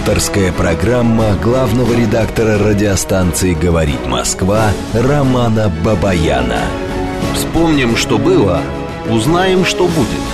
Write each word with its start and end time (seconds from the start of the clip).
Авторская 0.00 0.50
программа 0.50 1.34
главного 1.36 1.92
редактора 1.92 2.56
радиостанции 2.56 3.52
«Говорит 3.52 4.06
Москва» 4.06 4.72
Романа 4.94 5.70
Бабаяна. 5.84 6.62
Вспомним, 7.34 7.96
что 7.98 8.16
было, 8.16 8.62
узнаем, 9.10 9.66
что 9.66 9.86
будет. 9.88 10.24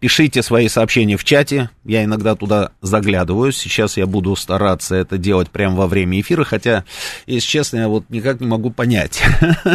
Пишите 0.00 0.42
свои 0.42 0.68
сообщения 0.68 1.16
в 1.16 1.24
чате, 1.24 1.70
я 1.84 2.04
иногда 2.04 2.36
туда 2.36 2.70
заглядываю. 2.80 3.52
Сейчас 3.52 3.96
я 3.96 4.06
буду 4.06 4.34
стараться 4.36 4.94
это 4.94 5.18
делать 5.18 5.50
прямо 5.50 5.76
во 5.76 5.86
время 5.88 6.20
эфира, 6.20 6.44
хотя, 6.44 6.84
если 7.26 7.48
честно, 7.48 7.76
я 7.78 7.88
вот 7.88 8.04
никак 8.08 8.40
не 8.40 8.46
могу 8.46 8.70
понять. 8.70 9.22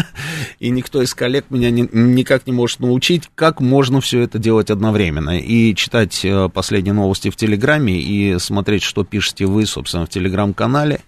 И 0.60 0.70
никто 0.70 1.02
из 1.02 1.14
коллег 1.14 1.46
меня 1.50 1.70
никак 1.70 2.48
не 2.48 2.54
может 2.54 2.80
научить, 2.80 3.30
как 3.36 3.60
можно 3.62 4.02
все 4.02 4.22
это 4.22 4.40
делать 4.40 4.72
одновременно. 4.72 4.92
И 5.10 5.74
читать 5.76 6.24
э, 6.24 6.50
последние 6.50 6.94
новости 6.94 7.30
в 7.30 7.36
Телеграме 7.36 8.00
и 8.00 8.38
смотреть, 8.40 8.84
что 8.84 9.04
пишете 9.04 9.46
вы, 9.46 9.66
собственно, 9.66 10.06
в 10.06 10.10
Телеграм-канале, 10.10 11.02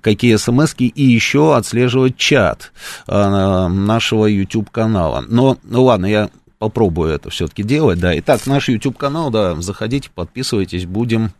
какие 0.00 0.36
смс 0.36 0.74
и 0.78 1.02
еще 1.02 1.56
отслеживать 1.56 2.16
чат 2.16 2.72
э, 3.06 3.66
нашего 3.68 4.26
YouTube-канала. 4.26 5.24
Но, 5.28 5.58
ну 5.64 5.84
ладно, 5.84 6.06
я 6.06 6.30
попробую 6.58 7.10
это 7.12 7.30
все-таки 7.30 7.62
делать, 7.62 7.98
да. 7.98 8.16
Итак, 8.18 8.46
наш 8.46 8.68
YouTube-канал, 8.68 9.30
да, 9.30 9.54
заходите, 9.60 10.10
подписывайтесь, 10.14 10.86
будем, 10.86 11.32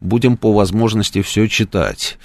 будем 0.00 0.36
по 0.36 0.52
возможности 0.52 1.22
все 1.22 1.46
читать. 1.46 2.18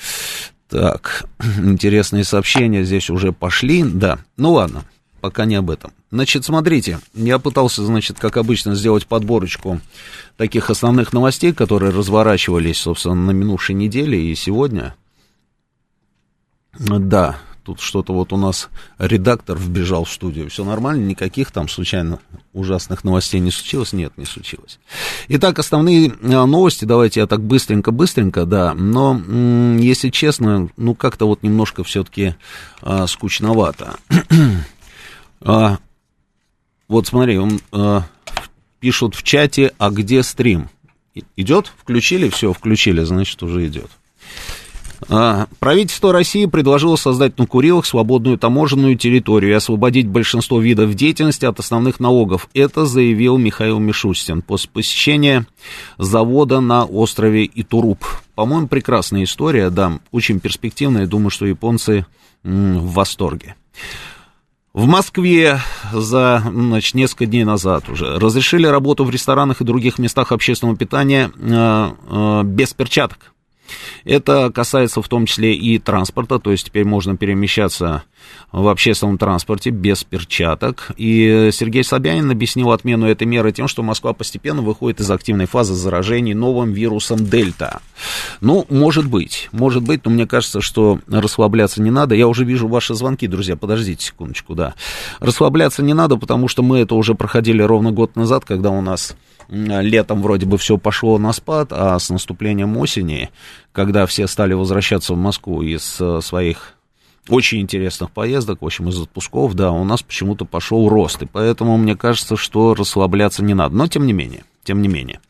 Так, 0.69 1.25
интересные 1.63 2.23
сообщения 2.23 2.83
здесь 2.83 3.09
уже 3.09 3.33
пошли, 3.33 3.83
да. 3.83 4.19
Ну 4.37 4.53
ладно, 4.53 4.83
пока 5.27 5.43
не 5.43 5.55
об 5.55 5.69
этом. 5.69 5.91
Значит, 6.09 6.45
смотрите, 6.45 6.99
я 7.13 7.37
пытался, 7.37 7.83
значит, 7.83 8.17
как 8.17 8.37
обычно, 8.37 8.75
сделать 8.75 9.07
подборочку 9.07 9.81
таких 10.37 10.69
основных 10.69 11.11
новостей, 11.11 11.51
которые 11.51 11.91
разворачивались, 11.91 12.77
собственно, 12.77 13.15
на 13.15 13.31
минувшей 13.31 13.75
неделе 13.75 14.31
и 14.31 14.33
сегодня. 14.35 14.95
Да, 16.79 17.39
Тут 17.67 17.81
что-то 17.81 18.13
вот 18.13 18.31
у 18.31 18.37
нас 18.37 18.69
редактор 18.97 19.57
вбежал 19.57 20.05
в 20.05 20.09
студию. 20.09 20.49
Все 20.49 20.63
нормально, 20.63 21.03
никаких 21.03 21.51
там 21.51 21.67
случайно 21.67 22.19
ужасных 22.53 23.03
новостей 23.03 23.41
не 23.41 23.51
случилось? 23.51 23.91
Нет, 23.91 24.13
не 24.15 24.23
случилось. 24.23 24.79
Итак, 25.27 25.59
основные 25.59 26.13
а, 26.23 26.45
новости, 26.45 26.85
давайте 26.85 27.19
я 27.19 27.27
так 27.27 27.41
быстренько-быстренько, 27.43 28.45
да, 28.45 28.73
но, 28.73 29.21
если 29.77 30.11
честно, 30.11 30.69
ну, 30.77 30.95
как-то 30.95 31.27
вот 31.27 31.43
немножко 31.43 31.83
все-таки 31.83 32.35
а, 32.81 33.05
скучновато. 33.05 33.97
а, 35.41 35.77
вот 36.87 37.07
смотри, 37.07 37.37
он, 37.37 37.59
а, 37.71 38.03
пишут 38.79 39.15
в 39.15 39.23
чате, 39.23 39.73
а 39.77 39.89
где 39.89 40.23
стрим? 40.23 40.69
Идет? 41.35 41.71
Включили? 41.77 42.29
Все, 42.29 42.53
включили, 42.53 43.03
значит, 43.03 43.41
уже 43.43 43.67
идет. 43.67 43.89
А, 45.09 45.47
правительство 45.59 46.11
России 46.11 46.45
предложило 46.45 46.95
создать 46.95 47.37
на 47.37 47.45
Курилах 47.45 47.85
свободную 47.85 48.37
таможенную 48.37 48.97
территорию 48.97 49.51
и 49.51 49.55
освободить 49.55 50.07
большинство 50.07 50.59
видов 50.59 50.93
деятельности 50.95 51.45
от 51.45 51.59
основных 51.59 51.99
налогов. 51.99 52.49
Это 52.53 52.85
заявил 52.85 53.37
Михаил 53.37 53.79
Мишустин 53.79 54.41
после 54.41 54.69
посещения 54.71 55.45
завода 55.97 56.61
на 56.61 56.85
острове 56.85 57.45
Итуруп. 57.45 58.05
По-моему, 58.35 58.67
прекрасная 58.67 59.23
история, 59.23 59.69
да, 59.69 59.99
очень 60.11 60.39
перспективная. 60.39 61.07
Думаю, 61.07 61.29
что 61.29 61.45
японцы 61.45 62.05
в 62.43 62.93
восторге. 62.93 63.55
В 64.77 64.85
Москве 64.85 65.59
за 65.91 66.43
значит, 66.53 66.93
несколько 66.93 67.25
дней 67.25 67.43
назад 67.43 67.89
уже 67.89 68.19
разрешили 68.19 68.67
работу 68.67 69.05
в 69.05 69.09
ресторанах 69.09 69.59
и 69.59 69.63
других 69.63 69.97
местах 69.97 70.31
общественного 70.31 70.77
питания 70.77 71.31
э, 71.35 71.91
э, 72.11 72.41
без 72.43 72.75
перчаток. 72.75 73.33
Это 74.03 74.51
касается 74.51 75.01
в 75.01 75.07
том 75.07 75.25
числе 75.25 75.55
и 75.55 75.79
транспорта, 75.79 76.39
то 76.39 76.51
есть 76.51 76.67
теперь 76.67 76.85
можно 76.85 77.17
перемещаться 77.17 78.03
в 78.51 78.67
общественном 78.67 79.17
транспорте 79.17 79.69
без 79.69 80.03
перчаток. 80.03 80.91
И 80.97 81.49
Сергей 81.51 81.83
Собянин 81.83 82.31
объяснил 82.31 82.71
отмену 82.71 83.07
этой 83.07 83.27
меры 83.27 83.51
тем, 83.51 83.67
что 83.67 83.83
Москва 83.83 84.13
постепенно 84.13 84.61
выходит 84.61 84.99
из 84.99 85.11
активной 85.11 85.45
фазы 85.45 85.73
заражений 85.73 86.33
новым 86.33 86.71
вирусом 86.71 87.25
Дельта. 87.25 87.81
Ну, 88.41 88.65
может 88.69 89.07
быть, 89.07 89.49
может 89.51 89.83
быть, 89.83 90.05
но 90.05 90.11
мне 90.11 90.25
кажется, 90.25 90.61
что 90.61 90.99
расслабляться 91.07 91.81
не 91.81 91.91
надо. 91.91 92.15
Я 92.15 92.27
уже 92.27 92.45
вижу 92.45 92.67
ваши 92.67 92.93
звонки, 92.93 93.27
друзья, 93.27 93.55
подождите 93.55 94.05
секундочку, 94.05 94.55
да. 94.55 94.75
Расслабляться 95.19 95.83
не 95.83 95.93
надо, 95.93 96.17
потому 96.17 96.47
что 96.47 96.63
мы 96.63 96.79
это 96.79 96.95
уже 96.95 97.15
проходили 97.15 97.61
ровно 97.61 97.91
год 97.91 98.15
назад, 98.15 98.45
когда 98.45 98.71
у 98.71 98.81
нас 98.81 99.15
летом 99.49 100.21
вроде 100.21 100.45
бы 100.45 100.57
все 100.57 100.77
пошло 100.77 101.17
на 101.17 101.33
спад, 101.33 101.69
а 101.71 101.97
с 101.97 102.09
наступлением 102.09 102.77
осени, 102.77 103.29
когда 103.71 104.05
все 104.05 104.27
стали 104.27 104.53
возвращаться 104.53 105.13
в 105.13 105.17
Москву 105.17 105.61
из 105.61 105.97
э, 105.99 106.19
своих 106.21 106.73
очень 107.29 107.61
интересных 107.61 108.11
поездок, 108.11 108.61
в 108.61 108.65
общем, 108.65 108.89
из 108.89 108.99
отпусков, 108.99 109.53
да, 109.53 109.71
у 109.71 109.83
нас 109.83 110.01
почему-то 110.01 110.45
пошел 110.45 110.87
рост, 110.87 111.21
и 111.21 111.25
поэтому 111.25 111.77
мне 111.77 111.95
кажется, 111.95 112.37
что 112.37 112.73
расслабляться 112.73 113.43
не 113.43 113.53
надо, 113.53 113.75
но 113.75 113.87
тем 113.87 114.05
не 114.05 114.13
менее. 114.13 114.43
Тем 114.63 114.81
не 114.81 114.89
менее. 114.89 115.21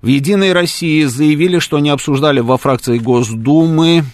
В 0.00 0.06
«Единой 0.06 0.54
России» 0.54 1.04
заявили, 1.04 1.58
что 1.58 1.76
они 1.76 1.90
обсуждали 1.90 2.40
во 2.40 2.56
фракции 2.56 2.96
Госдумы 2.98 4.04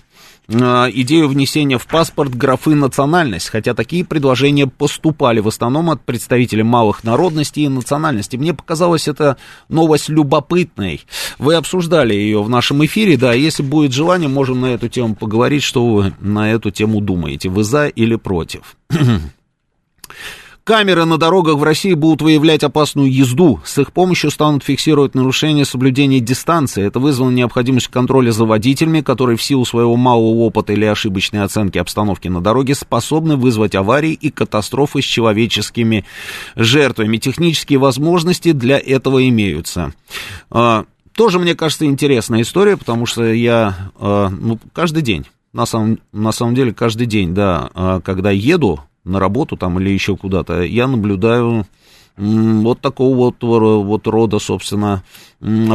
идею 0.49 1.29
внесения 1.29 1.79
в 1.79 1.87
паспорт 1.87 2.35
графы 2.35 2.75
национальность, 2.75 3.49
хотя 3.49 3.75
такие 3.75 4.05
предложения 4.05 4.67
поступали 4.67 5.41
в 5.41 5.49
основном 5.49 5.91
от 5.91 6.05
представителей 6.05 6.63
малых 6.63 7.05
народностей 7.05 7.65
и 7.65 7.69
национальностей. 7.69 8.39
Мне 8.39 8.55
показалось 8.55 9.09
это 9.09 9.37
новость 9.69 10.09
любопытной. 10.09 11.03
Вы 11.39 11.55
обсуждали 11.55 12.15
ее 12.15 12.43
в 12.43 12.49
нашем 12.49 12.85
эфире, 12.85 13.17
да, 13.17 13.33
если 13.33 13.63
будет 13.63 13.93
желание, 13.93 14.29
можем 14.29 14.61
на 14.61 14.67
эту 14.67 14.89
тему 14.89 15.15
поговорить, 15.15 15.63
что 15.63 15.87
вы 15.87 16.13
на 16.21 16.53
эту 16.53 16.71
тему 16.71 17.01
думаете, 17.01 17.49
вы 17.49 17.65
за 17.65 17.89
или 17.89 18.17
против. 18.17 18.77
Камеры 20.67 21.05
на 21.05 21.17
дорогах 21.17 21.59
в 21.59 21.63
России 21.63 21.95
будут 21.95 22.23
выявлять 22.23 22.65
опасную 22.65 23.09
езду. 23.09 23.61
С 23.65 23.79
их 23.79 23.93
помощью 23.93 24.33
станут 24.33 24.65
фиксировать 24.65 25.15
нарушения 25.15 25.65
соблюдения 25.65 26.19
дистанции. 26.19 26.85
Это 26.85 26.99
вызвало 26.99 27.31
необходимость 27.31 27.87
контроля 27.87 28.33
за 28.33 28.45
водителями, 28.47 29.01
которые 29.01 29.37
в 29.37 29.43
силу 29.45 29.65
своего 29.65 29.95
малого 29.95 30.39
опыта 30.39 30.73
или 30.73 30.85
ошибочной 30.85 31.45
оценки 31.45 31.79
обстановки 31.79 32.27
на 32.27 32.41
дороге 32.41 32.75
способны 32.75 33.37
вызвать 33.37 33.77
аварии 33.77 34.11
и 34.11 34.31
катастрофы 34.31 35.03
с 35.03 35.05
человеческими 35.05 36.05
жертвами. 36.57 37.19
Технические 37.19 37.79
возможности 37.79 38.51
для 38.51 38.81
этого 38.81 39.29
имеются. 39.29 39.95
А, 40.51 40.85
тоже, 41.13 41.39
мне 41.39 41.55
кажется, 41.55 41.87
интересная 41.87 42.43
история, 42.43 42.77
потому 42.77 43.07
что 43.07 43.33
я 43.33 43.93
а, 44.01 44.31
ну, 44.31 44.59
каждый 44.73 45.05
день, 45.05 45.27
на 45.53 45.65
самом, 45.65 46.01
на 46.11 46.33
самом 46.33 46.57
деле 46.57 46.75
каждый 46.75 47.07
день, 47.07 47.35
да, 47.35 47.71
а, 47.73 48.01
когда 48.01 48.33
еду 48.33 48.81
на 49.07 49.21
работу 49.21 49.57
там 49.57 49.81
или 49.81 49.91
еще 49.91 50.17
куда-то, 50.17 50.63
я 50.63 50.87
наблюдаю 50.87 51.65
вот 52.17 52.81
такого 52.81 53.15
вот, 53.17 53.37
вот 53.43 54.07
рода, 54.07 54.39
собственно, 54.39 55.03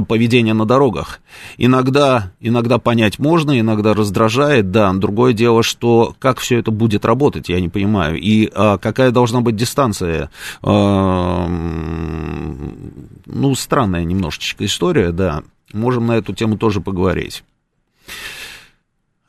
поведения 0.07 0.53
на 0.53 0.65
дорогах. 0.65 1.19
Иногда, 1.57 2.31
иногда 2.39 2.79
понять 2.79 3.19
можно, 3.19 3.59
иногда 3.59 3.93
раздражает, 3.93 4.71
да. 4.71 4.91
Другое 4.93 5.33
дело, 5.33 5.61
что 5.61 6.15
как 6.17 6.39
все 6.39 6.57
это 6.57 6.71
будет 6.71 7.05
работать, 7.05 7.49
я 7.49 7.61
не 7.61 7.69
понимаю. 7.69 8.19
И 8.19 8.49
а, 8.55 8.79
какая 8.79 9.11
должна 9.11 9.41
быть 9.41 9.55
дистанция. 9.55 10.31
А, 10.63 11.47
ну, 13.25 13.55
странная 13.55 14.03
немножечко 14.03 14.65
история, 14.65 15.11
да. 15.11 15.43
Можем 15.73 16.07
на 16.07 16.13
эту 16.13 16.33
тему 16.33 16.57
тоже 16.57 16.81
поговорить. 16.81 17.43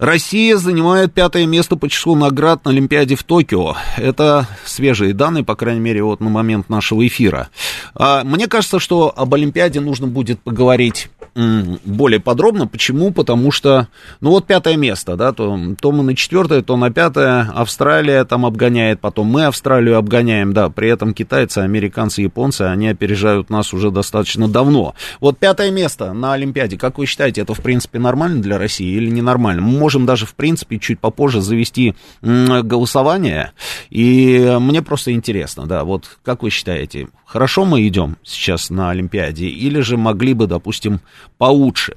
Россия 0.03 0.57
занимает 0.57 1.13
пятое 1.15 1.47
место 1.47 1.77
по 1.77 1.89
числу 1.89 2.17
наград 2.17 2.65
на 2.65 2.73
Олимпиаде 2.73 3.15
в 3.15 3.23
Токио. 3.23 3.77
Это 3.97 4.49
свежие 4.65 5.15
данные, 5.15 5.45
по 5.45 5.55
крайней 5.55 5.79
мере, 5.79 6.03
вот 6.03 6.19
на 6.19 6.29
момент 6.29 6.69
нашего 6.69 7.07
эфира. 7.07 7.51
А, 7.95 8.25
мне 8.25 8.49
кажется, 8.49 8.81
что 8.81 9.13
об 9.15 9.33
Олимпиаде 9.33 9.79
нужно 9.79 10.09
будет 10.09 10.41
поговорить 10.41 11.09
более 11.35 12.21
подробно. 12.21 12.67
Почему? 12.67 13.11
Потому 13.11 13.51
что, 13.51 13.89
ну 14.21 14.31
вот 14.31 14.47
пятое 14.47 14.77
место, 14.77 15.17
да, 15.17 15.33
то, 15.33 15.59
то 15.81 15.93
мы 15.93 16.03
на 16.03 16.15
четвертое, 16.15 16.63
то 16.63 16.77
на 16.77 16.91
пятое. 16.91 17.51
Австралия 17.55 18.25
там 18.25 18.45
обгоняет, 18.45 19.01
потом 19.01 19.29
мы 19.29 19.47
Австралию 19.47 19.97
обгоняем, 19.97 20.53
да. 20.53 20.69
При 20.69 20.91
этом 20.91 21.15
китайцы, 21.15 21.59
американцы, 21.59 22.23
японцы, 22.23 22.63
они 22.63 22.89
опережают 22.89 23.51
нас 23.51 23.73
уже 23.73 23.91
достаточно 23.91 24.47
давно. 24.49 24.95
Вот 25.21 25.39
пятое 25.39 25.71
место 25.71 26.13
на 26.13 26.35
Олимпиаде. 26.35 26.77
Как 26.77 26.99
вы 26.99 27.07
считаете, 27.07 27.41
это 27.41 27.55
в 27.55 27.61
принципе 27.61 27.99
нормально 27.99 28.43
для 28.43 28.59
России 28.59 28.95
или 28.95 29.09
ненормально? 29.09 29.63
Мы 29.63 29.79
можем 29.93 30.07
даже 30.07 30.25
в 30.25 30.35
принципе 30.35 30.79
чуть 30.79 31.01
попозже 31.01 31.43
завести 31.43 31.95
голосование. 32.23 33.53
И 33.91 34.57
мне 34.59 34.81
просто 34.81 35.13
интересно, 35.13 35.67
да, 35.67 35.85
вот 35.85 36.19
как 36.25 36.43
вы 36.43 36.49
считаете, 36.49 37.09
хорошо 37.27 37.67
мы 37.67 37.87
идем 37.87 38.17
сейчас 38.25 38.71
на 38.71 38.89
Олимпиаде 38.89 39.49
или 39.49 39.81
же 39.81 39.99
могли 39.99 40.33
бы, 40.33 40.47
допустим, 40.47 41.01
получше. 41.37 41.97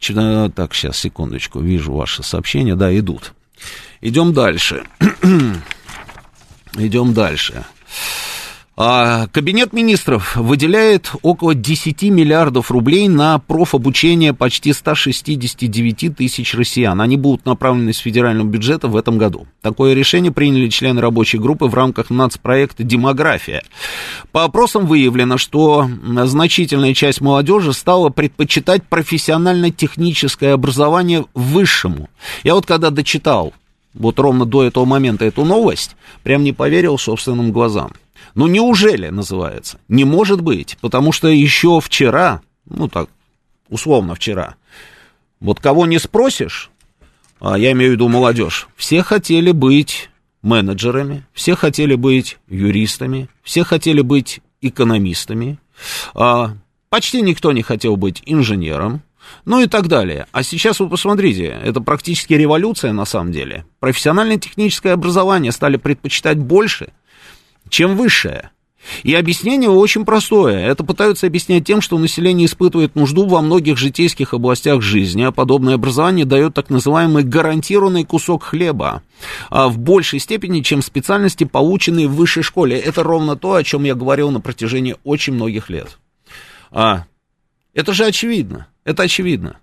Так, 0.00 0.74
сейчас, 0.74 0.98
секундочку, 0.98 1.60
вижу 1.60 1.92
ваши 1.92 2.24
сообщения, 2.24 2.74
да, 2.74 2.96
идут. 2.98 3.32
Идем 4.00 4.32
дальше. 4.32 4.84
Идем 6.76 7.14
дальше. 7.14 7.64
А, 8.78 9.28
кабинет 9.28 9.72
министров 9.72 10.36
выделяет 10.36 11.10
около 11.22 11.54
10 11.54 12.02
миллиардов 12.10 12.70
рублей 12.70 13.08
на 13.08 13.38
профобучение 13.38 14.34
почти 14.34 14.74
169 14.74 16.14
тысяч 16.14 16.54
россиян. 16.54 17.00
Они 17.00 17.16
будут 17.16 17.46
направлены 17.46 17.90
из 17.90 17.96
федерального 17.96 18.46
бюджета 18.46 18.88
в 18.88 18.96
этом 18.96 19.16
году. 19.16 19.46
Такое 19.62 19.94
решение 19.94 20.30
приняли 20.30 20.68
члены 20.68 21.00
рабочей 21.00 21.38
группы 21.38 21.64
в 21.64 21.74
рамках 21.74 22.10
нацпроекта 22.10 22.84
«Демография». 22.84 23.62
По 24.30 24.44
опросам 24.44 24.84
выявлено, 24.84 25.38
что 25.38 25.88
значительная 26.24 26.92
часть 26.92 27.22
молодежи 27.22 27.72
стала 27.72 28.10
предпочитать 28.10 28.82
профессионально-техническое 28.82 30.52
образование 30.52 31.24
высшему. 31.32 32.10
Я 32.44 32.54
вот 32.54 32.66
когда 32.66 32.90
дочитал 32.90 33.54
вот 33.94 34.18
ровно 34.18 34.44
до 34.44 34.64
этого 34.64 34.84
момента 34.84 35.24
эту 35.24 35.46
новость, 35.46 35.96
прям 36.22 36.44
не 36.44 36.52
поверил 36.52 36.98
собственным 36.98 37.52
глазам. 37.52 37.92
Ну, 38.36 38.48
неужели, 38.48 39.08
называется? 39.08 39.78
Не 39.88 40.04
может 40.04 40.42
быть, 40.42 40.76
потому 40.82 41.10
что 41.10 41.26
еще 41.26 41.80
вчера, 41.80 42.42
ну 42.66 42.86
так, 42.86 43.08
условно 43.70 44.14
вчера, 44.14 44.56
вот 45.40 45.58
кого 45.58 45.86
не 45.86 45.98
спросишь, 45.98 46.70
а 47.40 47.58
я 47.58 47.72
имею 47.72 47.92
в 47.92 47.94
виду 47.94 48.08
молодежь, 48.08 48.68
все 48.76 49.02
хотели 49.02 49.52
быть 49.52 50.10
менеджерами, 50.42 51.24
все 51.32 51.56
хотели 51.56 51.94
быть 51.94 52.36
юристами, 52.46 53.30
все 53.42 53.64
хотели 53.64 54.02
быть 54.02 54.40
экономистами, 54.60 55.58
а 56.12 56.58
почти 56.90 57.22
никто 57.22 57.52
не 57.52 57.62
хотел 57.62 57.96
быть 57.96 58.22
инженером, 58.26 59.00
ну 59.46 59.62
и 59.62 59.66
так 59.66 59.88
далее. 59.88 60.26
А 60.32 60.42
сейчас 60.42 60.78
вы 60.78 60.90
посмотрите, 60.90 61.58
это 61.64 61.80
практически 61.80 62.34
революция 62.34 62.92
на 62.92 63.06
самом 63.06 63.32
деле. 63.32 63.64
Профессиональное 63.80 64.36
техническое 64.36 64.92
образование 64.92 65.52
стали 65.52 65.78
предпочитать 65.78 66.36
больше– 66.36 66.88
чем 67.68 67.96
высшее. 67.96 68.50
И 69.02 69.14
объяснение 69.14 69.68
очень 69.68 70.04
простое. 70.04 70.66
Это 70.66 70.84
пытаются 70.84 71.26
объяснять 71.26 71.64
тем, 71.64 71.80
что 71.80 71.98
население 71.98 72.46
испытывает 72.46 72.94
нужду 72.94 73.26
во 73.26 73.42
многих 73.42 73.76
житейских 73.76 74.34
областях 74.34 74.82
жизни, 74.82 75.22
а 75.22 75.32
подобное 75.32 75.74
образование 75.74 76.24
дает 76.24 76.54
так 76.54 76.70
называемый 76.70 77.24
гарантированный 77.24 78.04
кусок 78.04 78.44
хлеба 78.44 79.02
а 79.50 79.68
в 79.68 79.78
большей 79.78 80.18
степени, 80.18 80.60
чем 80.60 80.82
специальности, 80.82 81.44
полученные 81.44 82.06
в 82.06 82.14
высшей 82.14 82.42
школе. 82.42 82.78
Это 82.78 83.02
ровно 83.02 83.36
то, 83.36 83.54
о 83.54 83.64
чем 83.64 83.84
я 83.84 83.94
говорил 83.94 84.30
на 84.30 84.40
протяжении 84.40 84.96
очень 85.04 85.34
многих 85.34 85.70
лет. 85.70 85.98
А, 86.70 87.04
это 87.74 87.92
же 87.92 88.04
очевидно. 88.04 88.68
Это 88.84 89.04
очевидно. 89.04 89.58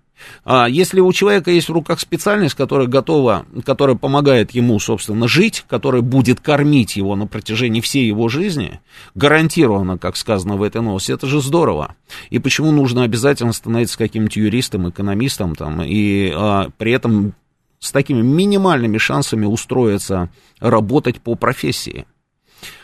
А 0.45 0.68
если 0.68 1.00
у 1.00 1.12
человека 1.12 1.51
есть 1.51 1.69
в 1.69 1.74
руках 1.74 2.00
специальность, 2.00 2.56
которая 2.56 2.88
готова, 2.88 3.45
которая 3.65 3.95
помогает 3.95 4.51
ему, 4.51 4.80
собственно, 4.80 5.27
жить, 5.27 5.65
которая 5.68 6.01
будет 6.01 6.39
кормить 6.39 6.95
его 6.95 7.15
на 7.15 7.27
протяжении 7.27 7.81
всей 7.81 8.07
его 8.07 8.30
жизни, 8.30 8.80
гарантированно, 9.15 9.98
как 9.98 10.15
сказано 10.15 10.56
в 10.56 10.63
этой 10.63 10.81
новости, 10.81 11.12
это 11.12 11.27
же 11.27 11.42
здорово. 11.42 11.95
И 12.30 12.39
почему 12.39 12.71
нужно 12.71 13.04
обязательно 13.04 13.54
становиться 13.54 13.98
каким-нибудь 13.98 14.36
юристом, 14.36 14.89
экономистом, 14.89 15.56
там, 15.56 15.81
и 15.81 16.31
а, 16.33 16.69
при 16.77 16.92
этом 16.92 17.33
с 17.80 17.92
такими 17.92 18.21
минимальными 18.21 18.98
шансами 18.98 19.45
устроиться, 19.45 20.30
работать 20.60 21.19
по 21.19 21.36
профессии. 21.36 22.06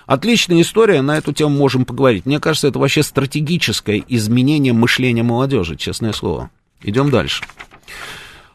Отличная 0.06 0.62
история, 0.62 1.02
на 1.02 1.18
эту 1.18 1.32
тему 1.32 1.56
можем 1.56 1.86
поговорить. 1.86 2.26
Мне 2.26 2.40
кажется, 2.40 2.68
это 2.68 2.80
вообще 2.80 3.02
стратегическое 3.04 4.04
изменение 4.10 4.74
мышления 4.74 5.24
молодежи, 5.24 5.78
честное 5.78 6.12
слово. 6.12 6.50
Идем 6.82 7.10
дальше. 7.10 7.44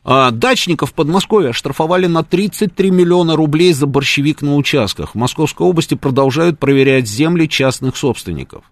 А, 0.02 0.30
дачников 0.30 0.90
в 0.90 0.94
Подмосковье 0.94 1.50
оштрафовали 1.50 2.06
на 2.06 2.22
33 2.22 2.90
миллиона 2.90 3.36
рублей 3.36 3.72
за 3.72 3.86
борщевик 3.86 4.42
на 4.42 4.56
участках. 4.56 5.12
В 5.12 5.14
Московской 5.14 5.66
области 5.66 5.94
продолжают 5.94 6.58
проверять 6.58 7.08
земли 7.08 7.48
частных 7.48 7.96
собственников. 7.96 8.64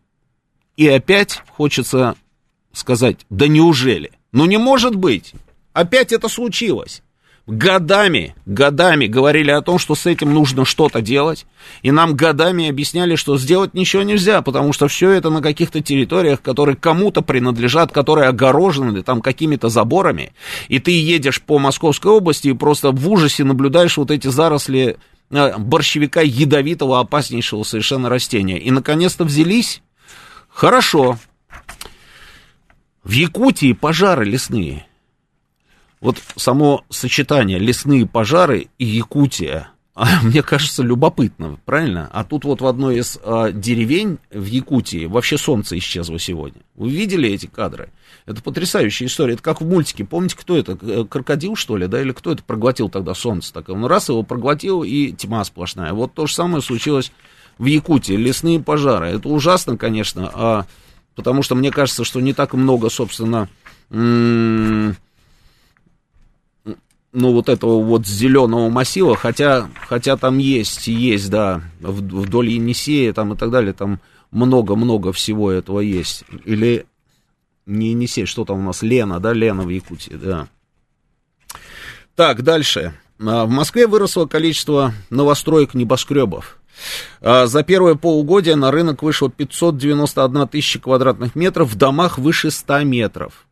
И 0.76 0.86
опять 0.88 1.42
хочется 1.48 2.16
сказать, 2.72 3.26
да 3.30 3.48
неужели? 3.48 4.12
Ну 4.32 4.44
не 4.46 4.58
может 4.58 4.94
быть! 4.94 5.32
Опять 5.72 6.12
это 6.12 6.28
случилось 6.28 7.02
годами, 7.46 8.34
годами 8.46 9.06
говорили 9.06 9.50
о 9.50 9.62
том, 9.62 9.78
что 9.78 9.94
с 9.94 10.06
этим 10.06 10.32
нужно 10.32 10.64
что-то 10.64 11.00
делать, 11.00 11.46
и 11.82 11.90
нам 11.90 12.14
годами 12.14 12.68
объясняли, 12.68 13.16
что 13.16 13.36
сделать 13.36 13.74
ничего 13.74 14.02
нельзя, 14.02 14.42
потому 14.42 14.72
что 14.72 14.88
все 14.88 15.10
это 15.10 15.30
на 15.30 15.42
каких-то 15.42 15.80
территориях, 15.80 16.40
которые 16.40 16.76
кому-то 16.76 17.22
принадлежат, 17.22 17.90
которые 17.90 18.28
огорожены 18.28 19.02
там 19.02 19.20
какими-то 19.20 19.68
заборами, 19.68 20.32
и 20.68 20.78
ты 20.78 20.92
едешь 20.92 21.42
по 21.42 21.58
Московской 21.58 22.12
области 22.12 22.48
и 22.48 22.54
просто 22.54 22.92
в 22.92 23.08
ужасе 23.08 23.44
наблюдаешь 23.44 23.96
вот 23.96 24.10
эти 24.10 24.28
заросли 24.28 24.96
э, 25.30 25.58
борщевика 25.58 26.20
ядовитого, 26.20 27.00
опаснейшего 27.00 27.64
совершенно 27.64 28.08
растения. 28.08 28.58
И, 28.58 28.70
наконец-то, 28.70 29.24
взялись. 29.24 29.82
Хорошо. 30.48 31.18
В 33.02 33.10
Якутии 33.10 33.72
пожары 33.72 34.24
лесные– 34.24 34.86
вот 36.02 36.18
само 36.36 36.84
сочетание 36.90 37.60
лесные 37.60 38.06
пожары 38.06 38.66
и 38.76 38.84
Якутия, 38.84 39.70
мне 40.22 40.42
кажется, 40.42 40.82
любопытно, 40.82 41.58
правильно? 41.64 42.10
А 42.12 42.24
тут 42.24 42.44
вот 42.44 42.60
в 42.60 42.66
одной 42.66 42.98
из 42.98 43.18
а, 43.22 43.52
деревень 43.52 44.18
в 44.32 44.44
Якутии 44.44 45.06
вообще 45.06 45.38
солнце 45.38 45.78
исчезло 45.78 46.18
сегодня. 46.18 46.60
Вы 46.74 46.90
видели 46.90 47.30
эти 47.30 47.46
кадры? 47.46 47.90
Это 48.26 48.42
потрясающая 48.42 49.06
история. 49.06 49.34
Это 49.34 49.42
как 49.42 49.60
в 49.60 49.68
мультике. 49.68 50.04
Помните, 50.04 50.36
кто 50.36 50.56
это? 50.56 50.76
Крокодил, 51.04 51.54
что 51.54 51.76
ли, 51.76 51.86
да? 51.86 52.00
Или 52.00 52.10
кто 52.10 52.32
это 52.32 52.42
проглотил 52.42 52.88
тогда 52.88 53.14
солнце? 53.14 53.52
Так, 53.52 53.68
он 53.68 53.84
раз 53.84 54.08
его 54.08 54.24
проглотил, 54.24 54.82
и 54.82 55.12
тьма 55.12 55.44
сплошная. 55.44 55.92
Вот 55.92 56.14
то 56.14 56.26
же 56.26 56.34
самое 56.34 56.62
случилось 56.62 57.12
в 57.58 57.66
Якутии. 57.66 58.14
Лесные 58.14 58.58
пожары. 58.58 59.06
Это 59.08 59.28
ужасно, 59.28 59.76
конечно, 59.76 60.30
а, 60.34 60.66
потому 61.14 61.44
что 61.44 61.54
мне 61.54 61.70
кажется, 61.70 62.02
что 62.02 62.20
не 62.20 62.32
так 62.32 62.54
много, 62.54 62.90
собственно, 62.90 63.48
м- 63.90 64.96
ну, 67.12 67.32
вот 67.32 67.48
этого 67.48 67.82
вот 67.82 68.06
зеленого 68.06 68.70
массива, 68.70 69.16
хотя, 69.16 69.68
хотя 69.86 70.16
там 70.16 70.38
есть, 70.38 70.86
есть, 70.86 71.30
да, 71.30 71.62
вдоль 71.80 72.50
Енисея 72.50 73.12
там 73.12 73.34
и 73.34 73.36
так 73.36 73.50
далее, 73.50 73.72
там 73.72 74.00
много-много 74.30 75.12
всего 75.12 75.50
этого 75.50 75.80
есть. 75.80 76.24
Или 76.44 76.86
не 77.66 77.90
Енисей, 77.90 78.24
что 78.24 78.44
там 78.44 78.60
у 78.60 78.62
нас, 78.62 78.82
Лена, 78.82 79.20
да, 79.20 79.32
Лена 79.32 79.62
в 79.62 79.68
Якутии, 79.68 80.14
да. 80.14 80.48
Так, 82.16 82.42
дальше. 82.42 82.94
А, 83.20 83.44
в 83.44 83.50
Москве 83.50 83.86
выросло 83.86 84.26
количество 84.26 84.92
новостроек 85.10 85.74
небоскребов. 85.74 86.58
А, 87.20 87.46
за 87.46 87.62
первое 87.62 87.94
полугодие 87.94 88.56
на 88.56 88.70
рынок 88.70 89.02
вышло 89.02 89.30
591 89.30 90.48
тысяча 90.48 90.80
квадратных 90.80 91.34
метров, 91.34 91.70
в 91.70 91.76
домах 91.76 92.18
выше 92.18 92.50
100 92.50 92.84
метров. 92.84 93.46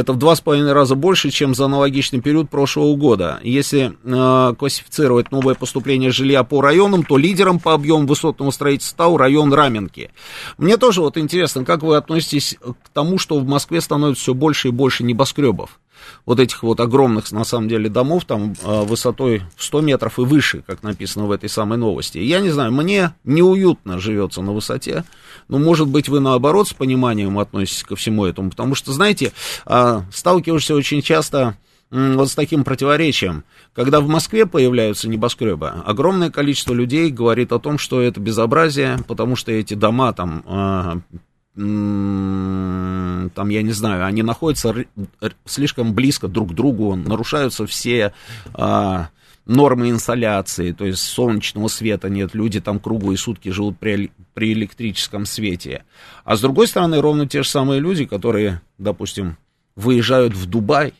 Это 0.00 0.14
в 0.14 0.16
два 0.16 0.34
с 0.34 0.40
половиной 0.40 0.72
раза 0.72 0.94
больше, 0.94 1.30
чем 1.30 1.54
за 1.54 1.66
аналогичный 1.66 2.22
период 2.22 2.48
прошлого 2.48 2.96
года. 2.96 3.38
Если 3.42 3.92
э, 4.02 4.54
классифицировать 4.58 5.30
новое 5.30 5.54
поступление 5.54 6.10
жилья 6.10 6.42
по 6.42 6.62
районам, 6.62 7.04
то 7.04 7.18
лидером 7.18 7.58
по 7.58 7.74
объему 7.74 8.06
высотного 8.06 8.50
строительства 8.50 8.94
стал 8.94 9.18
район 9.18 9.52
Раменки. 9.52 10.10
Мне 10.56 10.78
тоже 10.78 11.02
вот 11.02 11.18
интересно, 11.18 11.66
как 11.66 11.82
вы 11.82 11.96
относитесь 11.96 12.56
к 12.62 12.88
тому, 12.94 13.18
что 13.18 13.38
в 13.38 13.46
Москве 13.46 13.82
становится 13.82 14.22
все 14.22 14.32
больше 14.32 14.68
и 14.68 14.70
больше 14.70 15.04
небоскребов? 15.04 15.78
Вот 16.26 16.40
этих 16.40 16.62
вот 16.62 16.80
огромных, 16.80 17.30
на 17.32 17.44
самом 17.44 17.68
деле, 17.68 17.88
домов, 17.88 18.24
там, 18.24 18.54
а, 18.62 18.82
высотой 18.82 19.42
в 19.56 19.64
100 19.64 19.80
метров 19.80 20.18
и 20.18 20.22
выше, 20.22 20.62
как 20.66 20.82
написано 20.82 21.26
в 21.26 21.30
этой 21.30 21.48
самой 21.48 21.78
новости. 21.78 22.18
Я 22.18 22.40
не 22.40 22.50
знаю, 22.50 22.72
мне 22.72 23.14
неуютно 23.24 23.98
живется 23.98 24.42
на 24.42 24.52
высоте, 24.52 25.04
но, 25.48 25.58
может 25.58 25.88
быть, 25.88 26.08
вы, 26.08 26.20
наоборот, 26.20 26.68
с 26.68 26.72
пониманием 26.72 27.38
относитесь 27.38 27.82
ко 27.82 27.96
всему 27.96 28.24
этому, 28.24 28.50
потому 28.50 28.74
что, 28.74 28.92
знаете, 28.92 29.32
а, 29.64 30.04
сталкиваешься 30.12 30.74
очень 30.74 31.02
часто 31.02 31.56
вот 31.90 32.30
с 32.30 32.34
таким 32.34 32.64
противоречием. 32.64 33.44
Когда 33.74 34.00
в 34.00 34.08
Москве 34.08 34.46
появляются 34.46 35.08
небоскребы, 35.08 35.68
огромное 35.84 36.30
количество 36.30 36.72
людей 36.72 37.10
говорит 37.10 37.52
о 37.52 37.58
том, 37.58 37.78
что 37.78 38.00
это 38.00 38.20
безобразие, 38.20 38.98
потому 39.08 39.36
что 39.36 39.50
эти 39.52 39.74
дома 39.74 40.12
там 40.12 40.44
а, 40.46 40.98
там, 41.60 43.48
я 43.50 43.62
не 43.62 43.72
знаю, 43.72 44.06
они 44.06 44.22
находятся 44.22 44.74
слишком 45.44 45.92
близко 45.94 46.26
друг 46.26 46.52
к 46.52 46.54
другу, 46.54 46.96
нарушаются 46.96 47.66
все 47.66 48.14
а, 48.54 49.08
нормы 49.44 49.90
инсоляции, 49.90 50.72
то 50.72 50.86
есть 50.86 51.02
солнечного 51.02 51.68
света 51.68 52.08
нет, 52.08 52.34
люди 52.34 52.60
там 52.60 52.78
круглые 52.78 53.18
сутки 53.18 53.50
живут 53.50 53.78
при, 53.78 54.10
при 54.32 54.52
электрическом 54.52 55.26
свете. 55.26 55.84
А 56.24 56.36
с 56.36 56.40
другой 56.40 56.66
стороны, 56.66 57.00
ровно 57.00 57.28
те 57.28 57.42
же 57.42 57.48
самые 57.48 57.80
люди, 57.80 58.06
которые, 58.06 58.62
допустим, 58.78 59.36
выезжают 59.76 60.34
в 60.34 60.46
Дубай, 60.46 60.94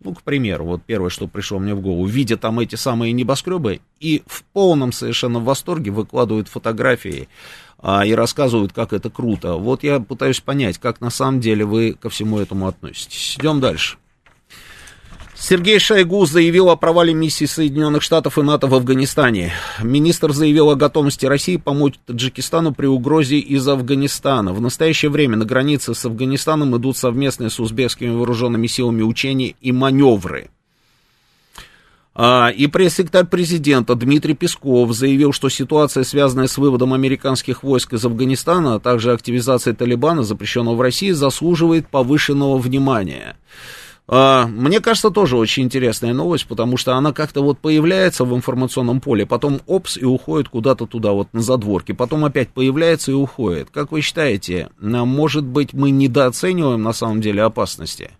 ну, 0.00 0.14
к 0.14 0.22
примеру, 0.22 0.66
вот 0.66 0.82
первое, 0.84 1.10
что 1.10 1.26
пришло 1.26 1.58
мне 1.58 1.74
в 1.74 1.80
голову, 1.80 2.04
видя 2.06 2.36
там 2.36 2.60
эти 2.60 2.74
самые 2.76 3.12
небоскребы 3.12 3.80
и 3.98 4.22
в 4.26 4.44
полном 4.52 4.92
совершенно 4.92 5.40
восторге 5.40 5.90
выкладывают 5.90 6.48
фотографии 6.48 7.28
а, 7.78 8.04
и 8.04 8.12
рассказывают, 8.12 8.72
как 8.72 8.92
это 8.92 9.10
круто. 9.10 9.54
Вот 9.54 9.82
я 9.82 10.00
пытаюсь 10.00 10.40
понять, 10.40 10.78
как 10.78 11.00
на 11.00 11.10
самом 11.10 11.40
деле 11.40 11.64
вы 11.64 11.92
ко 11.92 12.08
всему 12.10 12.38
этому 12.38 12.66
относитесь. 12.66 13.36
Идем 13.38 13.60
дальше. 13.60 13.98
Сергей 15.38 15.78
Шойгу 15.78 16.24
заявил 16.24 16.70
о 16.70 16.76
провале 16.76 17.12
миссии 17.12 17.44
Соединенных 17.44 18.02
Штатов 18.02 18.38
и 18.38 18.42
НАТО 18.42 18.68
в 18.68 18.74
Афганистане. 18.74 19.52
Министр 19.82 20.32
заявил 20.32 20.70
о 20.70 20.76
готовности 20.76 21.26
России 21.26 21.58
помочь 21.58 21.94
Таджикистану 22.06 22.72
при 22.72 22.86
угрозе 22.86 23.38
из 23.38 23.68
Афганистана. 23.68 24.54
В 24.54 24.62
настоящее 24.62 25.10
время 25.10 25.36
на 25.36 25.44
границе 25.44 25.94
с 25.94 26.06
Афганистаном 26.06 26.74
идут 26.78 26.96
совместные 26.96 27.50
с 27.50 27.60
узбекскими 27.60 28.10
вооруженными 28.10 28.66
силами 28.66 29.02
учения 29.02 29.54
и 29.60 29.72
маневры. 29.72 30.48
А, 32.18 32.48
и 32.48 32.66
пресс-секретарь 32.66 33.26
президента 33.26 33.94
Дмитрий 33.94 34.32
Песков 34.32 34.90
заявил, 34.92 35.32
что 35.32 35.50
ситуация, 35.50 36.02
связанная 36.02 36.46
с 36.46 36.56
выводом 36.56 36.94
американских 36.94 37.62
войск 37.62 37.92
из 37.92 38.06
Афганистана, 38.06 38.76
а 38.76 38.80
также 38.80 39.12
активизацией 39.12 39.76
Талибана, 39.76 40.22
запрещенного 40.22 40.76
в 40.76 40.80
России, 40.80 41.10
заслуживает 41.10 41.88
повышенного 41.88 42.56
внимания. 42.56 43.36
А, 44.08 44.46
мне 44.46 44.80
кажется, 44.80 45.10
тоже 45.10 45.36
очень 45.36 45.64
интересная 45.64 46.14
новость, 46.14 46.46
потому 46.46 46.78
что 46.78 46.94
она 46.94 47.12
как-то 47.12 47.42
вот 47.42 47.58
появляется 47.58 48.24
в 48.24 48.34
информационном 48.34 49.02
поле, 49.02 49.26
потом 49.26 49.60
опс 49.66 49.98
и 49.98 50.04
уходит 50.06 50.48
куда-то 50.48 50.86
туда, 50.86 51.12
вот 51.12 51.28
на 51.34 51.42
задворке, 51.42 51.92
потом 51.92 52.24
опять 52.24 52.48
появляется 52.48 53.10
и 53.10 53.14
уходит. 53.14 53.68
Как 53.70 53.92
вы 53.92 54.00
считаете, 54.00 54.70
может 54.80 55.44
быть, 55.44 55.74
мы 55.74 55.90
недооцениваем 55.90 56.82
на 56.82 56.94
самом 56.94 57.20
деле 57.20 57.42
опасности? 57.42 58.12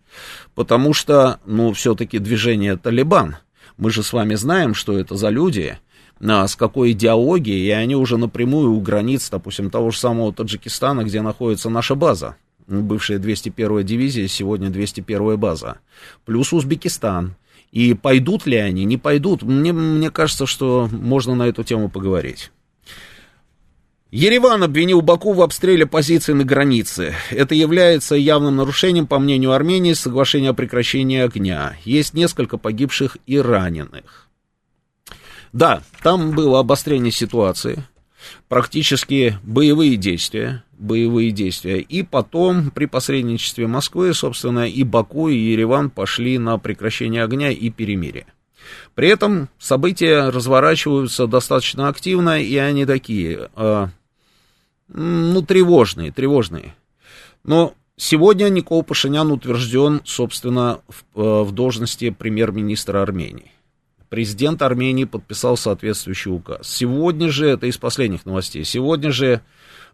Потому 0.54 0.92
что, 0.92 1.40
ну, 1.46 1.72
все-таки 1.72 2.18
движение 2.18 2.76
Талибан– 2.76 3.36
мы 3.76 3.90
же 3.90 4.02
с 4.02 4.12
вами 4.12 4.34
знаем, 4.34 4.74
что 4.74 4.98
это 4.98 5.16
за 5.16 5.28
люди, 5.28 5.78
а, 6.20 6.46
с 6.46 6.56
какой 6.56 6.92
идеологией, 6.92 7.66
и 7.66 7.70
они 7.70 7.96
уже 7.96 8.16
напрямую 8.16 8.72
у 8.72 8.80
границ, 8.80 9.28
допустим, 9.30 9.70
того 9.70 9.90
же 9.90 9.98
самого 9.98 10.32
Таджикистана, 10.32 11.04
где 11.04 11.20
находится 11.22 11.68
наша 11.68 11.94
база, 11.94 12.36
бывшая 12.66 13.18
201-я 13.18 13.82
дивизия, 13.82 14.28
сегодня 14.28 14.68
201-я 14.68 15.36
база, 15.36 15.78
плюс 16.24 16.52
Узбекистан. 16.52 17.36
И 17.72 17.94
пойдут 17.94 18.46
ли 18.46 18.56
они, 18.56 18.84
не 18.84 18.96
пойдут, 18.96 19.42
мне, 19.42 19.72
мне 19.72 20.10
кажется, 20.10 20.46
что 20.46 20.88
можно 20.90 21.34
на 21.34 21.42
эту 21.48 21.62
тему 21.64 21.90
поговорить. 21.90 22.50
Ереван 24.16 24.62
обвинил 24.62 25.02
Баку 25.02 25.34
в 25.34 25.42
обстреле 25.42 25.84
позиций 25.84 26.32
на 26.32 26.42
границе. 26.42 27.14
Это 27.28 27.54
является 27.54 28.14
явным 28.14 28.56
нарушением, 28.56 29.06
по 29.06 29.18
мнению 29.18 29.52
Армении, 29.52 29.92
соглашения 29.92 30.48
о 30.48 30.54
прекращении 30.54 31.20
огня. 31.20 31.76
Есть 31.84 32.14
несколько 32.14 32.56
погибших 32.56 33.18
и 33.26 33.38
раненых. 33.38 34.30
Да, 35.52 35.82
там 36.02 36.30
было 36.30 36.60
обострение 36.60 37.12
ситуации, 37.12 37.84
практически 38.48 39.36
боевые 39.42 39.96
действия, 39.96 40.64
боевые 40.78 41.30
действия. 41.30 41.80
И 41.80 42.02
потом 42.02 42.70
при 42.70 42.86
посредничестве 42.86 43.66
Москвы, 43.66 44.14
собственно, 44.14 44.66
и 44.66 44.82
Баку, 44.82 45.28
и 45.28 45.36
Ереван 45.36 45.90
пошли 45.90 46.38
на 46.38 46.56
прекращение 46.56 47.22
огня 47.22 47.50
и 47.50 47.68
перемирие. 47.68 48.24
При 48.94 49.08
этом 49.08 49.48
события 49.58 50.30
разворачиваются 50.30 51.26
достаточно 51.26 51.88
активно, 51.88 52.40
и 52.40 52.56
они 52.56 52.86
такие, 52.86 53.50
э, 53.54 53.88
ну, 54.88 55.42
тревожные, 55.42 56.12
тревожные. 56.12 56.74
Но 57.44 57.74
сегодня 57.96 58.48
Никол 58.48 58.82
Пашинян 58.82 59.30
утвержден, 59.30 60.00
собственно, 60.04 60.80
в, 60.88 61.20
э, 61.20 61.42
в 61.42 61.52
должности 61.52 62.10
премьер-министра 62.10 63.02
Армении. 63.02 63.52
Президент 64.08 64.62
Армении 64.62 65.04
подписал 65.04 65.56
соответствующий 65.56 66.30
указ. 66.30 66.68
Сегодня 66.68 67.28
же, 67.28 67.48
это 67.48 67.66
из 67.66 67.76
последних 67.76 68.24
новостей, 68.24 68.64
сегодня 68.64 69.10
же 69.10 69.40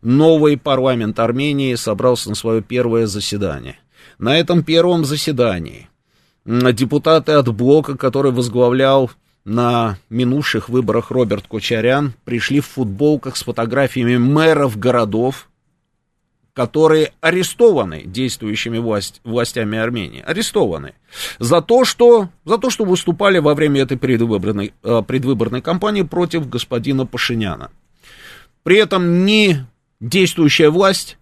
новый 0.03 0.59
парламент 0.59 1.19
Армении 1.19 1.75
собрался 1.77 2.29
на 2.29 2.35
свое 2.35 2.63
первое 2.63 3.07
заседание. 3.07 3.79
На 4.19 4.39
этом 4.39 4.63
первом 4.63 5.05
заседании 5.05 5.89
депутаты 6.45 7.33
от 7.33 7.49
блока, 7.55 7.97
который 7.97 8.33
возглавлял 8.33 9.11
на 9.45 9.99
минувших 10.09 10.69
выборах 10.69 11.11
Роберт 11.11 11.47
Кочарян, 11.49 12.15
пришли 12.25 12.61
в 12.61 12.67
футболках 12.67 13.37
с 13.37 13.43
фотографиями 13.43 14.17
мэров 14.17 14.79
городов, 14.79 15.49
которые 16.53 17.13
арестованы 17.21 18.03
действующими 18.05 18.79
власть, 18.79 19.21
властями 19.25 19.79
Армении, 19.79 20.21
арестованы 20.21 20.95
за 21.39 21.63
то, 21.63 21.85
что, 21.85 22.29
за 22.45 22.59
то, 22.59 22.69
что 22.69 22.85
выступали 22.85 23.39
во 23.39 23.55
время 23.55 23.83
этой 23.83 23.97
предвыборной, 23.97 24.75
э, 24.83 25.03
предвыборной 25.07 25.63
кампании 25.63 26.03
против 26.03 26.49
господина 26.49 27.07
Пашиняна. 27.07 27.71
При 28.63 28.77
этом 28.77 29.25
ни 29.25 29.65
действующая 30.01 30.71
власть 30.71 31.17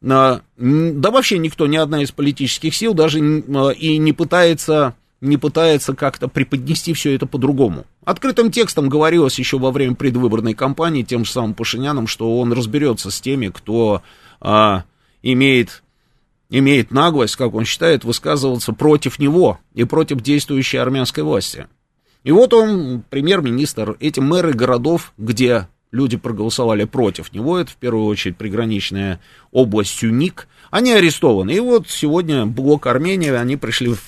да 0.00 0.40
вообще 0.56 1.38
никто, 1.38 1.66
ни 1.66 1.76
одна 1.76 2.02
из 2.02 2.10
политических 2.10 2.74
сил 2.74 2.94
даже 2.94 3.18
и 3.18 3.98
не 3.98 4.12
пытается, 4.12 4.94
не 5.20 5.36
пытается 5.36 5.94
как-то 5.94 6.28
преподнести 6.28 6.94
все 6.94 7.14
это 7.14 7.26
по-другому. 7.26 7.84
Открытым 8.04 8.50
текстом 8.50 8.88
говорилось 8.88 9.38
еще 9.38 9.58
во 9.58 9.70
время 9.70 9.94
предвыборной 9.94 10.54
кампании 10.54 11.02
тем 11.02 11.24
же 11.24 11.32
самым 11.32 11.54
Пашиняном, 11.54 12.06
что 12.06 12.38
он 12.38 12.52
разберется 12.52 13.10
с 13.10 13.20
теми, 13.20 13.48
кто 13.48 14.02
а, 14.40 14.84
имеет, 15.22 15.82
имеет 16.48 16.90
наглость, 16.90 17.36
как 17.36 17.54
он 17.54 17.64
считает, 17.64 18.04
высказываться 18.04 18.72
против 18.72 19.18
него 19.18 19.58
и 19.74 19.84
против 19.84 20.22
действующей 20.22 20.80
армянской 20.80 21.22
власти. 21.22 21.66
И 22.24 22.32
вот 22.32 22.52
он, 22.54 23.02
премьер-министр, 23.08 23.96
эти 24.00 24.20
мэры 24.20 24.52
городов, 24.52 25.12
где 25.18 25.68
люди 25.90 26.16
проголосовали 26.16 26.84
против 26.84 27.32
него, 27.32 27.58
это 27.58 27.70
в 27.72 27.76
первую 27.76 28.06
очередь 28.06 28.36
приграничная 28.36 29.20
область 29.50 29.98
Сюник, 29.98 30.46
они 30.70 30.92
арестованы. 30.92 31.50
И 31.50 31.60
вот 31.60 31.88
сегодня 31.88 32.46
блок 32.46 32.86
Армении, 32.86 33.30
они 33.30 33.56
пришли 33.56 33.94
в, 33.94 34.00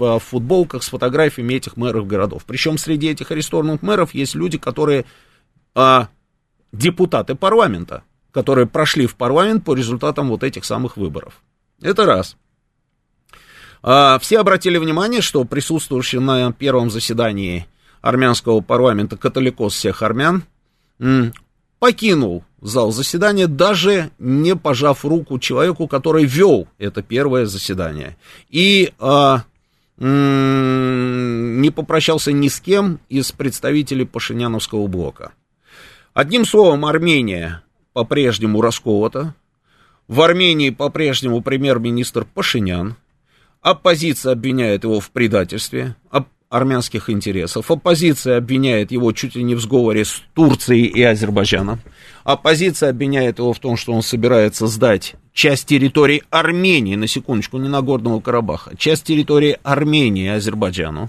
в 0.00 0.20
футболках 0.20 0.82
с 0.82 0.88
фотографиями 0.88 1.54
этих 1.54 1.76
мэров 1.76 2.06
городов. 2.06 2.44
Причем 2.46 2.78
среди 2.78 3.08
этих 3.08 3.30
арестованных 3.30 3.82
мэров 3.82 4.14
есть 4.14 4.34
люди, 4.34 4.58
которые 4.58 5.04
а, 5.74 6.08
депутаты 6.72 7.34
парламента, 7.34 8.02
которые 8.32 8.66
прошли 8.66 9.06
в 9.06 9.16
парламент 9.16 9.64
по 9.64 9.74
результатам 9.74 10.28
вот 10.28 10.42
этих 10.42 10.64
самых 10.64 10.96
выборов. 10.96 11.42
Это 11.82 12.06
раз. 12.06 12.36
А, 13.82 14.18
все 14.18 14.40
обратили 14.40 14.78
внимание, 14.78 15.20
что 15.20 15.44
присутствующий 15.44 16.18
на 16.18 16.52
первом 16.52 16.90
заседании 16.90 17.66
армянского 18.00 18.60
парламента 18.60 19.16
католикос 19.16 19.74
всех 19.74 20.02
армян, 20.02 20.44
покинул 21.78 22.44
зал 22.60 22.92
заседания, 22.92 23.46
даже 23.46 24.10
не 24.18 24.54
пожав 24.54 25.04
руку 25.04 25.38
человеку, 25.38 25.88
который 25.88 26.24
вел 26.24 26.68
это 26.78 27.02
первое 27.02 27.46
заседание. 27.46 28.16
И 28.50 28.92
а, 28.98 29.44
не 30.00 31.70
попрощался 31.70 32.32
ни 32.32 32.48
с 32.48 32.58
кем 32.60 33.00
из 33.08 33.32
представителей 33.32 34.06
Пашиняновского 34.06 34.86
блока. 34.86 35.32
Одним 36.14 36.44
словом, 36.44 36.86
Армения 36.86 37.62
по-прежнему 37.92 38.62
расколота. 38.62 39.34
В 40.08 40.22
Армении 40.22 40.70
по-прежнему 40.70 41.42
премьер-министр 41.42 42.24
Пашинян. 42.24 42.96
Оппозиция 43.60 44.32
обвиняет 44.32 44.84
его 44.84 45.00
в 45.00 45.10
предательстве 45.10 45.94
армянских 46.48 47.08
интересов. 47.10 47.70
Оппозиция 47.70 48.38
обвиняет 48.38 48.90
его 48.90 49.12
чуть 49.12 49.36
ли 49.36 49.44
не 49.44 49.54
в 49.54 49.60
сговоре 49.60 50.04
с 50.04 50.22
Турцией 50.34 50.86
и 50.86 51.02
Азербайджаном. 51.02 51.80
Оппозиция 52.24 52.90
обвиняет 52.90 53.38
его 53.38 53.52
в 53.52 53.58
том, 53.60 53.76
что 53.76 53.92
он 53.92 54.02
собирается 54.02 54.66
сдать 54.66 55.14
часть 55.40 55.64
территории 55.64 56.22
Армении, 56.28 56.96
на 56.96 57.06
секундочку, 57.06 57.56
не 57.56 57.70
Нагорного 57.70 58.20
Карабаха, 58.20 58.76
часть 58.76 59.04
территории 59.04 59.58
Армении 59.62 60.28
Азербайджану. 60.28 61.08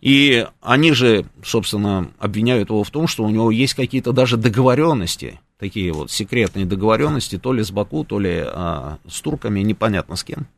И 0.00 0.44
они 0.60 0.92
же, 0.92 1.26
собственно, 1.44 2.10
обвиняют 2.18 2.70
его 2.70 2.82
в 2.82 2.90
том, 2.90 3.06
что 3.06 3.22
у 3.22 3.30
него 3.30 3.52
есть 3.52 3.74
какие-то 3.74 4.10
даже 4.10 4.36
договоренности, 4.36 5.38
такие 5.60 5.92
вот 5.92 6.10
секретные 6.10 6.66
договоренности, 6.66 7.38
то 7.38 7.52
ли 7.52 7.62
с 7.62 7.70
Баку, 7.70 8.02
то 8.02 8.18
ли 8.18 8.42
а, 8.44 8.98
с 9.08 9.20
турками, 9.20 9.60
непонятно 9.60 10.16
с 10.16 10.24
кем. 10.24 10.48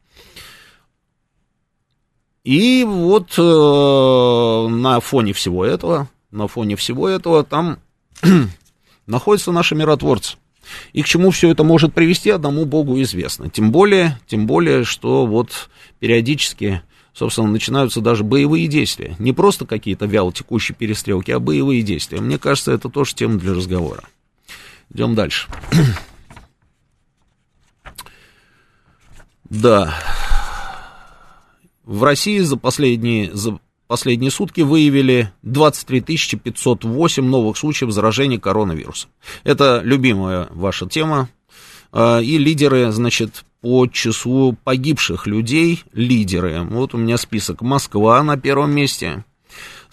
И 2.43 2.85
вот 2.85 3.35
э, 3.37 4.69
на 4.71 5.01
фоне 5.01 5.35
всего 5.35 5.67
этого, 5.67 6.09
на 6.31 6.49
фоне 6.49 6.77
всего 6.77 7.07
этого 7.07 7.45
там 7.45 7.81
находятся 9.07 9.53
наши 9.53 9.75
миротворцы. 9.75 10.39
И 10.93 11.03
к 11.03 11.07
чему 11.07 11.31
все 11.31 11.51
это 11.51 11.65
может 11.65 11.95
привести, 11.95 12.31
одному 12.31 12.65
Богу 12.65 13.01
известно. 13.03 13.51
Тем 13.51 13.71
более, 13.71 14.19
тем 14.27 14.47
более, 14.47 14.85
что 14.85 15.27
вот 15.27 15.69
периодически, 15.99 16.83
собственно, 17.13 17.49
начинаются 17.49 18.01
даже 18.01 18.25
боевые 18.25 18.67
действия. 18.67 19.17
Не 19.19 19.33
просто 19.33 19.67
какие-то 19.67 20.07
вяло 20.07 20.33
текущие 20.33 20.77
перестрелки, 20.77 21.31
а 21.31 21.39
боевые 21.39 21.83
действия. 21.83 22.21
Мне 22.21 22.39
кажется, 22.39 22.73
это 22.73 22.89
тоже 22.89 23.15
тема 23.15 23.39
для 23.39 23.55
разговора. 23.55 24.05
Идем 24.93 25.15
дальше. 25.15 25.49
да. 29.51 29.95
В 31.85 32.03
России 32.03 32.39
за 32.39 32.57
последние, 32.57 33.35
за 33.35 33.59
последние 33.87 34.31
сутки 34.31 34.61
выявили 34.61 35.33
23 35.43 36.01
508 36.43 37.25
новых 37.25 37.57
случаев 37.57 37.91
заражения 37.93 38.39
коронавирусом. 38.39 39.11
Это 39.45 39.81
любимая 39.85 40.49
ваша 40.51 40.87
тема. 40.87 41.29
А, 41.93 42.19
и 42.19 42.39
лидеры, 42.39 42.91
значит, 42.91 43.45
по 43.61 43.87
числу 43.87 44.57
погибших 44.65 45.27
людей, 45.27 45.85
лидеры. 45.93 46.63
Вот 46.65 46.95
у 46.95 46.99
меня 46.99 47.17
список. 47.17 47.63
Москва 47.63 48.23
на 48.23 48.37
первом 48.37 48.73
месте, 48.73 49.25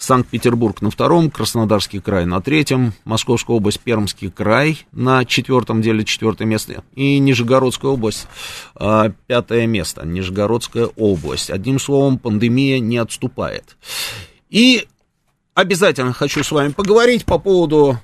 Санкт-Петербург 0.02 0.82
на 0.82 0.90
втором, 0.90 1.30
Краснодарский 1.30 2.00
край 2.00 2.26
на 2.26 2.40
третьем, 2.40 2.92
Московская 3.04 3.54
область, 3.54 3.78
Пермский 3.78 4.32
край 4.32 4.84
на 4.90 5.24
четвертом 5.24 5.80
деле 5.80 6.04
четвертое 6.04 6.44
место 6.44 6.82
и 6.96 7.20
Нижегородская 7.20 7.92
область 7.92 8.26
а, 8.74 9.12
пятое 9.28 9.68
место, 9.68 10.04
Нижегородская 10.04 10.86
область. 10.96 11.50
Одним 11.50 11.78
словом, 11.78 12.18
пандемия 12.18 12.80
не 12.80 12.98
отступает. 12.98 13.76
И 14.50 14.88
обязательно 15.54 16.12
хочу 16.12 16.42
с 16.42 16.50
вами 16.50 16.72
поговорить 16.72 17.24
по 17.24 17.38
поводу 17.38 18.00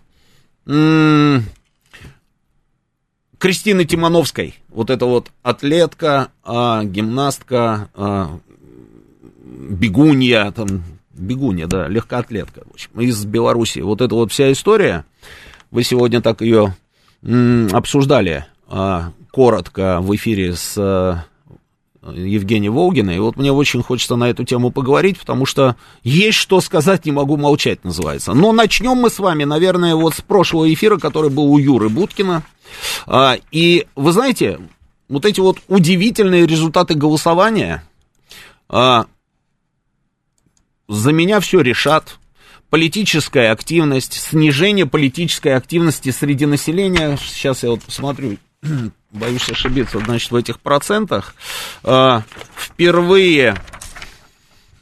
Кристины 3.38 3.84
Тимановской. 3.84 4.54
Вот 4.68 4.90
это 4.90 5.04
вот 5.04 5.32
атлетка, 5.42 6.30
а, 6.44 6.84
гимнастка, 6.84 7.90
а, 7.94 8.38
бегунья, 9.42 10.52
там, 10.52 10.84
бегунья, 11.18 11.66
да, 11.66 11.88
легкоатлетка, 11.88 12.62
в 12.66 12.74
общем, 12.74 13.00
из 13.00 13.24
Беларуси. 13.24 13.80
Вот 13.80 14.00
эта 14.00 14.14
вот 14.14 14.32
вся 14.32 14.50
история, 14.52 15.04
вы 15.70 15.82
сегодня 15.82 16.20
так 16.20 16.40
ее 16.40 16.74
обсуждали 17.22 18.46
а, 18.68 19.12
коротко 19.30 19.98
в 20.00 20.14
эфире 20.14 20.54
с 20.54 20.74
а, 20.76 21.24
Евгением 22.02 22.74
Волгиной, 22.74 23.16
и 23.16 23.18
вот 23.18 23.36
мне 23.36 23.52
очень 23.52 23.82
хочется 23.82 24.16
на 24.16 24.30
эту 24.30 24.44
тему 24.44 24.70
поговорить, 24.70 25.18
потому 25.18 25.46
что 25.46 25.76
есть 26.02 26.38
что 26.38 26.60
сказать, 26.60 27.04
не 27.04 27.12
могу 27.12 27.36
молчать, 27.36 27.84
называется. 27.84 28.34
Но 28.34 28.52
начнем 28.52 28.96
мы 28.96 29.10
с 29.10 29.18
вами, 29.18 29.44
наверное, 29.44 29.94
вот 29.94 30.14
с 30.14 30.20
прошлого 30.20 30.72
эфира, 30.72 30.98
который 30.98 31.30
был 31.30 31.52
у 31.52 31.58
Юры 31.58 31.88
Буткина. 31.88 32.42
А, 33.06 33.36
и 33.50 33.86
вы 33.96 34.12
знаете, 34.12 34.60
вот 35.08 35.24
эти 35.24 35.40
вот 35.40 35.58
удивительные 35.68 36.46
результаты 36.46 36.94
голосования, 36.94 37.82
а, 38.68 39.06
за 40.88 41.12
меня 41.12 41.40
все 41.40 41.60
решат. 41.60 42.18
Политическая 42.70 43.50
активность, 43.50 44.12
снижение 44.12 44.84
политической 44.84 45.54
активности 45.54 46.10
среди 46.10 46.44
населения. 46.44 47.16
Сейчас 47.16 47.62
я 47.62 47.70
вот 47.70 47.82
посмотрю, 47.82 48.36
боюсь 49.12 49.48
ошибиться, 49.48 49.98
значит, 50.00 50.30
в 50.30 50.36
этих 50.36 50.60
процентах. 50.60 51.34
А, 51.82 52.24
впервые 52.56 53.56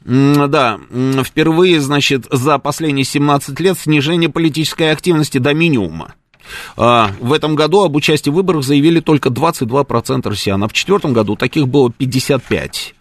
да, 0.09 0.79
впервые, 1.25 1.81
значит, 1.81 2.27
за 2.31 2.59
последние 2.59 3.05
17 3.05 3.59
лет 3.59 3.77
снижение 3.77 4.29
политической 4.29 4.93
активности 4.93 5.39
до 5.39 5.53
минимума. 5.53 6.15
А, 6.77 7.11
в 7.19 7.33
этом 7.33 7.57
году 7.57 7.83
об 7.83 7.97
участии 7.97 8.31
в 8.31 8.35
выборах 8.35 8.63
заявили 8.63 9.01
только 9.01 9.31
22% 9.31 10.29
россиян, 10.29 10.63
а 10.63 10.69
в 10.69 10.73
четвертом 10.73 11.13
году 11.13 11.35
таких 11.35 11.67
было 11.67 11.89
55%. 11.89 12.93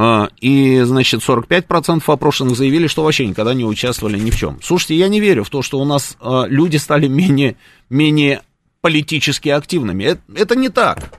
А, 0.00 0.28
и, 0.40 0.82
значит, 0.82 1.28
45% 1.28 2.04
опрошенных 2.06 2.56
заявили, 2.56 2.86
что 2.86 3.02
вообще 3.02 3.26
никогда 3.26 3.52
не 3.52 3.64
участвовали 3.64 4.16
ни 4.16 4.30
в 4.30 4.36
чем. 4.36 4.60
Слушайте, 4.62 4.94
я 4.94 5.08
не 5.08 5.18
верю 5.18 5.42
в 5.42 5.50
то, 5.50 5.60
что 5.60 5.80
у 5.80 5.84
нас 5.84 6.16
а, 6.20 6.44
люди 6.46 6.76
стали 6.76 7.08
менее, 7.08 7.56
менее 7.90 8.42
политически 8.80 9.48
активными. 9.48 10.04
Это, 10.04 10.20
это 10.36 10.54
не 10.54 10.68
так. 10.68 11.18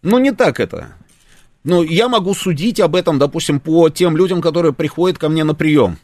Ну, 0.00 0.16
не 0.16 0.32
так 0.32 0.58
это. 0.58 0.94
Ну, 1.64 1.82
я 1.82 2.08
могу 2.08 2.32
судить 2.32 2.80
об 2.80 2.96
этом, 2.96 3.18
допустим, 3.18 3.60
по 3.60 3.90
тем 3.90 4.16
людям, 4.16 4.40
которые 4.40 4.72
приходят 4.72 5.18
ко 5.18 5.28
мне 5.28 5.44
на 5.44 5.54
прием. 5.54 5.98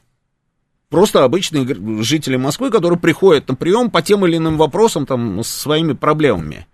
Просто 0.90 1.24
обычные 1.24 1.66
жители 2.02 2.36
Москвы, 2.36 2.70
которые 2.70 2.98
приходят 2.98 3.48
на 3.48 3.54
прием 3.54 3.90
по 3.90 4.02
тем 4.02 4.26
или 4.26 4.36
иным 4.36 4.58
вопросам, 4.58 5.06
там, 5.06 5.42
с 5.42 5.48
своими 5.48 5.94
проблемами. 5.94 6.66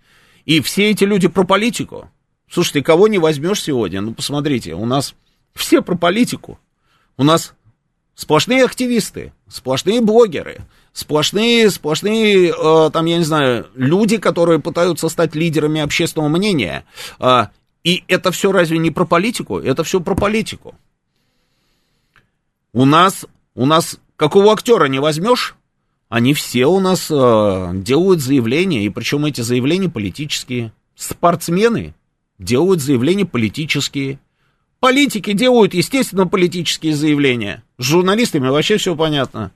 И 0.43 0.59
все 0.59 0.91
эти 0.91 1.05
люди 1.05 1.29
про 1.29 1.45
политику. 1.45 2.09
Слушайте, 2.49 2.83
кого 2.83 3.07
не 3.07 3.17
возьмешь 3.17 3.61
сегодня? 3.61 4.01
Ну, 4.01 4.13
посмотрите, 4.13 4.73
у 4.73 4.85
нас 4.85 5.15
все 5.53 5.81
про 5.81 5.95
политику. 5.95 6.59
У 7.17 7.23
нас 7.23 7.53
сплошные 8.13 8.63
активисты, 8.63 9.33
сплошные 9.47 10.01
блогеры, 10.01 10.61
сплошные, 10.93 11.69
сплошные, 11.69 12.49
э, 12.49 12.89
там, 12.91 13.05
я 13.05 13.17
не 13.17 13.23
знаю, 13.23 13.67
люди, 13.75 14.17
которые 14.17 14.59
пытаются 14.59 15.09
стать 15.09 15.35
лидерами 15.35 15.81
общественного 15.81 16.29
мнения. 16.29 16.85
Э, 17.19 17.47
и 17.83 18.03
это 18.07 18.31
все 18.31 18.51
разве 18.51 18.77
не 18.77 18.91
про 18.91 19.05
политику? 19.05 19.59
Это 19.59 19.83
все 19.83 19.99
про 19.99 20.15
политику. 20.15 20.75
У 22.73 22.85
нас, 22.85 23.25
у 23.53 23.65
нас 23.65 23.99
какого 24.17 24.51
актера 24.51 24.85
не 24.85 24.99
возьмешь, 24.99 25.55
они 26.09 26.33
все 26.33 26.65
у 26.65 26.79
нас 26.79 27.09
э, 27.09 27.71
делают 27.73 28.21
заявления, 28.21 28.85
и 28.85 28.89
причем 28.89 29.25
эти 29.25 29.41
заявления 29.41 29.89
политические. 29.89 30.71
Спортсмены 30.95 31.93
делают 32.39 32.81
заявления 32.81 33.25
политические. 33.25 34.19
Политики 34.79 35.33
делают, 35.33 35.73
естественно, 35.73 36.27
политические 36.27 36.93
заявления. 36.93 37.63
С 37.77 37.85
журналистами 37.85 38.49
вообще 38.49 38.77
все 38.77 38.95
понятно. 38.95 39.51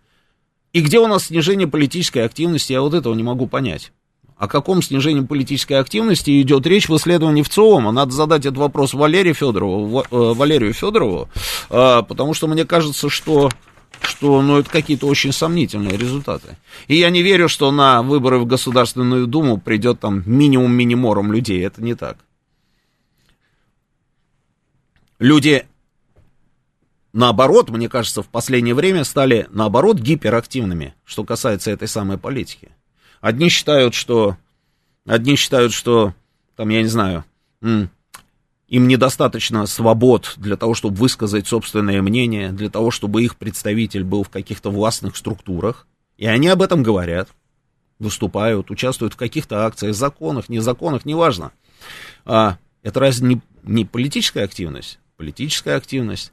И 0.74 0.82
где 0.82 1.00
у 1.00 1.08
нас 1.08 1.26
снижение 1.26 1.68
политической 1.68 2.26
активности, 2.26 2.74
я 2.74 2.82
вот 2.82 2.94
этого 2.94 3.14
не 3.14 3.24
могу 3.24 3.48
понять. 3.48 3.92
О 4.38 4.48
каком 4.48 4.82
снижении 4.82 5.22
политической 5.22 5.74
активности 5.74 6.42
идет 6.42 6.66
речь 6.66 6.88
в 6.88 6.96
исследовании 6.96 7.44
в 7.44 7.50
ЦИОМа? 7.50 7.92
Надо 7.92 8.14
задать 8.14 8.46
этот 8.46 8.58
вопрос 8.58 8.94
Валерию 8.94 9.34
Федорову, 9.34 10.02
э, 10.02 10.06
Валерию 10.12 10.74
Федорову, 10.74 11.28
э, 11.70 12.04
потому 12.08 12.34
что 12.34 12.48
мне 12.48 12.66
кажется, 12.66 13.10
что 13.10 13.50
что 14.02 14.42
ну, 14.42 14.60
это 14.60 14.70
какие-то 14.70 15.08
очень 15.08 15.34
сомнительные 15.34 15.98
результаты. 15.98 16.58
И 16.88 16.96
я 16.96 17.10
не 17.10 17.22
верю, 17.22 17.50
что 17.50 17.70
на 17.72 18.02
выборы 18.02 18.40
в 18.40 18.46
Государственную 18.46 19.28
Думу 19.28 19.58
придет 19.58 20.00
там 20.00 20.24
минимум 20.26 20.72
миниморум 20.72 21.34
людей. 21.34 21.66
Это 21.66 21.84
не 21.84 21.96
так. 21.96 22.18
Люди, 25.20 25.68
наоборот, 27.14 27.70
мне 27.70 27.88
кажется, 27.88 28.24
в 28.24 28.28
последнее 28.28 28.74
время 28.74 29.04
стали, 29.04 29.48
наоборот, 29.52 30.00
гиперактивными, 30.00 30.96
что 31.06 31.24
касается 31.24 31.72
этой 31.72 31.88
самой 31.88 32.18
политики. 32.18 32.70
Одни 33.22 33.50
считают, 33.50 33.94
что, 33.94 34.38
одни 35.06 35.36
считают, 35.36 35.74
что, 35.74 36.14
там, 36.56 36.70
я 36.70 36.82
не 36.82 36.88
знаю, 36.88 37.26
им 37.62 38.88
недостаточно 38.88 39.66
свобод 39.66 40.34
для 40.38 40.56
того, 40.56 40.74
чтобы 40.74 40.96
высказать 40.96 41.48
собственное 41.48 42.02
мнение, 42.02 42.52
для 42.52 42.70
того, 42.70 42.92
чтобы 42.92 43.24
их 43.24 43.36
представитель 43.36 44.04
был 44.04 44.24
в 44.24 44.30
каких-то 44.30 44.70
властных 44.70 45.18
структурах. 45.18 45.88
И 46.18 46.28
они 46.28 46.48
об 46.48 46.62
этом 46.62 46.84
говорят, 46.84 47.30
выступают, 47.98 48.70
участвуют 48.72 49.14
в 49.14 49.18
каких-то 49.18 49.66
акциях, 49.66 49.96
законах, 49.96 50.50
незаконах, 50.50 51.06
неважно. 51.06 51.52
А 52.26 52.58
это 52.84 53.00
разве 53.00 53.28
не, 53.28 53.42
не 53.64 53.86
политическая 53.86 54.44
активность? 54.44 55.00
Политическая 55.20 55.76
активность. 55.76 56.32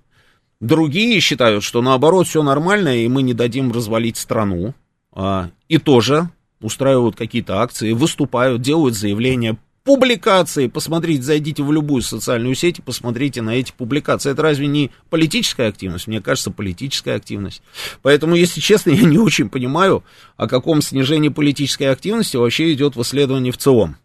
Другие 0.60 1.18
считают, 1.18 1.64
что 1.64 1.82
наоборот 1.82 2.28
все 2.28 2.44
нормально, 2.44 2.96
и 2.96 3.08
мы 3.08 3.22
не 3.22 3.34
дадим 3.34 3.72
развалить 3.72 4.16
страну. 4.16 4.74
А, 5.12 5.50
и 5.68 5.78
тоже 5.78 6.30
устраивают 6.60 7.16
какие-то 7.16 7.60
акции, 7.60 7.92
выступают, 7.92 8.62
делают 8.62 8.94
заявления, 8.94 9.58
публикации, 9.82 10.68
посмотрите, 10.68 11.22
зайдите 11.22 11.64
в 11.64 11.72
любую 11.72 12.02
социальную 12.02 12.54
сеть 12.54 12.78
и 12.78 12.82
посмотрите 12.82 13.42
на 13.42 13.56
эти 13.56 13.72
публикации. 13.72 14.30
Это 14.30 14.42
разве 14.42 14.68
не 14.68 14.92
политическая 15.10 15.68
активность? 15.68 16.06
Мне 16.06 16.20
кажется, 16.20 16.52
политическая 16.52 17.16
активность. 17.16 17.62
Поэтому, 18.02 18.36
если 18.36 18.60
честно, 18.60 18.90
я 18.92 19.02
не 19.02 19.18
очень 19.18 19.48
понимаю, 19.48 20.04
о 20.36 20.46
каком 20.46 20.80
снижении 20.80 21.28
политической 21.28 21.90
активности 21.90 22.36
вообще 22.36 22.72
идет 22.72 22.94
в 22.94 23.02
исследовании 23.02 23.50
в 23.50 23.58
целом. 23.58 23.96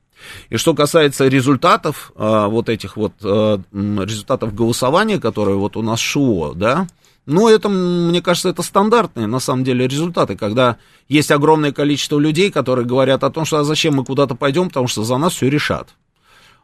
И 0.50 0.58
что 0.58 0.74
касается 0.74 1.28
результатов, 1.28 2.12
а, 2.16 2.48
вот 2.48 2.70
этих 2.70 2.98
вот 2.98 3.14
а, 3.24 3.62
результатов 3.72 4.54
голосования, 4.54 5.20
которые 5.20 5.58
вот 5.58 5.78
у 5.78 5.82
нас 5.82 6.00
ШУО, 6.00 6.54
да, 6.56 6.88
ну, 7.28 7.48
это, 7.48 7.70
мне 7.70 8.22
кажется, 8.22 8.50
это 8.50 8.64
стандартные, 8.64 9.28
на 9.28 9.40
самом 9.40 9.64
деле, 9.64 9.88
результаты, 9.88 10.36
когда 10.36 10.78
есть 11.08 11.30
огромное 11.30 11.72
количество 11.72 12.18
людей, 12.18 12.52
которые 12.52 12.86
говорят 12.86 13.24
о 13.24 13.30
том, 13.30 13.46
что 13.46 13.58
а 13.58 13.64
зачем 13.64 13.96
мы 13.96 14.04
куда-то 14.04 14.34
пойдем, 14.34 14.70
потому 14.70 14.88
что 14.88 15.04
за 15.04 15.18
нас 15.18 15.34
все 15.34 15.48
решат. 15.48 15.90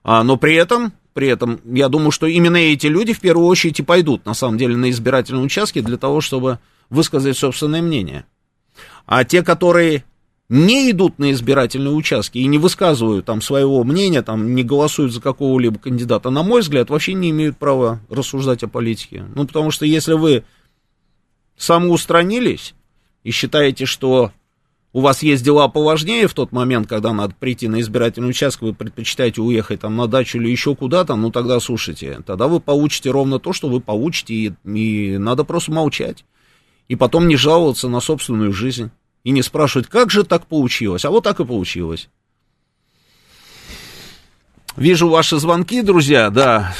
А, 0.04 0.24
но 0.24 0.36
при 0.38 0.56
этом, 0.56 0.94
при 1.14 1.28
этом, 1.28 1.60
я 1.66 1.90
думаю, 1.90 2.12
что 2.12 2.26
именно 2.26 2.58
эти 2.58 2.88
люди 2.88 3.14
в 3.14 3.20
первую 3.20 3.48
очередь 3.48 3.80
и 3.80 3.84
пойдут, 3.84 4.26
на 4.26 4.34
самом 4.34 4.58
деле, 4.58 4.76
на 4.76 4.90
избирательные 4.90 5.44
участки 5.44 5.80
для 5.80 5.98
того, 5.98 6.22
чтобы 6.22 6.60
высказать 6.90 7.38
собственное 7.38 7.82
мнение. 7.82 8.26
А 9.06 9.24
те, 9.26 9.44
которые 9.44 10.06
не 10.50 10.92
идут 10.92 11.20
на 11.20 11.32
избирательные 11.32 11.94
участки 11.94 12.38
и 12.38 12.48
не 12.48 12.58
высказывают 12.58 13.26
там 13.26 13.42
своего 13.42 13.84
мнения, 13.84 14.22
там 14.22 14.56
не 14.56 14.64
голосуют 14.64 15.12
за 15.12 15.22
какого-либо 15.22 15.78
кандидата, 15.78 16.30
на 16.30 16.44
мой 16.44 16.62
взгляд, 16.62 16.90
вообще 16.90 17.14
не 17.14 17.32
имеют 17.32 17.58
права 17.58 18.00
рассуждать 18.10 18.64
о 18.64 18.68
политике. 18.68 19.26
Ну, 19.36 19.46
потому 19.46 19.72
что 19.72 19.86
если 19.86 20.14
вы 20.14 20.46
самоустранились 21.58 22.76
и 23.24 23.32
считаете, 23.32 23.86
что 23.86 24.32
у 24.94 25.02
вас 25.02 25.22
есть 25.22 25.44
дела 25.44 25.68
поважнее 25.68 26.28
в 26.28 26.34
тот 26.34 26.54
момент, 26.54 26.88
когда 26.88 27.12
надо 27.12 27.36
прийти 27.38 27.68
на 27.68 27.82
избирательный 27.82 28.30
участок, 28.30 28.62
вы 28.62 28.74
предпочитаете 28.74 29.42
уехать 29.42 29.82
там 29.82 29.98
на 29.98 30.08
дачу 30.08 30.38
или 30.38 30.50
еще 30.50 30.76
куда-то, 30.76 31.16
ну 31.16 31.30
тогда 31.30 31.60
слушайте, 31.60 32.22
тогда 32.26 32.48
вы 32.48 32.62
получите 32.62 33.12
ровно 33.12 33.38
то, 33.38 33.52
что 33.52 33.68
вы 33.68 33.82
получите, 33.82 34.34
и, 34.34 34.54
и 34.66 35.18
надо 35.18 35.44
просто 35.44 35.74
молчать. 35.74 36.24
И 36.88 36.96
потом 36.96 37.28
не 37.28 37.36
жаловаться 37.36 37.90
на 37.90 38.00
собственную 38.00 38.54
жизнь 38.54 38.92
и 39.28 39.32
не 39.32 39.42
спрашивать, 39.42 39.88
как 39.88 40.10
же 40.10 40.24
так 40.24 40.46
получилось, 40.46 41.04
а 41.04 41.10
вот 41.10 41.26
так 41.26 41.42
и 41.42 41.46
получилось. 41.46 42.08
Вижу 44.78 45.10
ваши 45.10 45.36
звонки, 45.36 45.82
друзья, 45.82 46.30
да, 46.30 46.72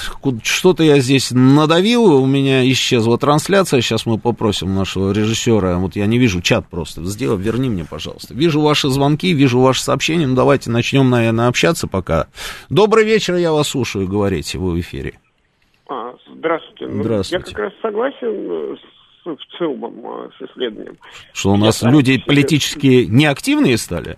что-то 0.44 0.82
я 0.82 1.00
здесь 1.00 1.32
надавил, 1.32 2.06
у 2.06 2.26
меня 2.26 2.66
исчезла 2.72 3.18
трансляция, 3.18 3.82
сейчас 3.82 4.06
мы 4.06 4.18
попросим 4.18 4.74
нашего 4.74 5.12
режиссера, 5.12 5.78
вот 5.78 5.98
я 5.98 6.06
не 6.06 6.18
вижу 6.18 6.40
чат 6.40 6.66
просто, 6.70 7.04
сделай, 7.04 7.38
верни 7.38 7.70
мне, 7.70 7.84
пожалуйста. 7.84 8.34
Вижу 8.34 8.62
ваши 8.62 8.88
звонки, 8.88 9.34
вижу 9.34 9.60
ваши 9.60 9.84
сообщения, 9.84 10.26
ну 10.26 10.36
давайте 10.36 10.72
начнем, 10.72 11.10
наверное, 11.10 11.50
общаться 11.50 11.90
пока. 11.90 12.28
Добрый 12.70 13.04
вечер, 13.04 13.36
я 13.36 13.52
вас 13.52 13.68
слушаю, 13.68 14.08
говорите, 14.08 14.58
вы 14.58 14.72
в 14.72 14.80
эфире. 14.80 15.20
А, 15.90 16.14
здравствуйте. 16.34 16.88
Здравствуйте. 16.90 17.46
Я 17.46 17.54
как 17.54 17.60
раз 17.60 17.74
согласен 17.82 18.78
с 18.78 18.97
в 19.36 19.58
целом 19.58 20.06
а, 20.06 20.30
с 20.38 20.50
исследованием. 20.50 20.98
Что 21.34 21.52
у 21.52 21.58
нас 21.58 21.84
я 21.84 21.90
люди 21.90 22.18
политически 22.20 23.06
неактивные 23.10 23.78
стали? 23.78 24.16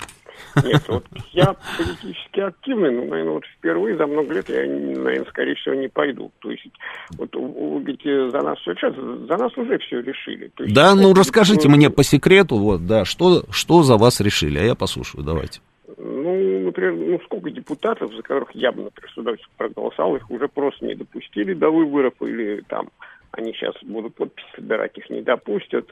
Нет, 0.63 0.83
вот 0.87 1.05
я 1.33 1.55
политически 1.77 2.39
активный, 2.39 2.91
но, 2.91 3.05
наверное, 3.05 3.33
вот 3.33 3.43
впервые 3.57 3.97
за 3.97 4.07
много 4.07 4.33
лет 4.33 4.49
я, 4.49 4.65
наверное, 4.65 5.25
скорее 5.29 5.55
всего, 5.55 5.75
не 5.75 5.87
пойду. 5.87 6.31
То 6.39 6.51
есть, 6.51 6.65
вот 7.17 7.33
вы 7.35 7.79
говорите, 7.79 8.29
за 8.29 8.41
нас 8.41 8.57
все 8.59 8.73
сейчас, 8.75 8.95
за 8.95 9.37
нас 9.37 9.55
уже 9.57 9.77
все 9.79 10.01
решили. 10.01 10.51
есть, 10.59 10.73
да, 10.73 10.95
ну 10.95 11.13
расскажите 11.13 11.61
что... 11.61 11.69
мне 11.69 11.89
по 11.89 12.03
секрету, 12.03 12.57
вот, 12.57 12.85
да, 12.85 13.05
что, 13.05 13.43
что 13.51 13.83
за 13.83 13.97
вас 13.97 14.19
решили, 14.21 14.59
а 14.59 14.63
я 14.63 14.75
послушаю, 14.75 15.23
давайте. 15.23 15.61
Ну, 15.97 16.59
например, 16.65 16.95
ну 16.95 17.19
сколько 17.25 17.49
депутатов, 17.49 18.13
за 18.13 18.21
которых 18.21 18.49
я 18.53 18.71
бы, 18.71 18.83
например, 18.83 19.11
с 19.11 19.17
удовольствием 19.17 19.51
проголосовал, 19.57 20.15
их 20.15 20.29
уже 20.31 20.47
просто 20.47 20.85
не 20.85 20.95
допустили 20.95 21.53
до 21.53 21.69
выборов 21.69 22.13
или 22.21 22.63
там 22.67 22.89
они 23.31 23.53
сейчас 23.53 23.75
будут 23.83 24.15
подписи 24.15 24.47
собирать, 24.55 24.97
их 24.97 25.09
не 25.09 25.21
допустят. 25.21 25.89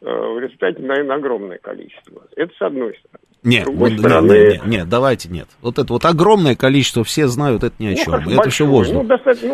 Э, 0.00 0.06
в 0.06 0.38
результате, 0.40 0.82
наверное, 0.82 1.16
огромное 1.16 1.58
количество. 1.58 2.22
Это 2.36 2.52
с 2.58 2.62
одной 2.62 2.98
стороны. 2.98 3.26
Нет, 3.44 3.66
вот, 3.66 3.92
стороны... 3.92 4.32
нет, 4.32 4.52
нет, 4.52 4.66
нет, 4.66 4.88
давайте 4.88 5.28
нет. 5.28 5.48
Вот 5.60 5.78
это 5.78 5.92
вот 5.92 6.04
огромное 6.04 6.54
количество, 6.54 7.02
все 7.02 7.26
знают, 7.26 7.64
это 7.64 7.74
ни 7.80 7.88
о 7.88 7.94
чем. 7.96 8.12
Ну, 8.12 8.18
это 8.18 8.36
большое. 8.36 8.50
все 8.50 8.66
воздух. 8.66 9.02
Ну, 9.02 9.08
достаточно, 9.08 9.48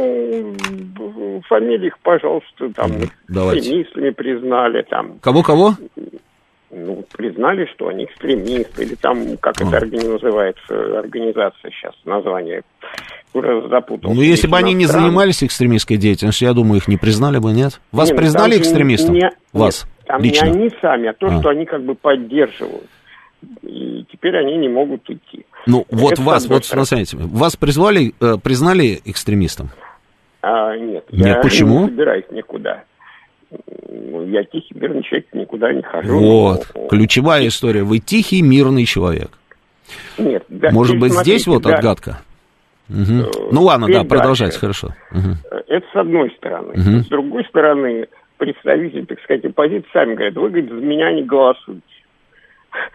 ну, 0.99 1.43
фамилии 1.49 1.87
их, 1.87 1.99
пожалуйста, 2.01 2.71
там, 2.75 2.93
давайте. 3.29 3.61
экстремистами 3.61 4.11
признали, 4.11 4.83
там. 4.83 5.19
Кого-кого? 5.21 5.75
Ну, 6.71 7.05
признали, 7.17 7.65
что 7.75 7.89
они 7.89 8.05
экстремисты, 8.05 8.85
или 8.85 8.95
там, 8.95 9.39
как 9.39 9.61
а. 9.61 9.77
это 9.77 9.87
называется, 9.87 10.99
организация 10.99 11.71
сейчас, 11.71 11.95
название 12.05 12.63
уже 13.35 13.69
запутал. 13.69 14.15
Ну, 14.15 14.23
если 14.23 14.47
бы 14.47 14.57
они 14.57 14.75
не 14.75 14.87
занимались 14.87 15.43
экстремистской 15.43 15.97
деятельностью, 15.97 16.49
я 16.49 16.55
думаю, 16.55 16.79
их 16.79 16.89
не 16.89 16.97
признали 16.97 17.39
бы, 17.39 17.53
нет? 17.53 17.81
Вас 17.93 18.09
нет, 18.09 18.19
признали 18.19 18.59
экстремистом? 18.59 19.15
Не, 19.15 19.31
Вас? 19.53 19.85
Нет, 19.85 20.07
там 20.07 20.23
лично? 20.23 20.47
не 20.47 20.51
они 20.53 20.71
сами, 20.81 21.09
а 21.09 21.13
то, 21.13 21.27
а. 21.27 21.39
что 21.39 21.51
они 21.51 21.67
как 21.67 21.85
бы 21.85 21.95
поддерживают. 21.95 22.89
И 23.63 24.05
теперь 24.11 24.37
они 24.37 24.57
не 24.57 24.69
могут 24.69 25.09
уйти. 25.09 25.47
Ну, 25.67 25.87
вот 25.91 26.15
Это 26.15 26.23
вас, 26.23 26.49
вот 26.49 26.65
смотрите, 26.65 27.17
вас 27.17 27.57
призвали, 27.57 28.15
э, 28.21 28.37
признали 28.43 29.01
экстремистом? 29.05 29.71
А, 30.41 30.77
нет, 30.77 31.05
нет, 31.13 31.27
я 31.27 31.35
почему? 31.41 31.83
не 31.83 31.89
собираюсь 31.89 32.25
никуда. 32.31 32.85
Ну, 33.51 34.27
я 34.27 34.45
тихий, 34.45 34.75
мирный 34.75 35.03
человек, 35.03 35.27
никуда 35.33 35.73
не 35.73 35.83
хожу. 35.83 36.19
Вот, 36.19 36.67
но... 36.75 36.89
ключевая 36.89 37.47
история. 37.47 37.83
Вы 37.83 37.99
тихий, 37.99 38.43
мирный 38.43 38.85
человек. 38.85 39.31
Нет, 40.19 40.45
да, 40.49 40.71
Может 40.71 40.99
быть, 40.99 41.13
здесь 41.13 41.47
вот 41.47 41.63
да, 41.63 41.77
отгадка? 41.77 42.19
Угу. 42.89 43.51
Ну 43.53 43.63
ладно, 43.63 43.87
да, 43.89 44.05
продолжайте, 44.05 44.59
хорошо. 44.59 44.89
Угу. 45.11 45.57
Это 45.69 45.87
с 45.93 45.97
одной 45.97 46.31
стороны. 46.39 46.71
Угу. 46.71 47.05
С 47.05 47.09
другой 47.09 47.45
стороны, 47.45 48.09
представители, 48.39 49.05
так 49.05 49.21
сказать, 49.21 49.45
оппозиции 49.45 49.89
сами 49.93 50.15
говорят, 50.15 50.35
вы, 50.35 50.49
говорит, 50.49 50.71
за 50.71 50.77
меня 50.77 51.13
не 51.13 51.23
голосуете. 51.23 51.83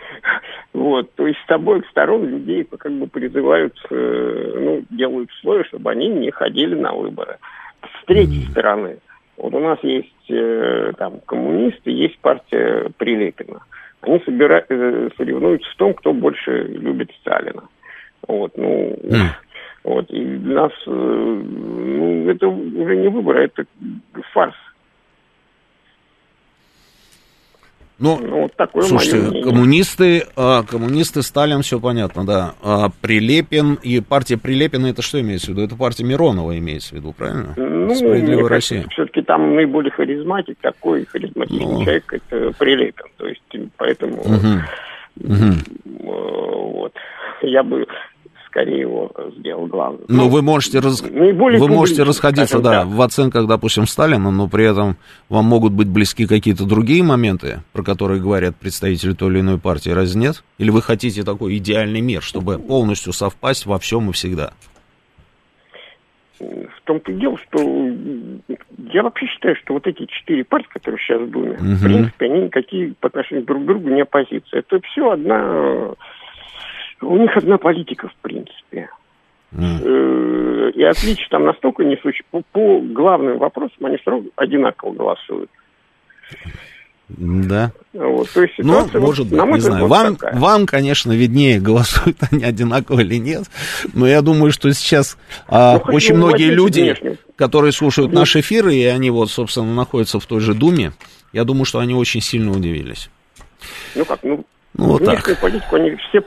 Вот, 0.74 1.14
то 1.14 1.28
есть 1.28 1.40
с 1.48 1.52
обоих 1.52 1.86
сторон 1.92 2.28
людей 2.28 2.64
как 2.64 2.92
бы 2.92 3.06
призывают, 3.06 3.78
э, 3.92 4.54
ну, 4.56 4.84
делают 4.90 5.30
условия, 5.30 5.66
чтобы 5.66 5.92
они 5.92 6.08
не 6.08 6.32
ходили 6.32 6.74
на 6.74 6.94
выборы. 6.94 7.38
С 7.84 8.06
третьей 8.06 8.48
стороны, 8.50 8.98
вот 9.38 9.54
у 9.54 9.60
нас 9.60 9.78
есть 9.84 10.32
э, 10.32 10.94
там 10.98 11.20
коммунисты, 11.28 11.92
есть 11.92 12.18
партия 12.20 12.90
Прилепина. 12.98 13.62
Они 14.02 14.20
собирают, 14.26 14.66
э, 14.70 15.10
соревнуются 15.16 15.70
в 15.72 15.76
том, 15.76 15.94
кто 15.94 16.12
больше 16.12 16.64
любит 16.64 17.12
Сталина. 17.22 17.64
Вот, 18.28 18.58
ну, 18.58 18.98
mm. 19.04 19.28
Вот, 19.84 20.10
и 20.12 20.24
для 20.38 20.62
нас, 20.62 20.72
э, 20.88 20.92
ну, 20.92 22.30
это 22.30 22.48
уже 22.48 22.96
не 22.96 23.10
выбор, 23.10 23.38
а 23.38 23.44
это 23.44 23.66
фарс. 24.34 24.56
Ну, 28.00 28.20
ну 28.20 28.42
вот 28.42 28.56
такое 28.56 28.84
слушайте, 28.84 29.44
коммунисты, 29.44 30.24
а, 30.36 30.64
коммунисты, 30.64 31.22
Сталин, 31.22 31.62
все 31.62 31.80
понятно, 31.80 32.26
да. 32.26 32.54
А 32.62 32.90
Прилепин 33.02 33.76
и 33.76 34.02
партия 34.02 34.38
Прилепина, 34.38 34.88
это 34.88 35.02
что 35.02 35.22
имеется 35.22 35.48
в 35.48 35.50
виду? 35.52 35.64
Это 35.64 35.76
партия 35.76 36.04
Миронова 36.04 36.58
имеется 36.58 36.96
в 36.96 36.98
виду, 36.98 37.14
правильно? 37.14 37.54
Ну, 37.56 37.94
Справедливая 37.94 38.50
Россия. 38.50 38.86
Все-таки 38.90 39.22
там 39.22 39.56
наиболее 39.56 39.92
харизматик, 39.92 40.58
такой 40.60 41.06
харизматичный 41.06 41.66
ну. 41.66 41.84
человек, 41.84 42.14
это 42.14 42.52
Прилепин. 42.58 43.06
То 43.18 43.28
есть, 43.28 43.42
поэтому... 43.78 44.22
Угу. 44.22 44.62
Угу. 45.22 46.04
Вот. 46.04 46.94
Я 47.42 47.62
бы 47.64 47.86
скорее 48.54 48.82
его 48.82 49.12
сделал 49.38 49.66
главным. 49.66 50.02
Ну, 50.08 50.24
ну 50.24 50.30
вы 50.30 50.44
можете, 50.44 50.80
раз... 50.80 51.02
вы 51.02 51.68
можете 51.68 52.04
расходиться, 52.04 52.60
да, 52.60 52.86
в 52.86 53.02
оценках, 53.02 53.48
допустим, 53.48 53.88
Сталина, 53.88 54.30
но 54.30 54.48
при 54.48 54.70
этом 54.70 54.96
вам 55.28 55.46
могут 55.46 55.74
быть 55.74 55.88
близки 55.88 56.28
какие-то 56.28 56.66
другие 56.66 57.04
моменты, 57.04 57.64
про 57.74 57.84
которые 57.84 58.22
говорят 58.22 58.56
представители 58.56 59.14
той 59.14 59.32
или 59.32 59.40
иной 59.40 59.60
партии, 59.60 59.90
разве 59.90 60.22
нет? 60.22 60.44
Или 60.60 60.70
вы 60.70 60.84
хотите 60.84 61.24
такой 61.24 61.58
идеальный 61.58 62.02
мир, 62.02 62.22
чтобы 62.22 62.60
полностью 62.60 63.12
совпасть 63.12 63.66
во 63.66 63.80
всем 63.80 64.12
и 64.12 64.14
всегда? 64.14 64.54
В 66.40 66.82
том-то 66.84 67.12
и 67.12 67.16
дело, 67.16 67.38
что 67.38 67.60
я 68.92 69.04
вообще 69.04 69.26
считаю, 69.28 69.56
что 69.56 69.74
вот 69.74 69.88
эти 69.88 70.06
четыре 70.06 70.44
партии, 70.44 70.68
которые 70.74 71.00
сейчас 71.00 71.22
в 71.22 71.32
Думе, 71.32 71.52
угу. 71.52 71.64
в 71.64 71.84
принципе, 71.84 72.26
они 72.26 72.42
никакие 72.42 72.94
по 73.00 73.08
отношению 73.08 73.46
друг 73.46 73.64
к 73.64 73.66
другу 73.66 73.90
не 73.90 74.02
оппозиция. 74.02 74.60
Это 74.60 74.80
все 74.82 75.12
одна 75.12 75.94
у 77.06 77.18
них 77.18 77.36
одна 77.36 77.58
политика, 77.58 78.08
в 78.08 78.16
принципе. 78.22 78.90
Mm. 79.54 80.72
И 80.72 80.84
отличие 80.84 81.28
там 81.30 81.46
настолько 81.46 81.84
несущее. 81.84 82.26
По, 82.32 82.42
по 82.52 82.80
главным 82.82 83.38
вопросам 83.38 83.86
они 83.86 83.98
сразу 84.04 84.26
одинаково 84.36 84.94
голосуют. 84.94 85.50
Да. 87.10 87.72
Вот, 87.94 88.30
то 88.32 88.42
есть 88.42 88.56
ну, 88.58 88.88
может 88.96 89.28
быть, 89.28 89.40
не 89.40 89.60
знаю. 89.60 89.88
Вам, 89.88 90.18
вам, 90.34 90.66
конечно, 90.66 91.12
виднее, 91.12 91.60
голосуют 91.60 92.18
они 92.32 92.44
одинаково 92.44 93.02
или 93.02 93.18
нет. 93.18 93.44
Но 93.94 94.08
я 94.08 94.22
думаю, 94.22 94.52
что 94.52 94.72
сейчас 94.74 95.18
а, 95.48 95.80
ну, 95.86 95.94
очень 95.94 96.16
многие 96.16 96.50
люди, 96.50 96.82
внешне. 96.82 97.18
которые 97.36 97.72
слушают 97.72 98.12
ну, 98.12 98.20
наш 98.20 98.36
эфир, 98.36 98.68
и 98.70 98.84
они 98.86 99.12
вот, 99.12 99.30
собственно, 99.30 99.74
находятся 99.74 100.20
в 100.20 100.26
той 100.26 100.40
же 100.40 100.56
Думе, 100.56 100.94
я 101.34 101.44
думаю, 101.44 101.66
что 101.66 101.80
они 101.80 101.94
очень 101.94 102.22
сильно 102.22 102.52
удивились. 102.52 103.10
Ну 103.96 104.06
как, 104.06 104.24
ну, 104.24 104.44
Ну, 104.76 104.86
вот 104.86 105.02
Внешнюю 105.02 105.36
так. 105.36 105.40
политику 105.40 105.76
они 105.76 105.96
все, 105.96 106.22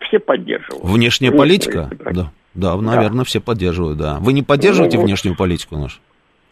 все 0.00 0.18
поддерживают. 0.18 0.84
Внешняя 0.84 1.30
Внешнюю 1.30 1.36
политика? 1.36 1.90
Да. 2.12 2.32
Да, 2.54 2.76
наверное, 2.76 3.18
да. 3.18 3.24
все 3.24 3.40
поддерживают, 3.40 3.98
да. 3.98 4.18
Вы 4.20 4.32
не 4.32 4.42
поддерживаете 4.42 4.96
ну, 4.96 5.04
внешнюю 5.04 5.36
политику 5.36 5.76
нашу? 5.76 5.98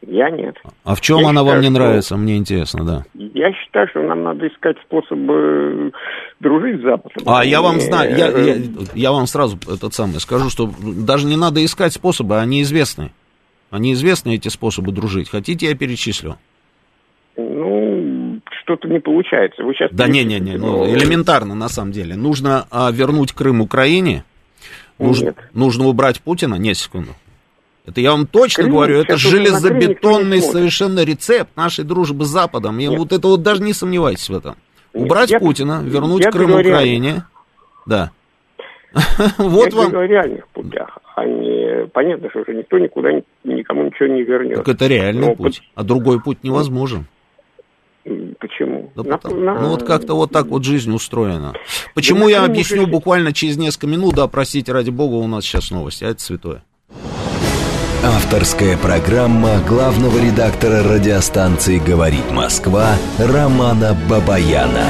Я 0.05 0.31
нет. 0.31 0.57
А 0.85 0.97
в 0.97 1.01
чем 1.01 1.21
я 1.21 1.29
она 1.29 1.43
считаю, 1.43 1.47
вам 1.47 1.61
не 1.61 1.69
что... 1.69 1.75
нравится? 1.75 2.17
Мне 2.17 2.37
интересно, 2.37 2.85
да. 2.85 3.05
Я 3.15 3.53
считаю, 3.53 3.87
что 3.89 4.03
нам 4.03 4.25
надо 4.25 4.49
искать 4.49 4.77
способы 4.85 5.93
дружить 6.41 6.81
с 6.81 6.83
Западом. 6.83 7.23
А, 7.25 7.45
я 7.45 7.63
вам 7.63 7.81
знаю, 7.81 8.17
я, 8.17 8.29
я, 8.29 8.57
я 8.95 9.13
вам 9.13 9.27
сразу 9.29 9.57
этот 9.73 9.95
самый 9.95 10.19
скажу, 10.19 10.51
что 10.51 10.69
даже 10.81 11.27
не 11.27 11.37
надо 11.37 11.65
искать 11.65 11.93
способы, 11.93 12.41
они 12.41 12.63
известны. 12.63 13.13
Они 13.71 13.93
известны, 13.93 14.35
эти 14.35 14.49
способы 14.49 14.91
дружить. 14.91 15.31
Хотите, 15.31 15.67
я 15.67 15.77
перечислю? 15.77 16.37
Ну, 17.37 17.92
что-то 18.73 18.89
не 18.89 19.01
получается. 19.01 19.63
Вы 19.63 19.75
сейчас... 19.75 19.91
Да 19.93 20.07
не-не-не, 20.09 20.57
ну, 20.57 20.87
элементарно 20.87 21.55
на 21.55 21.69
самом 21.69 21.93
деле. 21.93 22.15
Нужно 22.17 22.67
а, 22.71 22.91
вернуть 22.91 23.33
Крым 23.33 23.61
Украине, 23.61 24.25
нужно, 24.99 25.27
Нет. 25.27 25.37
нужно 25.53 25.87
убрать 25.87 26.21
Путина. 26.21 26.55
Нет, 26.55 26.77
секунду. 26.77 27.11
Это 27.87 28.01
я 28.01 28.13
вам 28.13 28.27
точно 28.27 28.65
Крым, 28.65 28.75
говорю, 28.77 28.99
это 29.01 29.17
железобетонный 29.17 30.37
не 30.37 30.43
совершенно 30.43 31.05
рецепт 31.05 31.57
нашей 31.57 31.85
дружбы 31.85 32.25
с 32.25 32.29
Западом. 32.29 32.79
И 32.79 32.87
Нет. 32.87 32.99
вот 32.99 33.13
это 33.13 33.27
вот 33.29 33.43
даже 33.43 33.63
не 33.63 33.73
сомневайтесь 33.73 34.29
в 34.29 34.37
этом. 34.37 34.57
Нет, 34.95 35.05
Убрать 35.05 35.31
я- 35.31 35.39
Путина, 35.41 35.83
вернуть 35.83 36.25
я 36.25 36.31
Крым. 36.31 36.53
Украине. 36.53 37.25
Да. 37.87 38.11
Я 38.95 39.33
Вот 39.39 39.73
вам. 39.73 39.91
говорю 39.91 40.01
о 40.01 40.07
реальных 40.07 40.47
путях. 40.49 40.99
А 41.17 41.25
не... 41.25 41.87
Понятно, 41.87 42.29
что 42.29 42.41
уже 42.41 42.53
никто 42.55 42.79
никуда 42.79 43.11
ни- 43.11 43.25
никому 43.43 43.85
ничего 43.85 44.07
не 44.07 44.23
вернет. 44.23 44.57
Так 44.57 44.69
это 44.69 44.87
реальный 44.87 45.29
Ну, 45.29 45.35
путь. 45.35 45.63
А 45.75 45.83
другой 45.83 46.21
путь 46.21 46.45
невозможен. 46.45 47.07
Почему? 48.43 48.91
Да 48.97 49.05
На- 49.05 49.19
потому- 49.19 49.41
на- 49.41 49.55
Ну 49.61 49.69
вот 49.69 49.85
как-то 49.85 50.15
вот 50.17 50.33
так 50.33 50.47
вот 50.49 50.65
жизнь 50.65 50.93
устроена. 50.93 51.55
Почему 51.95 52.25
на 52.25 52.29
я 52.31 52.45
объясню 52.45 52.83
уже- 52.83 52.91
буквально 52.91 53.33
через 53.33 53.57
несколько 53.57 53.87
минут, 53.87 54.15
да, 54.17 54.27
простите, 54.27 54.73
ради 54.73 54.91
бога, 54.91 55.15
у 55.15 55.29
нас 55.29 55.45
сейчас 55.45 55.71
новости, 55.71 56.03
а 56.03 56.09
это 56.09 56.21
святое. 56.21 56.65
Авторская 58.05 58.77
программа 58.77 59.61
главного 59.69 60.19
редактора 60.19 60.83
радиостанции 60.83 61.79
«Говорит 61.79 62.33
Москва» 62.33 62.97
Романа 63.19 63.97
Бабаяна. 64.11 64.87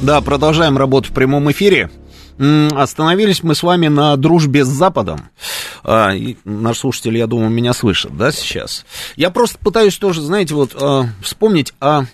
Да, 0.00 0.22
продолжаем 0.22 0.78
работу 0.78 1.10
в 1.10 1.12
прямом 1.14 1.50
эфире. 1.50 1.90
Остановились 2.38 3.42
мы 3.42 3.54
с 3.54 3.62
вами 3.62 3.88
на 3.88 4.16
дружбе 4.16 4.64
с 4.64 4.68
Западом. 4.68 5.30
А, 5.82 6.12
наш 6.44 6.78
слушатель, 6.78 7.16
я 7.16 7.26
думаю, 7.26 7.50
меня 7.50 7.72
слышит, 7.72 8.16
да, 8.16 8.30
сейчас. 8.30 8.84
Я 9.16 9.30
просто 9.30 9.58
пытаюсь 9.58 9.96
тоже, 9.96 10.20
знаете, 10.20 10.54
вот 10.54 10.76
а, 10.80 11.06
вспомнить, 11.22 11.72
а 11.80 12.04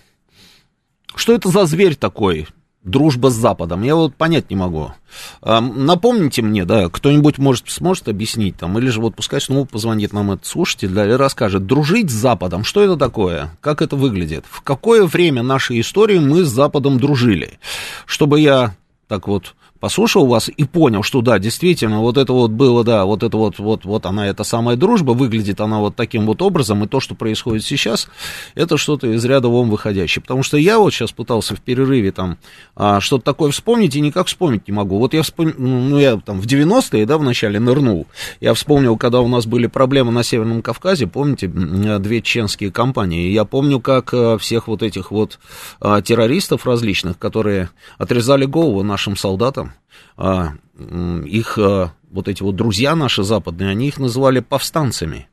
что 1.14 1.35
это 1.35 1.48
за 1.48 1.66
зверь 1.66 1.96
такой? 1.96 2.46
Дружба 2.85 3.30
с 3.30 3.35
Западом. 3.35 3.82
Я 3.82 3.94
вот 3.94 4.16
понять 4.16 4.50
не 4.50 4.56
могу. 4.56 4.92
А, 5.40 5.61
напомните 5.61 6.42
мне, 6.42 6.64
да, 6.64 6.88
кто-нибудь 6.88 7.38
может 7.38 7.68
сможет 7.68 8.08
объяснить 8.08 8.56
там, 8.56 8.78
или 8.78 8.88
же 8.90 9.00
вот 9.00 9.16
пускай 9.16 9.40
снова 9.40 9.64
позвонит 9.64 10.12
нам 10.12 10.32
этот 10.32 10.46
слушатель, 10.46 10.90
да, 10.90 11.08
и 11.08 11.12
расскажет, 11.12 11.66
дружить 11.66 12.11
с 12.11 12.14
Западом, 12.14 12.62
что 12.62 12.82
это 12.82 12.96
такое, 12.96 13.56
как 13.61 13.82
это 13.82 13.96
выглядит, 13.96 14.44
в 14.48 14.62
какое 14.62 15.04
время 15.04 15.42
нашей 15.42 15.80
истории 15.80 16.18
мы 16.18 16.44
с 16.44 16.48
Западом 16.48 16.98
дружили, 16.98 17.58
чтобы 18.06 18.40
я 18.40 18.74
так 19.08 19.28
вот 19.28 19.54
послушал 19.83 20.27
вас 20.27 20.49
и 20.49 20.62
понял, 20.62 21.03
что 21.03 21.23
да, 21.23 21.40
действительно, 21.40 22.03
вот 22.03 22.16
это 22.16 22.33
вот 22.33 22.53
было, 22.53 22.85
да, 22.85 23.05
вот 23.05 23.25
это 23.25 23.37
вот, 23.37 23.59
вот, 23.59 23.85
вот 23.85 24.07
она, 24.07 24.29
эта 24.29 24.45
самая 24.45 24.77
дружба, 24.77 25.11
выглядит 25.11 25.61
она 25.61 25.81
вот 25.81 25.97
таким 25.97 26.25
вот 26.25 26.40
образом, 26.40 26.85
и 26.85 26.87
то, 26.87 27.01
что 27.01 27.16
происходит 27.16 27.64
сейчас, 27.64 28.07
это 28.55 28.77
что-то 28.77 29.09
из 29.09 29.25
ряда 29.25 29.49
вон 29.49 29.71
выходящее. 29.71 30.23
Потому 30.23 30.45
что 30.45 30.57
я 30.57 30.79
вот 30.79 30.95
сейчас 30.95 31.11
пытался 31.11 31.57
в 31.57 31.61
перерыве 31.61 32.12
там 32.12 32.38
а, 32.77 33.01
что-то 33.01 33.25
такое 33.25 33.51
вспомнить, 33.51 33.97
и 33.97 34.01
никак 34.01 34.29
вспомнить 34.29 34.68
не 34.68 34.73
могу. 34.73 35.01
Вот 35.01 35.14
я 35.14 35.25
вспомнил, 35.25 35.55
ну, 35.59 35.99
я 35.99 36.16
там 36.16 36.40
в 36.40 36.47
90-е, 36.47 37.05
да, 37.05 37.18
вначале 37.18 37.59
нырнул, 37.59 38.07
я 38.40 38.55
вспомнил, 38.55 38.97
когда 38.97 39.21
у 39.21 39.27
нас 39.27 39.47
были 39.47 39.66
проблемы 39.66 40.12
на 40.12 40.23
Северном 40.23 40.62
Кавказе, 40.62 41.09
помните, 41.09 41.49
две 41.49 42.23
чеченские 42.23 42.71
компании, 42.71 43.33
я 43.33 43.45
помню, 43.45 43.81
как 43.81 44.14
а, 44.14 44.38
всех 44.38 44.68
вот 44.68 44.85
этих 44.85 45.11
вот 45.11 45.40
а, 45.81 46.01
террористов 46.03 46.66
различных, 46.66 47.18
которые 47.18 47.71
отрезали 47.99 48.45
голову 48.45 48.85
нашим 48.85 49.16
солдатам, 49.16 49.71
а, 50.16 50.52
м, 50.76 51.24
их 51.24 51.58
а, 51.58 51.92
вот 52.11 52.28
эти 52.28 52.42
вот 52.42 52.56
друзья 52.56 52.94
наши 52.94 53.22
западные, 53.22 53.70
они 53.70 53.88
их 53.88 53.98
называли 53.98 54.40
повстанцами. 54.40 55.28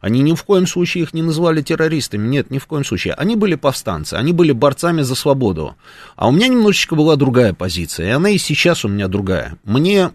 Они 0.00 0.20
ни 0.22 0.34
в 0.34 0.42
коем 0.42 0.66
случае 0.66 1.04
их 1.04 1.14
не 1.14 1.22
называли 1.22 1.62
террористами, 1.62 2.26
нет, 2.26 2.50
ни 2.50 2.58
в 2.58 2.66
коем 2.66 2.84
случае. 2.84 3.14
Они 3.14 3.36
были 3.36 3.54
повстанцы, 3.54 4.14
они 4.14 4.32
были 4.32 4.50
борцами 4.50 5.02
за 5.02 5.14
свободу. 5.14 5.76
А 6.16 6.28
у 6.28 6.32
меня 6.32 6.48
немножечко 6.48 6.96
была 6.96 7.14
другая 7.14 7.54
позиция, 7.54 8.08
и 8.08 8.10
она 8.10 8.30
и 8.30 8.38
сейчас 8.38 8.84
у 8.84 8.88
меня 8.88 9.06
другая. 9.06 9.58
Мне 9.62 10.10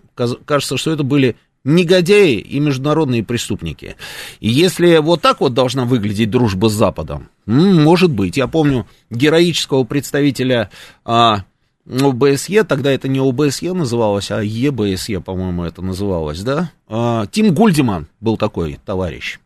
кажется, 0.45 0.75
что 0.75 0.91
это 0.91 1.03
были 1.03 1.37
негодяи 1.63 2.35
и 2.35 2.59
международные 2.59 3.23
преступники. 3.23 3.95
И 4.41 4.49
если 4.49 4.97
вот 4.97 5.21
так 5.21 5.39
вот 5.39 5.53
должна 5.53 5.85
выглядеть 5.85 6.29
дружба 6.29 6.69
с 6.69 6.73
Западом, 6.73 7.29
может 7.45 8.11
быть. 8.11 8.35
Я 8.37 8.47
помню 8.47 8.87
героического 9.09 9.85
представителя 9.85 10.69
а, 11.05 11.43
ОБСЕ, 11.89 12.63
тогда 12.63 12.91
это 12.91 13.07
не 13.07 13.19
ОБСЕ 13.19 13.73
называлось, 13.73 14.31
а 14.31 14.43
ЕБСЕ, 14.43 15.21
по-моему, 15.21 15.63
это 15.63 15.81
называлось, 15.81 16.41
да? 16.41 16.71
А, 16.87 17.25
Тим 17.27 17.53
Гульдеман 17.53 18.07
был 18.19 18.37
такой 18.37 18.79
товарищ 18.85 19.39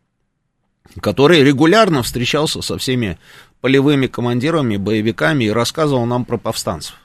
который 1.00 1.42
регулярно 1.42 2.02
встречался 2.02 2.62
со 2.62 2.78
всеми 2.78 3.18
полевыми 3.60 4.06
командирами, 4.06 4.76
боевиками 4.76 5.44
и 5.44 5.50
рассказывал 5.50 6.06
нам 6.06 6.24
про 6.24 6.36
повстанцев. 6.36 6.96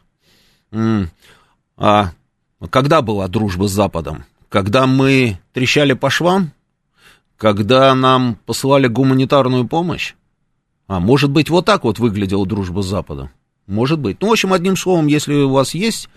А 1.78 2.12
когда 2.70 3.02
была 3.02 3.28
дружба 3.28 3.68
с 3.68 3.72
Западом? 3.72 4.26
Когда 4.50 4.88
мы 4.88 5.40
трещали 5.54 5.94
по 5.94 6.10
швам? 6.10 6.52
Когда 7.38 7.94
нам 7.94 8.38
посылали 8.46 8.88
гуманитарную 8.88 9.68
помощь? 9.68 10.16
А 10.88 11.00
может 11.00 11.30
быть, 11.30 11.50
вот 11.50 11.66
так 11.66 11.84
вот 11.84 12.00
выглядела 12.00 12.46
дружба 12.46 12.82
с 12.82 12.88
Западом? 12.88 13.30
Может 13.68 14.00
быть. 14.00 14.18
Ну, 14.22 14.30
в 14.30 14.32
общем, 14.32 14.54
одним 14.54 14.76
словом, 14.76 15.08
если 15.08 15.34
у 15.34 15.50
вас 15.50 15.74
есть 15.74 16.10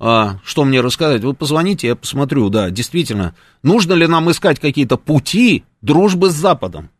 а, 0.00 0.38
что 0.44 0.64
мне 0.64 0.80
рассказать, 0.80 1.22
вы 1.22 1.34
позвоните, 1.34 1.88
я 1.88 1.96
посмотрю, 1.96 2.48
да, 2.50 2.70
действительно, 2.70 3.34
нужно 3.62 3.94
ли 3.94 4.06
нам 4.06 4.30
искать 4.30 4.60
какие-то 4.60 4.96
пути 4.96 5.64
дружбы 5.82 6.30
с 6.30 6.34
Западом? 6.34 6.90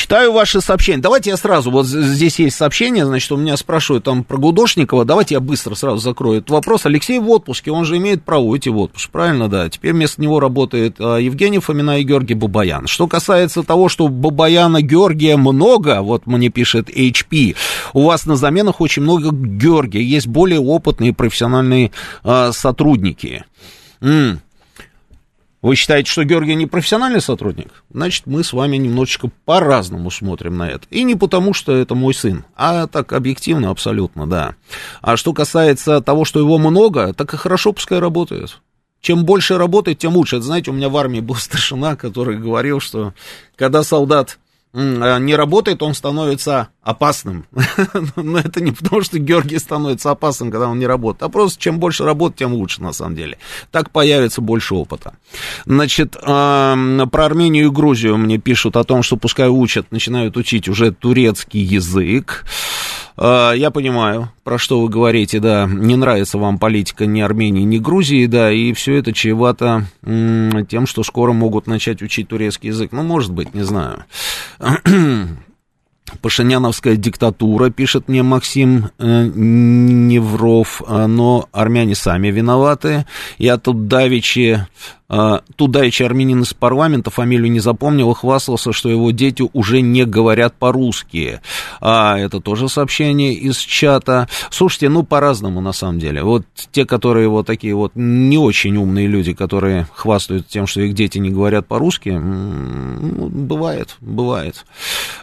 Читаю 0.00 0.32
ваши 0.32 0.62
сообщения. 0.62 1.02
Давайте 1.02 1.28
я 1.28 1.36
сразу, 1.36 1.70
вот 1.70 1.84
здесь 1.84 2.38
есть 2.38 2.56
сообщение, 2.56 3.04
значит, 3.04 3.30
у 3.32 3.36
меня 3.36 3.54
спрашивают 3.58 4.02
там 4.02 4.24
про 4.24 4.38
Гудошникова. 4.38 5.04
Давайте 5.04 5.34
я 5.34 5.40
быстро 5.40 5.74
сразу 5.74 5.98
закрою 5.98 6.38
этот 6.38 6.48
вопрос. 6.48 6.86
Алексей 6.86 7.18
в 7.18 7.28
отпуске, 7.28 7.70
он 7.70 7.84
же 7.84 7.98
имеет 7.98 8.24
право 8.24 8.44
уйти 8.44 8.70
в 8.70 8.78
отпуск, 8.78 9.10
правильно, 9.10 9.50
да? 9.50 9.68
Теперь 9.68 9.92
вместо 9.92 10.22
него 10.22 10.40
работает 10.40 10.96
а, 10.98 11.18
Евгений 11.18 11.58
Фомина 11.58 12.00
и 12.00 12.02
Георгий 12.02 12.32
Бабаян. 12.32 12.86
Что 12.86 13.08
касается 13.08 13.62
того, 13.62 13.90
что 13.90 14.08
Бабаяна 14.08 14.80
Георгия 14.80 15.36
много, 15.36 16.00
вот 16.00 16.26
мне 16.26 16.48
пишет 16.48 16.88
HP, 16.88 17.54
у 17.92 18.04
вас 18.04 18.24
на 18.24 18.36
заменах 18.36 18.80
очень 18.80 19.02
много 19.02 19.30
Георгия, 19.32 20.02
есть 20.02 20.28
более 20.28 20.60
опытные 20.60 21.12
профессиональные 21.12 21.92
а, 22.24 22.52
сотрудники. 22.52 23.44
М. 24.00 24.40
Вы 25.62 25.76
считаете, 25.76 26.10
что 26.10 26.24
Георгий 26.24 26.54
не 26.54 26.66
профессиональный 26.66 27.20
сотрудник? 27.20 27.84
Значит, 27.92 28.26
мы 28.26 28.42
с 28.42 28.54
вами 28.54 28.78
немножечко 28.78 29.30
по-разному 29.44 30.10
смотрим 30.10 30.56
на 30.56 30.70
это. 30.70 30.86
И 30.88 31.02
не 31.02 31.16
потому, 31.16 31.52
что 31.52 31.76
это 31.76 31.94
мой 31.94 32.14
сын, 32.14 32.44
а 32.56 32.86
так 32.86 33.12
объективно 33.12 33.68
абсолютно, 33.70 34.26
да. 34.26 34.54
А 35.02 35.18
что 35.18 35.34
касается 35.34 36.00
того, 36.00 36.24
что 36.24 36.40
его 36.40 36.56
много, 36.56 37.12
так 37.12 37.34
и 37.34 37.36
хорошо 37.36 37.74
пускай 37.74 37.98
работает. 37.98 38.58
Чем 39.02 39.24
больше 39.24 39.58
работает, 39.58 39.98
тем 39.98 40.14
лучше. 40.16 40.36
Это, 40.36 40.46
знаете, 40.46 40.70
у 40.70 40.74
меня 40.74 40.88
в 40.88 40.96
армии 40.96 41.20
был 41.20 41.34
старшина, 41.36 41.94
который 41.94 42.38
говорил, 42.38 42.80
что 42.80 43.12
когда 43.56 43.82
солдат 43.82 44.38
не 44.72 45.34
работает, 45.34 45.82
он 45.82 45.94
становится 45.94 46.68
опасным. 46.82 47.46
Но 48.16 48.38
это 48.38 48.62
не 48.62 48.72
потому, 48.72 49.02
что 49.02 49.18
Георгий 49.18 49.58
становится 49.58 50.10
опасным, 50.10 50.50
когда 50.50 50.68
он 50.68 50.78
не 50.78 50.86
работает, 50.86 51.24
а 51.24 51.28
просто 51.28 51.60
чем 51.60 51.78
больше 51.78 52.04
работает, 52.04 52.38
тем 52.38 52.54
лучше, 52.54 52.82
на 52.82 52.92
самом 52.92 53.16
деле. 53.16 53.38
Так 53.70 53.90
появится 53.90 54.40
больше 54.40 54.74
опыта. 54.74 55.14
Значит, 55.66 56.12
про 56.12 57.24
Армению 57.24 57.66
и 57.66 57.70
Грузию 57.70 58.16
мне 58.16 58.38
пишут 58.38 58.76
о 58.76 58.84
том, 58.84 59.02
что 59.02 59.16
пускай 59.16 59.48
учат, 59.48 59.90
начинают 59.90 60.36
учить 60.36 60.68
уже 60.68 60.92
турецкий 60.92 61.62
язык. 61.62 62.44
А, 63.22 63.52
Я 63.52 63.70
понимаю, 63.70 64.30
про 64.44 64.56
что 64.56 64.80
вы 64.80 64.88
говорите, 64.88 65.40
да, 65.40 65.68
не 65.70 65.96
нравится 65.96 66.38
вам 66.38 66.58
политика 66.58 67.04
ни 67.04 67.20
Армении, 67.20 67.62
ни 67.62 67.76
Грузии, 67.76 68.24
да, 68.24 68.50
и 68.50 68.72
все 68.72 68.94
это 68.94 69.12
чревато 69.12 69.84
тем, 70.02 70.86
что 70.86 71.02
скоро 71.02 71.32
могут 71.32 71.66
начать 71.66 72.00
учить 72.00 72.28
турецкий 72.28 72.68
язык. 72.68 72.92
Ну, 72.92 73.02
может 73.02 73.32
быть, 73.32 73.54
не 73.54 73.62
знаю. 73.62 74.04
Пашиняновская 76.22 76.96
диктатура, 76.96 77.70
пишет 77.70 78.08
мне 78.08 78.22
Максим 78.22 78.90
э, 78.98 79.26
Невров, 79.32 80.82
э, 80.84 81.06
но 81.06 81.48
армяне 81.52 81.94
сами 81.94 82.28
виноваты. 82.28 83.06
Я 83.38 83.58
тут 83.58 83.86
давичи 83.86 84.66
А, 85.12 85.42
Тудайчий 85.56 86.06
армянин 86.06 86.42
из 86.42 86.54
парламента, 86.54 87.10
фамилию 87.10 87.50
не 87.50 87.58
запомнил, 87.58 88.12
и 88.12 88.14
хвастался, 88.14 88.72
что 88.72 88.88
его 88.88 89.10
дети 89.10 89.42
уже 89.52 89.80
не 89.80 90.04
говорят 90.04 90.54
по-русски. 90.54 91.40
А, 91.80 92.16
это 92.16 92.40
тоже 92.40 92.68
сообщение 92.68 93.34
из 93.34 93.56
чата. 93.56 94.28
Слушайте, 94.50 94.88
ну, 94.88 95.02
по-разному, 95.02 95.60
на 95.60 95.72
самом 95.72 95.98
деле. 95.98 96.22
Вот 96.22 96.44
те, 96.70 96.86
которые 96.86 97.28
вот 97.28 97.46
такие 97.46 97.74
вот 97.74 97.90
не 97.96 98.38
очень 98.38 98.76
умные 98.76 99.08
люди, 99.08 99.34
которые 99.34 99.88
хвастают 99.92 100.46
тем, 100.46 100.68
что 100.68 100.80
их 100.80 100.94
дети 100.94 101.18
не 101.18 101.30
говорят 101.30 101.66
по-русски, 101.66 102.10
ну, 102.10 103.28
бывает, 103.28 103.96
бывает. 104.00 104.64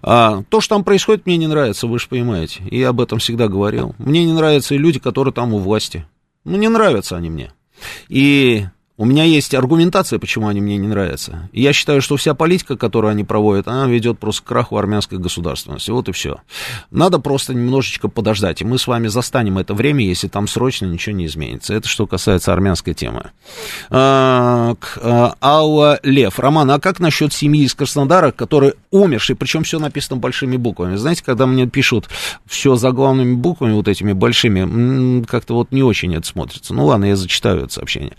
А, 0.03 0.43
то, 0.49 0.59
что 0.59 0.75
там 0.75 0.83
происходит, 0.83 1.25
мне 1.25 1.37
не 1.37 1.47
нравится, 1.47 1.87
вы 1.87 1.97
же 1.99 2.09
понимаете. 2.09 2.61
И 2.63 2.83
об 2.83 2.99
этом 2.99 3.19
всегда 3.19 3.47
говорил. 3.47 3.95
Мне 3.99 4.25
не 4.25 4.33
нравятся 4.33 4.75
и 4.75 4.77
люди, 4.77 4.99
которые 4.99 5.33
там 5.33 5.53
у 5.53 5.59
власти. 5.59 6.05
Ну, 6.43 6.57
не 6.57 6.67
нравятся 6.67 7.15
они 7.15 7.29
мне. 7.29 7.53
И 8.09 8.65
у 8.97 9.05
меня 9.05 9.23
есть 9.23 9.53
аргументация, 9.53 10.17
почему 10.17 10.47
они 10.47 10.59
мне 10.59 10.75
не 10.77 10.87
нравятся. 10.87 11.49
Я 11.53 11.71
считаю, 11.71 12.01
что 12.01 12.17
вся 12.17 12.33
политика, 12.33 12.75
которую 12.75 13.11
они 13.11 13.23
проводят, 13.23 13.67
она 13.67 13.85
ведет 13.87 14.17
просто 14.17 14.41
к 14.41 14.45
краху 14.45 14.75
армянской 14.75 15.19
государственности. 15.19 15.91
Вот 15.91 16.09
и 16.09 16.11
все. 16.11 16.37
Надо 16.89 17.19
просто 17.19 17.53
немножечко 17.53 18.07
подождать. 18.07 18.61
И 18.61 18.65
мы 18.65 18.79
с 18.79 18.87
вами 18.87 19.07
застанем 19.07 19.59
это 19.59 19.75
время, 19.75 20.03
если 20.03 20.27
там 20.27 20.47
срочно 20.47 20.87
ничего 20.87 21.15
не 21.15 21.27
изменится. 21.27 21.75
Это 21.75 21.87
что 21.87 22.07
касается 22.07 22.51
армянской 22.51 22.95
темы. 22.95 23.29
А, 23.91 24.75
а, 24.99 25.35
Алла 25.41 25.99
Лев. 26.01 26.39
Роман, 26.39 26.71
а 26.71 26.79
как 26.79 26.99
насчет 26.99 27.31
семьи 27.33 27.65
из 27.65 27.75
Краснодара, 27.75 28.31
которые 28.31 28.73
умершие, 28.89 29.35
причем 29.35 29.61
все 29.61 29.77
написано 29.77 30.17
большими 30.19 30.57
буквами? 30.57 30.95
Знаете, 30.95 31.23
когда 31.23 31.45
мне 31.45 31.67
пишут 31.67 32.09
все 32.47 32.75
заглавными 32.75 33.35
буквами, 33.35 33.73
вот 33.73 33.87
этими 33.87 34.13
большими, 34.13 35.23
как-то 35.25 35.53
вот 35.53 35.71
не 35.71 35.83
очень 35.83 36.15
это 36.15 36.25
смотрится. 36.25 36.73
Ну 36.73 36.87
ладно, 36.87 37.05
я 37.05 37.15
зачитаю 37.15 37.65
это 37.65 37.73
сообщение. 37.73 38.13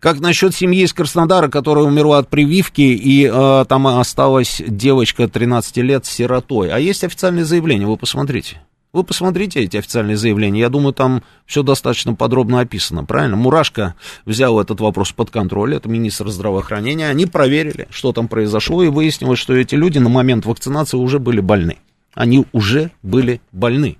Как 0.00 0.13
насчет 0.20 0.54
семьи 0.54 0.82
из 0.82 0.92
Краснодара, 0.92 1.48
которая 1.48 1.84
умерла 1.84 2.18
от 2.18 2.28
прививки, 2.28 2.82
и 2.82 3.30
э, 3.32 3.64
там 3.68 3.86
осталась 3.86 4.62
девочка 4.66 5.28
13 5.28 5.76
лет 5.78 6.06
сиротой? 6.06 6.70
А 6.70 6.78
есть 6.78 7.04
официальное 7.04 7.44
заявление, 7.44 7.86
вы 7.86 7.96
посмотрите. 7.96 8.60
Вы 8.94 9.02
посмотрите 9.02 9.60
эти 9.60 9.76
официальные 9.76 10.16
заявления. 10.16 10.60
Я 10.60 10.68
думаю, 10.68 10.92
там 10.92 11.24
все 11.46 11.64
достаточно 11.64 12.14
подробно 12.14 12.60
описано, 12.60 13.04
правильно? 13.04 13.34
Мурашка 13.34 13.96
взял 14.24 14.60
этот 14.60 14.78
вопрос 14.78 15.10
под 15.10 15.32
контроль, 15.32 15.74
это 15.74 15.88
министр 15.88 16.28
здравоохранения. 16.28 17.08
Они 17.08 17.26
проверили, 17.26 17.88
что 17.90 18.12
там 18.12 18.28
произошло, 18.28 18.84
и 18.84 18.88
выяснилось, 18.88 19.40
что 19.40 19.52
эти 19.52 19.74
люди 19.74 19.98
на 19.98 20.08
момент 20.08 20.46
вакцинации 20.46 20.96
уже 20.96 21.18
были 21.18 21.40
больны. 21.40 21.78
Они 22.14 22.46
уже 22.52 22.92
были 23.02 23.40
больны. 23.50 23.98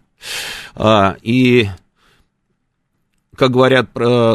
А, 0.76 1.16
и, 1.22 1.68
как 3.36 3.50
говорят, 3.50 3.88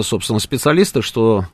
собственно, 0.03 0.39
специалисты, 0.39 1.01
что 1.01 1.45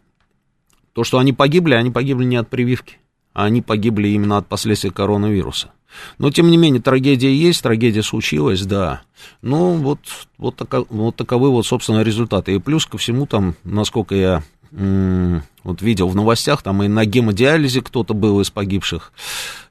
то, 0.96 1.04
что 1.04 1.20
они 1.20 1.34
погибли, 1.34 1.74
они 1.74 1.92
погибли 1.92 2.24
не 2.24 2.38
от 2.38 2.50
прививки, 2.50 3.00
а 3.34 3.44
они 3.44 3.62
погибли 3.62 4.08
именно 4.08 4.38
от 4.38 4.48
последствий 4.48 4.92
коронавируса. 4.92 5.72
Но, 6.18 6.32
тем 6.32 6.50
не 6.50 6.56
менее, 6.56 6.82
трагедия 6.82 7.36
есть, 7.36 7.62
трагедия 7.62 8.02
случилась, 8.02 8.62
да. 8.66 9.02
Ну, 9.42 9.74
вот, 9.74 10.00
вот, 10.38 10.56
тако, 10.56 10.86
вот 10.90 11.18
таковы 11.18 11.52
вот, 11.52 11.66
собственно, 11.66 12.02
результаты. 12.02 12.56
И 12.56 12.60
плюс 12.60 12.86
ко 12.86 12.98
всему, 12.98 13.26
там, 13.26 13.56
насколько 13.66 14.16
я 14.16 14.42
вот 14.72 15.82
видел 15.82 16.08
в 16.08 16.16
новостях, 16.16 16.62
там 16.62 16.82
и 16.84 16.88
на 16.88 17.06
гемодиализе 17.06 17.82
кто-то 17.82 18.14
был 18.14 18.42
из 18.42 18.50
погибших, 18.50 19.14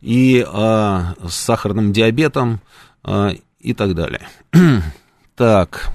и 0.01 0.47
а, 0.47 1.15
с 1.27 1.35
сахарным 1.35 1.93
диабетом 1.93 2.61
а, 3.03 3.35
и 3.61 3.73
так 3.75 3.95
далее. 3.95 4.29
так. 5.37 5.95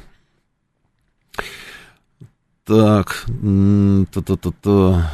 Так, 2.69 3.25
та-та-та-та. 4.13 5.11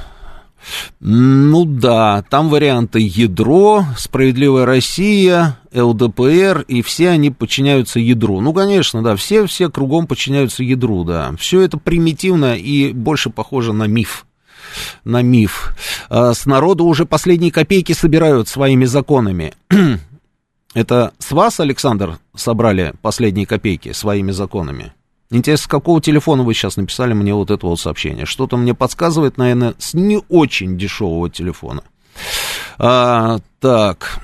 Ну 1.00 1.66
да, 1.66 2.22
там 2.30 2.50
варианты 2.50 3.00
ядро, 3.00 3.86
справедливая 3.96 4.66
Россия, 4.66 5.58
ЛДПР, 5.74 6.66
и 6.68 6.82
все 6.82 7.12
они 7.12 7.32
подчиняются 7.32 8.02
ядру. 8.02 8.42
Ну, 8.42 8.52
конечно, 8.52 9.02
да, 9.02 9.16
все, 9.16 9.46
все 9.46 9.70
кругом 9.70 10.06
подчиняются 10.06 10.64
ядру, 10.64 11.06
да. 11.06 11.34
Все 11.40 11.62
это 11.62 11.78
примитивно 11.78 12.58
и 12.58 12.92
больше 12.92 13.30
похоже 13.30 13.72
на 13.72 13.86
миф. 13.86 14.26
На 15.06 15.22
миф. 15.22 15.74
А 16.10 16.34
с 16.34 16.46
народа 16.46 16.84
уже 16.84 17.06
последние 17.06 17.54
копейки 17.54 17.94
собирают 17.94 18.50
своими 18.50 18.84
законами. 18.84 19.54
Это 20.74 21.14
с 21.20 21.32
вас, 21.32 21.62
Александр, 21.62 22.20
собрали 22.36 22.94
последние 23.02 23.46
копейки 23.46 23.94
своими 23.94 24.32
законами? 24.32 24.92
Интересно, 25.32 25.64
с 25.64 25.68
какого 25.68 26.02
телефона 26.02 26.44
вы 26.44 26.54
сейчас 26.54 26.78
написали 26.78 27.14
мне 27.14 27.34
вот 27.34 27.52
это 27.52 27.66
вот 27.66 27.80
сообщение? 27.80 28.26
Что-то 28.26 28.58
мне 28.58 28.74
подсказывает, 28.74 29.38
наверное, 29.38 29.74
с 29.80 29.94
не 29.94 30.22
очень 30.30 30.78
дешевого 30.78 31.30
телефона. 31.30 31.82
А, 32.78 33.40
так, 33.60 34.20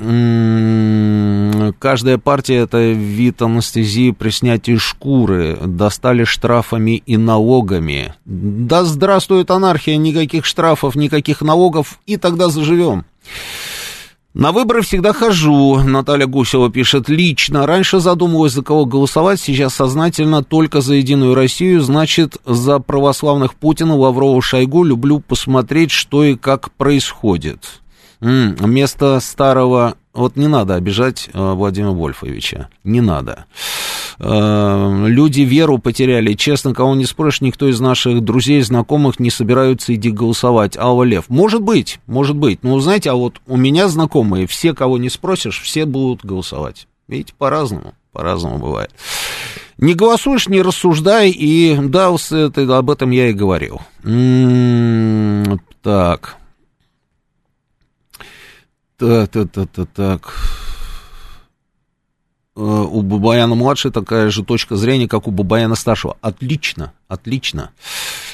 каждая 1.80 2.18
партия 2.18 2.58
это 2.58 2.92
вид 2.92 3.42
анестезии 3.42 4.12
при 4.12 4.30
снятии 4.30 4.76
шкуры. 4.76 5.58
Достали 5.66 6.24
штрафами 6.24 6.98
и 7.06 7.18
налогами. 7.18 8.14
Да 8.26 8.84
здравствует 8.84 9.50
анархия, 9.52 9.98
никаких 9.98 10.46
штрафов, 10.46 10.96
никаких 10.96 11.42
налогов, 11.42 12.00
и 12.06 12.18
тогда 12.18 12.50
заживем. 12.50 13.06
На 14.34 14.54
выборы 14.54 14.82
всегда 14.82 15.12
хожу, 15.12 15.82
Наталья 15.84 16.26
Гусева 16.26 16.72
пишет, 16.72 17.10
лично. 17.10 17.68
Раньше 17.68 18.00
задумывалась, 18.00 18.54
за 18.54 18.64
кого 18.64 18.86
голосовать, 18.86 19.42
сейчас 19.42 19.76
сознательно 19.76 20.42
только 20.42 20.80
за 20.80 20.96
Единую 20.96 21.36
Россию, 21.36 21.82
значит, 21.82 22.38
за 22.46 22.80
православных 22.80 23.56
Путина, 23.56 23.94
Лаврова, 23.94 24.42
Шойгу. 24.42 24.86
Люблю 24.86 25.20
посмотреть, 25.20 25.92
что 25.92 26.24
и 26.24 26.38
как 26.38 26.72
происходит. 26.72 27.81
Вместо 28.22 29.20
старого... 29.20 29.96
Вот 30.14 30.36
не 30.36 30.48
надо 30.48 30.76
обижать 30.76 31.30
э, 31.34 31.54
Владимира 31.54 31.92
Вольфовича, 31.92 32.68
не 32.84 33.00
надо. 33.00 33.46
Э, 34.20 35.06
люди 35.08 35.42
веру 35.42 35.78
потеряли. 35.78 36.34
Честно, 36.34 36.74
кого 36.74 36.96
не 36.96 37.06
спросишь, 37.06 37.40
никто 37.40 37.68
из 37.70 37.80
наших 37.80 38.22
друзей, 38.22 38.62
знакомых 38.62 39.22
не 39.22 39.30
собираются 39.30 39.96
идти 39.96 40.12
голосовать. 40.12 40.78
Алва 40.78 41.06
Лев. 41.06 41.30
Может 41.30 41.62
быть, 41.62 42.02
может 42.08 42.36
быть. 42.36 42.62
Но, 42.62 42.78
знаете, 42.82 43.10
а 43.10 43.16
вот 43.16 43.42
у 43.48 43.56
меня 43.56 43.88
знакомые, 43.88 44.48
все, 44.48 44.74
кого 44.74 44.98
не 44.98 45.10
спросишь, 45.10 45.62
все 45.62 45.86
будут 45.86 46.26
голосовать. 46.26 46.88
Видите, 47.08 47.34
по-разному, 47.38 47.94
по-разному 48.12 48.58
бывает. 48.58 48.92
Не 49.78 49.94
голосуешь, 49.94 50.50
не 50.50 50.62
рассуждай, 50.62 51.32
и 51.32 51.76
да, 51.80 52.08
об 52.10 52.90
этом 52.90 53.12
я 53.12 53.30
и 53.30 53.34
говорил. 53.34 53.82
М-м, 54.04 55.60
так. 59.02 59.32
Так-так-так-так-так. 59.32 60.34
Э, 62.56 62.60
у 62.62 63.02
Бабаяна 63.02 63.56
младшей 63.56 63.92
такая 63.92 64.30
же 64.30 64.44
точка 64.44 64.76
зрения, 64.76 65.08
как 65.08 65.28
у 65.28 65.32
Бабаяна 65.32 65.76
старшего. 65.76 66.18
Отлично, 66.22 66.94
отлично. 67.08 67.72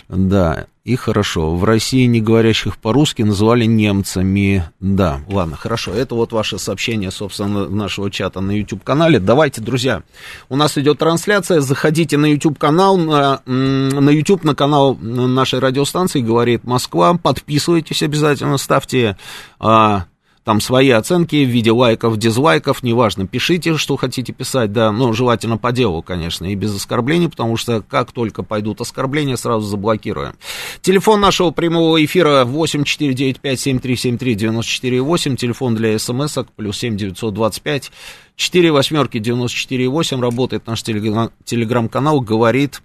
Да, 0.10 0.66
и 0.84 0.96
хорошо. 0.96 1.56
В 1.56 1.64
России 1.64 2.06
не 2.06 2.20
говорящих 2.20 2.78
по-русски 2.78 3.22
называли 3.22 3.66
немцами. 3.66 4.70
Да, 4.80 5.22
ладно, 5.28 5.56
хорошо. 5.56 5.94
Это 5.94 6.16
вот 6.16 6.32
ваше 6.34 6.58
сообщение, 6.58 7.12
собственно, 7.12 7.70
нашего 7.70 8.10
чата 8.10 8.42
на 8.42 8.52
YouTube-канале. 8.52 9.20
Давайте, 9.20 9.62
друзья, 9.62 10.02
у 10.50 10.56
нас 10.56 10.78
идет 10.78 10.98
трансляция. 10.98 11.62
Заходите 11.62 12.18
на 12.18 12.26
YouTube-канал, 12.26 12.98
на, 12.98 13.42
на 13.46 14.10
YouTube, 14.10 14.44
на 14.44 14.56
канал 14.56 14.96
нашей 14.96 15.60
радиостанции 15.60 16.22
«Говорит 16.22 16.64
Москва». 16.64 17.14
Подписывайтесь 17.22 18.02
обязательно, 18.02 18.58
ставьте... 18.58 19.18
А, 19.60 20.06
там 20.48 20.62
свои 20.62 20.90
оценки 20.92 21.44
в 21.44 21.50
виде 21.50 21.74
лайков, 21.74 22.16
дизлайков, 22.16 22.82
неважно, 22.82 23.28
пишите, 23.28 23.76
что 23.76 23.98
хотите 23.98 24.32
писать, 24.32 24.72
да, 24.72 24.94
но 24.94 25.12
желательно 25.12 25.58
по 25.58 25.74
делу, 25.74 26.02
конечно, 26.02 26.46
и 26.46 26.56
без 26.56 26.74
оскорблений, 26.74 27.28
потому 27.28 27.58
что 27.58 27.82
как 27.82 28.14
только 28.14 28.44
пойдут 28.44 28.80
оскорбления, 28.80 29.36
сразу 29.36 29.68
заблокируем. 29.68 30.36
Телефон 30.80 31.20
нашего 31.20 31.52
прямого 31.52 32.02
эфира 32.06 32.46
8495-7373-94-8, 32.46 35.36
телефон 35.36 35.76
для 35.76 36.00
смс-ок, 36.00 36.48
плюс 36.56 36.78
7925 36.78 37.92
4 38.38 38.72
восьмерки 38.72 39.18
94,8, 39.18 40.22
работает 40.22 40.66
наш 40.66 40.82
телеграм-канал, 40.82 42.22
говорит 42.22 42.82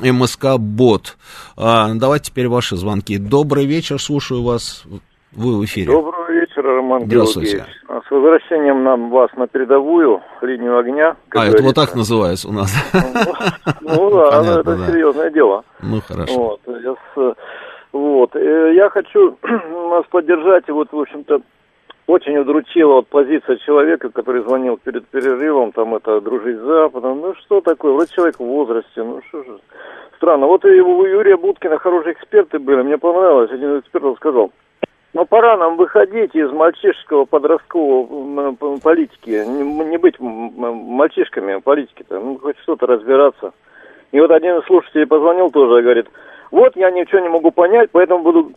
МСК 0.00 0.56
Бот. 0.58 1.18
А, 1.56 1.94
давайте 1.94 2.32
теперь 2.32 2.48
ваши 2.48 2.74
звонки. 2.74 3.16
Добрый 3.16 3.64
вечер, 3.64 4.00
слушаю 4.00 4.42
вас, 4.42 4.82
вы 5.30 5.56
в 5.56 5.64
эфире. 5.66 5.86
Вечера, 5.86 6.45
Роман 6.74 7.06
Здравствуйте. 7.06 7.56
Георгиевич. 7.56 7.82
А 7.88 8.00
с 8.06 8.10
возвращением 8.10 8.84
нам 8.84 9.10
вас 9.10 9.30
на 9.36 9.46
передовую 9.46 10.22
линию 10.42 10.78
огня. 10.78 11.16
А, 11.30 11.34
говорится. 11.34 11.56
это 11.56 11.66
вот 11.66 11.74
так 11.74 11.94
называется 11.94 12.48
у 12.48 12.52
нас. 12.52 12.72
Ну, 13.80 14.10
да, 14.10 14.60
это 14.60 14.78
серьезное 14.86 15.30
дело. 15.30 15.64
Ну, 15.80 16.00
хорошо. 16.00 16.58
Вот, 17.92 18.36
э, 18.36 18.74
я 18.74 18.90
хочу 18.90 19.38
вас 19.88 20.04
поддержать, 20.10 20.68
вот, 20.68 20.92
в 20.92 21.00
общем-то, 21.00 21.40
очень 22.06 22.36
удручила 22.36 22.94
вот 22.94 23.08
позиция 23.08 23.56
человека, 23.56 24.10
который 24.10 24.42
звонил 24.42 24.76
перед 24.76 25.06
перерывом, 25.08 25.72
там 25.72 25.94
это 25.94 26.20
дружить 26.20 26.58
с 26.58 26.62
Западом. 26.62 27.20
Ну 27.20 27.34
что 27.34 27.60
такое, 27.60 27.92
вроде 27.92 28.12
человек 28.12 28.36
в 28.36 28.44
возрасте, 28.44 29.02
ну 29.02 29.20
что 29.28 29.42
же. 29.42 29.58
Странно. 30.16 30.46
Вот 30.46 30.64
и 30.64 30.80
у 30.80 31.04
Юрия 31.04 31.36
Будкина 31.36 31.78
хорошие 31.78 32.12
эксперты 32.12 32.58
были, 32.58 32.82
мне 32.82 32.96
понравилось. 32.96 33.50
Один 33.50 33.78
эксперт 33.78 34.16
сказал, 34.16 34.52
ну 35.14 35.24
пора 35.24 35.56
нам 35.56 35.76
выходить 35.76 36.34
из 36.34 36.50
мальчишеского 36.50 37.24
подросткового 37.24 38.56
политики, 38.82 39.44
не, 39.46 39.84
не 39.84 39.96
быть 39.96 40.18
мальчишками 40.18 41.60
политики-то, 41.60 42.20
ну 42.20 42.38
хоть 42.38 42.58
что-то 42.58 42.86
разбираться. 42.86 43.52
И 44.12 44.20
вот 44.20 44.30
один 44.30 44.58
из 44.58 44.64
слушателей 44.66 45.06
позвонил 45.06 45.50
тоже, 45.50 45.82
говорит, 45.82 46.06
вот 46.50 46.76
я 46.76 46.90
ничего 46.90 47.20
не 47.20 47.28
могу 47.28 47.50
понять, 47.50 47.90
поэтому 47.92 48.22
буду 48.22 48.52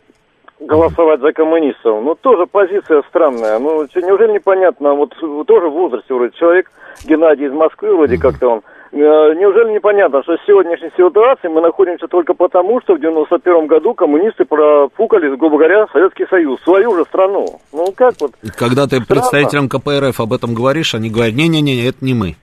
голосовать 0.60 1.20
за 1.20 1.32
коммунистов. 1.32 2.02
Ну, 2.02 2.14
тоже 2.14 2.46
позиция 2.46 3.02
странная. 3.08 3.58
Ну, 3.58 3.86
неужели 3.94 4.32
непонятно, 4.32 4.94
вот 4.94 5.14
тоже 5.46 5.68
в 5.68 5.72
возрасте 5.72 6.14
вроде 6.14 6.36
человек, 6.36 6.70
Геннадий 7.04 7.46
из 7.46 7.52
Москвы 7.52 7.96
вроде 7.96 8.18
как-то 8.18 8.48
он, 8.48 8.62
Неужели 8.92 9.72
непонятно, 9.72 10.22
что 10.24 10.36
в 10.36 10.46
сегодняшней 10.46 10.90
ситуации 10.96 11.46
мы 11.46 11.60
находимся 11.60 12.08
только 12.08 12.34
потому, 12.34 12.80
что 12.80 12.94
в 12.94 13.00
91 13.00 13.66
году 13.66 13.94
коммунисты 13.94 14.44
профукали, 14.44 15.28
грубо 15.36 15.58
говоря, 15.58 15.86
Советский 15.92 16.26
Союз, 16.26 16.60
свою 16.62 16.96
же 16.96 17.04
страну. 17.04 17.46
Ну 17.72 17.92
как 17.96 18.14
вот? 18.20 18.32
Когда 18.56 18.84
ты 18.84 19.00
Странно. 19.00 19.06
представителям 19.06 19.68
КПРФ 19.68 20.20
об 20.20 20.32
этом 20.32 20.54
говоришь, 20.54 20.94
они 20.94 21.08
говорят, 21.08 21.34
не-не-не, 21.34 21.88
это 21.88 22.04
не 22.04 22.14
мы. 22.14 22.34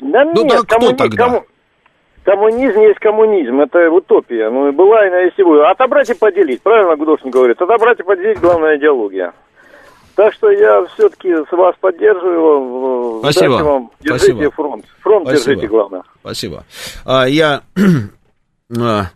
Да 0.00 0.24
ну, 0.24 0.42
нет, 0.42 0.66
да, 0.68 0.76
кто 0.76 0.92
тогда? 0.92 1.24
Кому... 1.24 1.44
Коммунизм 2.24 2.80
есть 2.80 2.98
коммунизм, 2.98 3.60
это 3.60 3.90
утопия. 3.90 4.48
Ну 4.50 4.68
и 4.68 4.72
была, 4.72 5.06
и 5.06 5.24
есть 5.26 5.38
и 5.38 5.42
будет. 5.42 5.62
Отобрать 5.62 6.10
и 6.10 6.14
поделить, 6.14 6.62
правильно 6.62 6.96
Гудошник 6.96 7.32
говорит? 7.32 7.60
Отобрать 7.60 8.00
и 8.00 8.02
поделить, 8.02 8.40
главная 8.40 8.76
идеология. 8.76 9.32
Так 10.14 10.34
что 10.34 10.50
я 10.50 10.84
все-таки 10.94 11.28
с 11.30 11.52
вас 11.52 11.74
поддерживаю. 11.80 13.20
Спасибо. 13.20 13.52
вам. 13.52 13.90
Держите 14.00 14.32
Спасибо. 14.32 14.50
фронт. 14.50 14.84
Фронт 15.00 15.28
Спасибо. 15.28 15.44
держите, 15.46 15.68
главное. 15.68 16.02
Спасибо. 16.20 16.64
А, 17.04 17.24
я, 17.26 17.62
а, 18.78 19.06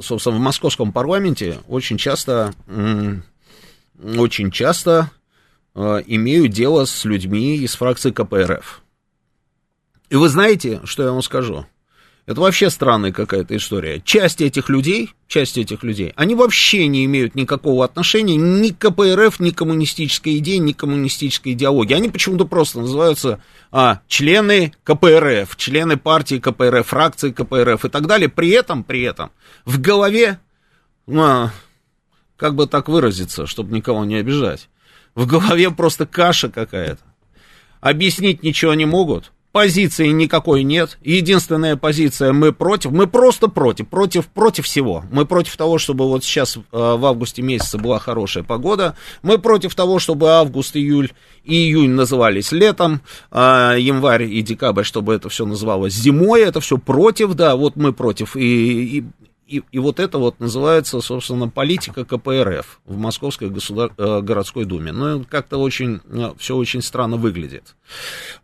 собственно, 0.00 0.36
в 0.36 0.40
московском 0.40 0.92
парламенте 0.92 1.58
очень 1.68 1.96
часто, 1.96 2.52
очень 4.18 4.50
часто 4.50 5.10
а, 5.74 5.98
имею 5.98 6.48
дело 6.48 6.86
с 6.86 7.04
людьми 7.04 7.56
из 7.58 7.76
фракции 7.76 8.10
КПРФ. 8.10 8.82
И 10.08 10.16
вы 10.16 10.28
знаете, 10.28 10.80
что 10.84 11.04
я 11.04 11.12
вам 11.12 11.22
скажу? 11.22 11.66
Это 12.26 12.40
вообще 12.40 12.70
странная 12.70 13.12
какая-то 13.12 13.56
история. 13.56 14.00
Часть 14.00 14.40
этих 14.40 14.68
людей, 14.68 15.14
часть 15.28 15.56
этих 15.58 15.84
людей, 15.84 16.12
они 16.16 16.34
вообще 16.34 16.88
не 16.88 17.04
имеют 17.04 17.36
никакого 17.36 17.84
отношения 17.84 18.34
ни 18.34 18.70
к 18.70 18.78
КПРФ, 18.78 19.38
ни 19.38 19.50
к 19.50 19.58
коммунистической 19.58 20.38
идее, 20.38 20.58
ни 20.58 20.72
к 20.72 20.78
коммунистической 20.78 21.52
идеологии. 21.52 21.94
Они 21.94 22.08
почему-то 22.08 22.44
просто 22.44 22.80
называются 22.80 23.40
а, 23.70 24.00
члены 24.08 24.72
КПРФ, 24.82 25.56
члены 25.56 25.96
партии 25.96 26.40
КПРФ, 26.40 26.88
фракции 26.88 27.30
КПРФ 27.30 27.84
и 27.84 27.88
так 27.88 28.08
далее. 28.08 28.28
При 28.28 28.50
этом, 28.50 28.82
при 28.82 29.02
этом, 29.02 29.30
в 29.64 29.80
голове, 29.80 30.40
а, 31.06 31.50
как 32.36 32.56
бы 32.56 32.66
так 32.66 32.88
выразиться, 32.88 33.46
чтобы 33.46 33.72
никого 33.72 34.04
не 34.04 34.16
обижать, 34.16 34.68
в 35.14 35.28
голове 35.28 35.70
просто 35.70 36.06
каша 36.06 36.48
какая-то. 36.48 37.02
Объяснить 37.80 38.42
ничего 38.42 38.74
не 38.74 38.84
могут, 38.84 39.30
Позиции 39.56 40.08
никакой 40.08 40.64
нет. 40.64 40.98
Единственная 41.02 41.76
позиция 41.76 42.34
мы 42.34 42.52
против. 42.52 42.90
Мы 42.90 43.06
просто 43.06 43.48
против. 43.48 43.88
Против, 43.88 44.26
против 44.26 44.66
всего. 44.66 45.02
Мы 45.10 45.24
против 45.24 45.56
того, 45.56 45.78
чтобы 45.78 46.06
вот 46.06 46.24
сейчас 46.24 46.58
э, 46.58 46.60
в 46.70 47.06
августе 47.06 47.40
месяце 47.40 47.78
была 47.78 47.98
хорошая 47.98 48.44
погода. 48.44 48.98
Мы 49.22 49.38
против 49.38 49.74
того, 49.74 49.98
чтобы 49.98 50.28
август, 50.28 50.76
июль 50.76 51.10
и 51.42 51.54
июнь 51.54 51.92
назывались 51.92 52.52
летом. 52.52 53.00
А 53.30 53.76
январь 53.76 54.24
и 54.24 54.42
декабрь, 54.42 54.84
чтобы 54.84 55.14
это 55.14 55.30
все 55.30 55.46
называлось 55.46 55.94
зимой. 55.94 56.42
Это 56.42 56.60
все 56.60 56.76
против, 56.76 57.32
да, 57.32 57.56
вот 57.56 57.76
мы 57.76 57.94
против. 57.94 58.36
И, 58.36 58.98
и, 58.98 59.04
и, 59.46 59.62
и 59.70 59.78
вот 59.78 60.00
это 60.00 60.18
вот 60.18 60.40
называется, 60.40 61.00
собственно, 61.00 61.48
политика 61.48 62.04
КПРФ 62.04 62.80
в 62.84 62.96
Московской 62.96 63.48
государ... 63.48 63.92
Э, 63.96 64.20
городской 64.20 64.64
думе. 64.64 64.92
Ну, 64.92 65.24
как-то 65.28 65.58
очень, 65.58 66.00
э, 66.10 66.32
все 66.36 66.56
очень 66.56 66.82
странно 66.82 67.16
выглядит. 67.16 67.76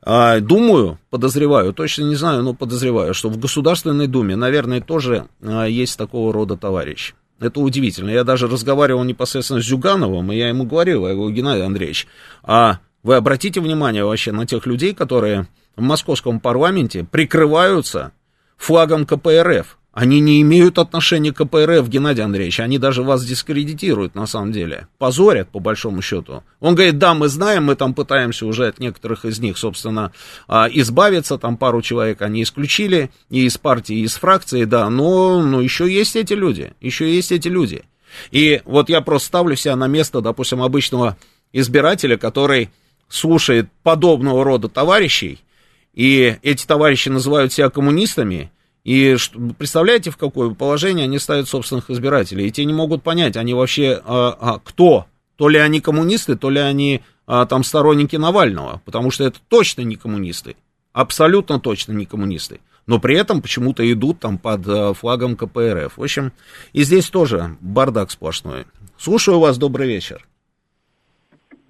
А, 0.01 0.39
думаю, 0.39 0.99
подозреваю, 1.11 1.73
точно 1.73 2.05
не 2.05 2.15
знаю, 2.15 2.43
но 2.43 2.55
подозреваю, 2.55 3.15
что 3.15 3.29
в 3.31 3.39
Государственной 3.39 4.07
думе, 4.07 4.37
наверное, 4.37 4.81
тоже 4.81 5.27
э, 5.41 5.67
есть 5.69 5.99
такого 5.99 6.33
рода 6.33 6.57
товарищ. 6.57 7.15
Это 7.41 7.59
удивительно. 7.59 8.11
Я 8.11 8.23
даже 8.23 8.47
разговаривал 8.47 9.03
непосредственно 9.03 9.61
с 9.61 9.67
Зюгановым, 9.67 10.31
и 10.31 10.37
я 10.37 10.49
ему 10.49 10.65
говорил, 10.65 11.09
я 11.09 11.15
говорю, 11.15 11.35
Геннадий 11.35 11.65
Андреевич, 11.65 12.07
а 12.45 12.79
вы 13.03 13.17
обратите 13.17 13.61
внимание 13.61 14.05
вообще 14.05 14.31
на 14.31 14.47
тех 14.47 14.67
людей, 14.67 14.95
которые 14.95 15.49
в 15.75 15.83
московском 15.83 16.39
парламенте 16.39 17.03
прикрываются 17.03 18.13
флагом 18.57 19.05
КПРФ. 19.05 19.79
Они 19.93 20.21
не 20.21 20.41
имеют 20.41 20.79
отношения 20.79 21.33
к 21.33 21.45
КПРФ, 21.45 21.87
Геннадий 21.87 22.25
Андреевич, 22.25 22.61
они 22.61 22.79
даже 22.79 23.03
вас 23.03 23.23
дискредитируют 23.25 24.15
на 24.15 24.27
самом 24.27 24.51
деле, 24.51 24.89
позорят 24.97 25.51
по 25.51 25.59
большому 25.59 26.01
счету. 26.01 26.43
Он 26.61 26.75
говорит, 26.75 26.97
да, 26.97 27.13
мы 27.13 27.29
знаем, 27.29 27.65
мы 27.65 27.75
там 27.75 27.93
пытаемся 27.93 28.47
уже 28.47 28.69
от 28.69 28.79
некоторых 28.79 29.27
из 29.27 29.39
них, 29.39 29.59
собственно, 29.59 30.11
а, 30.49 30.67
избавиться, 30.73 31.37
там 31.37 31.59
пару 31.59 31.83
человек 31.83 32.23
они 32.23 32.43
исключили, 32.43 33.11
и 33.29 33.45
из 33.45 33.59
партии, 33.59 33.97
и 33.97 34.05
из 34.05 34.15
фракции, 34.15 34.65
да, 34.65 34.89
но, 34.89 35.43
но 35.43 35.61
еще 35.61 35.93
есть 35.93 36.17
эти 36.17 36.33
люди, 36.33 36.73
еще 36.81 37.15
есть 37.15 37.31
эти 37.31 37.49
люди. 37.49 37.85
И 38.31 38.63
вот 38.65 38.89
я 38.89 39.03
просто 39.03 39.29
ставлю 39.29 39.57
себя 39.57 39.77
на 39.77 39.89
место, 39.89 40.23
допустим, 40.23 40.63
обычного 40.63 41.19
избирателя, 41.53 42.17
который 42.17 42.71
слушает 43.11 43.69
подобного 43.83 44.43
рода 44.43 44.71
товарищей, 44.71 45.41
и 45.93 46.37
эти 46.41 46.67
товарищи 46.67 47.11
называют 47.11 47.53
себя 47.53 47.69
коммунистами, 47.69 48.51
и 48.85 49.17
представляете, 49.59 50.11
в 50.11 50.17
какое 50.17 50.51
положение 50.51 51.05
они 51.05 51.19
ставят 51.19 51.49
собственных 51.49 51.91
избирателей? 51.91 52.49
И 52.49 52.51
те 52.51 52.65
не 52.65 52.73
могут 52.73 53.03
понять, 53.03 53.37
они 53.37 53.55
вообще 53.55 54.01
а, 54.05 54.37
а, 54.41 54.59
кто? 54.59 55.07
То 55.37 55.49
ли 55.49 55.59
они 55.59 55.81
коммунисты, 55.81 56.37
то 56.37 56.51
ли 56.51 56.61
они 56.61 57.03
а, 57.27 57.47
там 57.47 57.63
сторонники 57.63 58.17
Навального, 58.17 58.83
потому 58.85 59.11
что 59.11 59.25
это 59.25 59.39
точно 59.49 59.83
не 59.83 59.97
коммунисты, 59.97 60.57
абсолютно 60.93 61.61
точно 61.61 61.93
не 61.93 62.07
коммунисты. 62.07 62.61
Но 62.87 62.99
при 62.99 63.17
этом 63.17 63.41
почему-то 63.41 63.91
идут 63.91 64.19
там 64.19 64.39
под 64.39 64.67
а, 64.67 64.95
флагом 64.95 65.37
КПРФ. 65.37 65.97
В 65.97 66.03
общем, 66.03 66.33
и 66.73 66.83
здесь 66.83 67.09
тоже 67.09 67.57
бардак 67.61 68.11
сплошной. 68.11 68.67
Слушаю 68.99 69.39
вас, 69.39 69.59
добрый 69.59 69.87
вечер. 69.87 70.27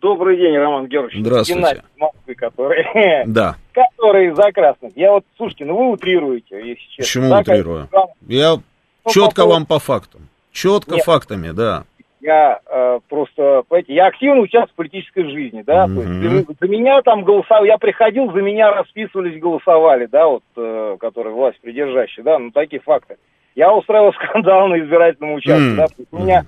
Добрый 0.03 0.37
день, 0.37 0.59
Роман 0.59 0.89
Георгиевич. 0.89 1.25
Здравствуйте. 1.25 1.61
Геннадий 1.61 1.83
Москвы, 1.97 2.35
который... 2.35 3.25
Да. 3.27 3.55
Который 3.73 4.31
за 4.33 4.51
красных. 4.51 4.97
Я 4.97 5.13
вот, 5.13 5.25
слушайте, 5.37 5.65
ну 5.65 5.77
вы 5.77 5.93
утрируете, 5.93 6.57
если 6.57 6.83
честно. 6.91 7.03
Почему 7.05 7.29
за 7.29 7.39
утрирую? 7.39 7.89
Я 8.27 8.55
ну, 8.57 9.11
четко 9.11 9.43
по... 9.43 9.49
вам 9.49 9.65
по 9.65 9.79
фактам. 9.79 10.29
Четко 10.51 10.97
Нет. 10.97 11.05
фактами, 11.05 11.53
да. 11.53 11.85
Я 12.21 12.61
э, 12.67 12.99
просто, 13.09 13.63
понимаете, 13.69 13.95
я 13.95 14.07
активно 14.07 14.41
участвую 14.41 14.73
в 14.73 14.77
политической 14.77 15.25
жизни, 15.31 15.63
да, 15.63 15.87
mm-hmm. 15.87 15.95
то 15.95 16.03
есть 16.03 16.47
за, 16.47 16.55
за 16.61 16.69
меня 16.69 17.03
там 17.03 17.25
голосовали, 17.25 17.67
я 17.67 17.79
приходил, 17.79 18.31
за 18.31 18.43
меня 18.43 18.71
расписывались, 18.71 19.41
голосовали, 19.41 20.07
да, 20.07 20.29
вот, 20.29 20.45
э, 20.57 20.97
которые 21.01 21.35
власть 21.35 21.61
придержащие, 21.61 22.23
да, 22.23 22.39
ну, 22.39 22.53
такие 22.53 22.81
факты. 22.81 23.17
Я 23.57 23.73
устраивал 23.75 24.13
скандал 24.25 24.69
на 24.69 24.79
избирательном 24.79 25.35
участке, 25.35 25.71
mm-hmm. 25.71 25.77
да, 25.77 25.87
у 26.13 26.23
меня 26.23 26.45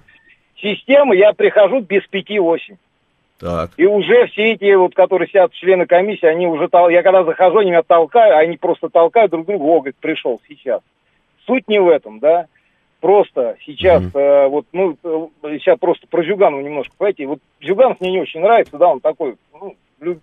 система, 0.56 1.16
я 1.16 1.32
прихожу 1.32 1.80
без 1.80 2.06
пяти-восемь. 2.06 2.76
Так. 3.44 3.72
И 3.76 3.84
уже 3.84 4.26
все 4.28 4.52
эти, 4.52 4.72
вот, 4.74 4.94
которые 4.94 5.28
сидят 5.28 5.52
члены 5.52 5.84
комиссии, 5.84 6.24
они 6.24 6.46
уже, 6.46 6.66
тол... 6.68 6.88
я 6.88 7.02
когда 7.02 7.24
захожу, 7.24 7.58
они 7.58 7.72
меня 7.72 7.82
толкают, 7.82 8.38
они 8.38 8.56
просто 8.56 8.88
толкают 8.88 9.32
друг 9.32 9.44
друга, 9.44 9.62
о, 9.64 9.80
говорит, 9.80 9.96
пришел 10.00 10.40
сейчас. 10.48 10.80
Суть 11.46 11.68
не 11.68 11.78
в 11.78 11.90
этом, 11.90 12.20
да. 12.20 12.46
Просто 13.02 13.58
сейчас, 13.66 14.02
mm-hmm. 14.02 14.18
э, 14.18 14.48
вот, 14.48 14.64
ну, 14.72 14.96
сейчас 15.42 15.78
просто 15.78 16.06
про 16.06 16.24
Зюганова 16.24 16.62
немножко, 16.62 16.94
понимаете, 16.96 17.26
вот 17.26 17.40
Зюганов 17.60 18.00
мне 18.00 18.12
не 18.12 18.20
очень 18.22 18.40
нравится, 18.40 18.78
да, 18.78 18.88
он 18.88 19.00
такой, 19.00 19.34
ну, 19.60 19.74
люб... 20.00 20.20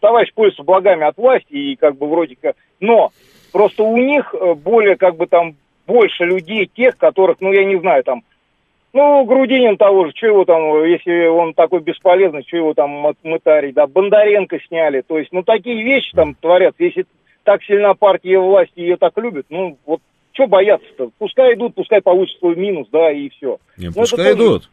товарищ 0.00 0.30
пользуется 0.34 0.64
благами 0.64 1.06
от 1.06 1.16
власти, 1.16 1.50
и 1.50 1.76
как 1.76 1.96
бы 1.96 2.06
вроде 2.10 2.36
как, 2.38 2.56
но 2.78 3.10
просто 3.52 3.84
у 3.84 3.96
них 3.96 4.34
э, 4.34 4.52
более, 4.52 4.96
как 4.96 5.16
бы 5.16 5.26
там, 5.26 5.54
больше 5.86 6.24
людей, 6.24 6.66
тех, 6.66 6.98
которых, 6.98 7.38
ну, 7.40 7.54
я 7.54 7.64
не 7.64 7.80
знаю, 7.80 8.04
там, 8.04 8.22
ну, 8.94 9.24
Грудинин 9.24 9.76
того 9.76 10.06
же, 10.06 10.12
что 10.14 10.28
его 10.28 10.44
там, 10.44 10.84
если 10.84 11.26
он 11.26 11.52
такой 11.52 11.80
бесполезный, 11.80 12.44
что 12.46 12.56
его 12.56 12.74
там 12.74 13.12
мытарить, 13.24 13.74
да, 13.74 13.88
Бондаренко 13.88 14.58
сняли, 14.68 15.02
то 15.02 15.18
есть, 15.18 15.32
ну, 15.32 15.42
такие 15.42 15.82
вещи 15.82 16.12
там 16.14 16.34
творят, 16.36 16.76
если 16.78 17.04
так 17.42 17.62
сильно 17.64 17.94
партия 17.94 18.38
власти 18.38 18.78
ее 18.78 18.96
так 18.96 19.12
любит, 19.18 19.46
ну, 19.50 19.76
вот, 19.84 20.00
что 20.32 20.46
бояться-то? 20.46 21.10
Пускай 21.18 21.54
идут, 21.54 21.74
пускай 21.74 22.00
получат 22.00 22.38
свой 22.38 22.54
минус, 22.54 22.86
да, 22.92 23.10
и 23.10 23.28
все. 23.30 23.58
Не, 23.76 23.88
ну, 23.88 23.94
пускай 23.94 24.32
идут. 24.32 24.62
Тоже... 24.62 24.68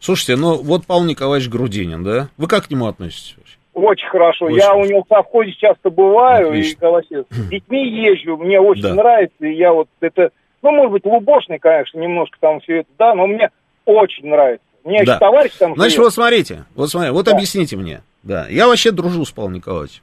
Слушайте, 0.00 0.36
ну, 0.36 0.62
вот 0.62 0.86
Павел 0.86 1.04
Николаевич 1.04 1.48
Грудинин, 1.48 2.04
да? 2.04 2.28
Вы 2.36 2.48
как 2.48 2.66
к 2.66 2.70
нему 2.70 2.86
относитесь 2.86 3.34
вообще? 3.38 3.56
Очень 3.72 4.08
хорошо. 4.08 4.46
Очень 4.46 4.56
я 4.56 4.66
хорошо. 4.66 4.80
у 4.80 4.84
него 4.84 5.02
в 5.02 5.08
совхозе 5.08 5.52
часто 5.52 5.88
бываю, 5.88 6.48
Отлично. 6.48 6.72
и 6.72 6.78
когда 6.78 7.00
с 7.00 7.48
детьми 7.48 7.88
езжу, 7.88 8.36
мне 8.36 8.60
очень 8.60 8.82
да. 8.82 8.94
нравится, 8.94 9.46
и 9.46 9.54
я 9.54 9.72
вот 9.72 9.88
это, 10.00 10.30
ну, 10.60 10.72
может 10.72 10.92
быть, 10.92 11.06
лубошный, 11.06 11.58
конечно, 11.58 11.98
немножко 11.98 12.36
там 12.38 12.60
все 12.60 12.80
это, 12.80 12.90
да, 12.98 13.14
но 13.14 13.26
мне 13.26 13.50
очень 13.84 14.28
нравится. 14.28 14.64
Меня 14.84 15.04
Да. 15.04 15.18
товарищ 15.18 15.52
там 15.58 15.74
Значит, 15.74 15.92
живет. 15.92 16.04
вот 16.06 16.14
смотрите, 16.14 16.64
вот 16.74 16.90
смотрите, 16.90 17.12
вот 17.12 17.26
Да. 17.26 17.32
объясните 17.32 17.76
мне. 17.76 18.02
Да, 18.22 18.46
я 18.48 18.66
вообще 18.66 18.90
дружу 18.90 19.24
с 19.24 19.30
Павлом 19.30 19.54
Николаевичем. 19.54 20.02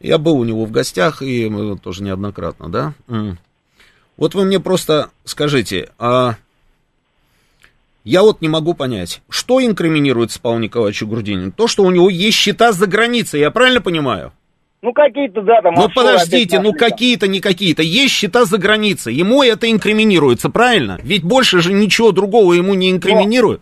Я 0.00 0.18
был 0.18 0.36
у 0.38 0.44
него 0.44 0.64
в 0.64 0.70
гостях, 0.70 1.22
и 1.22 1.50
тоже 1.82 2.02
неоднократно, 2.02 2.68
да? 2.68 2.94
Вот 4.16 4.34
вы 4.34 4.44
мне 4.44 4.60
просто 4.60 5.10
скажите, 5.24 5.90
а 5.98 6.34
я 8.04 8.22
вот 8.22 8.40
не 8.40 8.48
могу 8.48 8.74
понять, 8.74 9.22
что 9.28 9.62
инкриминируется 9.64 10.40
Павлу 10.40 10.58
Николаевичу 10.58 11.06
Грудинину? 11.06 11.52
То, 11.52 11.66
что 11.68 11.82
у 11.84 11.90
него 11.90 12.08
есть 12.10 12.36
счета 12.38 12.72
за 12.72 12.86
границей, 12.86 13.40
я 13.40 13.50
правильно 13.50 13.80
понимаю? 13.80 14.32
Ну, 14.82 14.94
какие-то, 14.94 15.42
да, 15.42 15.60
там... 15.60 15.74
Ну 15.74 15.88
подождите, 15.94 16.58
ну 16.58 16.72
какие-то, 16.72 17.28
не 17.28 17.40
какие-то. 17.40 17.82
Есть 17.82 18.14
счета 18.14 18.46
за 18.46 18.56
границей. 18.56 19.14
Ему 19.14 19.42
это 19.42 19.70
инкриминируется, 19.70 20.48
правильно? 20.48 20.98
Ведь 21.02 21.22
больше 21.22 21.60
же 21.60 21.72
ничего 21.72 22.12
другого 22.12 22.54
ему 22.54 22.74
не 22.74 22.90
инкриминируют. 22.90 23.60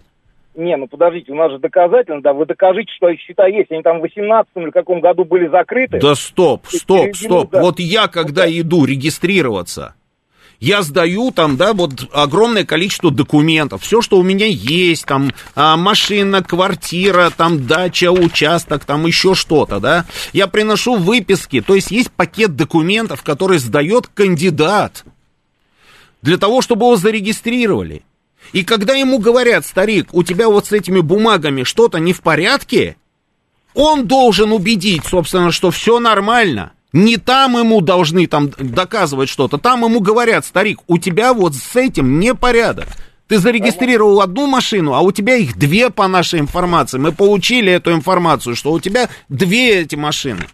Не, 0.54 0.76
ну 0.76 0.88
подождите, 0.88 1.30
у 1.32 1.36
нас 1.36 1.52
же 1.52 1.58
доказательно, 1.58 2.20
да, 2.20 2.32
вы 2.32 2.44
докажите, 2.44 2.92
что 2.96 3.14
счета 3.14 3.46
есть. 3.46 3.70
Они 3.70 3.82
там 3.82 3.98
в 3.98 4.02
18 4.02 4.50
или 4.56 4.70
каком 4.70 5.00
году 5.00 5.24
были 5.24 5.48
закрыты. 5.48 6.00
Да 6.00 6.16
стоп, 6.16 6.66
стоп, 6.66 7.14
стоп. 7.14 7.52
Вот 7.52 7.78
я, 7.78 8.08
когда 8.08 8.44
иду 8.48 8.84
регистрироваться, 8.84 9.94
я 10.60 10.82
сдаю 10.82 11.30
там, 11.30 11.56
да, 11.56 11.72
вот 11.72 12.08
огромное 12.12 12.64
количество 12.64 13.10
документов, 13.10 13.82
все, 13.82 14.02
что 14.02 14.18
у 14.18 14.22
меня 14.22 14.46
есть, 14.46 15.06
там, 15.06 15.32
а, 15.54 15.76
машина, 15.76 16.42
квартира, 16.42 17.30
там, 17.30 17.66
дача, 17.66 18.10
участок, 18.10 18.84
там, 18.84 19.06
еще 19.06 19.34
что-то, 19.34 19.78
да, 19.78 20.04
я 20.32 20.48
приношу 20.48 20.96
выписки, 20.96 21.60
то 21.60 21.74
есть 21.74 21.90
есть 21.90 22.10
пакет 22.10 22.56
документов, 22.56 23.22
который 23.22 23.58
сдает 23.58 24.08
кандидат 24.08 25.04
для 26.22 26.38
того, 26.38 26.60
чтобы 26.60 26.86
его 26.86 26.96
зарегистрировали. 26.96 28.02
И 28.52 28.64
когда 28.64 28.94
ему 28.94 29.18
говорят, 29.18 29.64
старик, 29.64 30.08
у 30.12 30.22
тебя 30.22 30.48
вот 30.48 30.66
с 30.66 30.72
этими 30.72 31.00
бумагами 31.00 31.62
что-то 31.62 31.98
не 31.98 32.12
в 32.12 32.22
порядке, 32.22 32.96
он 33.74 34.06
должен 34.06 34.52
убедить, 34.52 35.04
собственно, 35.04 35.52
что 35.52 35.70
все 35.70 36.00
нормально. 36.00 36.72
Не 36.92 37.18
там 37.18 37.58
ему 37.58 37.80
должны 37.80 38.26
там 38.26 38.50
доказывать 38.58 39.28
что-то, 39.28 39.58
там 39.58 39.84
ему 39.84 40.00
говорят, 40.00 40.44
старик, 40.44 40.80
у 40.86 40.98
тебя 40.98 41.34
вот 41.34 41.54
с 41.54 41.76
этим 41.76 42.18
непорядок. 42.18 42.88
Ты 43.26 43.38
зарегистрировал 43.38 44.22
одну 44.22 44.46
машину, 44.46 44.94
а 44.94 45.02
у 45.02 45.12
тебя 45.12 45.36
их 45.36 45.58
две 45.58 45.90
по 45.90 46.08
нашей 46.08 46.40
информации. 46.40 46.96
Мы 46.96 47.12
получили 47.12 47.70
эту 47.70 47.92
информацию, 47.92 48.56
что 48.56 48.72
у 48.72 48.80
тебя 48.80 49.10
две 49.28 49.80
эти 49.82 49.96
машины. 49.96 50.46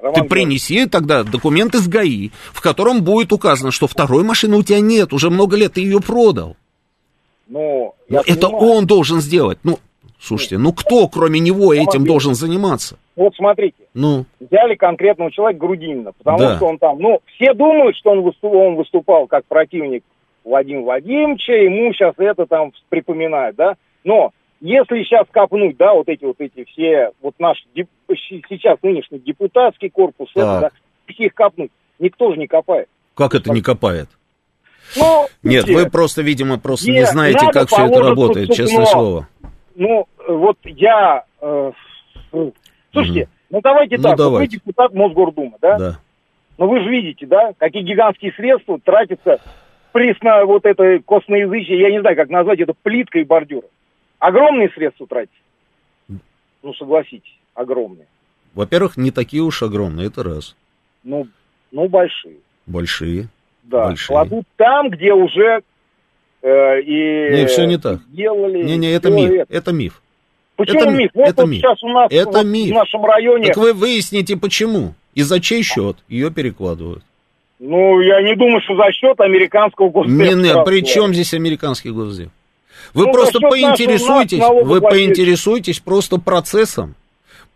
Роман 0.00 0.14
Ты 0.14 0.28
принеси 0.28 0.86
тогда 0.86 1.22
документ 1.22 1.76
из 1.76 1.86
ГАИ, 1.86 2.30
в 2.52 2.60
котором 2.60 3.02
будет 3.02 3.32
указано, 3.32 3.70
что 3.70 3.86
второй 3.86 4.24
машины 4.24 4.56
у 4.56 4.62
тебя 4.64 4.80
нет, 4.80 5.12
уже 5.12 5.30
много 5.30 5.56
лет 5.56 5.74
ты 5.74 5.80
ее 5.80 6.00
продал. 6.00 6.56
Ну, 7.46 7.94
Но 8.08 8.16
я 8.18 8.22
это 8.26 8.48
понимаю. 8.48 8.72
он 8.72 8.86
должен 8.86 9.20
сделать. 9.20 9.58
Ну, 9.62 9.78
слушайте, 10.20 10.58
ну 10.58 10.72
кто, 10.72 11.08
кроме 11.08 11.40
него, 11.40 11.72
этим 11.72 11.84
Георгиевич. 11.84 12.08
должен 12.08 12.34
заниматься? 12.34 12.98
Вот 13.16 13.34
смотрите, 13.36 13.76
Ну, 13.94 14.26
взяли 14.38 14.74
конкретного 14.76 15.30
человека 15.32 15.60
Грудинина, 15.60 16.12
потому 16.12 16.38
Да. 16.38 16.56
что 16.56 16.66
он 16.66 16.78
там, 16.78 16.98
ну, 17.00 17.20
все 17.34 17.52
думают, 17.54 17.96
что 17.96 18.10
он 18.10 18.22
выступал, 18.22 18.60
он 18.60 18.74
выступал 18.76 19.26
как 19.26 19.44
противник 19.46 20.04
Владимира 20.44 20.84
Владимировича, 20.84 21.52
ему 21.54 21.92
сейчас 21.92 22.14
это 22.18 22.46
там 22.46 22.72
припоминают, 22.88 23.56
да, 23.56 23.74
но 24.04 24.30
если 24.60 25.02
сейчас 25.04 25.26
копнуть, 25.30 25.76
да, 25.76 25.94
вот 25.94 26.08
эти 26.08 26.24
вот 26.24 26.36
эти 26.40 26.64
все, 26.64 27.10
вот 27.22 27.34
наш 27.38 27.58
деп- 27.74 27.88
сейчас 28.48 28.78
нынешний 28.82 29.18
депутатский 29.18 29.90
корпус, 29.90 30.30
это, 30.34 30.44
Так. 30.44 30.60
да, 30.60 30.70
если 31.08 31.24
их 31.26 31.34
копнуть, 31.34 31.70
никто 31.98 32.32
же 32.32 32.38
не 32.38 32.46
копает. 32.46 32.88
как 33.14 33.34
это 33.34 33.50
не 33.50 33.62
копает? 33.62 34.08
Ну, 34.96 35.26
Нет, 35.42 35.64
слушайте, 35.64 35.84
вы 35.84 35.90
просто, 35.90 36.22
видимо, 36.22 36.58
просто 36.58 36.88
не 36.90 36.98
Нет, 36.98 37.08
знаете, 37.08 37.44
надо 37.46 37.52
как 37.52 37.68
все 37.68 37.84
это 37.86 38.00
работает, 38.00 38.52
честное 38.54 38.86
слово. 38.86 39.28
Ну, 39.78 40.08
вот 40.26 40.58
я... 40.64 41.24
э, 41.40 41.72
слушайте, 42.92 43.28
ну 43.48 43.60
давайте 43.62 43.96
Ну, 43.96 44.02
так, 44.02 44.12
вот 44.12 44.18
вы 44.18 44.24
давайте. 44.24 44.56
депутат 44.56 44.92
Мосгордумы, 44.92 45.56
да? 45.62 45.78
Да. 45.78 46.00
Но 46.58 46.68
вы 46.68 46.80
же 46.82 46.90
видите, 46.90 47.26
да, 47.26 47.52
какие 47.56 47.84
гигантские 47.84 48.32
средства 48.32 48.80
тратятся 48.80 49.40
присно 49.92 50.44
вот 50.44 50.66
это 50.66 50.98
косноязычие, 51.06 51.80
я 51.80 51.92
не 51.92 52.00
знаю, 52.00 52.16
как 52.16 52.28
назвать 52.28 52.58
это, 52.58 52.74
плитка 52.82 53.20
и 53.20 53.24
бордюры. 53.24 53.68
Огромные 54.18 54.68
средства 54.70 55.06
тратятся. 55.06 55.38
Ну, 56.62 56.74
согласитесь, 56.74 57.38
огромные. 57.54 58.06
Во-первых, 58.54 58.96
не 58.96 59.12
такие 59.12 59.42
уж 59.42 59.62
огромные, 59.62 60.08
это 60.08 60.24
раз. 60.24 60.56
Ну, 61.04 61.28
ну 61.70 61.88
большие. 61.88 62.38
Большие. 62.66 63.28
Да, 63.62 63.86
Большие. 63.86 64.08
кладут 64.08 64.44
там, 64.56 64.90
где 64.90 65.12
уже 65.12 65.62
и... 66.42 67.30
Не, 67.36 67.46
всё 67.46 67.64
не 67.66 67.78
так. 67.78 68.00
Делали. 68.08 68.62
Не-не, 68.62 68.90
это 68.92 69.08
всё 69.08 69.16
миф, 69.16 69.30
это. 69.32 69.46
это 69.54 69.72
миф. 69.72 70.02
Почему 70.56 70.80
Это 70.80 70.90
ми- 70.90 70.96
миф? 71.04 71.10
Вот, 71.14 71.28
это 71.28 71.42
вот 71.42 71.50
миф. 71.50 71.60
сейчас 71.60 71.82
у 71.82 71.88
нас 71.88 72.08
Это 72.10 72.30
вот 72.30 72.44
миф. 72.46 72.70
в 72.70 72.74
нашем 72.74 73.04
районе... 73.04 73.46
Так 73.48 73.56
вы 73.56 73.72
выясните, 73.72 74.36
почему. 74.36 74.94
И 75.14 75.22
за 75.22 75.40
чей 75.40 75.62
счет 75.62 75.96
ее 76.08 76.30
перекладывают. 76.30 77.02
Ну, 77.60 78.00
я 78.00 78.22
не 78.22 78.36
думаю, 78.36 78.60
что 78.62 78.76
за 78.76 78.92
счет 78.92 79.20
американского 79.20 79.88
госдепа. 79.90 80.12
Не, 80.22 80.34
не, 80.34 80.64
при 80.64 80.84
чем 80.84 81.12
здесь 81.12 81.34
американский 81.34 81.90
госдеп? 81.90 82.30
Вы 82.94 83.06
Ну, 83.06 83.12
просто 83.12 83.40
поинтересуйтесь, 83.40 84.38
вы 84.64 84.80
поинтересуйтесь 84.80 85.80
просто 85.80 86.18
процессом. 86.18 86.94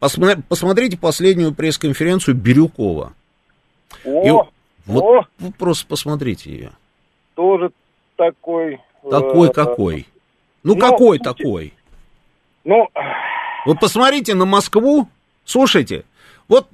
Посма- 0.01 0.43
Посмотрите 0.49 0.99
последнюю 0.99 1.55
пресс-конференцию 1.55 2.35
Бирюкова. 2.35 3.13
О, 4.05 4.27
И 4.27 4.31
вот 4.87 5.03
о, 5.05 5.23
вы 5.39 5.53
просто 5.53 5.87
посмотрите 5.87 6.51
ее. 6.51 6.71
тоже 7.37 7.71
такой... 8.27 8.75
э, 9.05 9.11
Такой 9.11 9.53
какой. 9.53 10.07
Ну, 10.63 10.75
ну, 10.75 10.81
какой 10.81 11.19
такой? 11.19 11.73
Ну, 12.65 12.89
Вы 13.67 13.75
посмотрите 13.75 14.35
на 14.35 14.45
Москву. 14.45 15.09
Слушайте, 15.45 16.05
вот 16.49 16.69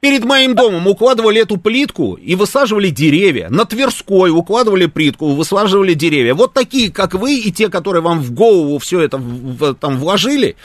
перед 0.00 0.24
моим 0.24 0.54
домом 0.54 0.86
укладывали 0.86 1.40
эту 1.40 1.56
плитку 1.56 2.14
и 2.14 2.34
высаживали 2.34 2.90
деревья. 2.90 3.48
На 3.48 3.64
Тверской 3.64 4.30
укладывали 4.30 4.86
плитку, 4.86 5.28
высаживали 5.32 5.94
деревья. 5.94 6.34
Вот 6.34 6.52
такие, 6.52 6.92
как 6.92 7.14
вы, 7.14 7.36
и 7.36 7.50
те, 7.52 7.68
которые 7.70 8.02
вам 8.02 8.20
в 8.20 8.32
голову 8.32 8.78
все 8.78 9.00
это 9.00 9.16
в- 9.16 9.74
там 9.74 9.96
вложили, 9.98 10.56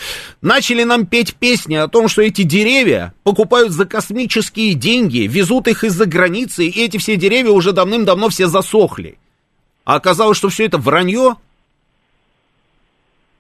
начали 0.42 0.84
нам 0.84 1.06
петь 1.06 1.36
песни 1.36 1.76
о 1.76 1.88
том, 1.88 2.08
что 2.10 2.22
эти 2.22 2.42
деревья 2.42 3.14
покупают 3.24 3.72
за 3.72 3.86
космические 3.86 4.74
деньги, 4.74 5.20
везут 5.20 5.68
их 5.70 5.84
из-за 5.86 6.06
границы, 6.06 6.66
и 6.66 6.84
эти 6.84 6.98
все 6.98 7.16
деревья 7.16 7.52
уже 7.52 7.72
давным-давно 7.72 8.28
все 8.30 8.48
засохли. 8.48 9.18
А 9.88 9.96
оказалось, 9.96 10.38
что 10.38 10.50
все 10.50 10.66
это 10.66 10.78
вранье. 10.78 11.36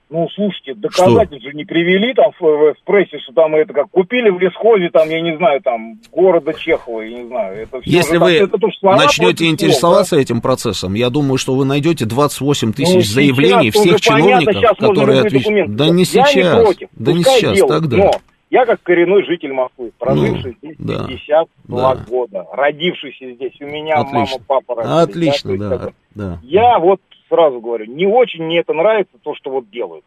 ну, 0.09 0.29
слушайте, 0.33 0.75
доказательств 0.75 1.45
же 1.45 1.53
не 1.53 1.65
привели 1.65 2.13
там 2.13 2.31
в, 2.39 2.41
в 2.41 2.75
прессе, 2.85 3.19
что 3.19 3.33
там 3.33 3.53
это 3.53 3.73
как 3.73 3.91
купили 3.91 4.29
в 4.29 4.39
лесхозе, 4.39 4.89
там, 4.89 5.09
я 5.09 5.19
не 5.19 5.35
знаю, 5.35 5.59
там, 5.61 5.99
города 6.09 6.53
Чехова, 6.53 7.01
я 7.01 7.17
не 7.17 7.27
знаю. 7.27 7.63
Это 7.63 7.81
всё 7.81 7.91
Если 7.91 8.13
же 8.13 8.19
вы 8.21 8.39
так- 8.39 8.53
это 8.55 8.67
слова 8.79 8.95
начнете 8.95 9.47
интересоваться 9.47 10.15
этим 10.15 10.39
процессом, 10.39 10.93
я 10.93 11.09
думаю, 11.09 11.37
что 11.37 11.53
вы 11.53 11.65
найдете 11.65 12.05
28 12.05 12.71
тысяч 12.71 12.95
Ну, 12.95 13.01
заявлений 13.01 13.71
всех 13.71 13.99
понятно, 14.01 14.53
чиновников, 14.53 14.77
которые 14.79 15.19
отвечают. 15.23 15.75
Да 15.75 15.89
не. 15.89 16.03
Я 16.03 16.05
сейчас, 16.05 16.33
не 16.33 16.63
против, 16.63 16.87
да 16.93 17.11
не 17.11 17.23
сейчас, 17.25 17.55
делают, 17.57 17.67
тогда. 17.81 17.97
Но 17.97 18.11
я 18.49 18.65
как 18.65 18.81
коренной 18.83 19.25
житель 19.25 19.51
Москвы, 19.53 19.91
проживший 19.97 20.57
Ну, 20.61 20.69
здесь 20.69 20.75
да, 20.79 21.07
52 21.07 21.95
да. 21.95 22.03
года, 22.07 22.45
родившийся 22.53 23.33
здесь, 23.33 23.53
у 23.59 23.65
меня 23.65 23.95
Отлично. 23.95 24.19
мама, 24.19 24.63
папа 24.65 24.75
родились, 24.75 25.35
Отлично, 25.35 25.57
да, 25.57 25.69
да, 25.69 25.77
как 25.77 25.93
да. 26.15 26.39
Я 26.43 26.79
вот 26.79 27.01
сразу 27.29 27.59
говорю, 27.59 27.85
не 27.85 28.05
очень 28.05 28.43
мне 28.43 28.59
это 28.59 28.73
нравится, 28.73 29.13
то, 29.21 29.35
что 29.35 29.49
вот 29.51 29.69
делают. 29.69 30.05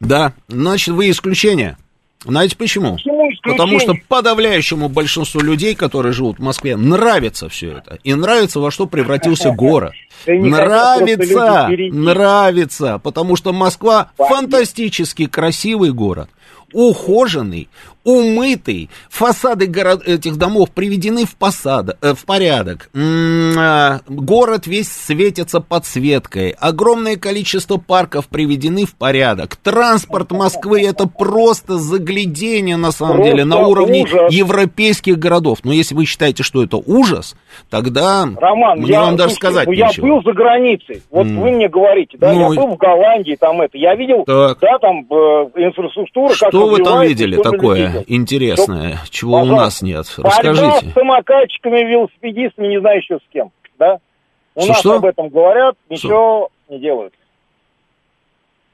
Да, 0.00 0.32
значит, 0.48 0.94
вы 0.94 1.10
исключение. 1.10 1.76
Знаете 2.24 2.56
почему? 2.56 2.94
Почему 2.94 3.30
исключение? 3.32 3.58
Потому 3.58 3.80
что 3.80 3.94
подавляющему 4.08 4.88
большинству 4.88 5.40
людей, 5.40 5.74
которые 5.74 6.12
живут 6.12 6.38
в 6.38 6.42
Москве, 6.42 6.76
нравится 6.76 7.48
все 7.48 7.78
это. 7.78 7.98
И 8.04 8.14
нравится, 8.14 8.60
во 8.60 8.70
что 8.70 8.86
превратился 8.86 9.50
город. 9.56 9.92
Нравится, 10.26 11.68
нравится, 11.92 13.00
потому 13.02 13.36
что 13.36 13.52
Москва 13.52 14.10
фантастически 14.16 15.26
красивый 15.26 15.92
город. 15.92 16.28
Ухоженный, 16.72 17.68
умытый, 18.04 18.90
фасады 19.10 19.66
город, 19.66 20.02
этих 20.06 20.36
домов 20.36 20.70
приведены 20.70 21.24
в, 21.24 21.36
посада, 21.36 21.96
э, 22.02 22.14
в 22.14 22.24
порядок. 22.24 22.90
М, 22.94 23.54
а, 23.58 24.00
город 24.08 24.66
весь 24.66 24.90
светится 24.90 25.60
подсветкой. 25.60 26.50
Огромное 26.58 27.16
количество 27.16 27.76
парков 27.76 28.28
приведены 28.28 28.86
в 28.86 28.94
порядок. 28.94 29.56
Транспорт 29.56 30.30
Москвы 30.32 30.82
это 30.82 31.06
просто 31.06 31.78
заглядение 31.78 32.76
на 32.76 32.92
самом 32.92 33.16
Просто 33.16 33.30
деле 33.32 33.44
на 33.44 33.66
уровне 33.66 34.02
ужас. 34.04 34.32
европейских 34.32 35.18
городов. 35.18 35.58
Но 35.64 35.72
если 35.72 35.94
вы 35.94 36.04
считаете, 36.06 36.42
что 36.42 36.62
это 36.62 36.76
ужас, 36.78 37.36
тогда 37.70 38.26
Роман, 38.36 38.78
мне 38.80 38.92
я, 38.92 39.00
вам 39.02 39.16
даже 39.16 39.30
слушайте, 39.34 39.46
сказать 39.46 39.66
ну, 39.68 39.72
я 39.72 39.86
нечего. 39.88 40.06
был 40.06 40.22
за 40.22 40.32
границей. 40.32 41.02
Вот 41.10 41.26
М. 41.26 41.40
вы 41.40 41.50
мне 41.52 41.68
говорите, 41.68 42.16
да, 42.18 42.32
Ну, 42.32 42.52
я 42.52 42.60
был 42.60 42.74
в 42.74 42.76
Голландии, 42.76 43.36
там 43.38 43.60
это. 43.60 43.78
Я 43.78 43.94
видел, 43.94 44.24
Так. 44.24 44.58
да, 44.60 44.78
там 44.78 45.00
э, 45.00 45.14
инфраструктура, 45.56 46.34
Что 46.34 46.66
вы 46.68 46.82
там 46.82 47.02
видели 47.02 47.36
такое 47.36 47.91
видел. 48.00 48.04
интересное, 48.08 48.98
чего 49.10 49.40
у 49.42 49.46
нас 49.46 49.82
нет? 49.82 50.06
Расскажите. 50.18 50.90
с 50.90 50.92
самокатчиками, 50.92 51.78
велосипедистами, 51.90 52.68
не 52.68 52.80
знаю 52.80 52.98
еще 52.98 53.18
с 53.18 53.32
кем, 53.32 53.50
да? 53.78 53.98
У 54.54 54.60
Что, 54.62 54.68
нас 54.68 54.78
что? 54.80 54.94
об 54.96 55.04
этом 55.04 55.28
говорят, 55.28 55.76
ничего 55.88 56.50
не 56.68 56.78
делают. 56.78 57.14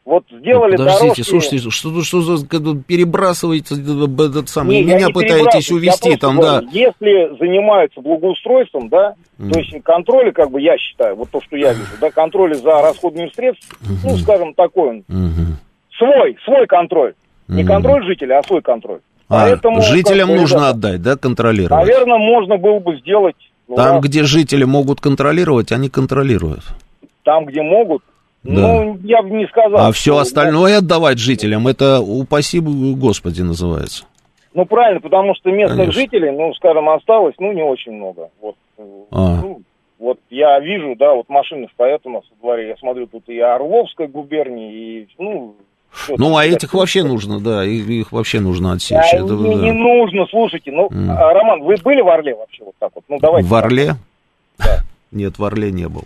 Вот 0.05 0.25
сделали 0.31 0.73
Подождите, 0.73 1.03
дорожки... 1.05 1.23
слушайте, 1.23 1.71
что, 1.71 2.03
что 2.03 2.23
за 2.23 2.47
перебрасываете 2.47 3.75
этот 3.75 4.49
самый, 4.49 4.77
Не, 4.79 4.85
меня 4.85 5.07
не 5.07 5.13
пытаетесь 5.13 5.71
увести 5.71 6.17
там, 6.17 6.37
просто 6.39 6.53
да. 6.53 6.61
говорю, 6.63 6.79
Если 6.79 7.39
занимаются 7.39 8.01
благоустройством, 8.01 8.89
да, 8.89 9.15
Мгм. 9.37 9.51
то 9.53 9.59
есть 9.59 9.85
контроль, 9.85 10.33
как 10.33 10.51
бы 10.51 10.63
я 10.63 10.79
считаю, 10.79 11.15
вот 11.15 11.31
то, 11.31 11.43
что 11.43 11.59
я 11.59 11.75
вижу, 11.75 11.91
да, 12.01 12.11
контроль 12.11 12.55
за 12.55 12.81
расходными 12.81 13.31
средствами, 13.37 13.99
ну, 14.03 14.17
скажем, 14.17 14.55
такой 14.55 14.89
он, 14.89 15.05
Мгм. 15.09 15.59
свой, 15.99 16.39
свой 16.43 16.67
контроль. 16.67 17.13
Не 17.47 17.63
Мгм. 17.63 17.73
контроль 17.73 18.07
жителя, 18.07 18.39
а 18.39 18.43
свой 18.45 18.63
контроль. 18.63 19.01
А, 19.29 19.45
Поэтому, 19.45 19.83
жителям 19.83 20.29
как 20.29 20.37
бы, 20.37 20.41
нужно 20.41 20.69
отдать, 20.71 21.03
да, 21.03 21.17
контролировать? 21.17 21.87
Наверное, 21.87 22.19
можно 22.19 22.57
было 22.57 22.79
бы 22.79 22.97
сделать 22.99 23.37
ну, 23.69 23.77
Там, 23.77 23.97
раз, 23.97 24.05
где 24.05 24.25
жители 24.25 24.65
могут 24.65 25.01
контролировать, 25.01 25.73
они 25.73 25.91
контролируют. 25.91 26.63
там, 27.25 27.45
где 27.45 27.61
могут. 27.63 28.03
Да. 28.43 28.53
Ну, 28.53 28.99
я 29.03 29.21
бы 29.23 29.31
не 29.31 29.47
сказал. 29.49 29.89
А 29.89 29.93
все 29.93 30.17
остальное 30.17 30.79
отдавать 30.79 31.19
жителям, 31.19 31.69
это 31.69 32.01
упаси 32.01 32.61
Господи 32.61 33.43
называется. 33.43 34.05
Ну, 34.55 34.65
правильно, 34.65 35.01
потому 35.01 35.35
что 35.35 35.51
местных 35.51 35.77
Конечно. 35.77 36.01
жителей, 36.01 36.31
ну, 36.31 36.55
скажем, 36.55 36.89
осталось, 36.89 37.35
ну, 37.39 37.53
не 37.53 37.63
очень 37.63 37.93
много. 37.93 38.31
Вот, 38.41 38.57
э, 38.79 38.83
А. 39.11 39.41
ну, 39.43 39.61
вот 39.99 40.19
я 40.31 40.59
вижу, 40.61 40.97
да, 40.97 41.13
вот 41.15 41.29
машины 41.29 41.69
стоят 41.75 42.01
у 42.05 42.11
нас 42.11 42.23
во 42.31 42.37
дворе, 42.41 42.69
я 42.69 42.77
смотрю, 42.77 43.07
тут 43.07 43.29
и 43.29 43.39
Орловская 43.39 44.09
губерния, 44.09 44.71
и, 44.71 45.09
ну... 45.19 45.55
Ну, 46.17 46.37
а 46.37 46.45
этих 46.45 46.75
вообще 46.75 47.03
нужно, 47.03 47.41
да, 47.41 47.65
их, 47.65 47.89
их 47.89 48.13
вообще 48.13 48.41
нужно 48.41 48.73
отсечь. 48.73 49.13
А, 49.13 49.17
Это, 49.17 49.33
не, 49.35 49.55
да. 49.55 49.63
не 49.63 49.73
нужно, 49.73 50.27
слушайте, 50.31 50.71
ну, 50.71 50.89
а, 50.91 51.33
Роман, 51.33 51.63
вы 51.63 51.77
были 51.83 52.01
в 52.01 52.09
Орле 52.09 52.35
вообще 52.35 52.65
вот 52.65 52.75
так 52.79 52.91
вот? 52.95 53.05
Ну, 53.09 53.19
давайте. 53.21 53.49
В 53.49 53.55
Орле? 53.55 53.97
Да. 54.59 54.81
Нет, 55.11 55.39
в 55.39 55.45
Орле 55.45 55.71
не 55.71 55.89
был. 55.89 56.05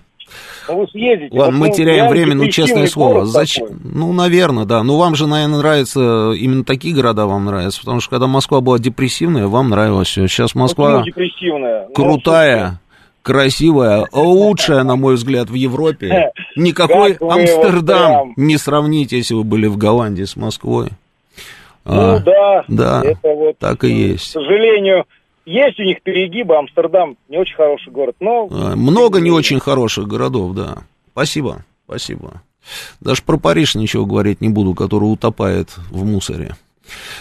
Ну, 0.68 0.78
вы 0.78 0.88
съездите. 0.88 1.36
Ладно, 1.36 1.58
Вот, 1.58 1.60
мы 1.60 1.68
ну, 1.68 1.74
теряем 1.74 2.08
время, 2.08 2.34
ну, 2.34 2.48
честное 2.48 2.86
слово. 2.86 3.26
Зачем? 3.26 3.66
такой. 3.66 3.80
Ну, 3.84 4.12
наверное, 4.12 4.64
да. 4.64 4.82
Ну, 4.82 4.96
вам 4.96 5.14
же, 5.14 5.26
наверное, 5.26 5.58
нравятся 5.58 6.32
именно 6.32 6.64
такие 6.64 6.94
города 6.94 7.26
вам 7.26 7.44
нравятся, 7.44 7.80
потому 7.80 8.00
что 8.00 8.10
когда 8.10 8.26
Москва 8.26 8.60
была 8.60 8.78
депрессивная, 8.78 9.46
вам 9.46 9.70
нравилось 9.70 10.08
все. 10.08 10.26
Сейчас 10.28 10.54
Москва 10.54 11.00
Почему 11.00 11.04
депрессивная? 11.04 11.86
Ну, 11.88 11.94
крутая, 11.94 12.80
красивая, 13.22 14.06
лучшая, 14.12 14.82
на 14.82 14.96
мой 14.96 15.14
взгляд, 15.14 15.50
в 15.50 15.54
Европе. 15.54 16.32
Никакой 16.56 17.14
Амстердам 17.14 18.34
не 18.36 18.58
сравните, 18.58 19.16
если 19.18 19.34
вы 19.34 19.44
были 19.44 19.66
в 19.66 19.76
Голландии 19.76 20.24
с 20.24 20.36
Москвой. 20.36 20.90
Ну, 21.84 22.16
А, 22.16 22.18
да. 22.20 22.64
да, 22.68 23.02
Это 23.04 23.28
вот, 23.34 23.58
так 23.58 23.82
и 23.84 23.88
э, 23.88 24.12
есть. 24.12 24.28
К 24.28 24.32
сожалению, 24.32 25.04
есть 25.44 25.80
у 25.80 25.82
них 25.82 26.02
перегибы. 26.02 26.56
Амстердам 26.56 27.16
не 27.28 27.38
очень 27.38 27.56
хороший 27.56 27.92
город, 27.92 28.16
но... 28.20 28.48
А, 28.50 28.76
Много 28.76 29.20
не 29.20 29.30
очень 29.30 29.58
хороших 29.58 30.06
городов, 30.06 30.54
да. 30.54 30.78
Спасибо, 31.12 31.64
спасибо. 31.86 32.42
Даже 33.00 33.22
про 33.22 33.36
Париж 33.36 33.74
ничего 33.74 34.06
говорить 34.06 34.40
не 34.40 34.48
буду, 34.48 34.74
который 34.74 35.04
утопает 35.04 35.70
в 35.90 36.04
мусоре. 36.04 36.56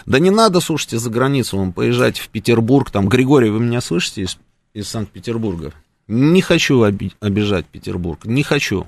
Да 0.06 0.20
не 0.20 0.30
надо, 0.30 0.60
слушайте, 0.60 0.98
за 0.98 1.10
границу 1.10 1.58
вам 1.58 1.74
поезжать 1.74 2.20
в 2.20 2.30
Петербург. 2.30 2.92
Там, 2.92 3.08
Григорий, 3.08 3.50
вы 3.50 3.60
меня 3.60 3.82
слышите 3.82 4.22
из, 4.22 4.38
из 4.74 4.90
Санкт-Петербурга? 4.90 5.74
Не 6.12 6.42
хочу 6.42 6.82
оби- 6.82 7.14
обижать 7.22 7.66
Петербург, 7.68 8.26
не 8.26 8.44
хочу. 8.44 8.86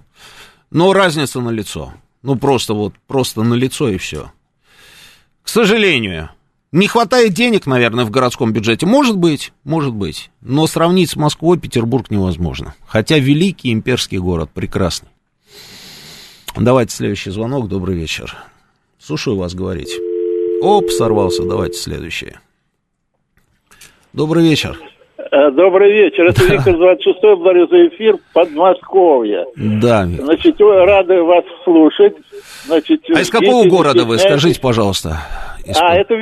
Но 0.72 0.92
разница 0.92 1.40
на 1.40 1.52
лицо. 1.52 1.94
Ну, 2.22 2.36
просто 2.36 2.74
вот, 2.74 2.96
просто 3.08 3.44
на 3.44 3.54
лицо 3.54 3.88
и 3.88 3.98
все. 3.98 4.30
К 5.42 5.48
сожалению, 5.48 6.32
не 6.74 6.90
хватает 6.90 7.34
денег, 7.34 7.66
наверное, 7.66 8.04
в 8.04 8.12
городском 8.12 8.52
бюджете. 8.52 8.86
Может 8.86 9.16
быть, 9.16 9.54
может 9.64 9.94
быть. 9.94 10.32
Но 10.42 10.68
сравнить 10.68 11.12
с 11.12 11.16
Москвой 11.16 11.58
Петербург 11.58 12.12
невозможно. 12.12 12.76
Хотя 12.86 13.18
великий 13.20 13.72
имперский 13.72 14.18
город, 14.18 14.50
прекрасный. 14.54 15.08
Давайте 16.58 16.94
следующий 16.94 17.32
звонок. 17.32 17.70
Добрый 17.70 17.96
вечер. 17.96 18.36
Слушаю 19.00 19.38
вас 19.38 19.54
говорить. 19.54 19.96
Оп, 20.62 20.92
сорвался. 20.92 21.44
Давайте 21.44 21.78
следующее. 21.78 22.42
Добрый 24.12 24.44
вечер. 24.44 24.78
Э, 25.34 25.50
Добрый 25.50 25.92
вечер. 25.92 26.28
Это 26.28 26.44
Виктор 26.44 26.78
26 26.78 27.20
благодарю 27.22 27.68
за 27.68 27.88
эфир 27.88 28.18
Подмосковье. 28.34 29.46
Да. 29.56 30.06
Значит, 30.06 30.62
рады 30.62 31.24
вас 31.24 31.44
слушать. 31.64 32.14
Значит, 32.66 33.02
А 33.16 33.20
из 33.20 33.32
какого 33.32 33.68
города 33.68 34.06
вы? 34.06 34.20
Скажите, 34.20 34.62
пожалуйста. 34.62 35.18
Из 35.66 35.76
А, 35.82 35.96
это... 35.96 36.16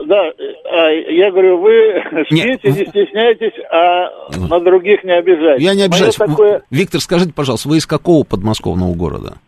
Да, 0.00 0.32
а, 0.70 0.90
я 0.90 1.30
говорю, 1.30 1.60
вы 1.60 1.72
Не, 2.30 2.42
ждите, 2.42 2.68
не 2.68 2.86
стесняйтесь, 2.86 3.58
а 3.70 4.10
на 4.48 4.60
других 4.60 5.02
не 5.02 5.12
обижайтесь. 5.12 5.64
Я 5.64 5.74
не 5.74 5.82
обижаюсь. 5.82 6.16
такое... 6.16 6.62
Виктор, 6.70 7.00
скажите, 7.00 7.32
пожалуйста, 7.32 7.70
вы 7.70 7.78
из 7.78 7.86
какого 7.86 8.24
подмосковного 8.24 8.94
города? 8.94 9.38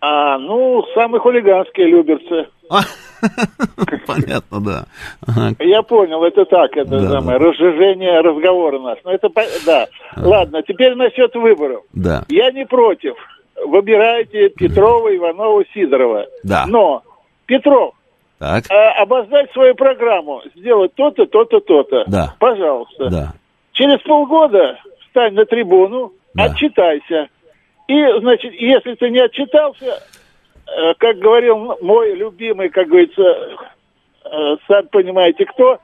А, 0.00 0.38
ну, 0.38 0.84
самые 0.94 1.20
хулиганские 1.20 1.88
люберцы. 1.88 2.48
А, 2.70 2.80
Понятно, 4.06 4.60
да. 4.60 4.84
Ага. 5.26 5.54
Я 5.60 5.82
понял, 5.82 6.22
это 6.24 6.44
так, 6.44 6.76
это 6.76 6.90
Да, 6.90 7.08
самое, 7.20 7.38
да. 7.38 7.44
разжижение 7.46 8.20
разговора 8.20 8.78
нас. 8.80 8.98
Ну, 9.04 9.10
это, 9.10 9.28
да. 9.66 9.86
Ладно, 10.16 10.62
теперь 10.62 10.94
насчет 10.94 11.34
выборов. 11.34 11.82
Да. 11.92 12.24
Я 12.28 12.50
не 12.50 12.64
против. 12.66 13.14
Выбирайте 13.66 14.48
Петрова, 14.50 15.14
Иванова, 15.14 15.62
Сидорова. 15.74 16.26
Да. 16.42 16.64
Но, 16.66 17.02
Петров, 17.46 17.94
Так. 18.38 18.64
а, 18.70 19.02
обозначь 19.02 19.52
свою 19.52 19.74
программу, 19.74 20.40
сделать 20.54 20.94
то-то, 20.94 21.26
то-то, 21.26 21.60
то-то. 21.60 22.04
Да. 22.06 22.34
Пожалуйста. 22.38 23.10
Да. 23.10 23.32
Через 23.72 24.00
полгода 24.02 24.78
встань 25.06 25.34
на 25.34 25.44
трибуну, 25.44 26.12
Да. 26.34 26.44
отчитайся. 26.44 27.28
И, 27.88 27.94
значит, 28.20 28.52
если 28.54 28.94
ты 28.94 29.10
не 29.10 29.18
отчитался, 29.20 29.84
э, 29.84 29.98
как 30.98 31.18
говорил 31.18 31.76
мой 31.80 32.14
любимый, 32.14 32.68
как 32.68 32.88
говорится, 32.88 33.22
э, 33.22 34.56
сами 34.66 34.86
понимаете 34.86 35.44
кто, 35.46 35.78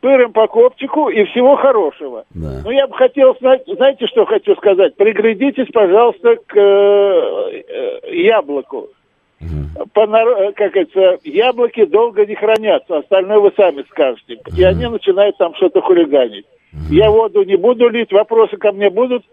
пырым 0.00 0.32
по 0.32 0.46
копчику 0.46 1.08
и 1.08 1.24
всего 1.24 1.56
хорошего. 1.56 2.24
Да. 2.34 2.60
Ну, 2.64 2.70
я 2.70 2.86
бы 2.86 2.94
хотел 2.94 3.36
знать, 3.40 3.62
знаете, 3.66 4.06
что 4.06 4.26
хочу 4.26 4.54
сказать? 4.56 4.96
Приглядитесь, 4.96 5.68
пожалуйста, 5.72 6.36
к 6.46 6.56
э, 6.56 7.62
э, 7.68 8.14
яблоку. 8.14 8.88
По 9.92 10.00
э, 10.00 10.52
как 10.52 10.72
говорится, 10.72 11.18
яблоки 11.24 11.84
долго 11.84 12.26
не 12.26 12.34
хранятся, 12.34 12.98
остальное 12.98 13.38
вы 13.38 13.52
сами 13.56 13.84
скажете. 13.88 14.38
И 14.56 14.62
они 14.62 14.86
начинают 14.86 15.36
там 15.38 15.54
что-то 15.54 15.80
хулиганить. 15.80 16.46
Я 16.90 17.10
воду 17.10 17.42
не 17.44 17.56
буду 17.56 17.88
лить, 17.88 18.12
вопросы 18.12 18.56
ко 18.56 18.72
мне 18.72 18.90
будут. 18.90 19.24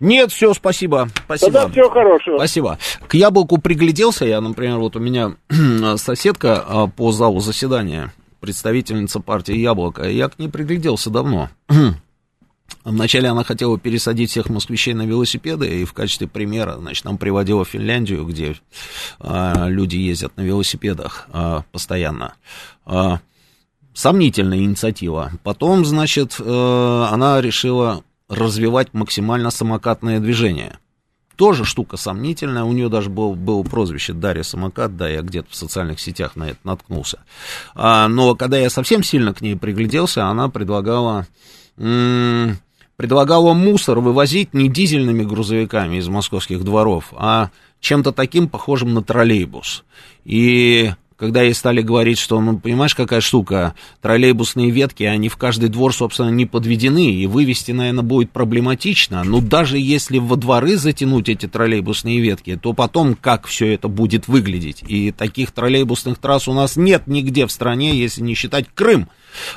Нет, 0.00 0.32
все, 0.32 0.54
спасибо. 0.54 1.10
Спасибо. 1.26 1.52
Тогда 1.52 1.68
всего 1.68 1.90
хорошего. 1.90 2.36
Спасибо. 2.38 2.78
К 3.06 3.14
яблоку 3.14 3.58
пригляделся 3.58 4.24
я, 4.24 4.40
например, 4.40 4.78
вот 4.78 4.96
у 4.96 4.98
меня 4.98 5.36
соседка 5.96 6.64
а, 6.66 6.86
по 6.86 7.12
залу 7.12 7.40
заседания, 7.40 8.12
представительница 8.40 9.20
партии 9.20 9.54
Яблоко, 9.54 10.08
я 10.08 10.28
к 10.28 10.38
ней 10.38 10.48
пригляделся 10.48 11.10
давно. 11.10 11.50
Вначале 12.84 13.28
она 13.28 13.44
хотела 13.44 13.78
пересадить 13.78 14.30
всех 14.30 14.48
москвичей 14.48 14.94
на 14.94 15.02
велосипеды, 15.02 15.82
и 15.82 15.84
в 15.84 15.92
качестве 15.92 16.26
примера, 16.26 16.76
значит, 16.78 17.04
нам 17.04 17.18
приводила 17.18 17.66
Финляндию, 17.66 18.24
где 18.24 18.56
а, 19.18 19.66
люди 19.68 19.96
ездят 19.96 20.34
на 20.38 20.40
велосипедах 20.40 21.28
а, 21.30 21.64
постоянно. 21.72 22.34
А, 22.86 23.20
сомнительная 23.92 24.58
инициатива. 24.58 25.32
Потом, 25.42 25.84
значит, 25.84 26.36
э, 26.38 27.06
она 27.10 27.40
решила 27.40 28.02
развивать 28.30 28.94
максимально 28.94 29.50
самокатное 29.50 30.20
движение. 30.20 30.78
Тоже 31.36 31.64
штука 31.64 31.96
сомнительная. 31.96 32.64
У 32.64 32.72
нее 32.72 32.88
даже 32.88 33.10
был, 33.10 33.34
было 33.34 33.62
прозвище 33.62 34.12
Дарья 34.12 34.42
Самокат, 34.42 34.96
да, 34.96 35.08
я 35.08 35.22
где-то 35.22 35.50
в 35.50 35.54
социальных 35.54 35.98
сетях 35.98 36.36
на 36.36 36.50
это 36.50 36.58
наткнулся. 36.64 37.20
А, 37.74 38.08
но 38.08 38.34
когда 38.34 38.58
я 38.58 38.70
совсем 38.70 39.02
сильно 39.02 39.34
к 39.34 39.40
ней 39.40 39.56
пригляделся, 39.56 40.26
она 40.26 40.48
предлагала, 40.48 41.26
м, 41.76 42.58
предлагала 42.96 43.52
мусор 43.52 44.00
вывозить 44.00 44.54
не 44.54 44.68
дизельными 44.68 45.24
грузовиками 45.24 45.96
из 45.96 46.08
московских 46.08 46.62
дворов, 46.62 47.12
а 47.16 47.50
чем-то 47.80 48.12
таким 48.12 48.48
похожим 48.48 48.94
на 48.94 49.02
троллейбус. 49.02 49.84
И 50.24 50.92
когда 51.20 51.42
ей 51.42 51.52
стали 51.52 51.82
говорить, 51.82 52.18
что, 52.18 52.40
ну, 52.40 52.58
понимаешь, 52.58 52.94
какая 52.94 53.20
штука, 53.20 53.74
троллейбусные 54.00 54.70
ветки, 54.70 55.02
они 55.02 55.28
в 55.28 55.36
каждый 55.36 55.68
двор, 55.68 55.94
собственно, 55.94 56.30
не 56.30 56.46
подведены, 56.46 57.10
и 57.12 57.26
вывести, 57.26 57.72
наверное, 57.72 58.02
будет 58.02 58.30
проблематично, 58.30 59.22
но 59.22 59.42
даже 59.42 59.78
если 59.78 60.16
во 60.16 60.36
дворы 60.36 60.78
затянуть 60.78 61.28
эти 61.28 61.46
троллейбусные 61.46 62.20
ветки, 62.20 62.56
то 62.56 62.72
потом 62.72 63.14
как 63.14 63.46
все 63.46 63.74
это 63.74 63.88
будет 63.88 64.28
выглядеть? 64.28 64.82
И 64.88 65.12
таких 65.12 65.52
троллейбусных 65.52 66.16
трасс 66.16 66.48
у 66.48 66.54
нас 66.54 66.76
нет 66.76 67.06
нигде 67.06 67.46
в 67.46 67.52
стране, 67.52 67.94
если 67.94 68.22
не 68.22 68.34
считать 68.34 68.64
Крым. 68.74 69.10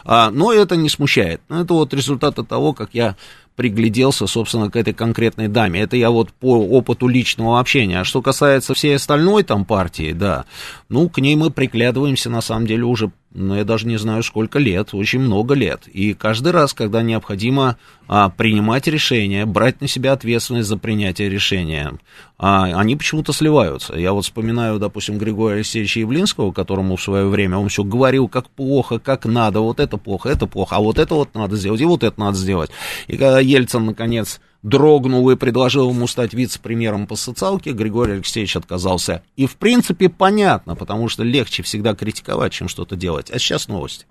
А, 0.04 0.32
но 0.32 0.52
это 0.52 0.76
не 0.76 0.90
смущает. 0.90 1.42
Это 1.50 1.74
вот 1.74 1.94
результаты 1.94 2.44
того, 2.44 2.74
как 2.74 2.90
я 2.94 3.16
пригляделся, 3.56 4.28
собственно, 4.28 4.70
к 4.70 4.76
этой 4.76 4.94
конкретной 4.94 5.48
даме. 5.48 5.82
Это 5.82 5.96
я 5.96 6.10
вот 6.10 6.32
по 6.32 6.58
опыту 6.58 7.08
личного 7.08 7.60
общения. 7.60 8.02
А 8.02 8.04
что 8.04 8.22
касается 8.22 8.74
всей 8.74 8.96
остальной 8.96 9.44
там 9.44 9.66
партии, 9.66 10.14
да, 10.14 10.46
ну, 10.90 11.10
к 11.10 11.20
ней 11.20 11.36
мы 11.36 11.52
приглядываемся, 11.52 12.30
на 12.30 12.42
самом 12.42 12.68
деле, 12.68 12.84
уже 12.84 13.12
ну, 13.36 13.56
я 13.56 13.64
даже 13.64 13.88
не 13.88 13.98
знаю, 13.98 14.22
сколько 14.22 14.60
лет, 14.60 14.94
очень 14.94 15.20
много 15.20 15.56
лет. 15.56 15.88
И 15.88 16.14
каждый 16.14 16.52
раз, 16.52 16.74
когда 16.74 17.02
необходимо 17.02 17.78
а, 18.08 18.30
принимать 18.30 18.88
решения, 18.88 19.48
брать 19.48 19.82
на 19.82 19.88
себя 19.88 20.14
ответственность 20.14 20.70
за 20.70 20.78
принятие 20.78 21.30
решения, 21.30 21.94
а, 22.38 22.66
они 22.66 22.96
почему-то 22.96 23.34
сливаются. 23.34 23.96
Я 23.96 24.14
вот 24.14 24.26
вспоминаю, 24.26 24.78
допустим, 24.78 25.18
Григория 25.18 25.56
Алексеевича 25.56 26.02
Явлинского, 26.02 26.52
которому 26.52 26.96
в 26.96 27.02
свое 27.02 27.26
время 27.26 27.58
он 27.58 27.70
все 27.70 27.84
говорил, 27.84 28.28
как 28.28 28.50
плохо, 28.52 29.00
как 29.00 29.26
надо, 29.26 29.62
вот 29.62 29.80
это 29.80 29.98
плохо, 29.98 30.30
это 30.30 30.46
плохо, 30.46 30.76
а 30.76 30.80
вот 30.80 31.00
это 31.00 31.16
вот 31.16 31.34
надо 31.34 31.56
сделать, 31.56 31.82
и 31.82 31.86
вот 31.86 32.04
это 32.04 32.20
надо 32.20 32.38
сделать. 32.38 32.70
И 33.08 33.18
когда 33.18 33.40
Ельцин, 33.40 33.86
наконец, 33.86 34.42
дрогнул 34.64 35.30
и 35.30 35.36
предложил 35.36 35.90
ему 35.92 36.08
стать 36.08 36.34
вице-премьером 36.34 37.06
по 37.06 37.16
социалке, 37.16 37.74
Григорий 37.74 38.14
Алексеевич 38.14 38.56
отказался. 38.56 39.22
И, 39.36 39.46
в 39.46 39.58
принципе, 39.58 40.10
понятно, 40.10 40.76
потому 40.76 41.10
что 41.10 41.24
легче 41.24 41.62
всегда 41.62 41.94
критиковать, 41.94 42.54
чем 42.54 42.68
что-то 42.68 42.96
делать. 42.96 43.30
А 43.30 43.38
сейчас 43.38 43.68
новости. 43.68 44.06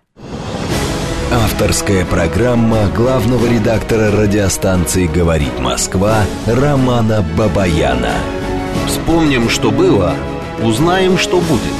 Авторская 1.32 2.04
программа 2.04 2.88
главного 2.94 3.46
редактора 3.46 4.10
радиостанции 4.10 5.06
«Говорит 5.06 5.58
Москва» 5.58 6.24
Романа 6.46 7.24
Бабаяна. 7.38 8.16
Вспомним, 8.86 9.48
что 9.48 9.70
было, 9.70 10.14
узнаем, 10.62 11.16
что 11.16 11.40
будет. 11.40 11.72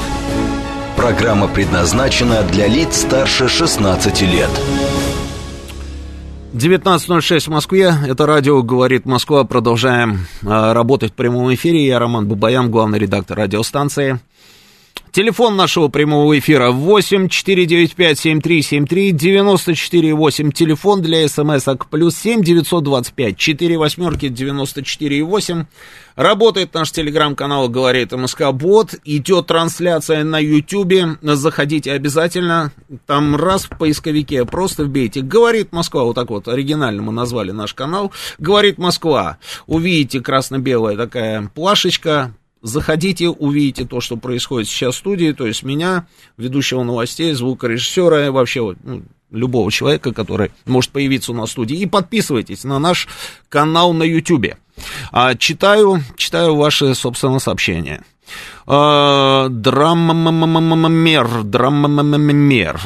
Программа 0.96 1.48
предназначена 1.48 2.42
для 2.44 2.66
лиц 2.66 3.02
старше 3.02 3.48
16 3.48 4.22
лет. 4.22 4.50
19.06 6.54 7.40
в 7.40 7.48
Москве. 7.48 7.94
Это 8.06 8.26
радио 8.26 8.62
«Говорит 8.62 9.06
Москва». 9.06 9.44
Продолжаем 9.44 10.26
э, 10.42 10.72
работать 10.72 11.12
в 11.12 11.14
прямом 11.14 11.52
эфире. 11.54 11.86
Я 11.86 11.98
Роман 11.98 12.28
Бабаян, 12.28 12.70
главный 12.70 12.98
редактор 12.98 13.38
радиостанции. 13.38 14.20
Телефон 15.12 15.56
нашего 15.56 15.88
прямого 15.88 16.38
эфира 16.38 16.70
8 16.70 17.28
495 17.28 18.18
7373 18.18 19.12
94 19.12 20.14
8. 20.14 20.52
Телефон 20.52 21.02
для 21.02 21.28
смс-ок 21.28 21.90
плюс 21.90 22.16
7 22.16 22.42
925 22.42 23.36
4 23.36 23.76
восьмерки 23.76 24.28
94 24.28 25.22
8. 25.22 25.64
Работает 26.16 26.72
наш 26.72 26.92
телеграм-канал 26.92 27.68
«Говорит 27.68 28.12
МСК 28.12 28.52
Бот». 28.52 28.94
Идет 29.04 29.48
трансляция 29.48 30.24
на 30.24 30.38
Ютьюбе. 30.38 31.18
Заходите 31.20 31.92
обязательно. 31.92 32.72
Там 33.04 33.36
раз 33.36 33.64
в 33.66 33.76
поисковике 33.76 34.46
просто 34.46 34.84
вбейте 34.84 35.20
«Говорит 35.20 35.72
Москва». 35.72 36.04
Вот 36.04 36.14
так 36.14 36.30
вот 36.30 36.48
оригинально 36.48 37.02
мы 37.02 37.12
назвали 37.12 37.50
наш 37.50 37.74
канал. 37.74 38.12
«Говорит 38.38 38.78
Москва». 38.78 39.36
Увидите 39.66 40.20
красно-белая 40.20 40.96
такая 40.96 41.50
плашечка 41.54 42.32
Заходите, 42.62 43.28
увидите 43.28 43.84
то, 43.84 44.00
что 44.00 44.16
происходит 44.16 44.68
сейчас 44.68 44.94
в 44.94 44.98
студии, 44.98 45.32
то 45.32 45.46
есть 45.46 45.64
меня, 45.64 46.06
ведущего 46.36 46.84
новостей, 46.84 47.32
звукорежиссера, 47.34 48.30
вообще 48.30 48.76
ну, 48.84 49.02
любого 49.32 49.72
человека, 49.72 50.12
который 50.12 50.52
может 50.64 50.92
появиться 50.92 51.32
у 51.32 51.34
нас 51.34 51.48
в 51.48 51.52
студии. 51.52 51.78
И 51.78 51.86
подписывайтесь 51.86 52.62
на 52.62 52.78
наш 52.78 53.08
канал 53.48 53.92
на 53.92 54.04
YouTube. 54.04 54.54
А, 55.10 55.34
читаю, 55.34 56.02
читаю 56.16 56.56
ваши, 56.56 56.94
собственно, 56.94 57.38
сообщения. 57.38 58.02
Драммер, 58.66 59.50
драммер. 61.44 62.80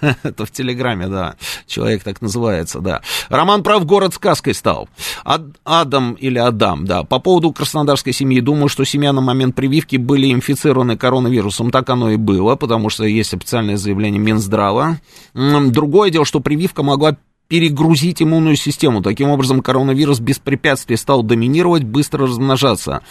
Это 0.22 0.46
в 0.46 0.50
Телеграме, 0.50 1.08
да. 1.08 1.36
Человек 1.66 2.02
так 2.02 2.22
называется, 2.22 2.80
да. 2.80 3.02
Роман 3.28 3.62
прав, 3.62 3.84
город 3.84 4.14
сказкой 4.14 4.54
стал. 4.54 4.88
Ад, 5.24 5.42
Адам 5.64 6.14
или 6.14 6.38
Адам, 6.38 6.86
да. 6.86 7.04
По 7.04 7.18
поводу 7.18 7.52
краснодарской 7.52 8.14
семьи, 8.14 8.40
думаю, 8.40 8.68
что 8.68 8.84
семья 8.84 9.12
на 9.12 9.20
момент 9.20 9.54
прививки 9.54 9.96
были 9.96 10.32
инфицированы 10.32 10.96
коронавирусом. 10.96 11.70
Так 11.70 11.90
оно 11.90 12.10
и 12.10 12.16
было, 12.16 12.56
потому 12.56 12.88
что 12.88 13.04
есть 13.04 13.34
официальное 13.34 13.76
заявление 13.76 14.20
Минздрава. 14.20 15.00
Другое 15.34 16.10
дело, 16.10 16.24
что 16.24 16.40
прививка 16.40 16.82
могла 16.82 17.16
перегрузить 17.50 18.22
иммунную 18.22 18.54
систему. 18.54 19.02
Таким 19.02 19.28
образом, 19.28 19.60
коронавирус 19.60 20.20
без 20.20 20.38
препятствий 20.38 20.96
стал 20.96 21.24
доминировать, 21.24 21.82
быстро 21.82 22.28
размножаться. 22.28 23.02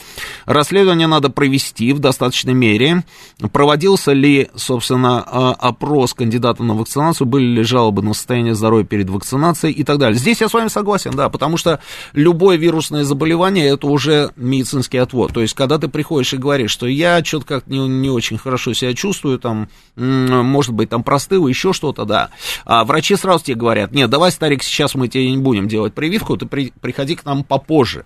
Расследование 0.45 1.07
надо 1.07 1.29
провести 1.29 1.91
в 1.91 1.99
достаточной 1.99 2.53
мере. 2.53 3.03
Проводился 3.51 4.13
ли, 4.13 4.47
собственно, 4.55 5.21
а, 5.27 5.51
опрос 5.51 6.13
кандидата 6.13 6.63
на 6.63 6.73
вакцинацию, 6.73 7.27
были 7.27 7.47
ли 7.47 7.63
жалобы 7.63 8.01
на 8.01 8.13
состояние 8.13 8.55
здоровья 8.55 8.85
перед 8.85 9.09
вакцинацией 9.09 9.73
и 9.73 9.83
так 9.83 9.97
далее. 9.97 10.17
Здесь 10.17 10.39
я 10.39 10.47
с 10.47 10.53
вами 10.53 10.69
согласен, 10.69 11.11
да, 11.11 11.27
потому 11.27 11.57
что 11.57 11.81
любое 12.13 12.55
вирусное 12.55 13.03
заболевание 13.03 13.67
это 13.67 13.87
уже 13.87 14.31
медицинский 14.37 14.99
отвод. 14.99 15.33
То 15.33 15.41
есть, 15.41 15.53
когда 15.53 15.77
ты 15.77 15.89
приходишь 15.89 16.33
и 16.33 16.37
говоришь, 16.37 16.71
что 16.71 16.87
я 16.87 17.21
что-то 17.25 17.45
как 17.45 17.67
не, 17.67 17.85
не 17.89 18.09
очень 18.09 18.37
хорошо 18.37 18.73
себя 18.73 18.93
чувствую, 18.93 19.37
там, 19.37 19.67
может 19.97 20.71
быть, 20.71 20.87
там 20.89 21.03
простыл, 21.03 21.45
еще 21.47 21.73
что-то, 21.73 22.05
да. 22.05 22.29
А 22.63 22.85
врачи 22.85 23.17
сразу 23.17 23.43
тебе 23.43 23.57
говорят, 23.57 23.91
нет, 23.91 24.09
давай 24.09 24.28
давай, 24.29 24.31
старик, 24.31 24.63
сейчас 24.63 24.95
мы 24.95 25.07
тебе 25.07 25.29
не 25.31 25.37
будем 25.37 25.67
делать 25.67 25.93
прививку, 25.93 26.37
ты 26.37 26.45
при, 26.45 26.71
приходи 26.81 27.15
к 27.15 27.25
нам 27.25 27.43
попозже 27.43 28.05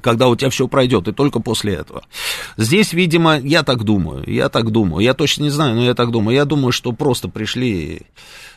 когда 0.00 0.28
у 0.28 0.36
тебя 0.36 0.50
все 0.50 0.68
пройдет, 0.68 1.08
и 1.08 1.12
только 1.12 1.40
после 1.40 1.74
этого. 1.74 2.02
Здесь, 2.56 2.92
видимо, 2.92 3.38
я 3.38 3.62
так 3.62 3.84
думаю, 3.84 4.24
я 4.26 4.48
так 4.48 4.70
думаю, 4.70 5.04
я 5.04 5.14
точно 5.14 5.44
не 5.44 5.50
знаю, 5.50 5.74
но 5.74 5.84
я 5.84 5.94
так 5.94 6.10
думаю. 6.10 6.34
Я 6.34 6.44
думаю, 6.44 6.72
что 6.72 6.92
просто 6.92 7.28
пришли, 7.28 8.02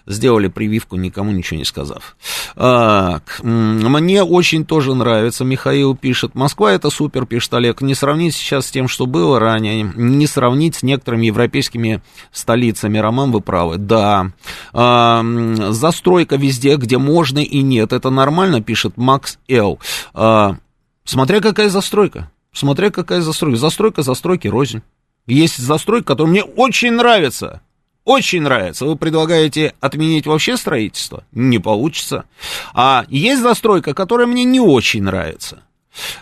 сделали 0.05 0.47
прививку, 0.47 0.95
никому 0.95 1.31
ничего 1.31 1.57
не 1.57 1.65
сказав. 1.65 2.15
Так, 2.55 3.39
мне 3.43 4.23
очень 4.23 4.65
тоже 4.65 4.93
нравится, 4.95 5.45
Михаил 5.45 5.95
пишет, 5.95 6.35
Москва 6.35 6.71
это 6.73 6.89
супер, 6.89 7.25
пишет 7.25 7.53
Олег, 7.53 7.81
не 7.81 7.95
сравнить 7.95 8.35
сейчас 8.35 8.67
с 8.67 8.71
тем, 8.71 8.87
что 8.87 9.05
было 9.05 9.39
ранее, 9.39 9.83
не 9.95 10.27
сравнить 10.27 10.75
с 10.75 10.83
некоторыми 10.83 11.27
европейскими 11.27 12.01
столицами, 12.31 12.97
Роман, 12.97 13.31
вы 13.31 13.41
правы, 13.41 13.77
да. 13.77 14.31
А, 14.73 15.23
застройка 15.69 16.35
везде, 16.35 16.75
где 16.75 16.97
можно 16.97 17.39
и 17.39 17.61
нет, 17.61 17.93
это 17.93 18.09
нормально, 18.09 18.61
пишет 18.61 18.97
Макс 18.97 19.39
Л. 19.47 19.79
А, 20.13 20.57
Смотря 21.03 21.41
какая 21.41 21.69
застройка. 21.69 22.31
Смотря 22.51 22.91
какая 22.91 23.21
застройка. 23.21 23.57
Застройка, 23.57 24.01
застройки 24.01 24.47
рознь. 24.47 24.81
Есть 25.25 25.57
застройка, 25.57 26.07
которая 26.07 26.31
мне 26.31 26.43
очень 26.43 26.93
нравится. 26.93 27.61
Очень 28.05 28.41
нравится. 28.41 28.85
Вы 28.85 28.97
предлагаете 28.97 29.73
отменить 29.79 30.27
вообще 30.27 30.57
строительство? 30.57 31.23
Не 31.31 31.59
получится. 31.59 32.25
А 32.73 33.05
есть 33.09 33.41
застройка, 33.41 33.93
которая 33.93 34.27
мне 34.27 34.43
не 34.43 34.59
очень 34.59 35.03
нравится. 35.03 35.63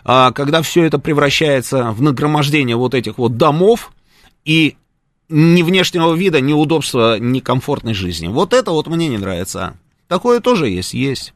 А 0.03 0.31
когда 0.31 0.61
все 0.61 0.83
это 0.83 0.99
превращается 0.99 1.91
в 1.91 2.01
нагромождение 2.01 2.75
вот 2.75 2.93
этих 2.93 3.17
вот 3.17 3.37
домов 3.37 3.93
и 4.45 4.75
ни 5.29 5.63
внешнего 5.63 6.13
вида, 6.13 6.41
ни 6.41 6.53
удобства, 6.53 7.17
ни 7.17 7.39
комфортной 7.39 7.93
жизни. 7.93 8.27
Вот 8.27 8.53
это 8.53 8.71
вот 8.71 8.87
мне 8.87 9.07
не 9.07 9.17
нравится. 9.17 9.77
Такое 10.07 10.41
тоже 10.41 10.67
есть, 10.67 10.93
есть. 10.93 11.33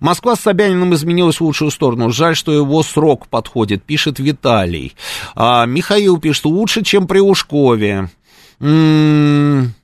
Москва 0.00 0.36
с 0.36 0.40
Собяниным 0.40 0.94
изменилась 0.94 1.40
в 1.40 1.44
лучшую 1.44 1.70
сторону. 1.70 2.10
Жаль, 2.10 2.36
что 2.36 2.52
его 2.52 2.82
срок 2.82 3.28
подходит, 3.28 3.82
пишет 3.82 4.18
Виталий. 4.18 4.94
А, 5.34 5.66
Михаил 5.66 6.18
пишет, 6.18 6.44
лучше, 6.44 6.82
чем 6.82 7.06
при 7.06 7.20
Ушкове. 7.20 8.10
М-м-м. 8.60 9.74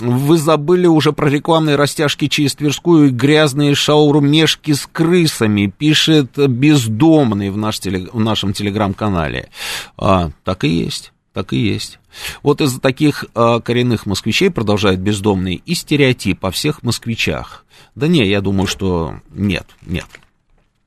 Вы 0.00 0.38
забыли 0.38 0.86
уже 0.86 1.12
про 1.12 1.30
рекламные 1.30 1.76
растяжки 1.76 2.26
через 2.26 2.56
Тверскую 2.56 3.08
и 3.08 3.10
грязные 3.10 3.76
шаурмешки 3.76 4.72
с 4.72 4.88
крысами, 4.90 5.72
пишет 5.76 6.36
бездомный 6.36 7.50
в, 7.50 7.56
наш 7.56 7.78
теле, 7.78 8.08
в 8.12 8.18
нашем 8.18 8.52
телеграм-канале. 8.52 9.50
А, 9.96 10.30
так 10.42 10.64
и 10.64 10.68
есть, 10.68 11.13
так 11.34 11.52
и 11.52 11.58
есть. 11.58 11.98
Вот 12.42 12.60
из-за 12.60 12.80
таких 12.80 13.26
а, 13.34 13.60
коренных 13.60 14.06
москвичей 14.06 14.50
продолжает 14.50 15.00
бездомный 15.00 15.60
и 15.66 15.74
стереотип 15.74 16.44
о 16.46 16.50
всех 16.50 16.82
москвичах. 16.82 17.66
Да 17.94 18.06
не, 18.06 18.26
я 18.26 18.40
думаю, 18.40 18.66
что 18.66 19.16
нет, 19.30 19.66
нет. 19.84 20.06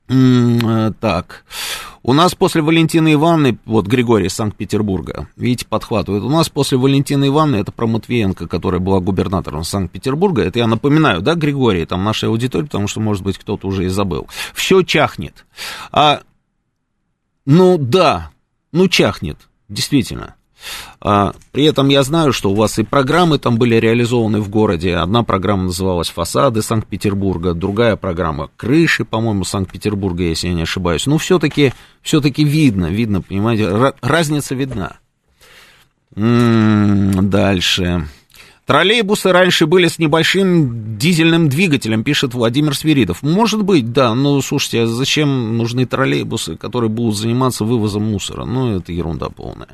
М-м, 0.08 0.94
так, 0.94 1.44
у 2.02 2.14
нас 2.14 2.34
после 2.34 2.62
Валентины 2.62 3.12
Ивановны, 3.12 3.58
вот 3.66 3.86
Григорий 3.86 4.28
из 4.28 4.34
Санкт-Петербурга, 4.34 5.28
видите, 5.36 5.66
подхватывает, 5.66 6.22
у 6.22 6.30
нас 6.30 6.48
после 6.48 6.78
Валентины 6.78 7.26
Ивановны, 7.26 7.56
это 7.56 7.72
про 7.72 7.86
Матвиенко, 7.86 8.48
которая 8.48 8.80
была 8.80 9.00
губернатором 9.00 9.64
Санкт-Петербурга, 9.64 10.42
это 10.42 10.60
я 10.60 10.66
напоминаю, 10.66 11.20
да, 11.20 11.34
Григорий, 11.34 11.84
там 11.84 12.04
нашей 12.04 12.30
аудитории, 12.30 12.64
потому 12.64 12.88
что, 12.88 13.00
может 13.00 13.22
быть, 13.22 13.36
кто-то 13.36 13.68
уже 13.68 13.84
и 13.84 13.88
забыл. 13.88 14.26
Все 14.54 14.82
чахнет. 14.82 15.44
А, 15.92 16.22
ну 17.44 17.76
да, 17.76 18.30
ну 18.72 18.88
чахнет, 18.88 19.36
действительно. 19.68 20.34
А, 21.00 21.34
при 21.52 21.64
этом 21.64 21.88
я 21.88 22.02
знаю, 22.02 22.32
что 22.32 22.50
у 22.50 22.54
вас 22.54 22.78
и 22.78 22.82
программы 22.82 23.38
там 23.38 23.58
были 23.58 23.76
реализованы 23.76 24.40
в 24.40 24.48
городе. 24.48 24.96
Одна 24.96 25.22
программа 25.22 25.64
называлась 25.64 26.08
«Фасады 26.08 26.62
Санкт-Петербурга», 26.62 27.54
другая 27.54 27.96
программа 27.96 28.50
«Крыши», 28.56 29.04
по-моему, 29.04 29.44
Санкт-Петербурга, 29.44 30.24
если 30.24 30.48
я 30.48 30.54
не 30.54 30.62
ошибаюсь. 30.62 31.06
Ну, 31.06 31.18
все-таки 31.18 31.72
все 32.02 32.20
видно, 32.20 32.86
видно, 32.86 33.22
понимаете, 33.22 33.94
разница 34.00 34.54
видна. 34.54 34.98
М-м, 36.16 37.30
дальше. 37.30 38.08
Троллейбусы 38.68 39.32
раньше 39.32 39.64
были 39.64 39.88
с 39.88 39.98
небольшим 39.98 40.98
дизельным 40.98 41.48
двигателем, 41.48 42.04
пишет 42.04 42.34
Владимир 42.34 42.76
Свиридов. 42.76 43.22
Может 43.22 43.62
быть, 43.62 43.92
да, 43.92 44.14
но 44.14 44.42
слушайте, 44.42 44.82
а 44.82 44.86
зачем 44.86 45.56
нужны 45.56 45.86
троллейбусы, 45.86 46.54
которые 46.56 46.90
будут 46.90 47.16
заниматься 47.16 47.64
вывозом 47.64 48.02
мусора? 48.02 48.44
Ну, 48.44 48.76
это 48.76 48.92
ерунда 48.92 49.30
полная. 49.30 49.68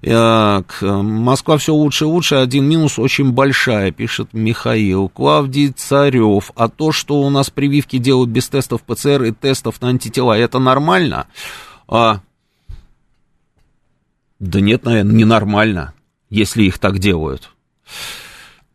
Так, 0.00 0.78
Москва 0.80 1.58
все 1.58 1.74
лучше 1.74 2.04
и 2.04 2.06
лучше, 2.06 2.36
один 2.36 2.68
минус 2.68 3.00
очень 3.00 3.32
большая, 3.32 3.90
пишет 3.90 4.28
Михаил. 4.32 5.08
Клавдий 5.08 5.72
Царев. 5.72 6.52
А 6.54 6.68
то, 6.68 6.92
что 6.92 7.22
у 7.22 7.30
нас 7.30 7.50
прививки 7.50 7.98
делают 7.98 8.30
без 8.30 8.48
тестов 8.48 8.82
ПЦР 8.82 9.24
и 9.24 9.32
тестов 9.32 9.82
на 9.82 9.88
антитела, 9.88 10.38
это 10.38 10.60
нормально? 10.60 11.26
А... 11.88 12.20
Да 14.38 14.60
нет, 14.60 14.84
наверное, 14.84 15.16
ненормально, 15.16 15.94
если 16.28 16.62
их 16.62 16.78
так 16.78 17.00
делают. 17.00 17.50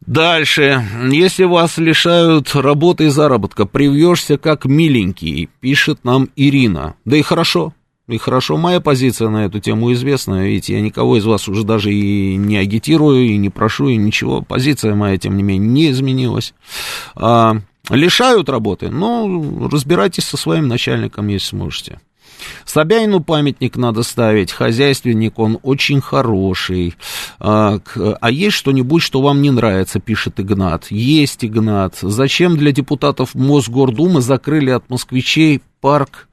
Дальше. 0.07 0.83
Если 1.11 1.45
вас 1.45 1.77
лишают 1.77 2.53
работы 2.55 3.05
и 3.05 3.09
заработка, 3.09 3.65
привьешься 3.65 4.37
как 4.37 4.65
миленький, 4.65 5.49
пишет 5.61 6.03
нам 6.03 6.29
Ирина. 6.35 6.95
Да 7.05 7.17
и 7.17 7.21
хорошо. 7.21 7.73
И 8.07 8.19
хорошо, 8.19 8.57
моя 8.57 8.81
позиция 8.81 9.29
на 9.29 9.45
эту 9.45 9.59
тему 9.59 9.91
известна, 9.93 10.45
ведь 10.45 10.69
я 10.69 10.79
никого 10.79 11.17
из 11.17 11.25
вас 11.25 11.49
уже 11.49 11.63
даже 11.63 11.91
и 11.91 12.35
не 12.35 12.55
агитирую, 12.57 13.25
и 13.25 13.37
не 13.37 13.49
прошу, 13.49 13.87
и 13.87 13.95
ничего. 13.95 14.43
Позиция 14.43 14.93
моя, 14.93 15.17
тем 15.17 15.35
не 15.35 15.41
менее, 15.41 15.67
не 15.67 15.89
изменилась. 15.89 16.53
А, 17.15 17.57
лишают 17.89 18.47
работы, 18.47 18.89
ну, 18.89 19.67
разбирайтесь 19.69 20.25
со 20.25 20.37
своим 20.37 20.67
начальником, 20.67 21.29
если 21.29 21.47
сможете. 21.47 21.99
Собянину 22.65 23.21
памятник 23.21 23.77
надо 23.77 24.03
ставить, 24.03 24.51
хозяйственник 24.51 25.39
он 25.39 25.59
очень 25.63 26.01
хороший. 26.01 26.95
А, 27.39 27.79
а 28.21 28.31
есть 28.31 28.55
что-нибудь, 28.55 29.01
что 29.01 29.21
вам 29.21 29.41
не 29.41 29.51
нравится, 29.51 29.99
пишет 29.99 30.39
Игнат. 30.39 30.91
Есть, 30.91 31.45
Игнат. 31.45 31.97
Зачем 32.01 32.57
для 32.57 32.71
депутатов 32.71 33.35
Мосгордумы 33.35 34.21
закрыли 34.21 34.71
от 34.71 34.89
москвичей 34.89 35.61
парк 35.81 36.27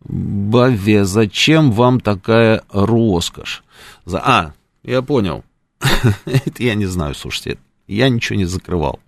Баве? 0.00 1.04
Зачем 1.04 1.72
вам 1.72 2.00
такая 2.00 2.62
роскошь? 2.70 3.62
За... 4.04 4.20
А, 4.20 4.52
я 4.82 5.02
понял. 5.02 5.44
Это 6.24 6.62
я 6.62 6.74
не 6.74 6.86
знаю, 6.86 7.14
слушайте, 7.14 7.58
я 7.86 8.08
ничего 8.08 8.38
не 8.38 8.44
закрывал. 8.44 9.00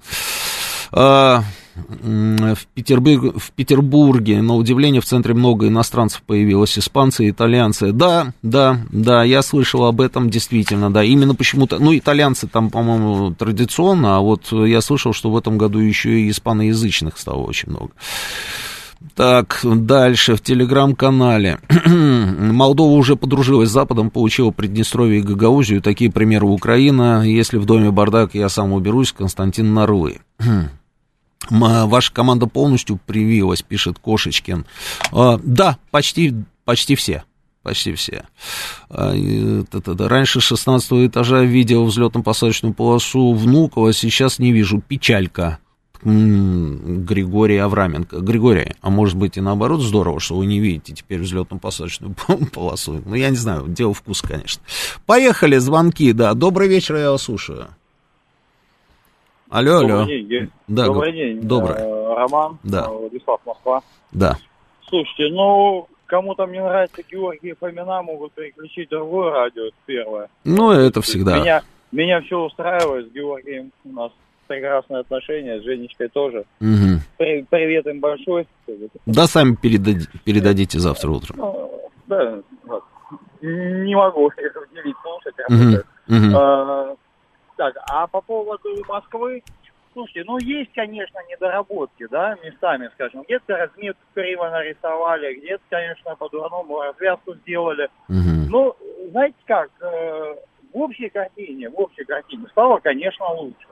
В, 2.03 2.67
Петербург, 2.75 3.37
в 3.37 3.51
Петербурге, 3.53 4.43
на 4.43 4.55
удивление, 4.55 5.01
в 5.01 5.05
центре 5.05 5.35
много 5.35 5.69
иностранцев 5.69 6.23
появилось, 6.23 6.79
испанцы, 6.79 7.29
итальянцы. 7.29 7.93
Да, 7.93 8.33
да, 8.43 8.81
да, 8.91 9.25
я 9.25 9.43
слышал 9.43 9.85
об 9.85 10.01
этом, 10.01 10.31
действительно, 10.31 10.93
да, 10.93 11.05
именно 11.05 11.35
почему-то, 11.35 11.79
ну, 11.79 11.97
итальянцы 11.97 12.47
там, 12.47 12.71
по-моему, 12.71 13.35
традиционно, 13.35 14.17
а 14.17 14.21
вот 14.21 14.53
я 14.53 14.81
слышал, 14.81 15.13
что 15.13 15.31
в 15.31 15.37
этом 15.37 15.59
году 15.59 15.79
еще 15.79 16.21
и 16.21 16.31
испаноязычных 16.31 17.19
стало 17.19 17.43
очень 17.43 17.71
много. 17.71 17.91
Так, 19.15 19.61
дальше, 19.65 20.37
в 20.37 20.43
телеграм-канале. 20.43 21.59
Молдова 21.87 22.93
уже 22.93 23.17
подружилась 23.17 23.71
с 23.71 23.73
Западом, 23.73 24.11
получила 24.11 24.51
Приднестровье 24.51 25.21
и 25.21 25.23
Гагаузию. 25.23 25.81
Такие 25.81 26.11
примеры 26.11 26.47
Украина. 26.47 27.23
Если 27.27 27.57
в 27.57 27.65
доме 27.65 27.91
бардак, 27.91 28.35
я 28.35 28.49
сам 28.49 28.73
уберусь. 28.73 29.13
Константин 29.13 29.73
Нарлы. 29.73 30.21
Ваша 31.49 32.13
команда 32.13 32.47
полностью 32.47 33.01
привилась, 33.05 33.63
пишет 33.63 33.99
Кошечкин. 33.99 34.67
А, 35.13 35.41
да, 35.43 35.79
почти, 35.91 36.35
почти 36.65 36.95
все. 36.95 37.25
Почти 37.63 37.95
все. 37.95 38.25
А, 38.89 39.15
раньше 40.09 40.41
16 40.41 41.09
этажа 41.09 41.43
видел 41.43 41.87
взлетно-посадочную 41.87 42.73
полосу 42.73 43.33
Внуково, 43.33 43.93
сейчас 43.93 44.39
не 44.39 44.53
вижу. 44.53 44.81
Печалька. 44.81 45.59
Григорий 46.03 47.59
Авраменко. 47.59 48.21
Григорий, 48.21 48.73
а 48.81 48.89
может 48.89 49.17
быть 49.17 49.37
и 49.37 49.43
наоборот 49.43 49.83
здорово, 49.83 50.19
что 50.19 50.37
вы 50.37 50.47
не 50.47 50.59
видите 50.59 50.95
теперь 50.95 51.21
взлетно-посадочную 51.21 52.15
полосу. 52.53 53.03
Ну, 53.05 53.15
я 53.15 53.29
не 53.29 53.37
знаю, 53.37 53.67
дело 53.69 53.93
вкуса, 53.93 54.27
конечно. 54.27 54.63
Поехали, 55.05 55.59
звонки, 55.59 56.13
да. 56.13 56.33
Добрый 56.33 56.69
вечер, 56.69 56.97
я 56.97 57.11
вас 57.11 57.23
слушаю. 57.23 57.69
Алло, 59.51 59.79
алло. 59.79 59.99
Добрый 60.01 60.23
день. 60.23 60.51
Да, 60.69 60.87
Добрый 60.87 61.13
день. 61.13 61.41
Добрый. 61.41 61.77
Э, 61.79 62.15
Роман. 62.15 62.59
Да. 62.63 62.87
э, 62.89 62.89
Владислав, 62.97 63.41
Москва. 63.45 63.83
Да. 64.13 64.37
Слушайте, 64.89 65.33
ну, 65.35 65.89
кому-то 66.07 66.47
мне 66.47 66.61
нравится 66.63 67.03
Георгий 67.11 67.55
Фомина, 67.59 68.03
могут 68.03 68.33
переключить 68.33 68.89
другое 68.91 69.31
радио, 69.33 69.71
первое. 69.87 70.29
Ну, 70.45 70.71
это 70.71 71.01
всегда. 71.03 71.39
Меня, 71.41 71.63
меня 71.93 72.21
все 72.23 72.39
устраивает 72.41 73.09
с 73.09 73.13
Георгием. 73.13 73.73
У 73.85 73.93
нас 73.93 74.13
прекрасные 74.47 75.01
отношения, 75.01 75.61
с 75.61 75.65
Женечкой 75.65 76.09
тоже. 76.09 76.45
Угу. 76.61 77.01
При- 77.19 77.45
привет 77.49 77.87
им 77.87 78.01
большой. 78.01 78.47
Да, 79.07 79.27
сами 79.27 79.57
передади- 79.61 80.07
передадите 80.25 80.79
завтра 80.79 81.11
утром. 81.11 81.37
Ну, 81.39 81.91
да, 82.07 82.39
не 83.43 83.95
могу 83.97 84.29
их 84.29 84.35
уделить 84.39 84.97
слушать. 85.03 85.35
А, 86.37 86.95
так, 87.61 87.77
а 87.91 88.07
по 88.07 88.23
поводу 88.23 88.71
Москвы, 88.89 89.43
слушайте, 89.93 90.25
ну 90.25 90.39
есть, 90.39 90.73
конечно, 90.73 91.19
недоработки, 91.29 92.07
да, 92.11 92.35
местами, 92.43 92.89
скажем. 92.95 93.23
Где-то 93.25 93.55
разметку 93.55 94.03
криво 94.15 94.49
нарисовали, 94.49 95.35
где-то, 95.35 95.63
конечно, 95.69 96.17
по-дурному 96.17 96.81
развязку 96.81 97.35
сделали. 97.35 97.91
Мгм. 98.09 98.49
Ну, 98.49 98.77
знаете 99.11 99.37
как, 99.45 99.71
э, 99.83 100.37
в 100.73 100.79
общей 100.79 101.11
картине, 101.11 101.69
в 101.69 101.79
общей 101.79 102.05
картине 102.05 102.47
стало, 102.51 102.79
конечно, 102.79 103.31
лучше. 103.35 103.69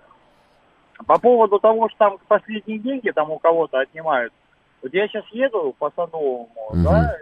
По 1.07 1.19
поводу 1.19 1.59
того, 1.59 1.89
что 1.89 1.99
там 1.99 2.19
последние 2.29 2.79
деньги 2.79 3.11
там 3.11 3.31
у 3.31 3.39
кого-то 3.39 3.79
отнимают, 3.79 4.35
вот 4.83 4.93
я 4.93 5.09
сейчас 5.09 5.25
еду 5.31 5.75
по 5.79 5.91
Садовому, 5.97 6.51
Мгм. 6.73 6.85
да, 6.85 7.17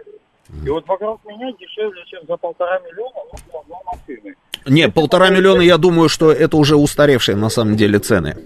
и 0.65 0.69
вот 0.69 0.85
вокруг 0.85 1.23
меня 1.23 1.53
дешевле, 1.53 2.03
чем 2.07 2.25
за 2.27 2.35
полтора 2.35 2.79
миллиона, 2.79 3.21
ну, 3.53 3.59
одной 3.61 3.79
машины. 3.85 4.35
Не, 4.65 4.89
полтора 4.89 5.29
миллиона, 5.29 5.61
я 5.61 5.77
думаю, 5.77 6.09
что 6.09 6.31
это 6.31 6.57
уже 6.57 6.75
устаревшие 6.75 7.35
на 7.35 7.49
самом 7.49 7.75
деле 7.75 7.99
цены. 7.99 8.37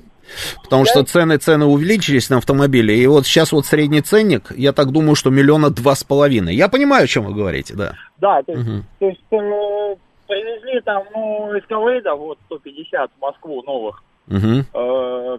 Потому 0.64 0.86
что 0.86 1.04
цены, 1.04 1.38
цены 1.38 1.66
увеличились 1.66 2.30
на 2.30 2.38
автомобили, 2.38 2.94
и 2.94 3.06
вот 3.08 3.26
сейчас 3.26 3.52
вот 3.52 3.66
средний 3.66 4.02
ценник, 4.02 4.52
я 4.56 4.72
так 4.72 4.92
думаю, 4.92 5.16
что 5.16 5.30
миллиона 5.30 5.70
два 5.70 5.94
с 5.94 6.04
половиной. 6.06 6.56
Я 6.56 6.70
понимаю, 6.70 7.04
о 7.04 7.08
чем 7.08 7.26
вы 7.26 7.34
говорите, 7.34 7.74
да. 7.74 7.96
Да, 8.20 8.42
то 8.44 8.54
есть, 8.54 8.66
Мгм. 8.66 8.86
то 9.00 9.06
есть 9.08 9.20
э, 9.32 9.96
привезли 10.28 10.80
там, 10.86 11.04
ну, 11.14 11.58
эскалейдов, 11.60 12.18
вот 12.20 12.38
150 12.46 13.12
в 13.18 13.22
Москву 13.22 13.62
новых, 13.64 14.02
Мгм. 14.28 14.66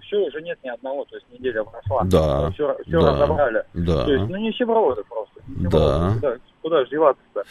все, 0.03 0.17
уже 0.29 0.43
нет 0.43 0.59
ни 0.63 0.69
одного, 0.69 1.07
то 1.07 1.17
есть 1.17 1.27
неделя 1.33 1.65
прошла. 1.65 2.03
Да, 2.05 2.51
Все, 2.51 2.77
да, 2.89 2.99
разобрали. 3.13 3.63
да. 3.73 4.05
То 4.05 4.13
есть, 4.13 4.29
ну, 4.29 4.37
нищеброды 4.37 5.03
просто. 5.09 5.41
нищеброды. 5.49 5.71
Да. 5.71 6.13
Куда, 6.21 6.37
куда 6.63 6.85
же 6.85 6.91
деваться-то? 6.91 7.43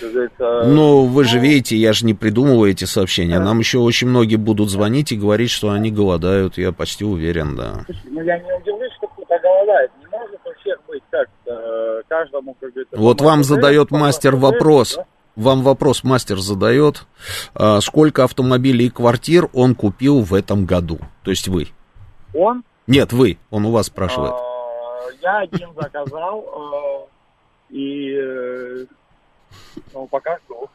Говорится, 0.00 0.62
Ну, 0.64 1.06
вы 1.06 1.24
же 1.24 1.38
видите, 1.38 1.76
я 1.76 1.92
же 1.92 2.06
не 2.06 2.14
придумываю 2.14 2.70
эти 2.70 2.84
сообщения. 2.84 3.38
Нам 3.38 3.58
еще 3.58 3.78
очень 3.78 4.08
многие 4.08 4.36
будут 4.36 4.70
звонить 4.70 5.12
и 5.12 5.16
говорить, 5.16 5.50
что 5.50 5.70
они 5.70 5.90
голодают. 5.90 6.58
Я 6.58 6.72
почти 6.72 7.04
уверен, 7.04 7.56
да. 7.56 7.82
слушай, 7.86 8.00
ну, 8.10 8.22
я 8.22 8.38
не 8.38 8.52
удивлюсь, 8.52 8.92
что 8.98 9.06
кто-то 9.08 9.38
голодает. 9.42 9.90
Не 10.00 10.06
может 10.06 10.40
у 10.44 10.60
всех 10.60 10.78
быть 10.88 11.02
как 11.10 11.28
э, 11.46 12.02
каждому, 12.08 12.54
как 12.60 12.70
говорится... 12.70 12.96
Вот 12.96 13.20
вам 13.20 13.44
задает 13.44 13.90
мастер 13.90 14.36
вопрос. 14.36 14.96
да? 14.96 15.06
Вам 15.34 15.62
вопрос 15.62 16.04
мастер 16.04 16.38
задает, 16.38 17.06
а, 17.54 17.80
сколько 17.80 18.24
автомобилей 18.24 18.86
и 18.86 18.90
квартир 18.90 19.48
он 19.54 19.74
купил 19.74 20.20
в 20.20 20.34
этом 20.34 20.66
году? 20.66 20.98
То 21.24 21.30
есть 21.30 21.48
вы. 21.48 21.68
Он 22.34 22.62
Нет, 22.86 23.12
вы. 23.14 23.38
Он 23.50 23.64
у 23.64 23.70
вас 23.70 23.86
спрашивает. 23.86 24.32
Э, 24.34 25.14
Я 25.22 25.38
один 25.38 25.68
заказал, 25.74 26.40
э, 26.40 27.11
и 27.72 28.14
э, 28.14 28.84
ну, 29.94 30.06
пока 30.06 30.38
жду. 30.44 30.68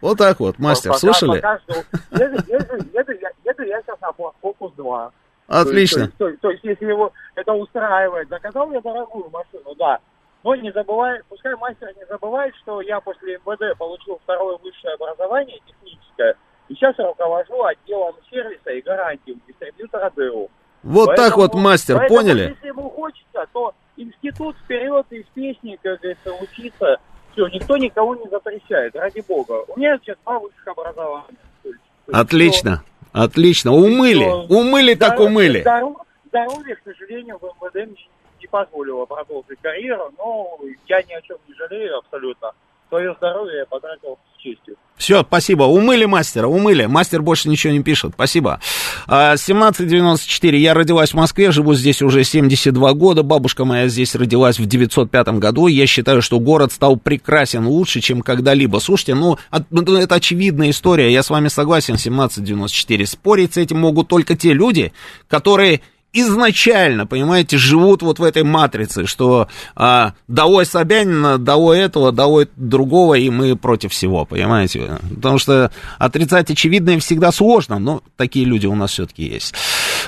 Вот 0.00 0.18
так 0.18 0.40
вот, 0.40 0.58
мастер, 0.58 0.90
Пока- 0.90 0.98
слышали? 0.98 1.40
Пока 1.40 1.58
жду. 1.58 1.74
Еду, 2.12 2.52
еду, 2.52 2.76
еду, 2.92 3.12
я, 3.12 3.30
еду 3.44 3.62
я 3.62 3.80
сейчас 3.82 4.00
на 4.00 4.12
Фокус 4.12 4.72
2. 4.74 5.12
Отлично. 5.46 5.98
То 5.98 6.04
есть, 6.06 6.18
то, 6.18 6.28
есть- 6.28 6.40
то 6.40 6.50
есть, 6.50 6.64
если 6.64 6.86
его 6.86 7.12
это 7.36 7.52
устраивает, 7.52 8.28
заказал 8.28 8.70
я 8.72 8.80
дорогую 8.80 9.30
машину, 9.30 9.74
да. 9.76 9.98
Но 10.42 10.54
не 10.56 10.72
забывай, 10.72 11.22
пускай 11.28 11.54
мастер 11.56 11.90
не 11.96 12.04
забывает, 12.06 12.54
что 12.56 12.80
я 12.82 13.00
после 13.00 13.38
МВД 13.46 13.78
получил 13.78 14.18
второе 14.24 14.58
высшее 14.58 14.94
образование 14.94 15.58
техническое, 15.66 16.36
и 16.68 16.74
сейчас 16.74 16.94
я 16.98 17.06
руковожу 17.06 17.62
отделом 17.64 18.14
сервиса 18.30 18.70
и 18.70 18.82
гарантий 18.82 19.32
у 19.32 19.38
дистрибьютора 19.48 20.10
ДЭУ. 20.14 20.50
Вот 20.84 21.06
так 21.06 21.16
Поэтому- 21.34 21.42
вот, 21.42 21.54
мастер, 21.54 21.96
поэтому, 21.98 22.20
поняли? 22.20 22.48
Если 22.50 22.68
ему 22.68 22.90
хочется, 22.90 23.46
то 23.52 23.74
институт 23.96 24.56
вперед 24.64 25.06
из 25.10 25.24
песни, 25.34 25.78
как 25.82 26.00
говорится, 26.00 26.32
учиться. 26.34 26.96
Все, 27.32 27.48
никто 27.48 27.76
никого 27.76 28.14
не 28.14 28.28
запрещает, 28.28 28.94
ради 28.94 29.20
бога. 29.26 29.64
У 29.68 29.78
меня 29.78 29.98
сейчас 29.98 30.16
два 30.24 30.38
высших 30.38 30.68
образования. 30.68 31.36
То 31.62 31.68
есть 31.70 31.80
Отлично. 32.12 32.82
Отлично. 33.12 33.72
Умыли. 33.72 34.24
Всё. 34.24 34.46
Умыли 34.48 34.94
так 34.94 35.14
Здоровье- 35.14 35.30
умыли. 35.30 35.60
здоров- 35.62 35.96
Здоровье, 36.28 36.74
к 36.76 36.80
сожалению, 36.84 37.38
в 37.38 37.44
МВД 37.44 37.96
не 38.40 38.46
позволило 38.48 39.04
продолжить 39.06 39.58
карьеру, 39.62 40.12
но 40.18 40.58
я 40.88 41.00
ни 41.02 41.12
о 41.12 41.22
чем 41.22 41.36
не 41.48 41.54
жалею 41.54 41.98
абсолютно. 41.98 42.50
Свое 42.88 43.14
здоровье 43.18 43.58
я 43.58 43.66
потратил 43.66 44.18
с 44.36 44.40
честью. 44.40 44.76
Все, 44.96 45.22
спасибо. 45.22 45.64
Умыли 45.64 46.04
мастера, 46.04 46.46
умыли. 46.46 46.86
Мастер 46.86 47.20
больше 47.20 47.48
ничего 47.48 47.72
не 47.72 47.82
пишет. 47.82 48.12
Спасибо. 48.14 48.60
1794. 49.06 50.56
А, 50.56 50.60
я 50.60 50.72
родилась 50.72 51.10
в 51.10 51.14
Москве, 51.14 51.50
живу 51.50 51.74
здесь 51.74 52.00
уже 52.00 52.22
72 52.22 52.92
года. 52.92 53.24
Бабушка 53.24 53.64
моя 53.64 53.88
здесь 53.88 54.14
родилась 54.14 54.58
в 54.58 54.66
905 54.66 55.28
году. 55.40 55.66
Я 55.66 55.86
считаю, 55.86 56.22
что 56.22 56.38
город 56.38 56.72
стал 56.72 56.96
прекрасен 56.96 57.66
лучше, 57.66 58.00
чем 58.00 58.22
когда-либо. 58.22 58.78
Слушайте, 58.78 59.16
ну, 59.16 59.36
ну, 59.70 59.96
это 59.96 60.14
очевидная 60.14 60.70
история. 60.70 61.12
Я 61.12 61.24
с 61.24 61.30
вами 61.30 61.48
согласен, 61.48 61.94
1794. 61.94 63.06
Спорить 63.06 63.54
с 63.54 63.56
этим 63.56 63.80
могут 63.80 64.06
только 64.06 64.36
те 64.36 64.52
люди, 64.52 64.92
которые 65.26 65.80
изначально, 66.14 67.06
понимаете, 67.06 67.58
живут 67.58 68.02
вот 68.02 68.20
в 68.20 68.22
этой 68.22 68.44
матрице, 68.44 69.06
что 69.06 69.48
а, 69.74 70.14
долой 70.28 70.64
Собянина, 70.64 71.38
долой 71.38 71.80
этого, 71.80 72.12
долой 72.12 72.48
другого, 72.56 73.14
и 73.14 73.28
мы 73.28 73.56
против 73.56 73.92
всего, 73.92 74.24
понимаете? 74.24 74.98
Потому 75.14 75.38
что 75.38 75.70
отрицать 75.98 76.50
очевидное 76.50 76.98
всегда 77.00 77.32
сложно, 77.32 77.78
но 77.78 78.02
такие 78.16 78.46
люди 78.46 78.66
у 78.66 78.74
нас 78.74 78.92
все-таки 78.92 79.24
есть. 79.24 79.54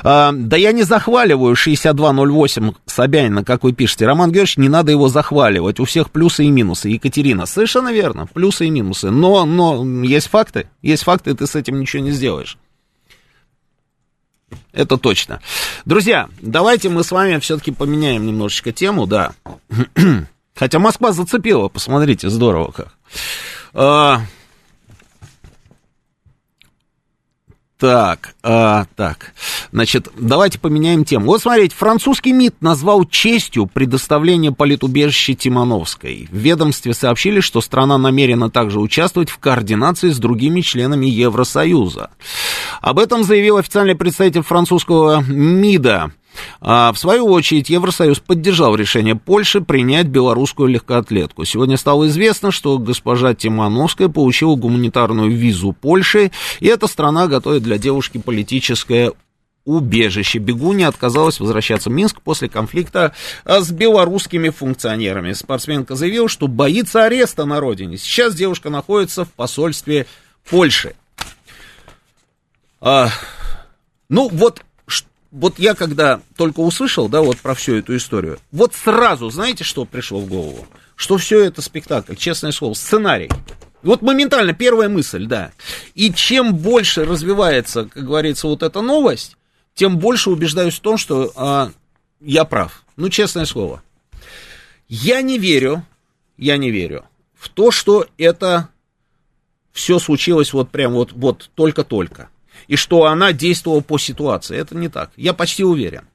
А, 0.04 0.32
да 0.32 0.56
я 0.56 0.72
не 0.72 0.84
захваливаю 0.84 1.56
6208 1.56 2.72
Собянина, 2.86 3.44
как 3.44 3.64
вы 3.64 3.72
пишете. 3.72 4.06
Роман 4.06 4.30
Георгиевич, 4.30 4.58
не 4.58 4.68
надо 4.68 4.92
его 4.92 5.08
захваливать. 5.08 5.80
У 5.80 5.84
всех 5.84 6.10
плюсы 6.10 6.44
и 6.44 6.50
минусы. 6.50 6.88
Екатерина, 6.88 7.46
совершенно 7.46 7.92
верно, 7.92 8.26
плюсы 8.32 8.66
и 8.66 8.70
минусы. 8.70 9.10
Но, 9.10 9.44
но 9.44 9.84
есть 10.04 10.28
факты, 10.28 10.68
есть 10.82 11.02
факты, 11.02 11.34
ты 11.34 11.46
с 11.46 11.56
этим 11.56 11.80
ничего 11.80 12.02
не 12.02 12.12
сделаешь. 12.12 12.56
Это 14.72 14.96
точно. 14.96 15.40
Друзья, 15.84 16.28
давайте 16.40 16.88
мы 16.88 17.02
с 17.02 17.10
вами 17.10 17.38
все-таки 17.38 17.72
поменяем 17.72 18.26
немножечко 18.26 18.72
тему, 18.72 19.06
да. 19.06 19.32
Хотя 20.54 20.78
Москва 20.78 21.12
зацепила, 21.12 21.68
посмотрите, 21.68 22.30
здорово 22.30 22.72
как. 22.72 22.94
А, 23.74 24.22
Так, 27.78 28.34
а, 28.42 28.86
так, 28.96 29.34
значит, 29.70 30.08
давайте 30.18 30.58
поменяем 30.58 31.04
тему. 31.04 31.26
Вот 31.26 31.42
смотрите, 31.42 31.76
французский 31.76 32.32
МИД 32.32 32.62
назвал 32.62 33.04
честью 33.04 33.66
предоставление 33.66 34.50
политубежища 34.50 35.34
Тимановской. 35.34 36.26
В 36.30 36.36
ведомстве 36.36 36.94
сообщили, 36.94 37.40
что 37.40 37.60
страна 37.60 37.98
намерена 37.98 38.48
также 38.48 38.80
участвовать 38.80 39.28
в 39.28 39.36
координации 39.36 40.08
с 40.08 40.18
другими 40.18 40.62
членами 40.62 41.04
Евросоюза. 41.04 42.08
Об 42.80 42.98
этом 42.98 43.24
заявил 43.24 43.58
официальный 43.58 43.94
представитель 43.94 44.42
французского 44.42 45.22
МИДа 45.22 46.12
а, 46.60 46.92
в 46.92 46.98
свою 46.98 47.26
очередь, 47.26 47.70
Евросоюз 47.70 48.20
поддержал 48.20 48.74
решение 48.74 49.14
Польши 49.14 49.60
принять 49.60 50.06
белорусскую 50.06 50.68
легкоатлетку. 50.68 51.44
Сегодня 51.44 51.76
стало 51.76 52.08
известно, 52.08 52.50
что 52.50 52.78
госпожа 52.78 53.34
Тимановская 53.34 54.08
получила 54.08 54.56
гуманитарную 54.56 55.30
визу 55.30 55.72
Польши, 55.72 56.30
и 56.60 56.66
эта 56.66 56.86
страна 56.86 57.26
готовит 57.26 57.62
для 57.62 57.78
девушки 57.78 58.18
политическое 58.18 59.12
убежище. 59.66 60.38
Бегуня 60.38 60.88
отказалась 60.88 61.40
возвращаться 61.40 61.90
в 61.90 61.92
Минск 61.92 62.22
после 62.22 62.48
конфликта 62.48 63.12
а, 63.44 63.60
с 63.60 63.70
белорусскими 63.70 64.48
функционерами. 64.48 65.32
Спортсменка 65.32 65.96
заявила, 65.96 66.28
что 66.28 66.46
боится 66.46 67.04
ареста 67.04 67.44
на 67.44 67.60
родине. 67.60 67.98
Сейчас 67.98 68.34
девушка 68.34 68.70
находится 68.70 69.24
в 69.24 69.32
посольстве 69.32 70.06
Польши. 70.48 70.94
А, 72.80 73.10
ну, 74.08 74.28
вот 74.28 74.62
вот 75.36 75.58
я 75.58 75.74
когда 75.74 76.22
только 76.36 76.60
услышал, 76.60 77.08
да, 77.08 77.20
вот 77.20 77.36
про 77.36 77.54
всю 77.54 77.74
эту 77.74 77.94
историю, 77.96 78.38
вот 78.52 78.74
сразу, 78.74 79.28
знаете, 79.28 79.64
что 79.64 79.84
пришло 79.84 80.18
в 80.18 80.26
голову? 80.26 80.66
Что 80.94 81.18
все 81.18 81.44
это 81.44 81.60
спектакль, 81.60 82.14
честное 82.14 82.52
слово, 82.52 82.72
сценарий. 82.72 83.28
Вот 83.82 84.00
моментально 84.00 84.54
первая 84.54 84.88
мысль, 84.88 85.26
да. 85.26 85.52
И 85.94 86.10
чем 86.10 86.54
больше 86.56 87.04
развивается, 87.04 87.84
как 87.84 88.06
говорится, 88.06 88.46
вот 88.46 88.62
эта 88.62 88.80
новость, 88.80 89.36
тем 89.74 89.98
больше 89.98 90.30
убеждаюсь 90.30 90.74
в 90.74 90.80
том, 90.80 90.96
что 90.96 91.30
а, 91.36 91.70
я 92.20 92.46
прав. 92.46 92.82
Ну, 92.96 93.10
честное 93.10 93.44
слово. 93.44 93.82
Я 94.88 95.20
не 95.20 95.38
верю, 95.38 95.84
я 96.38 96.56
не 96.56 96.70
верю 96.70 97.04
в 97.34 97.50
то, 97.50 97.70
что 97.70 98.06
это 98.16 98.70
все 99.72 99.98
случилось 99.98 100.54
вот 100.54 100.70
прям 100.70 100.94
вот, 100.94 101.12
вот 101.12 101.50
только-только 101.54 102.30
и 102.68 102.76
что 102.76 103.04
она 103.04 103.32
действовала 103.32 103.80
по 103.80 103.98
ситуации. 103.98 104.56
Это 104.56 104.76
не 104.76 104.88
так. 104.88 105.10
Я 105.16 105.32
почти 105.32 105.64
уверен. 105.64 106.06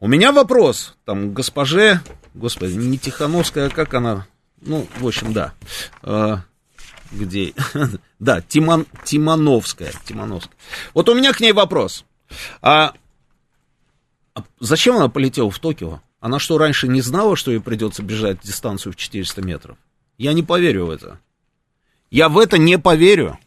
У 0.00 0.08
меня 0.08 0.32
вопрос, 0.32 0.96
там, 1.04 1.32
госпоже, 1.32 2.00
господи, 2.34 2.74
не 2.74 2.98
Тихановская, 2.98 3.68
а 3.68 3.70
как 3.70 3.94
она, 3.94 4.26
ну, 4.60 4.86
в 4.98 5.06
общем, 5.06 5.32
да, 5.32 5.54
э, 6.02 6.38
где, 7.12 7.54
да, 8.18 8.40
Тимон, 8.40 8.86
Тимановская, 9.04 9.92
Тимановская. 10.04 10.56
Вот 10.94 11.08
у 11.08 11.14
меня 11.14 11.32
к 11.32 11.40
ней 11.40 11.52
вопрос. 11.52 12.04
А, 12.60 12.94
а 14.34 14.42
зачем 14.58 14.96
она 14.96 15.08
полетела 15.08 15.50
в 15.50 15.58
Токио? 15.60 16.00
Она 16.18 16.38
что, 16.38 16.58
раньше 16.58 16.88
не 16.88 17.00
знала, 17.00 17.36
что 17.36 17.50
ей 17.50 17.60
придется 17.60 18.02
бежать 18.02 18.40
дистанцию 18.42 18.92
в 18.92 18.96
400 18.96 19.42
метров? 19.42 19.76
Я 20.18 20.32
не 20.32 20.42
поверю 20.42 20.86
в 20.86 20.90
это. 20.90 21.18
Я 22.10 22.28
в 22.28 22.38
это 22.38 22.58
не 22.58 22.78
поверю. 22.78 23.38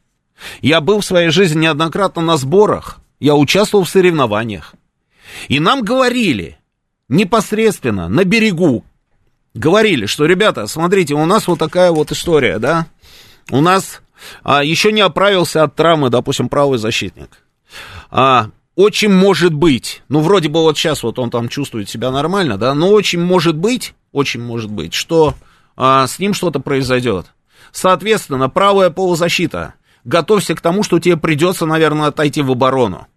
Я 0.62 0.82
был 0.82 1.00
в 1.00 1.06
своей 1.06 1.30
жизни 1.30 1.62
неоднократно 1.62 2.22
на 2.22 2.38
сборах, 2.38 3.00
я 3.20 3.36
участвовал 3.36 3.86
в 3.86 3.90
соревнованиях. 3.90 4.74
И 5.48 5.60
нам 5.60 5.82
говорили, 5.82 6.58
непосредственно, 7.08 8.10
на 8.10 8.24
берегу, 8.24 8.84
говорили, 9.54 10.06
что, 10.06 10.26
ребята, 10.26 10.68
смотрите, 10.68 11.14
у 11.14 11.26
нас 11.26 11.48
вот 11.48 11.60
такая 11.60 11.92
вот 11.92 12.12
история, 12.12 12.60
да, 12.60 12.88
у 13.52 13.62
нас 13.62 14.02
а, 14.44 14.64
еще 14.64 14.92
не 14.92 15.02
оправился 15.02 15.64
от 15.64 15.76
травмы, 15.76 16.10
допустим, 16.10 16.50
правый 16.50 16.78
защитник. 16.78 17.42
А, 18.12 18.50
очень 18.76 19.12
может 19.12 19.54
быть, 19.54 20.04
ну, 20.10 20.20
вроде 20.20 20.50
бы 20.50 20.62
вот 20.62 20.78
сейчас 20.78 21.04
вот 21.04 21.18
он 21.18 21.30
там 21.30 21.48
чувствует 21.48 21.90
себя 21.90 22.12
нормально, 22.12 22.58
да, 22.58 22.74
но 22.74 22.90
очень 22.90 23.22
может 23.22 23.56
быть, 23.56 23.94
очень 24.12 24.42
может 24.42 24.70
быть, 24.70 24.94
что 24.94 25.36
а, 25.78 26.08
с 26.08 26.20
ним 26.20 26.34
что-то 26.34 26.60
произойдет. 26.60 27.28
Соответственно, 27.72 28.50
правая 28.50 28.90
полузащита 28.90 29.74
готовься 30.06 30.56
к 30.56 30.62
тому, 30.62 30.84
что 30.84 31.00
тебе 31.00 31.18
придется, 31.18 31.66
наверное, 31.66 32.08
отойти 32.08 32.42
в 32.42 32.52
оборону. 32.52 33.08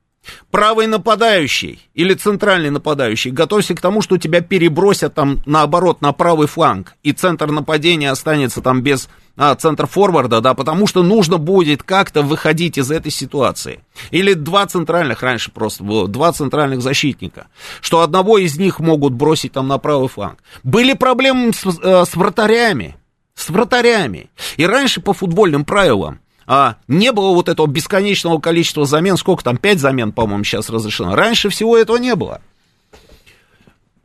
Правый 0.50 0.86
нападающий 0.86 1.80
или 1.94 2.12
центральный 2.12 2.70
нападающий, 2.70 3.30
готовься 3.30 3.74
к 3.74 3.80
тому, 3.80 4.02
что 4.02 4.18
тебя 4.18 4.40
перебросят 4.40 5.14
там 5.14 5.40
наоборот 5.46 6.02
на 6.02 6.12
правый 6.12 6.48
фланг, 6.48 6.94
и 7.02 7.12
центр 7.12 7.50
нападения 7.50 8.10
останется 8.10 8.60
там 8.60 8.82
без 8.82 9.08
а, 9.36 9.54
центр 9.54 9.86
форварда, 9.86 10.40
да, 10.40 10.52
потому 10.52 10.86
что 10.86 11.02
нужно 11.02 11.38
будет 11.38 11.82
как-то 11.82 12.22
выходить 12.22 12.76
из 12.76 12.90
этой 12.90 13.10
ситуации. 13.10 13.80
Или 14.10 14.34
два 14.34 14.66
центральных, 14.66 15.22
раньше 15.22 15.50
просто 15.50 15.84
было, 15.84 16.08
два 16.08 16.32
центральных 16.32 16.82
защитника, 16.82 17.46
что 17.80 18.02
одного 18.02 18.36
из 18.36 18.58
них 18.58 18.80
могут 18.80 19.14
бросить 19.14 19.52
там 19.52 19.68
на 19.68 19.78
правый 19.78 20.08
фланг. 20.08 20.42
Были 20.62 20.92
проблемы 20.92 21.52
с, 21.54 21.64
э, 21.64 22.04
с 22.04 22.16
вратарями, 22.16 22.96
с 23.34 23.48
вратарями. 23.48 24.30
И 24.56 24.66
раньше 24.66 25.00
по 25.00 25.12
футбольным 25.12 25.64
правилам 25.64 26.20
а, 26.50 26.76
не 26.88 27.12
было 27.12 27.34
вот 27.34 27.50
этого 27.50 27.66
бесконечного 27.66 28.40
количества 28.40 28.86
замен, 28.86 29.18
сколько 29.18 29.44
там, 29.44 29.58
5 29.58 29.78
замен, 29.78 30.12
по-моему, 30.12 30.44
сейчас 30.44 30.70
разрешено. 30.70 31.14
Раньше 31.14 31.50
всего 31.50 31.76
этого 31.76 31.98
не 31.98 32.14
было. 32.14 32.40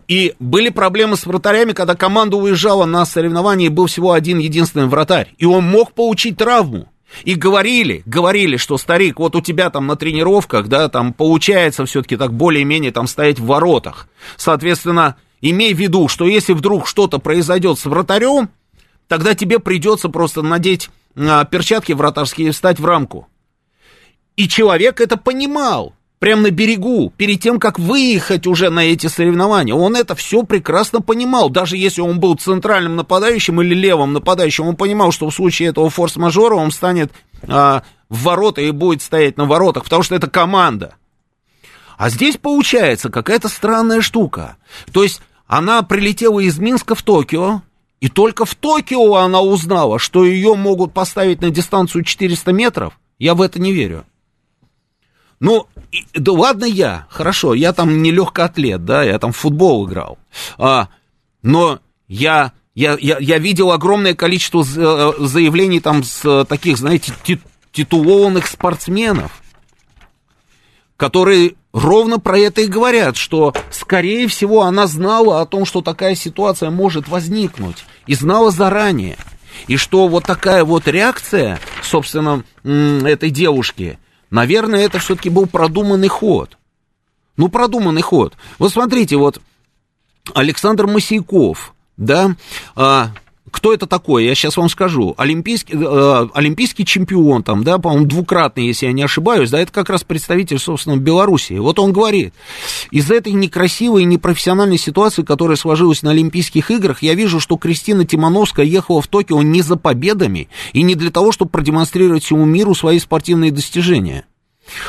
И 0.10 0.36
были 0.40 0.68
проблемы 0.68 1.16
с 1.16 1.26
вратарями, 1.26 1.72
когда 1.72 1.96
команда 1.96 2.36
уезжала 2.36 2.84
на 2.84 3.06
соревнования, 3.06 3.68
и 3.68 3.70
был 3.70 3.86
всего 3.86 4.12
один 4.12 4.40
единственный 4.40 4.88
вратарь. 4.88 5.34
И 5.38 5.46
он 5.46 5.64
мог 5.64 5.94
получить 5.94 6.36
травму. 6.36 6.90
И 7.24 7.36
говорили, 7.36 8.04
говорили, 8.06 8.58
что 8.58 8.78
старик, 8.78 9.20
вот 9.20 9.38
у 9.38 9.42
тебя 9.42 9.70
там 9.70 9.88
на 9.88 9.96
тренировках, 9.96 10.68
да, 10.68 10.90
там 10.90 11.14
получается 11.14 11.86
все-таки 11.86 12.18
так 12.18 12.34
более-менее 12.34 12.92
там 12.92 13.08
стоять 13.08 13.40
в 13.40 13.46
воротах. 13.46 14.10
Соответственно, 14.36 15.16
имей 15.40 15.74
в 15.74 15.80
виду, 15.80 16.10
что 16.10 16.28
если 16.28 16.52
вдруг 16.52 16.88
что-то 16.88 17.20
произойдет 17.20 17.80
с 17.80 17.86
вратарем, 17.86 18.50
тогда 19.08 19.34
тебе 19.34 19.60
придется 19.60 20.10
просто 20.10 20.42
надеть 20.42 20.90
перчатки 21.16 21.94
вратарские 21.94 22.52
встать 22.52 22.80
в 22.80 22.86
рамку. 22.86 23.28
И 24.36 24.48
человек 24.48 25.00
это 25.00 25.16
понимал, 25.18 25.94
прямо 26.24 26.44
на 26.44 26.52
берегу, 26.52 27.12
перед 27.18 27.42
тем, 27.42 27.60
как 27.60 27.78
выехать 27.78 28.48
уже 28.48 28.70
на 28.70 28.80
эти 28.86 29.08
соревнования. 29.08 29.76
Он 29.76 29.96
это 29.96 30.16
все 30.16 30.44
прекрасно 30.44 31.02
понимал. 31.02 31.50
Даже 31.50 31.76
если 31.76 32.00
он 32.00 32.22
был 32.22 32.36
центральным 32.36 32.96
нападающим 32.96 33.62
или 33.62 33.76
левым 33.76 34.14
нападающим, 34.14 34.68
он 34.68 34.78
понимал, 34.78 35.12
что 35.12 35.30
в 35.30 35.36
случае 35.36 35.70
этого 35.70 35.90
форс-мажора 35.90 36.56
он 36.56 36.72
станет 36.72 37.12
а, 37.46 37.84
в 38.08 38.24
ворота 38.24 38.62
и 38.62 38.72
будет 38.72 39.02
стоять 39.02 39.36
на 39.36 39.44
воротах, 39.44 39.84
потому 39.84 40.02
что 40.02 40.16
это 40.16 40.30
команда. 40.30 40.96
А 41.98 42.10
здесь 42.10 42.38
получается 42.38 43.10
какая-то 43.10 43.50
странная 43.50 44.00
штука. 44.00 44.56
То 44.94 45.04
есть 45.04 45.22
она 45.46 45.82
прилетела 45.84 46.40
из 46.40 46.58
Минска 46.58 46.96
в 46.96 47.04
Токио, 47.04 47.64
и 48.04 48.10
только 48.10 48.44
в 48.44 48.54
Токио 48.54 49.16
она 49.16 49.40
узнала, 49.40 49.98
что 49.98 50.26
ее 50.26 50.56
могут 50.56 50.92
поставить 50.92 51.42
на 51.42 51.52
дистанцию 51.52 52.04
400 52.04 52.52
метров. 52.52 53.00
Я 53.18 53.34
в 53.34 53.42
это 53.42 53.62
не 53.62 53.72
верю. 53.72 54.04
Ну, 55.40 55.68
и, 55.94 56.04
да 56.14 56.34
ладно 56.34 56.66
я, 56.66 57.08
хорошо, 57.10 57.54
я 57.54 57.72
там 57.72 58.02
не 58.02 58.12
легкоатлет, 58.12 58.84
да, 58.84 59.04
я 59.04 59.20
там 59.20 59.32
в 59.32 59.38
футбол 59.38 59.88
играл. 59.88 60.18
А, 60.58 60.90
но 61.44 61.80
я 62.10 62.52
Я, 62.76 62.98
я, 63.00 63.20
я 63.20 63.38
видел 63.38 63.72
огромное 63.72 64.16
количество 64.16 64.64
заявлений 64.64 65.80
там 65.80 66.04
с 66.04 66.44
таких, 66.44 66.78
знаете, 66.78 67.14
титулованных 67.72 68.48
спортсменов, 68.48 69.42
которые 70.98 71.54
ровно 71.72 72.20
про 72.20 72.38
это 72.38 72.62
и 72.62 72.68
говорят, 72.68 73.16
что, 73.16 73.54
скорее 73.72 74.28
всего, 74.28 74.64
она 74.64 74.88
знала 74.88 75.42
о 75.42 75.46
том, 75.46 75.66
что 75.66 75.82
такая 75.82 76.16
ситуация 76.16 76.70
может 76.70 77.08
возникнуть, 77.08 77.86
и 78.08 78.16
знала 78.16 78.52
заранее. 78.52 79.18
И 79.68 79.78
что 79.78 80.08
вот 80.08 80.26
такая 80.26 80.64
вот 80.64 80.88
реакция, 80.88 81.60
собственно, 81.82 82.44
этой 82.64 83.30
девушки, 83.30 84.00
наверное, 84.30 84.82
это 84.82 85.00
все-таки 85.00 85.30
был 85.30 85.46
продуманный 85.46 86.08
ход. 86.08 86.58
Ну, 87.38 87.50
продуманный 87.50 88.02
ход. 88.02 88.36
Вот 88.60 88.72
смотрите, 88.72 89.16
вот 89.16 89.42
Александр 90.34 90.88
Масейков, 90.88 91.74
да, 91.98 92.36
а, 92.76 93.12
кто 93.54 93.72
это 93.72 93.86
такой? 93.86 94.26
Я 94.26 94.34
сейчас 94.34 94.58
вам 94.58 94.68
скажу. 94.68 95.14
Олимпийский, 95.16 95.76
э, 95.76 96.28
олимпийский 96.34 96.86
чемпион, 96.86 97.44
там, 97.44 97.64
да, 97.64 97.78
по-моему, 97.78 98.08
двукратный, 98.08 98.66
если 98.66 98.88
я 98.88 98.94
не 98.94 99.04
ошибаюсь, 99.04 99.52
да, 99.52 99.60
это 99.60 99.72
как 99.72 99.92
раз 99.92 100.04
представитель, 100.04 100.58
собственно, 100.58 100.98
Белоруссии. 100.98 101.60
Вот 101.60 101.78
он 101.78 101.94
говорит, 101.94 102.34
из 102.90 103.12
этой 103.12 103.32
некрасивой 103.32 104.02
и 104.02 104.06
непрофессиональной 104.06 104.80
ситуации, 104.80 105.22
которая 105.22 105.56
сложилась 105.56 106.02
на 106.02 106.10
Олимпийских 106.10 106.72
играх, 106.72 107.04
я 107.04 107.14
вижу, 107.14 107.40
что 107.40 107.58
Кристина 107.58 108.06
Тимановская 108.06 108.66
ехала 108.66 109.04
в 109.04 109.08
Токио 109.08 109.44
не 109.44 109.62
за 109.62 109.76
победами 109.76 110.50
и 110.74 110.82
не 110.82 110.96
для 110.96 111.12
того, 111.12 111.32
чтобы 111.32 111.52
продемонстрировать 111.52 112.24
всему 112.24 112.46
миру 112.46 112.74
свои 112.74 112.98
спортивные 112.98 113.52
достижения. 113.52 114.26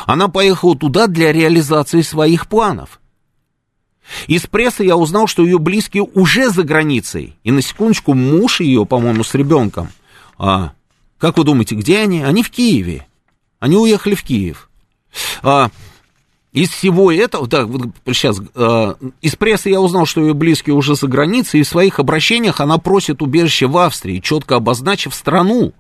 Она 0.07 0.29
поехала 0.29 0.75
туда 0.75 1.07
для 1.07 1.33
реализации 1.33 2.01
своих 2.01 2.49
планов– 2.49 2.99
из 4.27 4.47
прессы 4.47 4.85
я 4.85 4.97
узнал, 4.97 5.27
что 5.27 5.45
ее 5.45 5.59
близкие 5.59 6.03
уже 6.03 6.51
за 6.51 6.63
границей. 6.63 7.37
И 7.43 7.51
на 7.51 7.63
секундочку 7.63 8.15
муж 8.15 8.61
ее, 8.61 8.87
по-моему, 8.87 9.25
с 9.25 9.35
ребенком. 9.35 9.89
А, 10.39 10.73
как 11.19 11.39
вы 11.39 11.45
думаете, 11.45 11.75
где 11.75 11.99
они? 11.99 12.23
Они 12.23 12.43
в 12.43 12.51
Киеве. 12.51 13.07
Они 13.61 13.77
уехали 13.77 14.15
в 14.15 14.23
Киев. 14.23 14.69
А, 15.43 15.71
из 16.53 16.69
всего 16.71 17.11
этого, 17.11 17.49
так, 17.49 17.67
вот 17.67 17.83
сейчас, 18.07 18.41
э, 18.55 18.95
из 19.21 19.35
прессы 19.35 19.71
я 19.71 19.81
узнал, 19.81 20.07
что 20.07 20.21
ее 20.21 20.35
близкие 20.35 20.75
уже 20.75 20.95
за 20.95 21.09
границей, 21.09 21.61
и 21.61 21.63
в 21.65 21.69
своих 21.69 21.99
обращениях 21.99 22.61
она 22.61 22.79
просит 22.79 23.23
убежище 23.23 23.67
в 23.67 23.77
Австрии, 23.77 24.21
четко 24.21 24.57
обозначив 24.57 25.15
страну. 25.17 25.73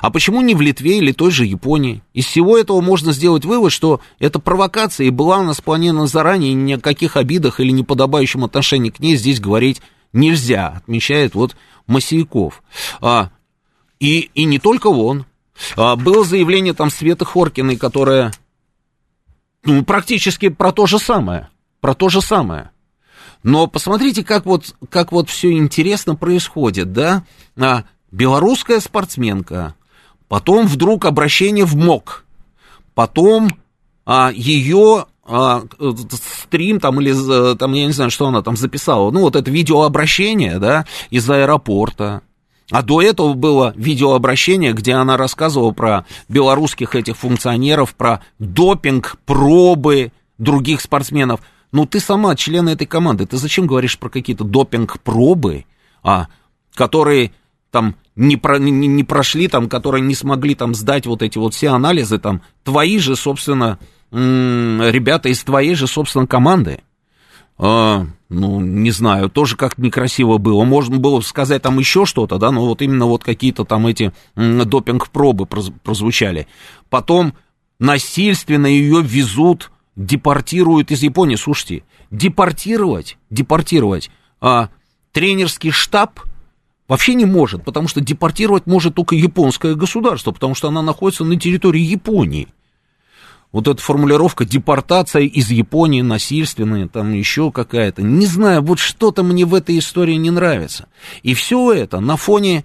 А 0.00 0.10
почему 0.10 0.40
не 0.40 0.54
в 0.54 0.60
Литве 0.60 0.98
или 0.98 1.12
той 1.12 1.30
же 1.30 1.44
Японии? 1.44 2.02
Из 2.14 2.24
всего 2.26 2.56
этого 2.56 2.80
можно 2.80 3.12
сделать 3.12 3.44
вывод, 3.44 3.72
что 3.72 4.00
эта 4.18 4.38
провокация 4.38 5.06
и 5.06 5.10
была 5.10 5.38
у 5.38 5.44
нас 5.44 5.58
спланирована 5.58 6.06
заранее, 6.06 6.52
и 6.52 6.54
ни 6.54 6.72
о 6.72 6.80
каких 6.80 7.16
обидах 7.16 7.60
или 7.60 7.70
неподобающем 7.70 8.44
отношении 8.44 8.90
к 8.90 9.00
ней 9.00 9.16
здесь 9.16 9.40
говорить 9.40 9.82
нельзя, 10.12 10.68
отмечает 10.78 11.34
вот 11.34 11.56
Масейков. 11.86 12.62
А, 13.00 13.30
и, 14.00 14.30
и 14.34 14.44
не 14.44 14.58
только 14.58 14.88
он. 14.88 15.26
А, 15.76 15.96
было 15.96 16.24
заявление 16.24 16.74
там 16.74 16.90
Светы 16.90 17.24
Хоркиной, 17.24 17.76
которая 17.76 18.32
ну, 19.64 19.84
практически 19.84 20.48
про 20.48 20.72
то 20.72 20.86
же 20.86 20.98
самое. 20.98 21.48
Про 21.80 21.94
то 21.94 22.08
же 22.08 22.20
самое. 22.20 22.70
Но 23.42 23.66
посмотрите, 23.66 24.24
как 24.24 24.46
вот, 24.46 24.74
как 24.90 25.12
вот 25.12 25.28
все 25.28 25.52
интересно 25.52 26.16
происходит, 26.16 26.92
да? 26.92 27.24
А, 27.56 27.84
белорусская 28.10 28.80
спортсменка, 28.80 29.74
потом 30.28 30.66
вдруг 30.66 31.04
обращение 31.04 31.64
в 31.64 31.76
МОК, 31.76 32.24
потом 32.94 33.48
а, 34.04 34.30
ее 34.34 35.06
а, 35.24 35.64
стрим 36.42 36.80
там 36.80 37.00
или 37.00 37.56
там, 37.56 37.72
я 37.72 37.86
не 37.86 37.92
знаю, 37.92 38.10
что 38.10 38.26
она 38.28 38.42
там 38.42 38.56
записала, 38.56 39.10
ну 39.10 39.20
вот 39.20 39.36
это 39.36 39.50
видеообращение, 39.50 40.58
да, 40.58 40.86
из 41.10 41.28
аэропорта. 41.28 42.22
А 42.70 42.82
до 42.82 43.00
этого 43.00 43.34
было 43.34 43.72
видеообращение, 43.76 44.72
где 44.72 44.94
она 44.94 45.16
рассказывала 45.16 45.70
про 45.70 46.04
белорусских 46.28 46.96
этих 46.96 47.16
функционеров, 47.16 47.94
про 47.94 48.22
допинг, 48.40 49.18
пробы 49.24 50.12
других 50.38 50.80
спортсменов. 50.80 51.40
Ну, 51.70 51.86
ты 51.86 52.00
сама 52.00 52.34
член 52.34 52.68
этой 52.68 52.86
команды, 52.86 53.26
ты 53.26 53.36
зачем 53.36 53.66
говоришь 53.66 53.98
про 53.98 54.08
какие-то 54.08 54.44
допинг-пробы, 54.44 55.64
а, 56.02 56.26
которые 56.74 57.32
там 57.70 57.96
не, 58.14 58.36
про, 58.36 58.58
не, 58.58 58.70
не 58.70 59.04
прошли, 59.04 59.48
там, 59.48 59.68
которые 59.68 60.02
не 60.02 60.14
смогли 60.14 60.54
там 60.54 60.74
сдать 60.74 61.06
вот 61.06 61.22
эти 61.22 61.38
вот 61.38 61.54
все 61.54 61.68
анализы, 61.68 62.18
там, 62.18 62.42
твои 62.64 62.98
же, 62.98 63.16
собственно, 63.16 63.78
ребята 64.10 65.28
из 65.28 65.42
твоей 65.44 65.74
же, 65.74 65.86
собственно, 65.86 66.26
команды. 66.26 66.80
А, 67.58 68.06
ну, 68.28 68.60
не 68.60 68.90
знаю, 68.90 69.30
тоже 69.30 69.56
как-то 69.56 69.80
некрасиво 69.80 70.38
было. 70.38 70.64
Можно 70.64 70.98
было 70.98 71.20
сказать 71.20 71.62
там 71.62 71.78
еще 71.78 72.04
что-то, 72.04 72.38
да, 72.38 72.50
но 72.50 72.66
вот 72.66 72.82
именно 72.82 73.06
вот 73.06 73.24
какие-то 73.24 73.64
там 73.64 73.86
эти 73.86 74.12
допинг-пробы 74.36 75.46
прозвучали. 75.46 76.46
Потом 76.90 77.34
насильственно 77.78 78.66
ее 78.66 79.02
везут, 79.02 79.70
депортируют 79.96 80.90
из 80.90 81.02
Японии. 81.02 81.36
Слушайте, 81.36 81.82
депортировать, 82.10 83.16
депортировать 83.30 84.10
а, 84.40 84.68
тренерский 85.12 85.70
штаб– 85.70 86.20
Вообще 86.88 87.14
не 87.14 87.24
может, 87.24 87.64
потому 87.64 87.88
что 87.88 88.00
депортировать 88.00 88.66
может 88.66 88.94
только 88.94 89.16
японское 89.16 89.74
государство, 89.74 90.30
потому 90.30 90.54
что 90.54 90.68
она 90.68 90.82
находится 90.82 91.24
на 91.24 91.38
территории 91.38 91.80
Японии. 91.80 92.48
Вот 93.52 93.66
эта 93.68 93.80
формулировка 93.80 94.44
депортация 94.44 95.22
из 95.22 95.50
Японии 95.50 96.02
насильственная, 96.02 96.88
там 96.88 97.12
еще 97.12 97.50
какая-то. 97.50 98.02
Не 98.02 98.26
знаю, 98.26 98.62
вот 98.62 98.78
что-то 98.78 99.22
мне 99.22 99.44
в 99.44 99.54
этой 99.54 99.78
истории 99.78 100.14
не 100.14 100.30
нравится. 100.30 100.88
И 101.22 101.34
все 101.34 101.72
это 101.72 102.00
на 102.00 102.16
фоне 102.16 102.64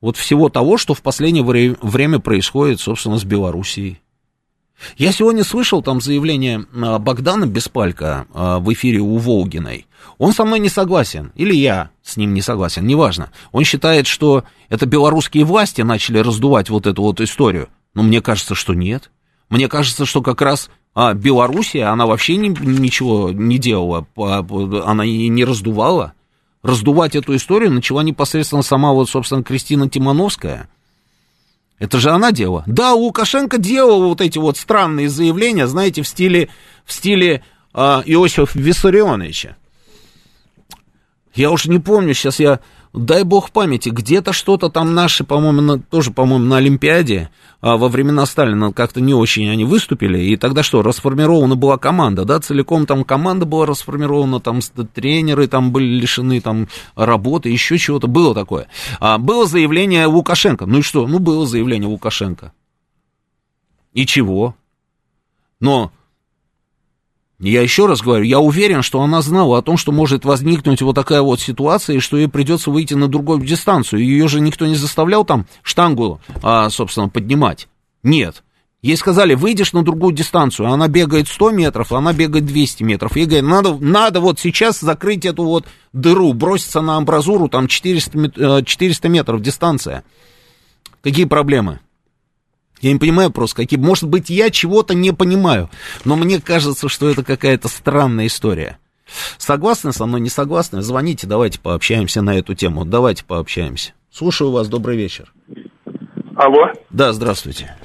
вот 0.00 0.16
всего 0.16 0.48
того, 0.48 0.76
что 0.76 0.94
в 0.94 1.02
последнее 1.02 1.42
время 1.42 2.18
происходит, 2.18 2.80
собственно, 2.80 3.18
с 3.18 3.24
Белоруссией. 3.24 4.00
Я 4.96 5.12
сегодня 5.12 5.44
слышал 5.44 5.82
там 5.82 6.00
заявление 6.00 6.66
а, 6.74 6.98
Богдана 6.98 7.46
Беспалька 7.46 8.26
а, 8.32 8.58
в 8.58 8.72
эфире 8.72 8.98
у 8.98 9.16
Волгиной. 9.16 9.86
Он 10.18 10.32
со 10.32 10.44
мной 10.44 10.60
не 10.60 10.68
согласен, 10.68 11.32
или 11.34 11.54
я 11.54 11.90
с 12.02 12.16
ним 12.16 12.34
не 12.34 12.42
согласен, 12.42 12.86
неважно. 12.86 13.30
Он 13.52 13.64
считает, 13.64 14.06
что 14.06 14.44
это 14.68 14.86
белорусские 14.86 15.44
власти 15.44 15.82
начали 15.82 16.18
раздувать 16.18 16.70
вот 16.70 16.86
эту 16.86 17.02
вот 17.02 17.20
историю. 17.20 17.68
Но 17.94 18.02
мне 18.02 18.20
кажется, 18.20 18.54
что 18.54 18.74
нет. 18.74 19.10
Мне 19.48 19.68
кажется, 19.68 20.04
что 20.06 20.22
как 20.22 20.42
раз 20.42 20.70
а, 20.94 21.14
Белоруссия, 21.14 21.84
она 21.84 22.06
вообще 22.06 22.36
ни, 22.36 22.48
ничего 22.48 23.30
не 23.30 23.58
делала, 23.58 24.06
она 24.16 25.04
и 25.04 25.28
не 25.28 25.44
раздувала. 25.44 26.12
Раздувать 26.62 27.14
эту 27.14 27.36
историю 27.36 27.70
начала 27.70 28.00
непосредственно 28.00 28.62
сама 28.62 28.92
вот, 28.92 29.08
собственно, 29.08 29.42
Кристина 29.42 29.88
Тимановская. 29.88 30.68
Это 31.78 32.00
же 32.00 32.10
она 32.10 32.32
делала. 32.32 32.64
Да, 32.66 32.94
Лукашенко 32.94 33.58
делал 33.58 34.08
вот 34.08 34.20
эти 34.20 34.38
вот 34.38 34.56
странные 34.56 35.08
заявления, 35.08 35.66
знаете, 35.66 36.02
в 36.02 36.08
стиле, 36.08 36.48
в 36.84 36.92
стиле 36.92 37.42
э, 37.74 37.78
Иосифа 37.78 38.58
Виссарионовича. 38.58 39.56
Я 41.34 41.50
уж 41.50 41.66
не 41.66 41.78
помню, 41.78 42.14
сейчас 42.14 42.40
я, 42.40 42.60
дай 42.96 43.22
бог 43.24 43.50
памяти, 43.50 43.90
где-то 43.90 44.32
что-то 44.32 44.70
там 44.70 44.94
наши, 44.94 45.22
по-моему, 45.22 45.60
на, 45.60 45.78
тоже, 45.78 46.10
по-моему, 46.10 46.46
на 46.46 46.56
Олимпиаде 46.56 47.30
а, 47.60 47.76
во 47.76 47.88
времена 47.88 48.24
Сталина 48.26 48.72
как-то 48.72 49.00
не 49.00 49.14
очень 49.14 49.48
они 49.48 49.64
выступили, 49.64 50.18
и 50.18 50.36
тогда 50.36 50.62
что, 50.62 50.82
расформирована 50.82 51.56
была 51.56 51.76
команда, 51.78 52.24
да, 52.24 52.40
целиком 52.40 52.86
там 52.86 53.04
команда 53.04 53.44
была 53.44 53.66
расформирована, 53.66 54.40
там 54.40 54.60
тренеры 54.94 55.46
там 55.46 55.72
были 55.72 56.00
лишены 56.00 56.40
там 56.40 56.68
работы, 56.94 57.50
еще 57.50 57.78
чего-то, 57.78 58.08
было 58.08 58.34
такое. 58.34 58.66
А, 58.98 59.18
было 59.18 59.46
заявление 59.46 60.06
Лукашенко, 60.06 60.66
ну 60.66 60.78
и 60.78 60.82
что, 60.82 61.06
ну 61.06 61.18
было 61.18 61.46
заявление 61.46 61.88
Лукашенко. 61.88 62.52
И 63.92 64.06
чего? 64.06 64.54
Но 65.60 65.92
я 67.38 67.60
еще 67.60 67.86
раз 67.86 68.00
говорю, 68.00 68.24
я 68.24 68.40
уверен, 68.40 68.82
что 68.82 69.02
она 69.02 69.20
знала 69.20 69.58
о 69.58 69.62
том, 69.62 69.76
что 69.76 69.92
может 69.92 70.24
возникнуть 70.24 70.80
вот 70.80 70.94
такая 70.94 71.20
вот 71.20 71.40
ситуация, 71.40 71.96
и 71.96 72.00
что 72.00 72.16
ей 72.16 72.28
придется 72.28 72.70
выйти 72.70 72.94
на 72.94 73.08
другую 73.08 73.40
дистанцию. 73.40 74.02
Ее 74.02 74.26
же 74.26 74.40
никто 74.40 74.66
не 74.66 74.74
заставлял 74.74 75.24
там 75.24 75.46
штангу, 75.62 76.20
а, 76.42 76.70
собственно, 76.70 77.08
поднимать. 77.08 77.68
Нет. 78.02 78.42
Ей 78.80 78.96
сказали, 78.96 79.34
выйдешь 79.34 79.72
на 79.72 79.82
другую 79.82 80.14
дистанцию, 80.14 80.68
она 80.68 80.86
бегает 80.88 81.28
100 81.28 81.50
метров, 81.50 81.92
она 81.92 82.12
бегает 82.12 82.46
200 82.46 82.84
метров. 82.84 83.16
Ей 83.16 83.26
говорят, 83.26 83.44
надо, 83.44 83.76
надо 83.78 84.20
вот 84.20 84.38
сейчас 84.38 84.80
закрыть 84.80 85.24
эту 85.26 85.44
вот 85.44 85.66
дыру, 85.92 86.32
броситься 86.32 86.80
на 86.80 86.96
амбразуру, 86.96 87.48
там 87.48 87.68
400, 87.68 88.62
400 88.64 89.08
метров 89.08 89.42
дистанция. 89.42 90.04
Какие 91.02 91.24
проблемы? 91.24 91.80
Я 92.80 92.92
не 92.92 92.98
понимаю 92.98 93.30
просто, 93.30 93.56
какие... 93.56 93.78
Может 93.78 94.08
быть, 94.08 94.28
я 94.30 94.50
чего-то 94.50 94.94
не 94.94 95.12
понимаю, 95.12 95.70
но 96.04 96.16
мне 96.16 96.40
кажется, 96.40 96.88
что 96.88 97.08
это 97.08 97.24
какая-то 97.24 97.68
странная 97.68 98.26
история. 98.26 98.78
Согласны 99.38 99.92
со 99.92 100.06
мной, 100.06 100.20
не 100.20 100.28
согласны? 100.28 100.82
Звоните, 100.82 101.26
давайте 101.26 101.60
пообщаемся 101.60 102.22
на 102.22 102.36
эту 102.36 102.54
тему. 102.54 102.84
Давайте 102.84 103.24
пообщаемся. 103.24 103.92
Слушаю 104.10 104.50
вас, 104.50 104.68
добрый 104.68 104.96
вечер. 104.96 105.32
Алло. 106.34 106.70
Да, 106.90 107.12
здравствуйте. 107.12 107.76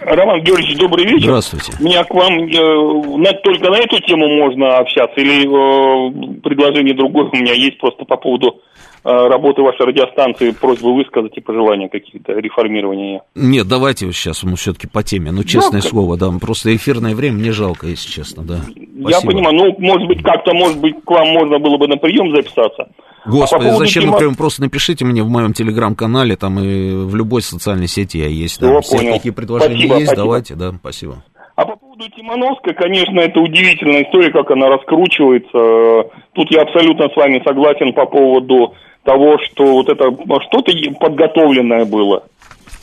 Роман 0.00 0.42
Георгиевич, 0.42 0.78
добрый 0.78 1.04
вечер. 1.04 1.24
Здравствуйте. 1.24 1.72
У 1.80 1.84
меня 1.84 2.04
к 2.04 2.14
вам 2.14 2.38
э, 2.38 3.18
на, 3.18 3.32
только 3.32 3.70
на 3.70 3.76
эту 3.76 4.00
тему 4.00 4.28
можно 4.28 4.78
общаться 4.78 5.20
или 5.20 5.46
э, 5.46 6.40
предложение 6.42 6.94
другое 6.94 7.26
у 7.26 7.36
меня 7.36 7.52
есть 7.52 7.78
просто 7.78 8.04
по 8.04 8.16
поводу 8.16 8.60
работы 9.06 9.62
вашей 9.62 9.86
радиостанции, 9.86 10.50
просьбу 10.50 10.94
высказать 10.94 11.36
и 11.36 11.40
пожелания 11.40 11.88
какие-то, 11.88 12.32
реформирования. 12.32 13.22
Нет, 13.34 13.68
давайте 13.68 14.10
сейчас 14.12 14.42
мы 14.42 14.56
все-таки 14.56 14.88
по 14.88 15.02
теме. 15.02 15.30
Ну, 15.30 15.44
честное 15.44 15.80
Да, 15.80 15.88
слово, 15.88 16.16
да, 16.16 16.30
просто 16.40 16.74
эфирное 16.74 17.14
время 17.14 17.36
мне 17.36 17.52
жалко, 17.52 17.86
если 17.86 18.10
честно, 18.10 18.42
да. 18.42 18.60
Я 18.76 19.20
понимаю, 19.20 19.54
ну, 19.56 19.76
может 19.78 20.08
быть, 20.08 20.22
как-то, 20.22 20.52
может 20.54 20.80
быть, 20.80 20.96
к 21.04 21.10
вам 21.10 21.28
можно 21.28 21.58
было 21.58 21.76
бы 21.76 21.86
на 21.86 21.96
прием 21.96 22.34
записаться. 22.34 22.88
Господи, 23.26 23.68
А 23.68 23.72
по 23.72 23.76
зачем 23.78 24.02
тема- 24.02 24.12
на 24.14 24.18
прием? 24.18 24.34
Просто 24.34 24.62
напишите 24.62 25.04
мне 25.04 25.22
в 25.22 25.28
моем 25.28 25.52
телеграм-канале, 25.52 26.36
там 26.36 26.58
и 26.60 26.92
в 26.94 27.14
любой 27.16 27.42
социальной 27.42 27.88
сети 27.88 28.18
я 28.18 28.28
есть. 28.28 28.60
Да. 28.60 28.80
Все 28.80 28.98
понял. 28.98 29.12
такие 29.14 29.32
предложения 29.34 29.74
Спасибо, 29.76 29.94
есть, 29.94 30.06
спасибо. 30.06 30.22
давайте, 30.24 30.54
да, 30.54 30.72
спасибо. 30.80 31.22
А 31.56 31.64
по 31.64 31.76
поводу 31.76 32.04
Тимановской, 32.10 32.74
конечно, 32.74 33.18
это 33.20 33.40
удивительная 33.40 34.02
история, 34.04 34.30
как 34.30 34.50
она 34.50 34.68
раскручивается. 34.68 36.10
Тут 36.34 36.50
я 36.50 36.62
абсолютно 36.62 37.08
с 37.08 37.16
вами 37.16 37.42
согласен 37.46 37.92
по 37.94 38.06
поводу 38.06 38.74
того, 39.06 39.38
что 39.38 39.64
вот 39.72 39.88
это 39.88 40.10
ну, 40.10 40.40
что-то 40.40 40.72
подготовленное 41.00 41.84
было. 41.84 42.24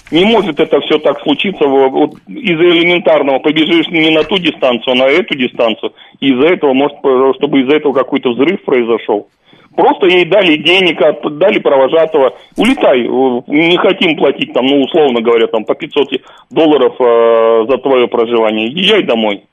Не 0.09 0.25
может 0.25 0.59
это 0.59 0.79
все 0.81 0.97
так 0.99 1.21
случиться 1.21 1.67
во- 1.67 1.89
вот 1.89 2.11
из-за 2.27 2.69
элементарного. 2.69 3.39
Побежишь 3.39 3.87
не 3.89 4.09
на 4.09 4.23
ту 4.23 4.37
дистанцию, 4.37 4.93
а 4.93 4.95
на 4.95 5.03
эту 5.03 5.35
дистанцию. 5.35 5.93
И 6.19 6.29
из-за 6.29 6.47
этого, 6.53 6.73
может, 6.73 6.97
чтобы 7.37 7.61
из-за 7.61 7.75
этого 7.75 7.93
какой-то 7.93 8.31
взрыв 8.31 8.63
произошел. 8.63 9.27
Просто 9.75 10.07
ей 10.07 10.25
дали 10.25 10.57
денег, 10.57 10.99
дали 11.37 11.59
провожатого. 11.59 12.35
Улетай, 12.57 13.01
э, 13.01 13.41
не 13.47 13.77
хотим 13.77 14.15
платить 14.15 14.53
там, 14.53 14.67
ну, 14.67 14.81
условно 14.81 15.19
говоря, 15.21 15.47
там 15.47 15.65
по 15.65 15.73
500 15.73 16.21
долларов 16.51 16.95
э, 16.99 17.65
за 17.69 17.77
твое 17.79 18.07
проживание. 18.07 18.67
Езжай 18.67 19.03
домой. 19.03 19.43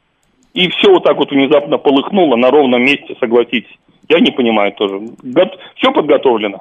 И 0.52 0.68
все 0.68 0.90
вот 0.92 1.04
так 1.04 1.16
вот 1.16 1.30
внезапно 1.30 1.78
полыхнуло 1.78 2.36
на 2.36 2.50
ровном 2.50 2.82
месте, 2.82 3.16
согласитесь. 3.18 3.78
Я 4.10 4.18
не 4.18 4.32
понимаю 4.32 4.72
тоже. 4.72 5.00
все 5.76 5.92
подготовлено. 5.92 6.58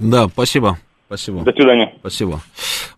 Да, 0.00 0.28
спасибо. 0.28 0.78
Спасибо. 1.06 1.42
До 1.42 1.52
свидания. 1.52 1.94
Спасибо. 2.00 2.40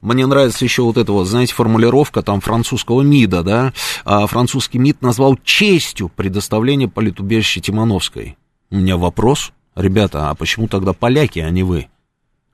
Мне 0.00 0.26
нравится 0.26 0.64
еще 0.64 0.82
вот 0.82 0.96
эта 0.96 1.12
вот, 1.12 1.24
знаете, 1.24 1.54
формулировка 1.54 2.22
там 2.22 2.40
французского 2.40 3.02
МИДа, 3.02 3.42
да? 3.42 3.72
А, 4.04 4.26
французский 4.26 4.78
МИД 4.78 5.02
назвал 5.02 5.36
честью 5.44 6.08
предоставление 6.08 6.88
политубежища 6.88 7.60
Тимановской. 7.60 8.36
У 8.70 8.76
меня 8.76 8.96
вопрос, 8.96 9.52
ребята, 9.76 10.30
а 10.30 10.34
почему 10.34 10.66
тогда 10.66 10.94
поляки, 10.94 11.40
а 11.40 11.50
не 11.50 11.62
вы? 11.62 11.88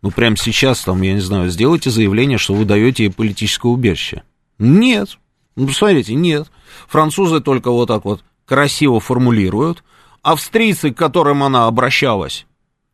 Ну, 0.03 0.11
прямо 0.11 0.37
сейчас, 0.37 0.83
там, 0.83 1.03
я 1.03 1.13
не 1.13 1.21
знаю, 1.21 1.49
сделайте 1.49 1.91
заявление, 1.91 2.39
что 2.39 2.55
вы 2.55 2.65
даете 2.65 3.05
ей 3.05 3.11
политическое 3.11 3.69
убежище. 3.69 4.23
Нет. 4.59 5.19
Ну, 5.55 5.69
посмотрите, 5.69 6.15
нет. 6.15 6.51
Французы 6.89 7.41
только 7.41 7.71
вот 7.71 7.87
так 7.87 8.05
вот 8.05 8.25
красиво 8.47 8.99
формулируют. 8.99 9.85
Австрийцы, 10.23 10.93
к 10.93 10.99
которым 10.99 11.43
она 11.43 11.67
обращалась, 11.67 12.47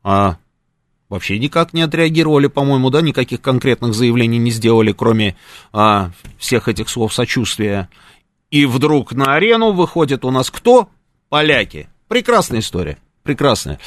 а 0.03 0.37
вообще 1.09 1.39
никак 1.39 1.73
не 1.73 1.83
отреагировали, 1.83 2.47
по-моему, 2.49 2.91
да, 2.91 3.01
никаких 3.01 3.41
конкретных 3.41 3.95
заявлений 3.95 4.39
не 4.39 4.51
сделали, 4.51 4.93
кроме 4.93 5.37
а, 5.73 6.11
всех 6.39 6.69
этих 6.69 6.89
слов 6.89 7.15
сочувствия. 7.15 7.89
И 8.51 8.67
вдруг 8.67 9.13
на 9.13 9.35
арену 9.35 9.73
выходит 9.73 10.25
у 10.25 10.31
нас 10.31 10.51
кто? 10.51 10.89
Поляки. 11.29 11.89
Прекрасная 12.09 12.61
история, 12.61 12.99
прекрасная. 13.23 13.81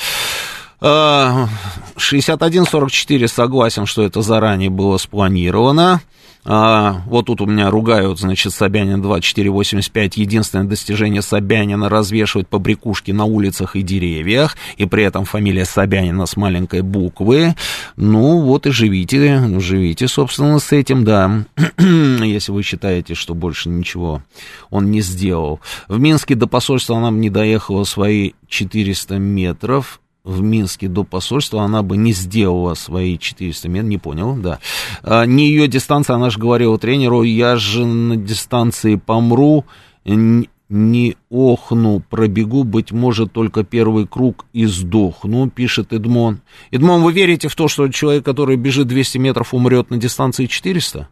А, 0.80 1.48
61-44 1.96 3.28
согласен, 3.28 3.86
что 3.86 4.04
это 4.04 4.22
заранее 4.22 4.70
было 4.70 4.98
спланировано. 4.98 6.02
А, 6.49 7.02
вот 7.07 7.26
тут 7.26 7.41
у 7.41 7.45
меня 7.45 7.69
ругают, 7.69 8.19
значит, 8.19 8.53
Собянин 8.53 9.02
2485. 9.02 10.15
Единственное 10.15 10.64
достижение 10.65 11.22
Собянина 11.22 11.90
развешивать 11.90 12.48
побрякушки 12.48 13.11
на 13.11 13.26
улицах 13.26 13.76
и 13.76 13.82
деревьях, 13.82 14.56
и 14.78 14.86
при 14.86 15.03
этом 15.03 15.26
фамилия 15.26 15.65
Собянина 15.65 16.26
с 16.26 16.38
маленькой 16.38 16.84
буквы. 16.84 17.56
Ну, 17.98 18.41
вот 18.41 18.65
и 18.65 18.72
живите, 18.72 19.60
живите, 19.60 20.07
собственно, 20.07 20.60
с 20.60 20.72
этим, 20.72 21.03
да. 21.03 21.44
Если 21.78 22.53
вы 22.53 22.64
считаете, 22.64 23.14
что 23.14 23.34
больше 23.36 23.68
ничего 23.68 24.22
он 24.69 24.90
не 24.90 25.02
сделал. 25.02 25.60
В 25.90 25.99
Минске 25.99 26.36
до 26.36 26.48
посольства 26.48 26.95
бы 26.95 27.18
не 27.18 27.30
доехала 27.30 27.84
свои 27.84 28.32
400 28.48 29.18
метров 29.19 29.99
в 30.28 30.41
Минске 30.41 30.88
до 30.88 31.04
посольства, 31.04 31.64
она 31.64 31.82
бы 31.82 31.95
не 31.98 32.12
сделала 32.12 32.74
свои 32.74 33.18
400 33.18 33.70
метров, 33.70 33.90
не 33.90 33.98
понял, 33.98 34.36
да. 34.36 34.60
А, 35.02 35.26
не 35.26 35.48
ее 35.49 35.68
дистанция, 35.68 36.16
она 36.16 36.30
же 36.30 36.38
говорила 36.38 36.78
тренеру, 36.78 37.24
я 37.24 37.56
же 37.56 37.86
на 37.86 38.18
дистанции 38.18 38.95
помру, 38.95 39.66
не 40.06 41.16
охну, 41.30 42.02
пробегу, 42.02 42.66
быть 42.66 42.91
может, 42.91 43.32
только 43.32 43.64
первый 43.64 44.06
круг 44.06 44.45
и 44.52 44.66
сдохну, 44.66 45.49
пишет 45.49 45.94
Эдмон. 45.94 46.41
Эдмон, 46.72 47.04
вы 47.04 47.14
верите 47.14 47.48
в 47.48 47.56
то, 47.56 47.70
что 47.70 47.88
человек, 47.88 48.26
который 48.26 48.58
бежит 48.58 48.88
200 48.88 49.18
метров, 49.20 49.54
умрет 49.54 49.90
на 49.90 49.98
дистанции 49.98 50.45
400? 50.45 51.08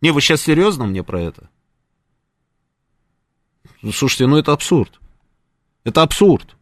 Не, 0.00 0.12
вы 0.12 0.20
сейчас 0.20 0.42
серьезно 0.42 0.86
мне 0.86 1.02
про 1.02 1.20
это? 1.20 1.48
Слушайте, 3.92 4.26
ну 4.26 4.36
это 4.36 4.52
абсурд. 4.52 5.00
Это 5.82 6.02
абсурд. 6.02 6.56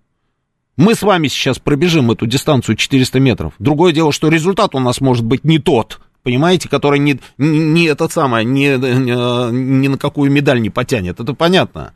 Мы 0.76 0.94
с 0.94 1.02
вами 1.02 1.28
сейчас 1.28 1.58
пробежим 1.58 2.10
эту 2.10 2.26
дистанцию 2.26 2.76
400 2.76 3.20
метров. 3.20 3.52
Другое 3.58 3.92
дело, 3.92 4.12
что 4.12 4.28
результат 4.28 4.74
у 4.74 4.78
нас 4.78 5.00
может 5.00 5.24
быть 5.24 5.44
не 5.44 5.58
тот, 5.58 6.00
понимаете, 6.22 6.68
который 6.68 6.98
не, 6.98 7.20
не, 7.36 7.58
не 7.58 7.84
этот 7.84 8.12
самый, 8.12 8.44
не, 8.44 8.76
не, 8.76 9.88
на 9.88 9.98
какую 9.98 10.30
медаль 10.30 10.62
не 10.62 10.70
потянет. 10.70 11.20
Это 11.20 11.34
понятно. 11.34 11.92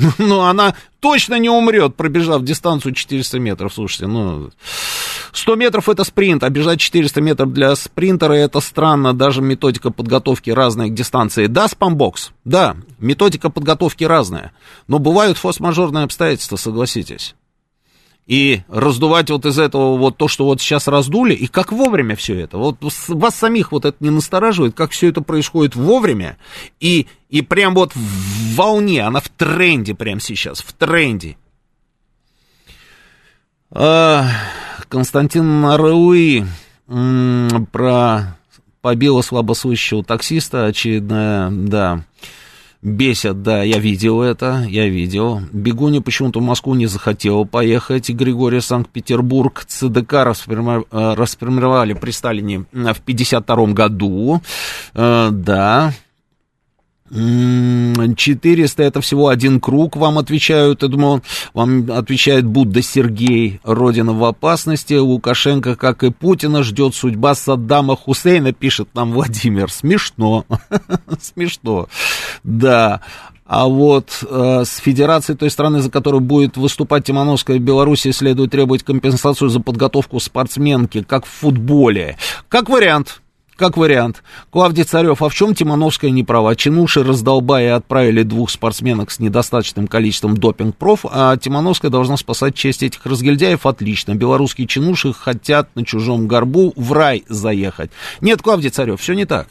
Но 0.18 0.46
она 0.46 0.74
точно 1.00 1.38
не 1.38 1.50
умрет, 1.50 1.96
пробежав 1.96 2.42
дистанцию 2.42 2.94
400 2.94 3.38
метров. 3.38 3.74
Слушайте, 3.74 4.06
ну... 4.06 4.50
100 5.32 5.54
метров 5.56 5.88
это 5.88 6.04
спринт, 6.04 6.42
а 6.42 6.50
бежать 6.50 6.80
400 6.80 7.20
метров 7.20 7.52
для 7.52 7.74
спринтера 7.76 8.32
это 8.32 8.60
странно, 8.60 9.12
даже 9.12 9.42
методика 9.42 9.90
подготовки 9.90 10.50
разная 10.50 10.88
к 10.88 10.94
дистанции. 10.94 11.46
Да, 11.46 11.68
спамбокс, 11.68 12.32
да, 12.44 12.76
методика 12.98 13.48
подготовки 13.48 14.04
разная, 14.04 14.52
но 14.88 14.98
бывают 14.98 15.38
форс-мажорные 15.38 16.04
обстоятельства, 16.04 16.56
согласитесь. 16.56 17.36
И 18.26 18.62
раздувать 18.68 19.30
вот 19.30 19.44
из 19.44 19.58
этого 19.58 19.96
вот 19.96 20.16
то, 20.16 20.28
что 20.28 20.44
вот 20.44 20.60
сейчас 20.60 20.86
раздули, 20.86 21.34
и 21.34 21.48
как 21.48 21.72
вовремя 21.72 22.14
все 22.14 22.38
это. 22.38 22.58
Вот 22.58 22.76
вас 23.08 23.34
самих 23.34 23.72
вот 23.72 23.84
это 23.84 23.96
не 24.00 24.10
настораживает, 24.10 24.74
как 24.74 24.92
все 24.92 25.08
это 25.08 25.20
происходит 25.20 25.74
вовремя, 25.74 26.36
и, 26.78 27.08
и 27.28 27.42
прям 27.42 27.74
вот 27.74 27.92
в 27.94 28.54
волне, 28.54 29.02
она 29.02 29.20
в 29.20 29.28
тренде 29.28 29.94
прямо 29.94 30.20
сейчас, 30.20 30.60
в 30.60 30.72
тренде. 30.72 31.36
А, 33.72 34.26
Константин 34.88 35.60
Наруи 35.60 36.46
про 37.72 38.36
побила 38.80 39.22
слабослышащего 39.22 40.02
таксиста, 40.02 40.66
очередная, 40.66 41.50
да, 41.50 42.04
бесят, 42.82 43.42
да, 43.42 43.62
я 43.62 43.78
видел 43.78 44.22
это, 44.22 44.64
я 44.68 44.88
видел. 44.88 45.42
Бегуня 45.52 46.00
почему-то 46.00 46.40
в 46.40 46.42
Москву 46.42 46.74
не 46.74 46.86
захотела 46.86 47.44
поехать, 47.44 48.08
Григорий 48.10 48.60
Санкт-Петербург, 48.60 49.64
ЦДК 49.66 50.14
расформи- 50.24 50.86
э, 50.90 51.14
расформировали 51.14 51.92
при 51.92 52.10
Сталине 52.10 52.64
э, 52.72 52.92
в 52.92 53.00
52 53.00 53.72
году, 53.72 54.40
Э, 54.94 55.28
да, 55.30 55.92
400 57.12 58.82
это 58.82 59.00
всего 59.00 59.28
один 59.28 59.60
круг, 59.60 59.96
вам 59.96 60.18
отвечают, 60.18 60.82
я 60.82 60.88
думаю, 60.88 61.22
вам 61.54 61.90
отвечает 61.90 62.46
Будда 62.46 62.82
Сергей, 62.82 63.60
Родина 63.64 64.12
в 64.12 64.24
опасности, 64.24 64.94
Лукашенко, 64.94 65.74
как 65.74 66.04
и 66.04 66.10
Путина, 66.10 66.62
ждет 66.62 66.94
судьба 66.94 67.34
Саддама 67.34 67.96
Хусейна, 67.96 68.52
пишет 68.52 68.88
нам 68.94 69.12
Владимир, 69.12 69.70
смешно, 69.70 70.46
смешно, 71.20 71.88
да. 72.44 73.00
А 73.44 73.66
вот 73.66 74.22
э, 74.22 74.62
с 74.64 74.76
федерацией 74.76 75.36
той 75.36 75.50
страны, 75.50 75.80
за 75.80 75.90
которую 75.90 76.20
будет 76.20 76.56
выступать 76.56 77.04
Тимановская 77.04 77.58
в 77.58 77.60
Беларуси, 77.60 78.12
следует 78.12 78.52
требовать 78.52 78.84
компенсацию 78.84 79.48
за 79.48 79.58
подготовку 79.58 80.20
спортсменки, 80.20 81.02
как 81.02 81.26
в 81.26 81.30
футболе. 81.30 82.16
Как 82.48 82.68
вариант, 82.68 83.20
как 83.60 83.76
вариант. 83.76 84.22
Клавдий 84.50 84.84
Царев, 84.84 85.20
а 85.20 85.28
в 85.28 85.34
чем 85.34 85.54
Тимановская 85.54 86.10
не 86.10 86.24
права? 86.24 86.56
Чинуши 86.56 87.04
раздолбая 87.04 87.76
отправили 87.76 88.22
двух 88.22 88.48
спортсменок 88.48 89.10
с 89.10 89.20
недостаточным 89.20 89.86
количеством 89.86 90.34
допинг-проф, 90.34 91.04
а 91.04 91.36
Тимановская 91.36 91.90
должна 91.90 92.16
спасать 92.16 92.54
честь 92.54 92.82
этих 92.82 93.04
разгильдяев. 93.04 93.66
Отлично. 93.66 94.14
Белорусские 94.14 94.66
чинуши 94.66 95.12
хотят 95.12 95.68
на 95.76 95.84
чужом 95.84 96.26
горбу 96.26 96.72
в 96.74 96.92
рай 96.94 97.24
заехать. 97.28 97.90
Нет, 98.22 98.40
Клавдий 98.40 98.70
Царев, 98.70 98.98
все 98.98 99.12
не 99.12 99.26
так. 99.26 99.48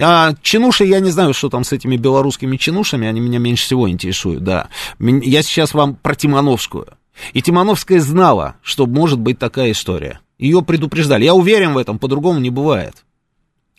А 0.00 0.32
чинуши, 0.42 0.84
я 0.84 0.98
не 0.98 1.12
знаю, 1.12 1.32
что 1.32 1.48
там 1.48 1.62
с 1.62 1.72
этими 1.72 1.96
белорусскими 1.96 2.56
чинушами, 2.56 3.06
они 3.06 3.20
меня 3.20 3.38
меньше 3.38 3.66
всего 3.66 3.88
интересуют, 3.88 4.42
да. 4.42 4.66
Я 4.98 5.42
сейчас 5.42 5.74
вам 5.74 5.94
про 5.94 6.16
Тимановскую. 6.16 6.88
И 7.32 7.40
Тимановская 7.40 8.00
знала, 8.00 8.56
что 8.62 8.86
может 8.86 9.20
быть 9.20 9.38
такая 9.38 9.70
история. 9.70 10.18
Ее 10.38 10.62
предупреждали. 10.62 11.24
Я 11.24 11.34
уверен 11.34 11.74
в 11.74 11.78
этом, 11.78 12.00
по-другому 12.00 12.40
не 12.40 12.50
бывает. 12.50 13.04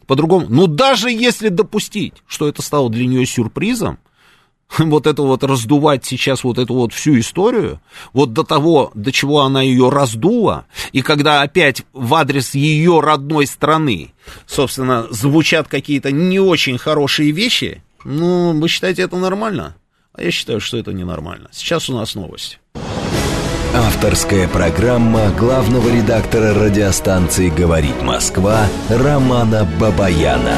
По-другому, 0.07 0.47
ну 0.49 0.67
даже 0.67 1.09
если 1.09 1.49
допустить, 1.49 2.13
что 2.27 2.47
это 2.47 2.61
стало 2.61 2.89
для 2.89 3.05
нее 3.05 3.25
сюрпризом, 3.25 3.99
вот 4.77 5.07
это 5.07 5.21
вот 5.21 5.43
раздувать 5.43 6.05
сейчас 6.05 6.43
вот 6.43 6.57
эту 6.57 6.73
вот 6.73 6.93
всю 6.93 7.19
историю, 7.19 7.79
вот 8.13 8.33
до 8.33 8.43
того, 8.43 8.91
до 8.93 9.11
чего 9.11 9.41
она 9.41 9.61
ее 9.61 9.89
раздула, 9.89 10.65
и 10.91 11.01
когда 11.01 11.41
опять 11.41 11.83
в 11.93 12.13
адрес 12.13 12.55
ее 12.55 12.99
родной 12.99 13.47
страны, 13.47 14.13
собственно, 14.45 15.07
звучат 15.09 15.67
какие-то 15.67 16.11
не 16.11 16.39
очень 16.39 16.77
хорошие 16.77 17.31
вещи, 17.31 17.83
ну, 18.03 18.53
вы 18.59 18.67
считаете 18.67 19.03
это 19.03 19.17
нормально? 19.17 19.75
А 20.13 20.23
я 20.23 20.31
считаю, 20.31 20.61
что 20.61 20.77
это 20.77 20.93
ненормально. 20.93 21.49
Сейчас 21.51 21.89
у 21.89 21.93
нас 21.93 22.15
новости. 22.15 22.59
Авторская 23.85 24.47
программа 24.47 25.29
главного 25.37 25.87
редактора 25.95 26.55
радиостанции 26.55 27.49
«Говорит 27.49 28.01
Москва» 28.01 28.67
Романа 28.89 29.67
Бабаяна. 29.79 30.57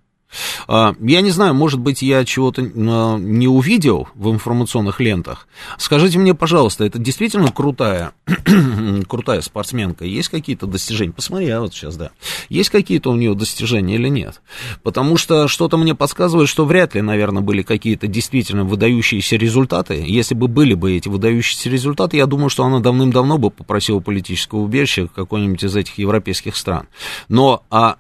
А, 0.67 0.95
я 1.01 1.21
не 1.21 1.31
знаю, 1.31 1.55
может 1.55 1.81
быть, 1.81 2.03
я 2.03 2.25
чего-то 2.25 2.63
а, 2.63 3.17
не 3.19 3.49
увидел 3.49 4.09
в 4.15 4.31
информационных 4.31 5.01
лентах. 5.01 5.49
Скажите 5.79 6.19
мне, 6.19 6.35
пожалуйста, 6.35 6.85
это 6.85 6.99
действительно 6.99 7.53
крутая, 7.53 8.13
крутая 9.09 9.41
спортсменка? 9.41 10.05
Есть 10.05 10.29
какие-то 10.29 10.67
достижения? 10.67 11.13
Посмотри, 11.13 11.47
я 11.47 11.61
вот 11.61 11.75
сейчас, 11.75 11.97
да. 11.97 12.11
Есть 12.49 12.71
какие-то 12.71 13.11
у 13.11 13.15
нее 13.15 13.35
достижения 13.35 13.95
или 13.97 14.09
нет? 14.09 14.41
Потому 14.83 15.17
что 15.17 15.49
что-то 15.49 15.77
мне 15.77 15.95
подсказывает, 15.95 16.49
что 16.49 16.65
вряд 16.65 16.95
ли, 16.95 17.03
наверное, 17.03 17.43
были 17.43 17.63
какие-то 17.63 18.07
действительно 18.07 18.65
выдающиеся 18.65 19.37
результаты. 19.37 20.05
Если 20.07 20.35
бы 20.35 20.49
были 20.49 20.75
бы 20.75 20.97
эти 20.97 21.09
выдающиеся 21.09 21.71
результаты, 21.71 22.17
я 22.17 22.27
думаю, 22.27 22.49
что 22.49 22.65
она 22.65 22.81
давным-давно 22.81 23.39
бы 23.39 23.51
попросила 23.51 24.01
политического 24.01 24.61
убежища 24.61 25.09
какой-нибудь 25.15 25.63
из 25.63 25.77
этих 25.77 25.99
европейских 25.99 26.57
стран. 26.57 26.89
Но 27.29 27.63
а 27.71 27.97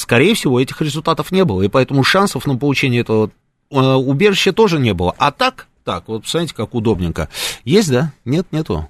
скорее 0.00 0.34
всего, 0.34 0.58
этих 0.60 0.80
результатов 0.80 1.30
не 1.30 1.44
было, 1.44 1.62
и 1.62 1.68
поэтому 1.68 2.02
шансов 2.02 2.46
на 2.46 2.56
получение 2.56 3.02
этого 3.02 3.30
э, 3.70 3.76
убежища 3.78 4.52
тоже 4.52 4.78
не 4.78 4.94
было. 4.94 5.14
А 5.18 5.30
так, 5.30 5.66
так, 5.84 6.08
вот 6.08 6.22
посмотрите, 6.22 6.54
как 6.54 6.74
удобненько. 6.74 7.28
Есть, 7.64 7.90
да? 7.90 8.12
Нет, 8.24 8.46
нету. 8.50 8.88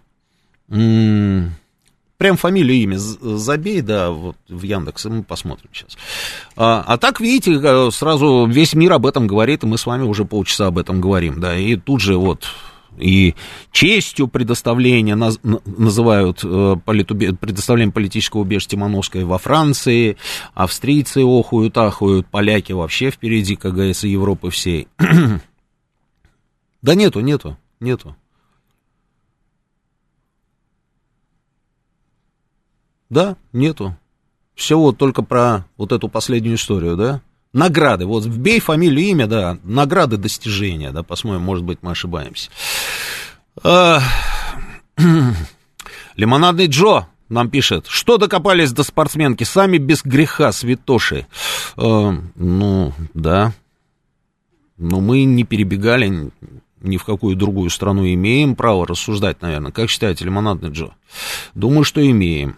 М-м- 0.68 1.52
прям 2.16 2.36
фамилию, 2.36 2.76
имя 2.76 2.98
забей, 2.98 3.80
да, 3.80 4.10
вот 4.10 4.36
в 4.48 4.62
Яндекс, 4.62 5.06
мы 5.06 5.24
посмотрим 5.24 5.70
сейчас. 5.72 5.98
А, 6.56 6.84
а 6.86 6.96
так, 6.96 7.20
видите, 7.20 7.58
э, 7.60 7.90
сразу 7.90 8.46
весь 8.46 8.74
мир 8.74 8.92
об 8.92 9.06
этом 9.06 9.26
говорит, 9.26 9.64
и 9.64 9.66
мы 9.66 9.78
с 9.78 9.86
вами 9.86 10.04
уже 10.04 10.24
полчаса 10.24 10.68
об 10.68 10.78
этом 10.78 11.00
говорим, 11.00 11.40
да, 11.40 11.56
и 11.56 11.74
тут 11.74 12.00
же 12.00 12.16
вот 12.16 12.46
и 12.98 13.34
честью 13.72 14.28
предоставления 14.28 15.14
наз, 15.14 15.38
называют 15.42 16.40
э, 16.42 16.76
политубе, 16.84 17.32
предоставление 17.34 17.92
политического 17.92 18.42
убежища 18.42 18.70
Тимановской 18.70 19.24
во 19.24 19.38
Франции, 19.38 20.16
австрийцы 20.54 21.22
охуют, 21.24 21.76
ахуют, 21.78 22.26
поляки 22.26 22.72
вообще 22.72 23.10
впереди, 23.10 23.56
как 23.56 23.74
говорится, 23.74 24.06
Европы 24.06 24.50
всей. 24.50 24.88
да 26.82 26.94
нету, 26.94 27.20
нету, 27.20 27.56
нету. 27.80 28.16
Да, 33.10 33.36
нету. 33.52 33.96
Все 34.54 34.78
вот 34.78 34.98
только 34.98 35.22
про 35.22 35.66
вот 35.76 35.90
эту 35.92 36.08
последнюю 36.08 36.56
историю, 36.56 36.96
да? 36.96 37.22
Награды, 37.52 38.06
вот 38.06 38.24
вбей 38.24 38.60
фамилию, 38.60 39.04
имя, 39.06 39.26
да, 39.26 39.58
награды, 39.64 40.16
достижения, 40.16 40.92
да, 40.92 41.02
посмотрим, 41.02 41.42
может 41.42 41.64
быть, 41.64 41.78
мы 41.82 41.90
ошибаемся. 41.90 42.48
Лимонадный 46.16 46.66
Джо 46.66 47.06
нам 47.28 47.48
пишет, 47.48 47.86
что 47.88 48.18
докопались 48.18 48.72
до 48.72 48.82
спортсменки, 48.82 49.44
сами 49.44 49.78
без 49.78 50.04
греха, 50.04 50.52
святоши. 50.52 51.26
А, 51.76 52.14
ну, 52.34 52.92
да. 53.14 53.52
Но 54.76 55.00
мы 55.00 55.24
не 55.24 55.44
перебегали 55.44 56.30
ни 56.80 56.96
в 56.96 57.04
какую 57.04 57.36
другую 57.36 57.70
страну, 57.70 58.06
имеем 58.06 58.56
право 58.56 58.86
рассуждать, 58.86 59.42
наверное. 59.42 59.72
Как 59.72 59.90
считаете, 59.90 60.24
Лимонадный 60.24 60.70
Джо? 60.70 60.90
Думаю, 61.54 61.84
что 61.84 62.08
имеем. 62.08 62.56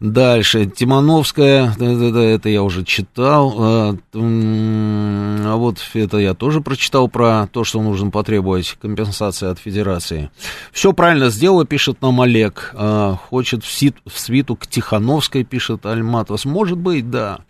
Дальше, 0.00 0.66
Тимановская, 0.66 1.72
это, 1.72 2.18
это 2.18 2.48
я 2.48 2.62
уже 2.62 2.84
читал, 2.84 3.54
а, 3.58 3.96
а 4.14 5.56
вот 5.56 5.78
это 5.94 6.18
я 6.18 6.34
тоже 6.34 6.60
прочитал 6.60 7.08
про 7.08 7.46
то, 7.46 7.64
что 7.64 7.80
нужно 7.82 8.10
потребовать 8.10 8.76
компенсации 8.80 9.48
от 9.48 9.58
Федерации. 9.58 10.30
Все 10.72 10.92
правильно 10.92 11.30
сделала, 11.30 11.64
пишет 11.64 12.02
нам 12.02 12.20
Олег, 12.20 12.72
а, 12.74 13.16
хочет 13.16 13.64
в, 13.64 13.68
в 13.68 14.18
свиту 14.18 14.56
к 14.56 14.66
Тихановской, 14.66 15.44
пишет 15.44 15.86
Альматос, 15.86 16.44
может 16.44 16.78
быть, 16.78 17.10
да, 17.10 17.40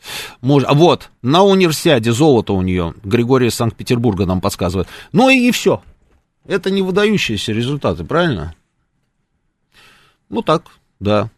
может, 0.40 0.68
а 0.68 0.74
вот, 0.74 1.10
на 1.22 1.42
универсиаде 1.42 2.12
золото 2.12 2.52
у 2.52 2.62
нее, 2.62 2.94
Григорий 3.02 3.48
из 3.48 3.54
Санкт-Петербурга 3.54 4.26
нам 4.26 4.40
подсказывает, 4.40 4.88
ну 5.12 5.28
и, 5.28 5.48
и 5.48 5.50
все, 5.50 5.82
это 6.46 6.70
не 6.70 6.82
выдающиеся 6.82 7.52
результаты, 7.52 8.04
правильно? 8.04 8.54
Ну 10.28 10.42
так, 10.42 10.64
да. 10.98 11.30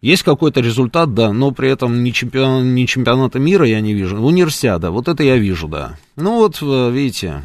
Есть 0.00 0.22
какой-то 0.22 0.60
результат, 0.60 1.12
да, 1.12 1.32
но 1.32 1.50
при 1.50 1.70
этом 1.70 2.02
ни, 2.02 2.10
чемпион, 2.10 2.74
ни 2.74 2.86
чемпионата 2.86 3.38
мира 3.38 3.66
я 3.66 3.80
не 3.80 3.92
вижу. 3.92 4.16
Универсиада, 4.16 4.90
вот 4.90 5.08
это 5.08 5.22
я 5.22 5.36
вижу, 5.36 5.68
да. 5.68 5.98
Ну 6.16 6.36
вот, 6.36 6.58
э, 6.62 6.90
видите. 6.90 7.42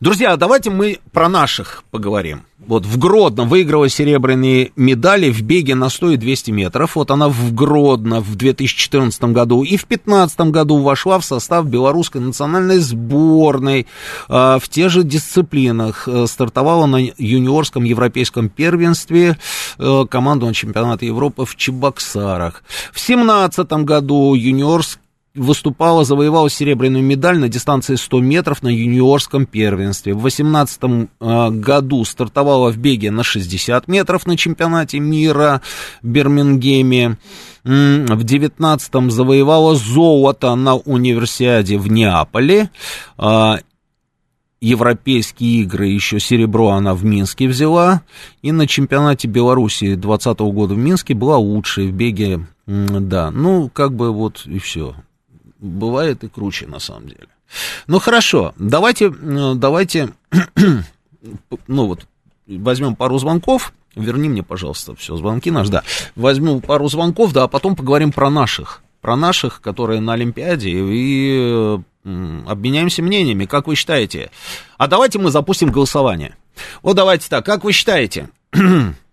Друзья, 0.00 0.36
давайте 0.36 0.70
мы 0.70 0.98
про 1.12 1.28
наших 1.28 1.84
поговорим 1.90 2.44
вот 2.70 2.86
в 2.86 2.98
Гродно 2.98 3.44
выиграла 3.44 3.88
серебряные 3.88 4.70
медали 4.76 5.30
в 5.30 5.42
беге 5.42 5.74
на 5.74 5.88
100 5.88 6.12
и 6.12 6.16
200 6.16 6.50
метров. 6.52 6.94
Вот 6.94 7.10
она 7.10 7.28
в 7.28 7.52
Гродно 7.52 8.20
в 8.20 8.36
2014 8.36 9.24
году 9.24 9.62
и 9.62 9.76
в 9.76 9.86
2015 9.86 10.40
году 10.52 10.78
вошла 10.78 11.18
в 11.18 11.24
состав 11.24 11.66
белорусской 11.66 12.20
национальной 12.20 12.78
сборной 12.78 13.86
э, 14.28 14.58
в 14.60 14.68
те 14.68 14.88
же 14.88 15.02
дисциплинах. 15.02 16.06
Э, 16.06 16.26
стартовала 16.28 16.86
на 16.86 16.98
юниорском 16.98 17.84
европейском 17.84 18.48
первенстве 18.48 19.36
э, 19.78 20.04
командного 20.08 20.54
чемпионата 20.54 21.04
Европы 21.04 21.44
в 21.46 21.56
Чебоксарах. 21.56 22.62
В 22.92 23.04
2017 23.04 23.72
году 23.84 24.34
юниорский 24.34 25.00
выступала, 25.34 26.04
завоевала 26.04 26.50
серебряную 26.50 27.04
медаль 27.04 27.38
на 27.38 27.48
дистанции 27.48 27.94
100 27.94 28.20
метров 28.20 28.62
на 28.62 28.68
юниорском 28.68 29.46
первенстве. 29.46 30.14
В 30.14 30.20
2018 30.20 30.80
э, 31.20 31.50
году 31.50 32.04
стартовала 32.04 32.72
в 32.72 32.78
беге 32.78 33.10
на 33.10 33.22
60 33.22 33.86
метров 33.86 34.26
на 34.26 34.36
чемпионате 34.36 34.98
мира 34.98 35.62
в 36.02 36.06
Бирмингеме. 36.06 37.18
В 37.62 38.24
2019 38.24 39.12
завоевала 39.12 39.74
золото 39.76 40.54
на 40.54 40.74
универсиаде 40.74 41.78
в 41.78 41.90
Неаполе. 41.90 42.70
Э, 43.18 43.58
Европейские 44.62 45.62
игры, 45.62 45.86
еще 45.86 46.20
серебро 46.20 46.68
она 46.70 46.94
в 46.94 47.02
Минске 47.02 47.48
взяла. 47.48 48.02
И 48.42 48.52
на 48.52 48.66
чемпионате 48.66 49.26
Беларуси 49.26 49.94
2020 49.94 50.40
года 50.40 50.74
в 50.74 50.78
Минске 50.78 51.14
была 51.14 51.38
лучшей 51.38 51.88
в 51.88 51.94
беге. 51.94 52.46
Да, 52.66 53.30
ну, 53.30 53.70
как 53.72 53.94
бы 53.94 54.12
вот 54.12 54.42
и 54.44 54.58
все 54.58 54.94
бывает 55.60 56.24
и 56.24 56.28
круче, 56.28 56.66
на 56.66 56.78
самом 56.78 57.08
деле. 57.08 57.28
Ну, 57.86 57.98
хорошо, 57.98 58.54
давайте, 58.56 59.10
давайте, 59.10 60.12
ну 61.66 61.86
вот, 61.86 62.06
возьмем 62.46 62.94
пару 62.96 63.18
звонков, 63.18 63.72
верни 63.94 64.28
мне, 64.28 64.42
пожалуйста, 64.42 64.94
все, 64.94 65.16
звонки 65.16 65.50
наш, 65.50 65.68
да, 65.68 65.82
возьму 66.14 66.60
пару 66.60 66.88
звонков, 66.88 67.32
да, 67.32 67.44
а 67.44 67.48
потом 67.48 67.76
поговорим 67.76 68.12
про 68.12 68.30
наших, 68.30 68.82
про 69.00 69.16
наших, 69.16 69.60
которые 69.60 70.00
на 70.00 70.12
Олимпиаде, 70.14 70.70
и 70.70 71.78
обменяемся 72.04 73.02
мнениями, 73.02 73.44
как 73.44 73.66
вы 73.66 73.74
считаете. 73.74 74.30
А 74.78 74.86
давайте 74.86 75.18
мы 75.18 75.30
запустим 75.30 75.70
голосование. 75.70 76.34
Вот 76.82 76.96
давайте 76.96 77.28
так, 77.28 77.44
как 77.44 77.64
вы 77.64 77.72
считаете, 77.72 78.30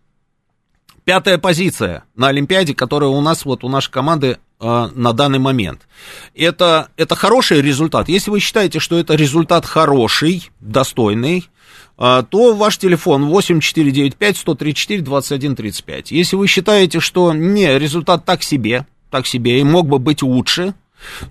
пятая 1.07 1.37
позиция 1.37 2.03
на 2.17 2.27
Олимпиаде, 2.27 2.75
которая 2.75 3.09
у 3.09 3.21
нас, 3.21 3.45
вот 3.45 3.63
у 3.63 3.69
нашей 3.69 3.91
команды 3.91 4.39
э, 4.59 4.89
на 4.93 5.13
данный 5.13 5.39
момент. 5.39 5.87
Это, 6.35 6.89
это 6.97 7.15
хороший 7.15 7.61
результат. 7.61 8.09
Если 8.09 8.29
вы 8.29 8.41
считаете, 8.41 8.79
что 8.79 8.99
это 8.99 9.15
результат 9.15 9.65
хороший, 9.65 10.49
достойный, 10.59 11.49
э, 11.97 12.23
то 12.29 12.55
ваш 12.55 12.77
телефон 12.77 13.31
8495-134-2135. 13.31 16.07
Если 16.09 16.35
вы 16.35 16.47
считаете, 16.47 16.99
что 16.99 17.33
не, 17.33 17.79
результат 17.79 18.25
так 18.25 18.43
себе, 18.43 18.85
так 19.09 19.27
себе, 19.27 19.61
и 19.61 19.63
мог 19.63 19.87
бы 19.87 19.99
быть 19.99 20.21
лучше, 20.21 20.75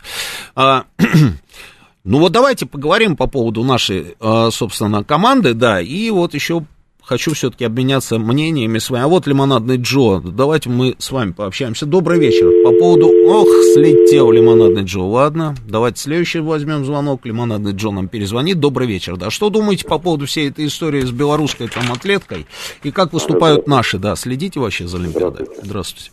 А, 0.56 0.86
ну 2.04 2.20
вот 2.20 2.32
давайте 2.32 2.68
поговорим 2.68 3.16
по 3.16 3.26
поводу 3.26 3.64
нашей, 3.64 4.16
а, 4.20 4.52
собственно, 4.52 5.04
команды, 5.04 5.56
да, 5.56 5.82
и 5.82 6.12
вот 6.12 6.36
еще 6.36 6.66
хочу 7.06 7.34
все-таки 7.34 7.66
обменяться 7.66 8.18
мнениями 8.18 8.80
с 8.80 8.90
вами. 8.90 9.04
А 9.04 9.08
вот 9.08 9.28
Лимонадный 9.28 9.78
Джо, 9.78 10.22
давайте 10.24 10.70
мы 10.70 10.96
с 10.98 11.12
вами 11.12 11.32
пообщаемся. 11.32 11.86
Добрый 11.86 12.20
вечер. 12.20 12.52
По 12.64 12.72
поводу... 12.78 13.08
Ох, 13.28 13.48
слетел 13.74 14.32
Лимонадный 14.32 14.84
Джо. 14.84 15.02
Ладно, 15.02 15.56
давайте 15.68 16.00
следующий 16.00 16.40
возьмем 16.40 16.84
звонок. 16.86 17.26
Лимонадный 17.26 17.74
Джо 17.74 17.92
нам 17.92 18.08
перезвонит. 18.08 18.60
Добрый 18.60 18.88
вечер. 18.88 19.18
Да, 19.18 19.30
что 19.30 19.50
думаете 19.50 19.86
по 19.86 20.00
поводу 20.00 20.26
всей 20.26 20.50
этой 20.50 20.66
истории 20.66 21.02
с 21.02 21.12
белорусской 21.12 21.68
там 21.68 21.92
атлеткой? 21.92 22.46
И 22.84 22.92
как 22.92 23.14
выступают 23.14 23.68
наши, 23.68 23.98
да? 23.98 24.16
Следите 24.16 24.60
вообще 24.60 24.88
за 24.88 24.98
Олимпиадой? 24.98 25.46
Здравствуйте. 25.62 25.66
Здравствуйте. 25.66 26.12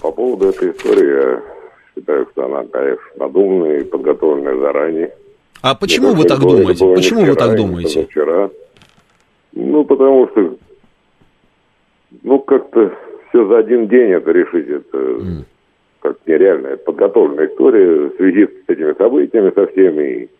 По 0.00 0.10
поводу 0.10 0.48
этой 0.48 0.72
истории, 0.72 1.12
я 1.12 1.42
считаю, 1.94 2.26
что 2.32 2.44
она, 2.44 2.64
конечно, 2.64 3.04
надуманная 3.18 3.80
и 3.80 3.84
подготовленная 3.84 4.58
заранее. 4.58 5.14
А 5.60 5.76
почему 5.76 6.12
вы 6.14 6.24
так 6.24 6.40
думаете? 6.40 6.92
Почему 6.92 7.24
вы 7.24 7.36
так 7.36 7.56
думаете? 7.56 8.06
Вчера. 8.10 8.50
Ну, 9.52 9.84
потому 9.84 10.28
что, 10.28 10.56
ну, 12.22 12.38
как-то 12.40 12.92
все 13.28 13.46
за 13.46 13.58
один 13.58 13.88
день 13.88 14.10
это 14.12 14.32
решить, 14.32 14.68
это 14.68 14.98
mm. 14.98 15.44
как 16.00 16.16
нереально. 16.26 16.68
Это 16.68 16.84
подготовленная 16.84 17.48
история 17.48 18.08
в 18.08 18.16
связи 18.16 18.46
с 18.46 18.68
этими 18.68 18.92
событиями 18.94 19.52
со 19.54 19.66
всеми. 19.68 20.02
И 20.02 20.30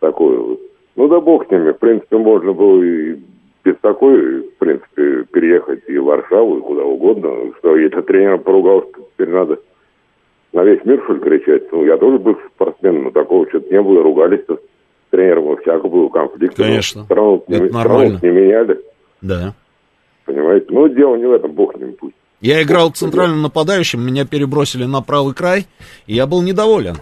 такое 0.00 0.38
вот. 0.38 0.60
Ну, 0.96 1.08
да 1.08 1.20
бог 1.20 1.46
с 1.46 1.50
ними. 1.50 1.72
В 1.72 1.78
принципе, 1.78 2.16
можно 2.16 2.52
было 2.52 2.82
и 2.82 3.16
без 3.64 3.76
такой, 3.80 4.40
в 4.40 4.56
принципе, 4.58 5.24
переехать 5.32 5.82
и 5.88 5.98
в 5.98 6.04
Варшаву, 6.04 6.58
и 6.58 6.62
куда 6.62 6.84
угодно. 6.84 7.52
Что 7.58 7.76
если 7.76 8.00
тренер 8.02 8.38
поругал, 8.38 8.82
что 8.90 9.02
теперь 9.12 9.28
надо 9.30 9.58
на 10.52 10.64
весь 10.64 10.84
мир, 10.84 11.02
что 11.04 11.14
ли, 11.14 11.20
кричать. 11.20 11.70
Ну, 11.72 11.84
я 11.84 11.96
тоже 11.98 12.18
был 12.18 12.36
спортсмен, 12.54 13.04
но 13.04 13.10
такого 13.10 13.48
что-то 13.48 13.70
не 13.72 13.80
было, 13.82 14.02
ругались-то 14.02 14.58
тренером 15.10 15.56
всяко 15.58 15.88
был 15.88 16.08
конфликт. 16.10 16.56
Конечно, 16.56 17.04
страну, 17.04 17.44
это 17.48 17.64
не, 17.64 17.70
нормально. 17.70 18.18
не 18.22 18.28
меняли. 18.28 18.80
Да. 19.20 19.54
Понимаете? 20.24 20.66
Ну, 20.70 20.88
дело 20.88 21.16
не 21.16 21.26
в 21.26 21.32
этом, 21.32 21.52
бог 21.52 21.76
ним 21.76 21.94
пусть. 21.98 22.14
Я 22.40 22.62
играл 22.62 22.90
центральным 22.90 23.42
нападающим, 23.42 24.04
меня 24.04 24.24
перебросили 24.24 24.84
на 24.84 25.00
правый 25.02 25.34
край, 25.34 25.66
и 26.06 26.14
я 26.14 26.26
был 26.26 26.42
недоволен. 26.42 26.96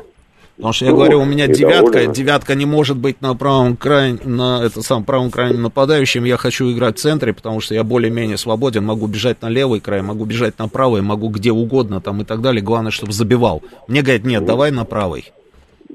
Потому 0.57 0.73
что 0.73 0.87
я 0.87 0.91
ну, 0.93 0.97
говорю, 0.97 1.21
у 1.21 1.25
меня 1.27 1.49
девятка, 1.49 2.07
девятка 2.07 2.55
не 2.55 2.65
может 2.65 2.97
быть 2.97 3.21
на 3.21 3.35
правом 3.35 3.77
крае, 3.77 4.19
на 4.25 4.65
это 4.65 4.81
сам 4.81 5.05
правом 5.05 5.31
крайнем 5.31 5.63
нападающем. 5.63 6.25
Я 6.25 6.39
хочу 6.39 6.73
играть 6.73 6.97
в 6.97 7.03
центре, 7.03 7.35
потому 7.35 7.61
что 7.61 7.75
я 7.75 7.85
более-менее 7.85 8.39
свободен, 8.39 8.83
могу 8.83 9.07
бежать 9.07 9.43
на 9.43 9.51
левый 9.51 9.81
край, 9.81 10.01
могу 10.01 10.25
бежать 10.25 10.59
на 10.59 10.69
правый, 10.69 11.03
могу 11.03 11.29
где 11.29 11.53
угодно 11.53 12.01
там 12.01 12.23
и 12.23 12.25
так 12.25 12.41
далее. 12.41 12.63
Главное, 12.63 12.91
чтобы 12.91 13.13
забивал. 13.13 13.63
Мне 13.87 14.01
говорят, 14.01 14.25
нет, 14.25 14.41
ну, 14.41 14.47
давай 14.47 14.71
на 14.71 14.87
правый. 14.87 15.31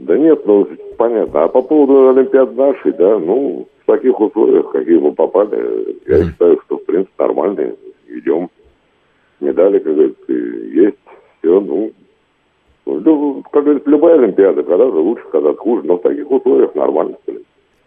Да 0.01 0.17
нет, 0.17 0.45
ну 0.45 0.67
понятно. 0.97 1.43
А 1.43 1.47
по 1.47 1.61
поводу 1.61 2.09
Олимпиад 2.09 2.55
нашей, 2.55 2.91
да, 2.93 3.19
ну, 3.19 3.67
в 3.83 3.85
таких 3.85 4.19
условиях, 4.19 4.71
какие 4.71 4.97
мы 4.97 5.11
попали, 5.11 5.95
я 6.07 6.17
mm. 6.17 6.29
считаю, 6.29 6.59
что, 6.65 6.77
в 6.77 6.85
принципе, 6.85 7.13
нормально. 7.19 7.73
Идем. 8.07 8.49
Медали, 9.39 9.79
как 9.79 9.93
говорится, 9.93 10.33
есть. 10.33 10.97
Все, 11.39 11.59
ну, 11.59 11.91
ну, 12.85 13.43
как 13.51 13.63
говорится, 13.63 13.89
любая 13.89 14.19
Олимпиада, 14.19 14.63
когда-то 14.63 15.01
лучше, 15.01 15.23
когда-то 15.31 15.57
хуже, 15.57 15.83
но 15.85 15.97
в 15.97 16.01
таких 16.01 16.29
условиях 16.29 16.73
нормально. 16.75 17.15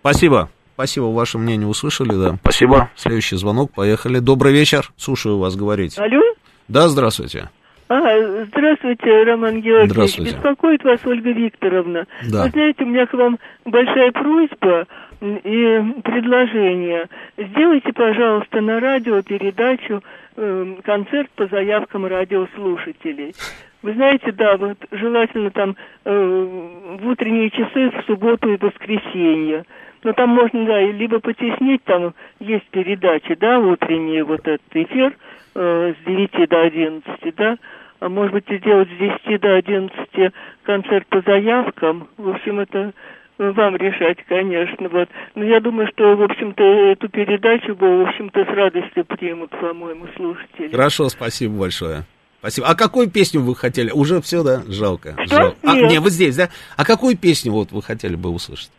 Спасибо. 0.00 0.48
Спасибо, 0.74 1.04
ваше 1.04 1.38
мнение 1.38 1.68
услышали, 1.68 2.10
да. 2.10 2.36
Спасибо. 2.42 2.90
Следующий 2.96 3.36
звонок, 3.36 3.70
поехали. 3.72 4.18
Добрый 4.18 4.52
вечер, 4.52 4.92
слушаю 4.96 5.38
вас 5.38 5.54
говорить. 5.56 5.96
Алло? 5.98 6.20
Да, 6.68 6.88
здравствуйте. 6.88 7.50
А, 7.88 8.44
здравствуйте, 8.46 9.24
Роман 9.24 9.60
Георгиевич. 9.60 9.90
Здравствуйте. 9.90 10.32
Беспокоит 10.32 10.84
вас 10.84 11.00
Ольга 11.04 11.30
Викторовна. 11.30 12.06
Да. 12.30 12.44
Вы 12.44 12.50
знаете, 12.50 12.84
у 12.84 12.86
меня 12.86 13.06
к 13.06 13.12
вам 13.12 13.38
большая 13.66 14.10
просьба 14.12 14.86
и 15.20 15.82
предложение. 16.02 17.08
Сделайте, 17.36 17.92
пожалуйста, 17.92 18.62
на 18.62 18.80
радио 18.80 19.22
передачу 19.22 20.02
э, 20.36 20.76
концерт 20.82 21.30
по 21.36 21.46
заявкам 21.46 22.06
радиослушателей. 22.06 23.34
Вы 23.82 23.92
знаете, 23.92 24.32
да, 24.32 24.56
вот 24.56 24.78
желательно 24.90 25.50
там 25.50 25.76
э, 26.06 26.96
в 27.00 27.06
утренние 27.06 27.50
часы 27.50 27.90
в 27.90 28.04
субботу 28.06 28.50
и 28.50 28.56
воскресенье. 28.56 29.64
Но 30.04 30.14
там 30.14 30.30
можно, 30.30 30.64
да, 30.64 30.80
либо 30.80 31.20
потеснить, 31.20 31.84
там 31.84 32.14
есть 32.40 32.66
передачи, 32.70 33.34
да, 33.34 33.58
утренние, 33.58 34.24
вот 34.24 34.40
этот 34.40 34.62
эфир 34.72 35.14
э, 35.54 35.94
с 35.94 36.06
9 36.06 36.48
до 36.48 36.62
11, 36.62 37.34
да, 37.36 37.56
а 38.00 38.08
может 38.08 38.32
быть 38.32 38.44
сделать 38.60 38.88
с 38.88 39.24
10 39.26 39.40
до 39.40 39.56
11 39.56 40.32
концерт 40.64 41.06
по 41.08 41.20
заявкам. 41.22 42.08
В 42.16 42.28
общем, 42.28 42.60
это 42.60 42.92
вам 43.38 43.76
решать, 43.76 44.18
конечно, 44.28 44.88
вот. 44.88 45.08
Но 45.34 45.44
я 45.44 45.60
думаю, 45.60 45.88
что, 45.88 46.16
в 46.16 46.22
общем-то, 46.22 46.62
эту 46.62 47.08
передачу 47.08 47.74
бы, 47.74 48.04
в 48.04 48.08
общем-то, 48.08 48.44
с 48.44 48.48
радостью 48.48 49.04
примут, 49.04 49.50
по-моему, 49.50 50.06
слушатели. 50.16 50.70
Хорошо, 50.70 51.08
спасибо 51.08 51.58
большое. 51.60 52.04
Спасибо. 52.38 52.68
А 52.68 52.74
какую 52.74 53.10
песню 53.10 53.40
вы 53.40 53.56
хотели? 53.56 53.90
Уже 53.90 54.20
все, 54.20 54.42
да? 54.42 54.62
Жалко. 54.68 55.16
Что? 55.24 55.36
Жалко. 55.36 55.56
А, 55.62 55.74
Нет. 55.74 55.90
не, 55.90 55.98
вы 55.98 56.10
здесь, 56.10 56.36
да? 56.36 56.50
А 56.76 56.84
какую 56.84 57.16
песню 57.16 57.52
вот 57.52 57.72
вы 57.72 57.82
хотели 57.82 58.16
бы 58.16 58.28
услышать? 58.28 58.70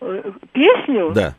Э, 0.00 0.22
Песню? 0.52 1.12
Да. 1.14 1.34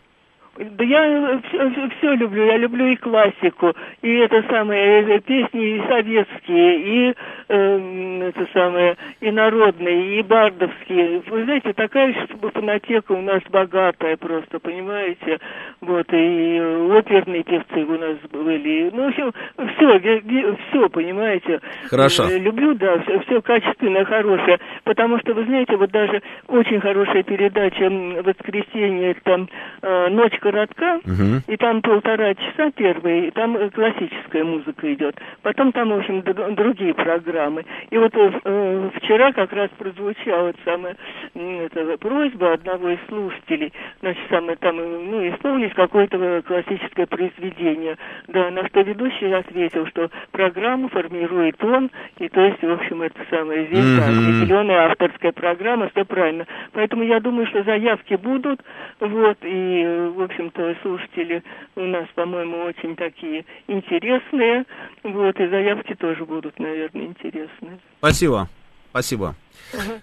Да 0.58 0.84
я 0.86 1.42
все, 1.50 1.90
все 1.98 2.16
люблю, 2.16 2.46
я 2.46 2.56
люблю 2.56 2.88
и 2.88 2.96
классику, 2.96 3.74
и 4.02 4.16
это 4.20 4.42
самые 4.50 5.04
э, 5.04 5.20
песни 5.20 5.76
и 5.76 5.82
советские, 5.86 6.80
и 6.80 7.16
э, 7.50 8.30
это 8.30 8.48
самое, 8.54 8.96
и 9.20 9.32
народные, 9.32 10.20
и 10.20 10.24
бардовские. 10.24 11.24
Вы 11.28 11.44
знаете, 11.44 11.74
такая 11.74 12.16
фонотека 12.54 13.12
у 13.12 13.22
нас 13.22 13.42
богатая 13.50 14.16
просто, 14.16 14.60
понимаете? 14.60 15.40
Вот, 15.82 16.08
и 16.14 16.62
оперные 16.90 17.44
певцы 17.44 17.84
у 17.84 17.98
нас 17.98 18.18
были. 18.32 18.92
Ну, 18.94 19.06
в 19.06 19.08
общем, 19.10 19.34
все, 19.76 20.56
все, 20.70 20.90
понимаете? 20.90 21.60
Хорошо. 21.90 22.30
Э, 22.30 22.38
люблю, 22.38 22.76
да, 22.76 23.00
все, 23.00 23.20
все 23.22 23.42
качественное, 23.42 24.06
хорошее. 24.06 24.60
Потому 24.86 25.20
что, 25.20 25.34
вы 25.34 25.44
знаете, 25.44 25.76
вот 25.76 25.92
даже 25.92 26.22
очень 26.48 26.80
хорошая 26.80 27.24
передача 27.24 27.90
«Воскресенье», 28.24 29.16
там 29.24 29.50
э, 29.82 30.10
«Ночь 30.12 30.40
коротка», 30.46 31.00
Мгм. 31.06 31.42
и 31.48 31.58
там 31.58 31.82
полтора 31.82 32.36
часа 32.36 32.70
первые, 32.76 33.28
и 33.28 33.32
там 33.32 33.58
э, 33.58 33.70
классическая 33.72 34.44
музыка 34.44 34.94
идет. 34.94 35.16
Потом 35.42 35.72
там, 35.72 35.90
в 35.90 35.98
общем, 35.98 36.22
другие 36.56 36.94
программы. 36.94 37.66
И 37.90 37.98
вот 37.98 38.14
э, 38.16 38.32
э, 38.44 38.90
вчера 38.98 39.32
как 39.34 39.52
раз 39.54 39.70
прозвучала 39.78 40.54
самая 40.64 40.96
м, 41.34 41.62
эта 41.62 41.98
просьба 41.98 42.54
одного 42.54 42.90
из 42.90 43.00
слушателей, 43.08 43.74
значит, 44.02 44.22
самое 44.30 44.56
там, 44.58 44.80
э, 44.80 44.84
ну, 45.10 45.28
исполнить 45.30 45.74
какое-то 45.74 46.44
классическое 46.46 47.08
произведение. 47.08 47.98
Да, 48.28 48.52
на 48.52 48.68
что 48.68 48.82
ведущий 48.82 49.32
ответил, 49.32 49.88
что 49.88 50.10
программу 50.32 50.90
формирует 50.90 51.64
он, 51.64 51.90
и 52.20 52.30
то 52.30 52.42
есть, 52.42 52.62
в 52.62 52.72
общем, 52.72 53.02
это 53.02 53.20
самое 53.32 53.66
здесь, 53.66 53.84
Мгм. 53.84 54.20
определенная 54.20 54.86
авторская 54.92 55.32
программа, 55.32 55.90
все 55.90 56.06
правильно. 56.06 56.46
Поэтому 56.74 57.04
я 57.04 57.20
думаю, 57.20 57.48
что 57.48 57.64
заявки 57.64 58.14
будут, 58.16 58.60
вот, 59.00 59.38
и, 59.42 60.12
в 60.16 60.22
общем-то, 60.36 60.76
слушатели 60.82 61.44
у 61.76 61.82
нас, 61.82 62.08
по-моему, 62.16 62.64
очень 62.64 62.96
такие 62.96 63.46
интересные, 63.68 64.66
вот, 65.04 65.40
и 65.40 65.48
заявки 65.48 65.96
тоже 65.96 66.26
будут, 66.26 66.58
наверное, 66.60 67.06
интересные. 67.06 67.80
Спасибо. 68.00 68.50
Спасибо. 68.90 69.36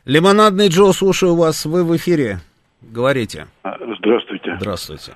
Лимонадный 0.04 0.68
Джо, 0.68 0.92
слушаю 0.92 1.34
вас. 1.34 1.64
Вы 1.64 1.84
в 1.84 1.96
эфире. 1.96 2.38
Говорите. 2.82 3.46
А, 3.62 3.78
Здравствуйте. 3.98 4.56
Здравствуйте. 4.60 5.12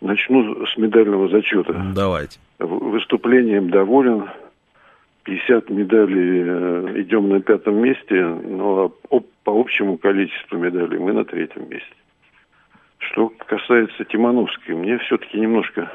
Начну 0.00 0.66
с 0.66 0.76
медального 0.76 1.28
зачета. 1.28 1.72
Давайте. 1.94 2.38
Выступлением 2.58 3.70
доволен. 3.70 4.28
50 5.24 5.70
медалей 5.70 6.42
э, 6.46 7.02
идем 7.02 7.28
на 7.28 7.40
пятом 7.40 7.78
месте, 7.78 8.22
но 8.22 8.92
по 9.42 9.60
общему 9.60 9.98
количеству 9.98 10.56
медалей 10.56 10.98
мы 10.98 11.12
на 11.12 11.24
третьем 11.24 11.68
месте. 11.68 11.96
Что 13.10 13.32
касается 13.46 14.04
Тимановской, 14.04 14.74
мне 14.74 14.98
все-таки 14.98 15.38
немножко 15.38 15.90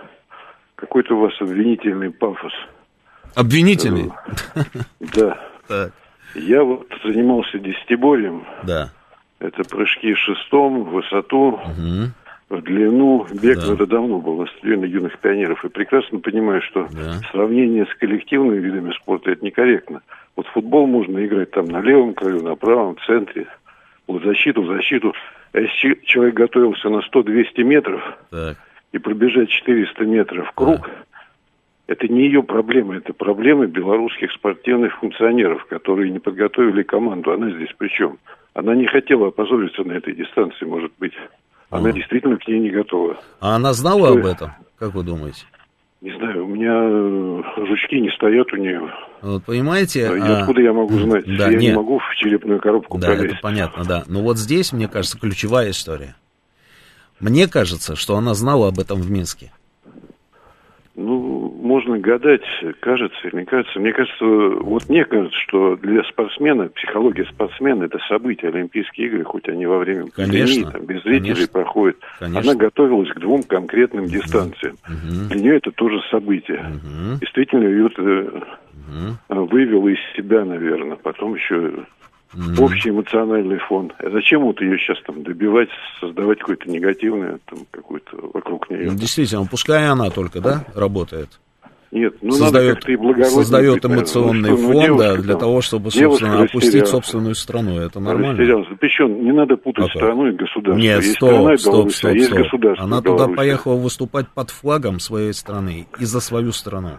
какой-то 0.75 1.15
у 1.15 1.19
вас 1.19 1.33
обвинительный 1.39 2.11
пафос. 2.11 2.53
Обвинительный? 3.35 4.11
Да. 4.99 5.39
Так. 5.67 5.93
Я 6.35 6.63
вот 6.65 6.87
занимался 7.01 7.57
десятиборием. 7.57 8.45
Да. 8.63 8.89
Это 9.39 9.63
прыжки 9.63 10.13
шестом, 10.15 10.83
в 10.83 10.89
высоту, 10.89 11.61
в 12.49 12.61
длину. 12.61 13.25
Бег 13.41 13.59
это 13.59 13.85
давно 13.85 14.19
был 14.19 14.41
на 14.41 14.47
стадионе 14.47 14.87
юных 14.87 15.17
пионеров. 15.19 15.63
И 15.63 15.69
прекрасно 15.69 16.19
понимаю, 16.19 16.61
что 16.61 16.89
сравнение 17.31 17.85
с 17.85 17.95
коллективными 17.95 18.59
видами 18.59 18.91
спорта 18.91 19.31
это 19.31 19.45
некорректно. 19.45 20.01
Вот 20.35 20.45
футбол 20.47 20.87
можно 20.87 21.25
играть 21.25 21.51
там 21.51 21.65
на 21.65 21.79
левом 21.79 22.15
краю, 22.15 22.43
на 22.43 22.55
правом, 22.55 22.97
в 22.97 23.05
центре. 23.05 23.47
Вот 24.07 24.23
защиту, 24.23 24.63
в 24.63 24.67
защиту. 24.67 25.13
А 25.53 25.59
если 25.59 25.75
че- 25.77 25.99
человек 26.05 26.35
готовился 26.35 26.89
на 26.89 27.01
100-200 27.01 27.63
метров 27.63 28.01
Так. 28.29 28.57
и 28.93 28.97
пробежать 28.97 29.49
400 29.49 30.05
метров 30.05 30.47
в 30.49 30.51
круг, 30.53 30.89
это 31.87 32.07
не 32.07 32.23
ее 32.25 32.41
проблема, 32.41 32.95
это 32.95 33.13
проблемы 33.13 33.67
белорусских 33.67 34.31
спортивных 34.31 34.97
функционеров, 34.99 35.65
которые 35.65 36.09
не 36.09 36.19
подготовили 36.19 36.83
команду. 36.83 37.31
Она 37.33 37.49
здесь 37.51 37.73
при 37.77 37.89
чем? 37.89 38.17
Она 38.53 38.75
не 38.75 38.85
хотела 38.87 39.27
опозориться 39.27 39.83
на 39.83 39.93
этой 39.93 40.13
дистанции, 40.15 40.65
может 40.65 40.91
быть. 40.99 41.13
Она 41.69 41.91
действительно 41.93 42.37
к 42.37 42.47
ней 42.47 42.59
не 42.59 42.69
готова. 42.69 43.17
А 43.39 43.55
она 43.55 43.73
знала 43.73 44.07
Что 44.07 44.13
об 44.13 44.17
это? 44.19 44.29
этом? 44.29 44.51
Как 44.77 44.93
вы 44.93 45.03
думаете? 45.03 45.45
Не 46.01 46.17
знаю, 46.17 46.45
у 46.45 46.47
меня 46.47 46.73
э, 46.73 47.65
жучки 47.67 47.99
не 47.99 48.09
стоят 48.15 48.51
у 48.53 48.57
нее. 48.57 48.81
Вот 49.21 49.45
понимаете... 49.45 49.99
И 50.01 50.19
а, 50.19 50.39
откуда 50.39 50.61
я 50.61 50.73
могу 50.73 50.97
знать? 50.97 51.25
Да, 51.37 51.51
я 51.51 51.57
не 51.57 51.67
нет. 51.67 51.75
могу 51.75 51.99
в 51.99 52.15
черепную 52.15 52.59
коробку 52.59 52.97
Да, 52.97 53.07
пролезть. 53.07 53.33
это 53.33 53.41
понятно, 53.41 53.83
да. 53.85 54.03
Но 54.07 54.23
вот 54.23 54.39
здесь, 54.39 54.73
мне 54.73 54.87
кажется, 54.87 55.19
ключевая 55.19 55.69
история. 55.69 56.15
Мне 57.19 57.47
кажется, 57.47 57.95
что 57.95 58.15
она 58.17 58.33
знала 58.33 58.69
об 58.69 58.79
этом 58.79 58.99
в 58.99 59.11
Минске. 59.11 59.51
Ну, 61.01 61.53
можно 61.61 61.97
гадать, 61.97 62.43
кажется 62.79 63.27
или 63.27 63.37
не 63.37 63.45
кажется. 63.45 63.79
Мне 63.79 63.91
кажется, 63.91 64.25
вот 64.25 64.87
мне 64.89 65.03
кажется, 65.05 65.37
что 65.47 65.75
для 65.77 66.03
спортсмена, 66.03 66.69
психология 66.69 67.25
спортсмена 67.25 67.85
это 67.85 67.99
событие, 68.07 68.51
Олимпийские 68.51 69.07
игры, 69.07 69.23
хоть 69.23 69.47
они 69.49 69.65
во 69.65 69.79
время 69.79 70.05
пандемии, 70.15 70.67
там, 70.71 70.85
без 70.85 71.01
зрителей 71.03 71.33
конечно. 71.33 71.53
проходят. 71.53 71.97
Конечно. 72.19 72.39
Она 72.39 72.55
готовилась 72.55 73.09
к 73.09 73.19
двум 73.19 73.43
конкретным 73.43 74.05
дистанциям. 74.05 74.77
Для 75.29 75.39
нее 75.39 75.57
это 75.57 75.71
тоже 75.71 75.99
событие. 76.11 76.63
Действительно, 77.19 77.63
ее 77.63 77.87
это 77.87 78.01
э, 79.29 79.33
вывело 79.33 79.87
из 79.87 79.99
себя, 80.15 80.45
наверное. 80.45 80.97
Потом 80.97 81.35
еще 81.35 81.85
общий 82.57 82.89
эмоциональный 82.89 83.59
фон. 83.59 83.91
А 83.99 84.09
зачем 84.09 84.41
вот 84.43 84.61
ее 84.61 84.77
сейчас 84.77 84.97
там 85.05 85.23
добивать, 85.23 85.69
создавать 85.99 86.39
какое-то 86.39 86.69
негативное 86.69 87.39
там 87.49 87.59
какое-то 87.71 88.17
вокруг 88.33 88.69
нее? 88.69 88.91
Ну, 88.91 88.97
действительно, 88.97 89.45
пускай 89.45 89.87
она 89.87 90.09
только, 90.09 90.41
да, 90.41 90.65
работает. 90.75 91.29
Нет, 91.91 92.13
ну 92.21 92.29
надо 92.29 92.43
создает, 92.43 92.75
как-то 92.75 92.91
и 92.93 92.95
благородно 92.95 93.25
создает 93.25 93.85
эмоционный 93.85 94.51
Ну 94.51 94.57
что, 94.57 94.67
ну, 94.67 94.73
фон, 94.73 94.97
да, 94.97 95.03
девушка 95.03 95.21
для 95.23 95.33
там, 95.33 95.39
того, 95.41 95.61
чтобы, 95.61 95.89
девушка 95.89 96.25
собственно, 96.25 96.43
опустить 96.43 96.87
собственную 96.87 97.35
страну. 97.35 97.79
Это 97.79 97.99
нормально. 97.99 98.29
Растерялась. 98.29 98.67
Причем 98.79 99.25
не 99.25 99.33
надо 99.33 99.57
путать 99.57 99.83
А 99.83 99.87
как? 99.87 99.97
страну 99.97 100.27
и 100.27 100.31
государство. 100.31 100.81
Нет, 100.81 101.03
есть 101.03 101.15
страна 101.15 101.37
стоп, 101.37 101.51
и 101.51 101.57
стоп, 101.57 101.73
Беларусь, 101.73 101.93
а 101.93 101.97
стоп, 101.97 102.13
есть 102.13 102.25
стоп. 102.27 102.37
государство 102.39 102.85
Она 102.85 102.97
туда 103.01 103.15
Беларусь. 103.17 103.35
поехала 103.35 103.75
выступать 103.75 104.27
под 104.29 104.49
флагом 104.51 104.99
своей 105.01 105.33
страны 105.33 105.87
и 105.99 106.05
за 106.05 106.21
свою 106.21 106.53
страну. 106.53 106.91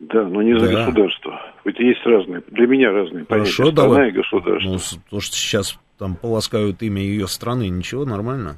Да, 0.00 0.22
но 0.24 0.40
не 0.42 0.58
за 0.58 0.66
Да. 0.66 0.72
государство. 0.86 1.40
Ведь 1.64 1.78
есть 1.78 2.04
разные, 2.06 2.42
для 2.48 2.66
меня 2.66 2.90
разные 2.90 3.26
Хорошо, 3.26 3.64
понятия. 3.64 3.72
Страна 3.72 3.72
давай. 3.94 4.08
и 4.08 4.12
государство. 4.12 4.70
Ну, 4.70 4.78
то, 5.10 5.20
что 5.20 5.36
сейчас 5.36 5.78
там 5.98 6.16
полоскают 6.16 6.82
имя 6.82 7.02
ее 7.02 7.28
страны, 7.28 7.68
ничего, 7.68 8.04
нормально. 8.06 8.56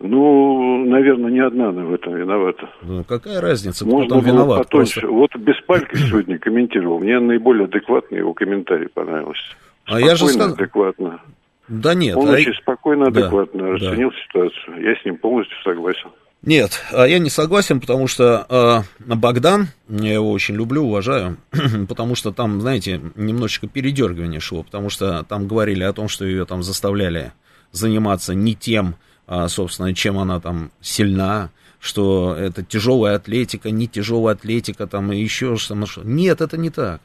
Ну, 0.00 0.84
наверное, 0.84 1.30
не 1.32 1.40
одна 1.40 1.70
она 1.70 1.84
в 1.84 1.92
этом 1.92 2.14
виновата. 2.14 2.68
Ну, 2.82 3.02
какая 3.02 3.40
разница, 3.40 3.84
кто 3.84 3.96
Можно 3.96 4.16
там 4.16 4.24
виноват? 4.24 4.58
потоньше. 4.64 5.00
Просто- 5.00 5.12
Вот 5.16 5.34
Беспалько 5.36 5.96
сегодня 5.98 6.38
комментировал. 6.38 7.00
Мне 7.00 7.18
наиболее 7.18 7.64
адекватный 7.64 8.18
его 8.18 8.32
комментарий 8.34 8.88
понравился. 8.88 9.42
А 9.86 9.98
я 9.98 10.14
же 10.14 10.26
Спокойно, 10.28 10.32
сказал- 10.34 10.54
адекватно. 10.54 11.20
Да 11.68 11.94
нет. 11.94 12.16
Он 12.16 12.28
а- 12.28 12.32
очень 12.32 12.54
спокойно, 12.54 13.10
Да, 13.10 13.20
адекватно 13.22 13.60
да. 13.62 13.72
расценил 13.72 14.12
ситуацию. 14.26 14.82
Я 14.82 14.94
с 14.94 15.04
ним 15.04 15.16
полностью 15.16 15.56
согласен. 15.64 16.08
Нет, 16.42 16.80
а 16.92 17.04
я 17.06 17.18
не 17.18 17.30
согласен, 17.30 17.80
потому 17.80 18.06
что 18.06 18.46
а, 18.48 18.84
Богдан, 19.00 19.68
я 19.88 20.14
его 20.14 20.30
очень 20.30 20.54
люблю, 20.54 20.84
уважаю, 20.84 21.36
потому 21.88 22.14
что 22.14 22.30
там, 22.32 22.60
знаете, 22.60 23.00
немножечко 23.16 23.66
передергивание 23.66 24.38
шло, 24.38 24.62
потому 24.62 24.88
что 24.88 25.24
там 25.24 25.48
говорили 25.48 25.82
о 25.82 25.92
том, 25.92 26.08
что 26.08 26.24
ее 26.24 26.46
там 26.46 26.62
заставляли 26.62 27.32
заниматься 27.72 28.34
не 28.34 28.54
тем, 28.54 28.94
а, 29.26 29.48
собственно, 29.48 29.92
чем 29.94 30.18
она 30.18 30.38
там 30.38 30.70
сильна, 30.80 31.50
что 31.80 32.36
это 32.38 32.62
тяжелая 32.62 33.16
атлетика, 33.16 33.70
не 33.70 33.88
тяжелая 33.88 34.34
атлетика, 34.34 34.86
там 34.86 35.12
и 35.12 35.20
еще 35.20 35.56
что-то. 35.56 36.02
Нет, 36.04 36.40
это 36.40 36.56
не 36.56 36.70
так. 36.70 37.00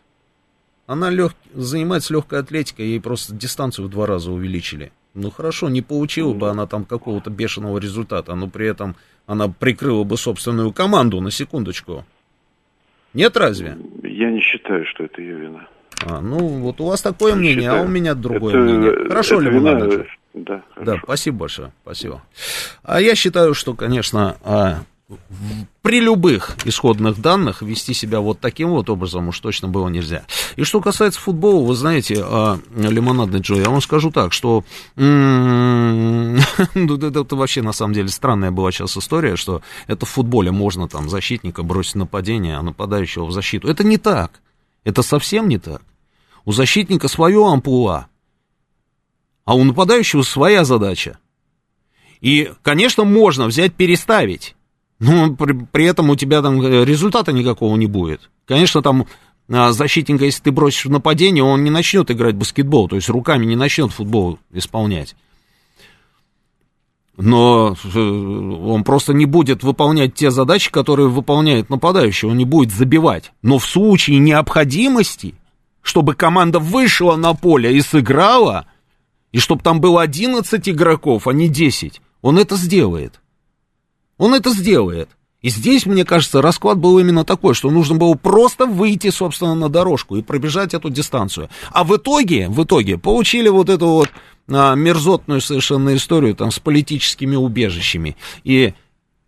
Она 0.86 1.10
лег... 1.10 1.34
занимается 1.54 2.14
легкой 2.14 2.40
атлетикой, 2.40 2.88
ей 2.88 3.00
просто 3.00 3.34
дистанцию 3.34 3.88
в 3.88 3.90
два 3.90 4.06
раза 4.06 4.32
увеличили. 4.32 4.92
Ну 5.14 5.30
хорошо, 5.30 5.70
не 5.70 5.82
получила 5.82 6.34
бы 6.34 6.50
она 6.50 6.66
там 6.66 6.86
какого-то 6.86 7.30
бешеного 7.30 7.78
результата, 7.78 8.34
но 8.34 8.48
при 8.50 8.68
этом 8.68 8.96
она 9.28 9.48
прикрыла 9.48 10.04
бы 10.04 10.18
собственную 10.18 10.72
команду, 10.74 11.22
на 11.22 11.30
секундочку. 11.30 12.04
Нет 13.14 13.38
разве? 13.38 13.78
Я 14.04 14.32
не 14.32 14.42
считаю, 14.42 14.86
что 14.86 15.04
это 15.04 15.22
ее 15.22 15.36
вина. 15.36 15.68
А, 16.06 16.20
ну, 16.20 16.40
вот 16.40 16.82
у 16.82 16.86
вас 16.86 17.02
такое 17.02 17.36
мнение, 17.36 17.70
а 17.70 17.82
у 17.84 17.88
меня 17.88 18.16
другое 18.16 18.56
Это- 18.56 18.64
мнение. 18.64 19.08
Хорошо, 19.08 19.36
это 19.42 19.50
Лимон 19.52 19.78
вина? 19.78 20.06
Да, 20.34 20.64
Да, 20.78 20.98
спасибо 21.04 21.38
большое, 21.38 21.72
спасибо. 21.84 22.24
А 22.82 23.00
я 23.00 23.14
считаю, 23.14 23.54
что, 23.54 23.76
конечно, 23.76 24.36
а, 24.44 24.80
при 25.82 26.00
любых 26.00 26.56
исходных 26.66 27.20
данных 27.20 27.62
вести 27.62 27.94
себя 27.94 28.20
вот 28.20 28.40
таким 28.40 28.70
вот 28.70 28.90
образом 28.90 29.28
уж 29.28 29.40
точно 29.40 29.68
было 29.68 29.90
нельзя. 29.90 30.24
И 30.56 30.64
что 30.64 30.82
касается 30.82 31.20
футбола, 31.20 31.66
вы 31.66 31.76
знаете, 31.76 32.24
а, 32.24 32.60
лимонадный 32.76 33.40
Джо, 33.40 33.56
я 33.56 33.70
вам 33.70 33.82
скажу 33.82 34.12
так, 34.12 34.34
что 34.34 34.64
ну, 34.96 36.38
это, 36.76 37.36
вообще 37.36 37.62
на 37.62 37.74
самом 37.74 37.94
деле 37.94 38.08
странная 38.10 38.52
была 38.52 38.72
сейчас 38.72 38.98
история, 38.98 39.36
что 39.36 39.62
это 39.88 40.06
в 40.06 40.10
футболе 40.10 40.52
можно 40.52 40.88
там 40.88 41.10
защитника 41.10 41.64
бросить 41.64 41.96
нападение, 41.96 42.58
а 42.58 42.62
нападающего 42.62 43.26
в 43.26 43.32
защиту. 43.32 43.68
Это 43.68 43.84
не 43.84 43.98
так. 43.98 44.42
Это 44.84 45.02
совсем 45.02 45.48
не 45.48 45.58
так. 45.58 45.82
У 46.46 46.52
защитника 46.52 47.08
свое 47.08 47.46
амплуа, 47.46 48.08
а 49.46 49.56
у 49.56 49.64
нападающего 49.64 50.24
своя 50.24 50.64
задача. 50.64 51.18
И, 52.22 52.52
конечно, 52.62 53.04
можно 53.04 53.48
взять, 53.48 53.74
переставить. 53.74 54.56
Но 55.00 55.34
при, 55.36 55.54
при 55.72 55.86
этом 55.86 56.10
у 56.10 56.16
тебя 56.16 56.42
там 56.42 56.62
э, 56.62 56.86
результата 56.86 57.32
никакого 57.32 57.76
не 57.76 57.88
будет. 57.88 58.30
Конечно, 58.46 58.82
там 58.82 59.06
а, 59.50 59.72
защитника, 59.72 60.26
если 60.26 60.44
ты 60.44 60.52
бросишь 60.52 60.86
в 60.86 60.90
нападение, 60.90 61.44
он 61.44 61.64
не 61.64 61.70
начнет 61.70 62.10
играть 62.10 62.36
в 62.36 62.40
баскетбол, 62.40 62.88
то 62.88 62.96
есть 62.96 63.10
руками 63.10 63.46
не 63.46 63.56
начнет 63.56 63.92
футбол 63.92 64.40
исполнять. 64.52 65.16
Но 67.18 67.76
э, 67.94 68.00
он 68.00 68.84
просто 68.84 69.14
не 69.14 69.26
будет 69.26 69.62
выполнять 69.64 70.16
те 70.16 70.32
задачи, 70.32 70.72
которые 70.72 71.10
выполняет 71.10 71.70
нападающий, 71.70 72.28
он 72.28 72.38
не 72.38 72.46
будет 72.46 72.72
забивать. 72.72 73.32
Но 73.42 73.60
в 73.60 73.66
случае 73.66 74.18
необходимости, 74.18 75.36
чтобы 75.82 76.16
команда 76.16 76.60
вышла 76.60 77.16
на 77.16 77.34
поле 77.34 77.76
и 77.76 77.82
сыграла, 77.82 78.66
и 79.32 79.40
чтобы 79.40 79.62
там 79.62 79.82
было 79.82 80.02
11 80.02 80.70
игроков, 80.70 81.28
а 81.28 81.34
не 81.34 81.50
10, 81.50 82.02
он 82.22 82.40
это 82.40 82.56
сделает. 82.56 83.20
Он 84.24 84.34
это 84.34 84.52
сделает. 84.52 85.10
И 85.42 85.50
здесь, 85.50 85.86
мне 85.86 86.06
кажется, 86.06 86.42
расклад 86.42 86.78
был 86.78 86.98
именно 86.98 87.26
такой, 87.26 87.54
что 87.54 87.70
нужно 87.70 87.98
было 87.98 88.14
просто 88.14 88.66
выйти, 88.66 89.10
собственно, 89.10 89.54
на 89.54 89.68
дорожку 89.68 90.16
и 90.16 90.22
пробежать 90.22 90.74
эту 90.74 90.90
дистанцию. 90.90 91.50
А 91.74 91.84
в 91.84 91.94
итоге, 91.98 92.48
в 92.48 92.64
итоге, 92.64 92.98
получили 92.98 93.50
вот 93.50 93.68
эту 93.68 93.88
вот 93.88 94.10
а, 94.50 94.76
мерзотную 94.76 95.42
совершенно 95.42 95.94
историю 95.94 96.36
там 96.36 96.52
с 96.52 96.60
политическими 96.60 97.36
убежищами. 97.36 98.16
И 98.46 98.74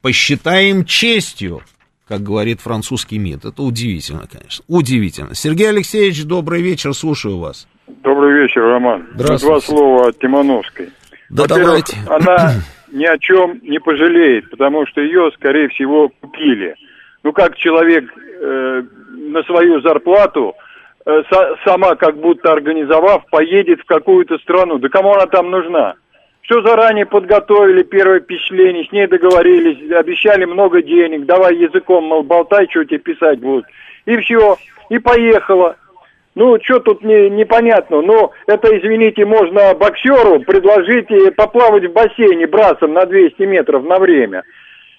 посчитаем 0.01 0.85
честью, 0.85 1.61
как 2.07 2.23
говорит 2.23 2.61
французский 2.61 3.17
МИД. 3.17 3.43
Это 3.47 3.63
удивительно, 3.63 4.29
конечно. 4.31 4.63
Удивительно. 4.69 5.35
Сергей 5.35 5.67
Алексеевич, 5.67 6.23
добрый 6.23 6.61
вечер, 6.61 6.93
слушаю 6.93 7.39
вас. 7.39 7.67
Добрый 8.01 8.43
вечер, 8.43 8.61
Роман. 8.61 9.07
Два 9.13 9.59
слова 9.59 10.07
от 10.07 10.19
Тимановской. 10.19 10.87
Да 11.29 11.47
давайте. 11.47 11.97
Она 12.07 12.53
ни 12.95 13.05
о 13.05 13.17
чем 13.17 13.59
не 13.61 13.79
пожалеет, 13.79 14.49
потому 14.49 14.87
что 14.87 15.01
ее, 15.01 15.29
скорее 15.35 15.67
всего, 15.67 16.09
купили. 16.21 16.75
Ну, 17.23 17.33
как 17.33 17.57
человек 17.57 18.05
э, 18.17 18.83
на 19.11 19.43
свою 19.43 19.81
зарплату, 19.81 20.55
э, 21.05 21.23
са- 21.29 21.55
сама 21.65 21.95
как 21.95 22.15
будто 22.17 22.53
организовав, 22.53 23.25
поедет 23.29 23.81
в 23.81 23.85
какую-то 23.85 24.37
страну. 24.37 24.77
Да 24.77 24.87
кому 24.87 25.13
она 25.13 25.25
там 25.25 25.51
нужна? 25.51 25.95
Все 26.43 26.61
заранее 26.61 27.05
подготовили, 27.05 27.83
первое 27.83 28.21
впечатление, 28.21 28.85
с 28.85 28.91
ней 28.91 29.07
договорились, 29.07 29.91
обещали 29.91 30.45
много 30.45 30.81
денег, 30.81 31.25
давай 31.25 31.55
языком, 31.55 32.05
мол, 32.05 32.23
болтай, 32.23 32.67
что 32.69 32.85
тебе 32.85 32.99
писать 32.99 33.39
будут. 33.39 33.65
И 34.05 34.15
все, 34.17 34.55
и 34.89 34.99
поехала. 34.99 35.75
Ну, 36.35 36.57
что 36.61 36.79
тут 36.79 37.01
не, 37.01 37.29
непонятно. 37.29 38.01
Ну, 38.01 38.31
это, 38.45 38.77
извините, 38.77 39.25
можно 39.25 39.73
боксеру 39.73 40.41
предложить 40.41 41.07
поплавать 41.35 41.85
в 41.85 41.93
бассейне 41.93 42.45
брасом 42.45 42.93
на 42.93 43.05
200 43.05 43.41
метров 43.43 43.85
на 43.85 43.99
время. 43.99 44.43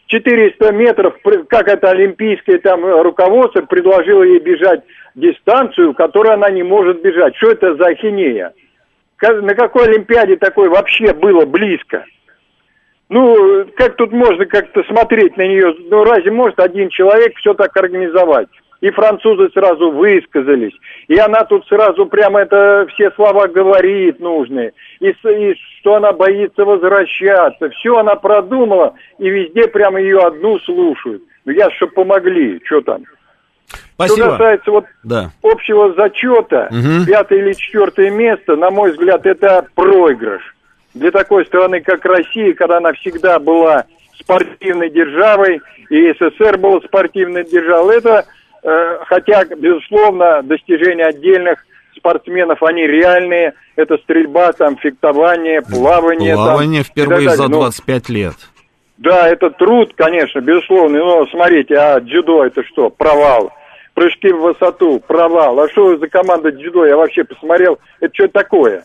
400 0.07 0.73
метров, 0.73 1.15
как 1.49 1.69
это 1.69 1.91
олимпийское 1.91 2.59
там 2.59 2.85
руководство 3.03 3.61
предложило 3.63 4.23
ей 4.23 4.39
бежать 4.39 4.83
дистанцию, 5.15 5.95
которую 5.95 6.35
она 6.35 6.49
не 6.51 6.63
может 6.63 7.03
бежать. 7.03 7.37
Что 7.37 7.51
это 7.51 7.75
за 7.75 7.87
ахинея? 7.89 8.55
На 9.21 9.55
какой 9.55 9.89
Олимпиаде 9.89 10.37
такой 10.37 10.69
вообще 10.69 11.13
было 11.13 11.45
близко? 11.45 12.05
Ну, 13.09 13.67
как 13.77 13.97
тут 13.97 14.13
можно 14.13 14.47
как-то 14.47 14.83
смотреть 14.85 15.37
на 15.37 15.43
нее? 15.43 15.75
Ну, 15.91 16.05
разве 16.05 16.31
может 16.31 16.59
один 16.61 16.89
человек 16.89 17.37
все 17.37 17.55
так 17.55 17.77
организовать? 17.77 18.49
И 18.83 18.91
французы 18.91 19.49
сразу 19.55 19.91
высказались, 19.91 20.75
и 21.09 21.17
она 21.17 21.45
тут 21.45 21.67
сразу 21.67 22.05
прямо 22.07 22.41
это 22.41 22.87
все 22.93 23.11
слова 23.13 23.49
говорит 23.49 24.21
нужные, 24.21 24.75
и, 25.01 25.09
и 25.09 25.55
что 25.81 25.95
она 25.95 26.13
боится 26.13 26.65
возвращаться, 26.65 27.71
все 27.71 27.97
она 27.97 28.17
продумала, 28.17 28.95
и 29.19 29.31
везде 29.31 29.67
прямо 29.69 29.99
ее 29.99 30.19
одну 30.19 30.59
слушают. 30.61 31.23
Ну, 31.47 31.53
я 31.53 31.71
что 31.71 31.87
помогли, 31.87 32.61
что 32.67 32.83
там? 32.83 33.03
Спасибо. 33.95 34.17
Что 34.19 34.31
касается 34.33 34.71
вот 34.71 34.85
Да. 35.05 35.31
общего 35.43 35.95
зачета, 35.95 36.69
Мгм. 36.71 37.07
пятое 37.07 37.39
или 37.39 37.53
четвертое 37.55 38.11
место, 38.11 38.57
на 38.57 38.71
мой 38.71 38.93
взгляд, 38.93 39.25
это 39.25 39.67
проигрыш. 39.75 40.55
Для 40.93 41.11
такой 41.11 41.47
страны, 41.47 41.81
как 41.81 42.05
Россия, 42.05 42.53
когда 42.53 42.77
она 42.77 42.93
всегда 42.93 43.39
была 43.39 43.85
спортивной 44.21 44.91
державой, 44.91 45.61
и 45.89 46.13
СССР 46.13 46.59
был 46.59 46.83
спортивной 46.83 47.45
державой, 47.45 47.99
это, 47.99 48.25
хотя, 49.07 49.45
безусловно, 49.45 50.43
достижения 50.43 51.05
отдельных 51.07 51.65
спортсменов, 51.97 52.63
они 52.63 52.87
реальные, 52.87 53.55
это 53.77 53.97
стрельба, 53.99 54.53
там, 54.53 54.77
фехтование, 54.77 55.63
плавание. 55.63 56.35
там, 56.35 56.45
Плавание 56.45 56.81
и 56.81 56.85
так 56.85 56.93
впервые 56.93 57.31
за 57.31 57.49
Но- 57.49 57.59
25 57.61 58.09
лет. 58.11 58.35
да, 58.99 59.29
это 59.29 59.51
труд, 59.51 59.93
конечно, 59.97 60.41
безусловно. 60.41 60.99
Но 60.99 61.27
смотрите, 61.27 61.75
а 61.77 62.01
дзюдо 62.01 62.45
это 62.45 62.63
что? 62.65 62.91
Провал. 62.91 63.53
Прыжки 63.95 64.31
в 64.31 64.41
высоту, 64.41 65.01
провал. 65.01 65.59
А 65.59 65.69
что 65.71 65.97
за 65.97 66.07
команда 66.09 66.53
дзюдо? 66.53 66.85
Я 66.85 66.97
вообще 66.97 67.25
посмотрел, 67.25 67.79
это 68.01 68.13
что 68.15 68.29
такое? 68.29 68.85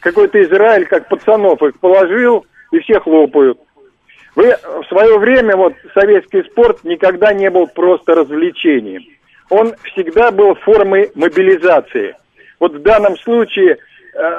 Какой-то 0.00 0.42
Израиль, 0.42 0.86
как 0.86 1.08
пацанов 1.08 1.62
их 1.62 1.78
положил, 1.78 2.46
и 2.72 2.78
все 2.80 3.00
хлопают. 3.00 3.58
Вы 4.36 4.54
в 4.54 4.84
свое 4.88 5.18
время, 5.18 5.56
вот, 5.56 5.74
советский 5.94 6.42
спорт 6.44 6.84
никогда 6.84 7.32
не 7.32 7.50
был 7.50 7.66
просто 7.66 8.14
развлечением. 8.14 9.02
Он 9.50 9.74
всегда 9.92 10.30
был 10.30 10.54
формой 10.54 11.10
мобилизации. 11.14 12.14
Вот 12.60 12.74
в 12.74 12.82
данном 12.82 13.16
случае 13.16 13.72
э, 13.72 13.78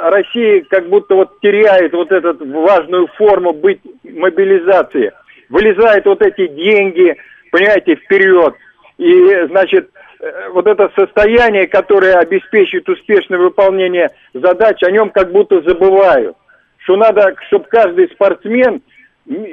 Россия 0.09 0.63
как 0.69 0.87
будто 0.87 1.15
вот 1.15 1.39
теряет 1.41 1.91
вот 1.91 2.11
эту 2.11 2.37
важную 2.61 3.07
форму 3.17 3.51
быть 3.51 3.81
мобилизации. 4.03 5.11
Вылезают 5.49 6.05
вот 6.05 6.21
эти 6.21 6.47
деньги, 6.47 7.17
понимаете, 7.51 7.95
вперед. 7.95 8.55
И, 8.97 9.47
значит, 9.49 9.89
э, 10.21 10.49
вот 10.53 10.67
это 10.67 10.89
состояние, 10.95 11.67
которое 11.67 12.15
обеспечивает 12.15 12.87
успешное 12.87 13.39
выполнение 13.39 14.11
задач, 14.33 14.81
о 14.83 14.91
нем 14.91 15.09
как 15.09 15.33
будто 15.33 15.61
забывают. 15.61 16.37
Что 16.83 16.95
надо, 16.95 17.35
чтобы 17.47 17.65
каждый 17.65 18.07
спортсмен 18.09 18.81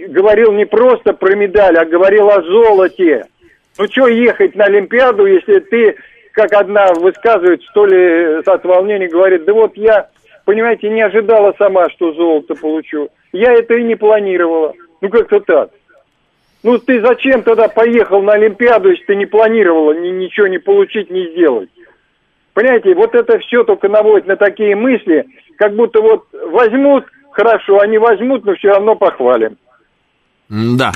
говорил 0.09 0.53
не 0.53 0.67
просто 0.67 1.13
про 1.13 1.35
медаль, 1.35 1.77
а 1.77 1.85
говорил 1.85 2.29
о 2.31 2.43
золоте. 2.43 3.25
Ну 3.79 3.87
что 3.87 4.09
ехать 4.09 4.57
на 4.57 4.65
Олимпиаду, 4.65 5.27
если 5.27 5.61
ты, 5.61 5.97
как 6.33 6.53
одна 6.53 6.93
высказывает, 6.95 7.63
что 7.71 7.87
ли, 7.87 8.41
от 8.45 8.65
волнения 8.65 9.09
говорит, 9.09 9.45
да 9.45 9.53
вот 9.53 9.77
я, 9.77 10.09
понимаете, 10.45 10.89
не 10.89 11.03
ожидала 11.03 11.55
сама, 11.59 11.89
что 11.91 12.13
золото 12.13 12.55
получу. 12.55 13.09
Я 13.33 13.53
это 13.53 13.75
и 13.75 13.85
не 13.85 13.95
планировала. 13.95 14.75
Ну 15.01 15.09
как-то 15.11 15.41
так. 15.41 15.71
Ну 16.65 16.79
ты 16.79 17.01
зачем 17.01 17.43
тогда 17.43 17.69
поехал 17.69 18.21
на 18.23 18.33
Олимпиаду, 18.33 18.91
если 18.91 19.05
ты 19.05 19.15
не 19.15 19.27
планировала 19.27 19.93
ни, 19.93 20.09
ничего 20.09 20.49
не 20.49 20.59
получить, 20.59 21.09
не 21.09 21.31
сделать? 21.31 21.71
Понимаете, 22.53 22.95
вот 22.95 23.15
это 23.15 23.39
все 23.39 23.63
только 23.63 23.89
наводит 23.89 24.27
на 24.27 24.35
такие 24.35 24.75
мысли, 24.75 25.27
как 25.57 25.77
будто 25.77 26.01
вот 26.01 26.25
возьмут, 26.33 27.05
хорошо, 27.31 27.79
они 27.79 27.99
возьмут, 27.99 28.45
но 28.45 28.57
все 28.57 28.71
равно 28.71 28.97
похвалим. 28.97 29.57
Да. 30.49 30.93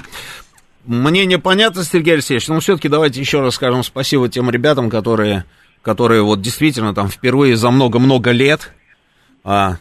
Мнение 0.84 1.38
понятно, 1.38 1.84
Сергей 1.84 2.14
Алексеевич, 2.14 2.48
но 2.48 2.58
все-таки 2.60 2.88
давайте 2.88 3.20
еще 3.20 3.40
раз 3.40 3.54
скажем 3.54 3.82
спасибо 3.84 4.28
тем 4.28 4.50
ребятам, 4.50 4.90
которые, 4.90 5.44
которые 5.82 6.22
вот 6.22 6.40
действительно 6.40 6.92
там 6.94 7.08
впервые 7.08 7.56
за 7.56 7.70
много-много 7.70 8.32
лет 8.32 8.72
а, 9.44 9.76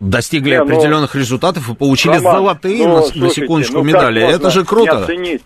достигли 0.00 0.52
Не, 0.52 0.58
ну, 0.58 0.64
определенных 0.64 1.14
результатов 1.14 1.68
и 1.70 1.74
получили 1.74 2.14
Роман, 2.16 2.34
золотые, 2.34 2.86
ну, 2.88 2.94
на, 2.94 3.00
на 3.00 3.02
слушайте, 3.06 3.42
секундочку, 3.42 3.74
ну 3.78 3.82
медали. 3.84 4.22
Это 4.22 4.50
же 4.50 4.60
Не 4.60 4.66
круто. 4.66 5.04
оценить 5.04 5.42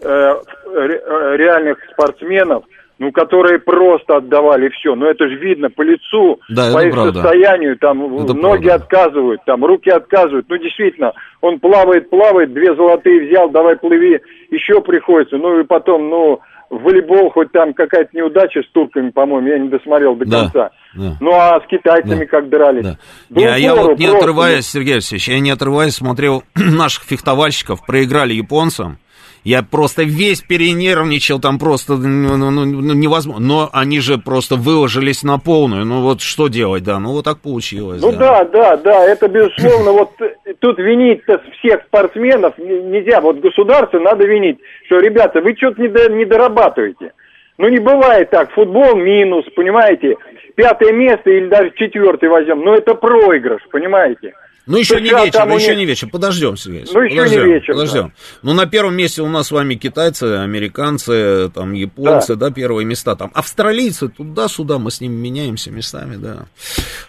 э, 0.00 0.06
ре- 0.08 1.36
реальных 1.36 1.76
спортсменов, 1.92 2.64
ну, 3.00 3.10
которые 3.12 3.58
просто 3.58 4.18
отдавали 4.18 4.68
все. 4.68 4.94
Ну, 4.94 5.06
это 5.06 5.26
же 5.26 5.34
видно 5.36 5.70
по 5.70 5.80
лицу, 5.82 6.38
Да, 6.50 6.70
по 6.72 6.84
их 6.84 6.92
правда. 6.92 7.14
состоянию, 7.22 7.76
там 7.78 8.04
Это 8.22 8.34
ноги 8.34 8.66
правда. 8.68 8.74
отказывают, 8.84 9.40
там 9.46 9.64
руки 9.64 9.88
отказывают. 9.90 10.46
Ну, 10.48 10.58
действительно, 10.58 11.12
он 11.40 11.58
плавает, 11.58 12.10
плавает, 12.10 12.52
две 12.52 12.74
золотые 12.76 13.26
взял, 13.26 13.48
давай 13.50 13.76
плыви, 13.76 14.20
еще 14.50 14.80
приходится. 14.82 15.36
Ну, 15.38 15.60
и 15.60 15.64
потом, 15.64 16.10
ну, 16.10 16.40
в 16.68 16.82
волейбол 16.82 17.30
хоть 17.30 17.50
там 17.52 17.72
какая-то 17.72 18.10
неудача 18.12 18.62
с 18.62 18.70
турками, 18.70 19.10
по-моему, 19.10 19.48
я 19.48 19.58
не 19.58 19.68
досмотрел 19.70 20.14
до 20.14 20.24
Да, 20.26 20.40
конца. 20.42 20.70
да. 20.94 21.16
Ну, 21.20 21.30
а 21.32 21.58
с 21.60 21.66
китайцами 21.68 22.26
как 22.26 22.48
дрались. 22.50 22.84
Да. 22.84 22.96
Ну, 23.30 23.40
Я, 23.40 23.56
я 23.56 23.74
вот 23.74 23.98
не 23.98 24.04
просто. 24.06 24.18
отрываясь, 24.18 24.66
Сергей 24.70 24.92
Алексеевич, 24.94 25.26
я 25.28 25.40
не 25.40 25.50
отрываясь 25.50 25.94
смотрел 25.94 26.42
наших 26.54 27.04
фехтовальщиков, 27.04 27.84
проиграли 27.86 28.34
японцам. 28.34 28.98
Я 29.42 29.62
просто 29.62 30.02
весь 30.02 30.42
перенервничал, 30.42 31.40
там 31.40 31.58
просто 31.58 31.94
ну, 31.96 32.36
ну, 32.36 32.50
ну, 32.50 32.64
ну, 32.66 32.94
невозможно. 32.94 33.46
Но 33.46 33.70
они 33.72 34.00
же 34.00 34.18
просто 34.18 34.56
выложились 34.56 35.22
на 35.22 35.38
полную. 35.38 35.86
Ну 35.86 36.02
вот 36.02 36.20
что 36.20 36.48
делать, 36.48 36.82
да, 36.84 36.98
ну 36.98 37.12
вот 37.12 37.24
так 37.24 37.40
получилось. 37.40 38.02
Ну 38.02 38.12
да, 38.12 38.44
да, 38.44 38.76
да, 38.76 39.04
это 39.06 39.28
безусловно, 39.28 39.92
вот 39.92 40.10
э, 40.20 40.54
тут 40.58 40.78
винить-то 40.78 41.40
всех 41.58 41.80
спортсменов 41.86 42.58
нельзя, 42.58 43.20
вот 43.20 43.40
государство 43.40 43.98
надо 43.98 44.26
винить, 44.26 44.58
что, 44.86 44.98
ребята, 44.98 45.40
вы 45.40 45.56
что-то 45.56 45.80
не, 45.80 45.88
до- 45.88 46.10
не 46.10 46.24
дорабатываете. 46.26 47.12
Ну 47.56 47.68
не 47.68 47.78
бывает 47.78 48.30
так, 48.30 48.52
футбол 48.52 48.94
минус, 48.96 49.44
понимаете, 49.54 50.16
пятое 50.54 50.92
место 50.92 51.30
или 51.30 51.46
даже 51.48 51.72
четвертое 51.76 52.28
возьмем, 52.28 52.60
но 52.60 52.74
это 52.74 52.94
проигрыш, 52.94 53.62
понимаете? 53.70 54.32
Ну, 54.66 54.76
еще 54.76 54.94
США 54.94 55.00
не 55.00 55.24
вечер, 55.24 55.48
еще 55.48 55.76
не 55.76 55.84
вечер. 55.84 56.08
Подождем, 56.08 56.56
Сергей. 56.56 56.84
Ну, 56.92 57.00
еще 57.02 57.14
не 57.14 57.20
подождем, 57.20 57.44
вечер, 57.46 57.74
Подождем. 57.74 58.12
Ну, 58.42 58.52
на 58.52 58.66
первом 58.66 58.94
месте 58.94 59.22
у 59.22 59.28
нас 59.28 59.48
с 59.48 59.50
вами 59.50 59.74
китайцы, 59.74 60.24
американцы, 60.38 61.50
там, 61.54 61.72
японцы, 61.72 62.36
да, 62.36 62.50
первые 62.50 62.84
места. 62.84 63.16
Там, 63.16 63.30
австралийцы, 63.34 64.08
туда-сюда, 64.08 64.78
мы 64.78 64.90
с 64.90 65.00
ними 65.00 65.14
меняемся 65.14 65.70
местами, 65.70 66.16
да. 66.16 66.46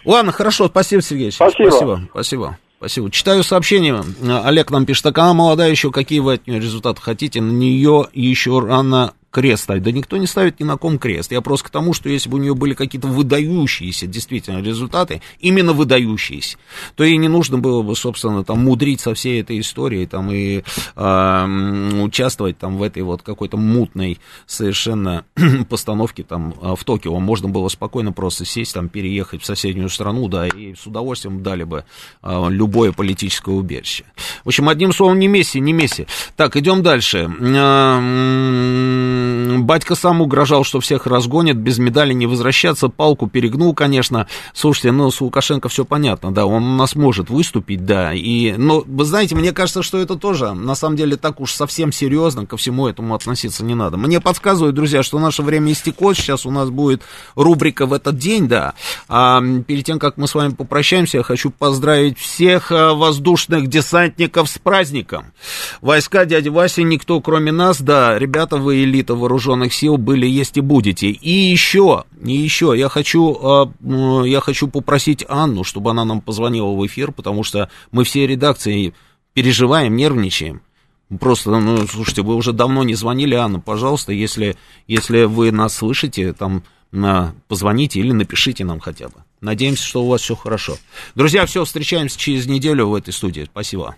Ладно, 0.04 0.32
хорошо, 0.32 0.68
спасибо, 0.68 1.02
Сергей. 1.02 1.32
Спасибо. 1.32 1.70
Спасибо, 1.70 2.08
спасибо. 2.10 2.58
Спасибо. 2.78 3.10
Читаю 3.12 3.44
сообщение. 3.44 4.02
Олег 4.44 4.72
нам 4.72 4.86
пишет, 4.86 5.04
так 5.04 5.18
она 5.18 5.34
молодая 5.34 5.70
еще, 5.70 5.92
какие 5.92 6.18
вы 6.18 6.34
от 6.34 6.48
нее 6.48 6.58
результаты 6.58 7.00
хотите? 7.00 7.40
На 7.40 7.52
нее 7.52 8.08
еще 8.12 8.58
рано 8.58 9.14
крест 9.32 9.64
ставить. 9.64 9.82
Да 9.82 9.90
никто 9.90 10.16
не 10.18 10.26
ставит 10.26 10.60
ни 10.60 10.64
на 10.64 10.76
ком 10.76 10.98
крест. 10.98 11.32
Я 11.32 11.40
просто 11.40 11.66
к 11.68 11.70
тому, 11.70 11.94
что 11.94 12.08
если 12.08 12.28
бы 12.28 12.36
у 12.36 12.40
нее 12.40 12.54
были 12.54 12.74
какие-то 12.74 13.08
выдающиеся 13.08 14.06
действительно 14.06 14.62
результаты, 14.62 15.22
именно 15.40 15.72
выдающиеся, 15.72 16.58
то 16.94 17.02
ей 17.02 17.16
не 17.16 17.28
нужно 17.28 17.58
было 17.58 17.82
бы, 17.82 17.96
собственно, 17.96 18.44
там 18.44 18.64
мудрить 18.64 19.00
со 19.00 19.14
всей 19.14 19.40
этой 19.40 19.58
историей 19.58 20.06
там 20.06 20.30
и 20.30 20.62
м, 20.94 22.02
участвовать 22.02 22.58
там 22.58 22.76
в 22.76 22.82
этой 22.82 23.02
вот 23.02 23.22
какой-то 23.22 23.56
мутной 23.56 24.18
совершенно 24.46 25.24
постановке 25.68 26.22
там 26.22 26.54
а, 26.60 26.76
в 26.76 26.84
Токио. 26.84 27.18
Можно 27.18 27.48
было 27.48 27.68
спокойно 27.68 28.12
просто 28.12 28.44
сесть 28.44 28.74
там, 28.74 28.88
переехать 28.88 29.42
в 29.42 29.46
соседнюю 29.46 29.88
страну, 29.88 30.28
да, 30.28 30.46
и 30.46 30.74
с 30.74 30.86
удовольствием 30.86 31.42
дали 31.42 31.64
бы 31.64 31.84
а, 32.20 32.48
любое 32.48 32.92
политическое 32.92 33.54
убежище. 33.54 34.04
В 34.44 34.48
общем, 34.48 34.68
одним 34.68 34.92
словом, 34.92 35.18
не 35.18 35.28
Месси, 35.28 35.58
не 35.60 35.72
Месси. 35.72 36.06
Так, 36.36 36.56
идем 36.56 36.82
дальше. 36.82 37.30
Батька 39.62 39.94
сам 39.94 40.20
угрожал, 40.20 40.64
что 40.64 40.80
всех 40.80 41.06
разгонят, 41.06 41.56
без 41.56 41.78
медали 41.78 42.12
не 42.12 42.26
возвращаться, 42.26 42.88
палку 42.88 43.28
перегнул, 43.28 43.74
конечно. 43.74 44.26
Слушайте, 44.54 44.92
ну, 44.92 45.10
с 45.10 45.20
Лукашенко 45.20 45.68
все 45.68 45.84
понятно, 45.84 46.32
да, 46.32 46.46
он 46.46 46.64
у 46.64 46.76
нас 46.76 46.94
может 46.94 47.30
выступить, 47.30 47.84
да, 47.84 48.12
и, 48.12 48.52
но, 48.52 48.82
вы 48.86 49.04
знаете, 49.04 49.34
мне 49.34 49.52
кажется, 49.52 49.82
что 49.82 49.98
это 49.98 50.16
тоже, 50.16 50.52
на 50.52 50.74
самом 50.74 50.96
деле, 50.96 51.16
так 51.16 51.40
уж 51.40 51.52
совсем 51.52 51.92
серьезно 51.92 52.46
ко 52.46 52.56
всему 52.56 52.86
этому 52.86 53.14
относиться 53.14 53.64
не 53.64 53.74
надо. 53.74 53.96
Мне 53.96 54.20
подсказывают, 54.20 54.74
друзья, 54.74 55.02
что 55.02 55.18
наше 55.18 55.42
время 55.42 55.72
истекло, 55.72 56.14
сейчас 56.14 56.46
у 56.46 56.50
нас 56.50 56.70
будет 56.70 57.02
рубрика 57.34 57.86
в 57.86 57.92
этот 57.92 58.18
день, 58.18 58.48
да, 58.48 58.74
а 59.08 59.42
перед 59.66 59.84
тем, 59.84 59.98
как 59.98 60.16
мы 60.16 60.26
с 60.26 60.34
вами 60.34 60.52
попрощаемся, 60.52 61.18
я 61.18 61.22
хочу 61.22 61.50
поздравить 61.50 62.18
всех 62.18 62.72
а, 62.72 62.94
воздушных 62.94 63.68
десантников 63.68 64.48
с 64.48 64.58
праздником. 64.58 65.32
Войска 65.80 66.24
дяди 66.24 66.48
Васи 66.48 66.82
никто, 66.82 67.20
кроме 67.20 67.52
нас, 67.52 67.80
да, 67.80 68.18
ребята, 68.18 68.56
вы 68.56 68.84
элита 68.84 69.11
вооруженных 69.14 69.72
сил 69.72 69.96
были, 69.96 70.26
есть 70.26 70.56
и 70.56 70.60
будете. 70.60 71.08
И 71.08 71.30
еще, 71.30 72.04
и 72.22 72.32
еще, 72.32 72.74
я 72.76 72.88
хочу, 72.88 73.38
а, 73.42 73.72
я 74.24 74.40
хочу 74.40 74.68
попросить 74.68 75.24
Анну, 75.28 75.64
чтобы 75.64 75.90
она 75.90 76.04
нам 76.04 76.20
позвонила 76.20 76.72
в 76.72 76.86
эфир, 76.86 77.12
потому 77.12 77.42
что 77.42 77.70
мы 77.90 78.04
все 78.04 78.26
редакции 78.26 78.94
переживаем, 79.34 79.96
нервничаем. 79.96 80.62
Просто, 81.20 81.50
ну, 81.50 81.86
слушайте, 81.86 82.22
вы 82.22 82.34
уже 82.36 82.52
давно 82.52 82.84
не 82.84 82.94
звонили, 82.94 83.34
Анна, 83.34 83.60
пожалуйста, 83.60 84.12
если, 84.12 84.56
если 84.86 85.24
вы 85.24 85.52
нас 85.52 85.74
слышите, 85.74 86.32
там, 86.32 86.62
на, 86.90 87.34
позвоните 87.48 88.00
или 88.00 88.12
напишите 88.12 88.64
нам 88.64 88.80
хотя 88.80 89.08
бы. 89.08 89.24
Надеемся, 89.40 89.84
что 89.84 90.04
у 90.04 90.08
вас 90.08 90.20
все 90.20 90.34
хорошо. 90.34 90.76
Друзья, 91.14 91.44
все, 91.46 91.64
встречаемся 91.64 92.18
через 92.18 92.46
неделю 92.46 92.88
в 92.88 92.94
этой 92.94 93.12
студии. 93.12 93.44
Спасибо. 93.50 93.96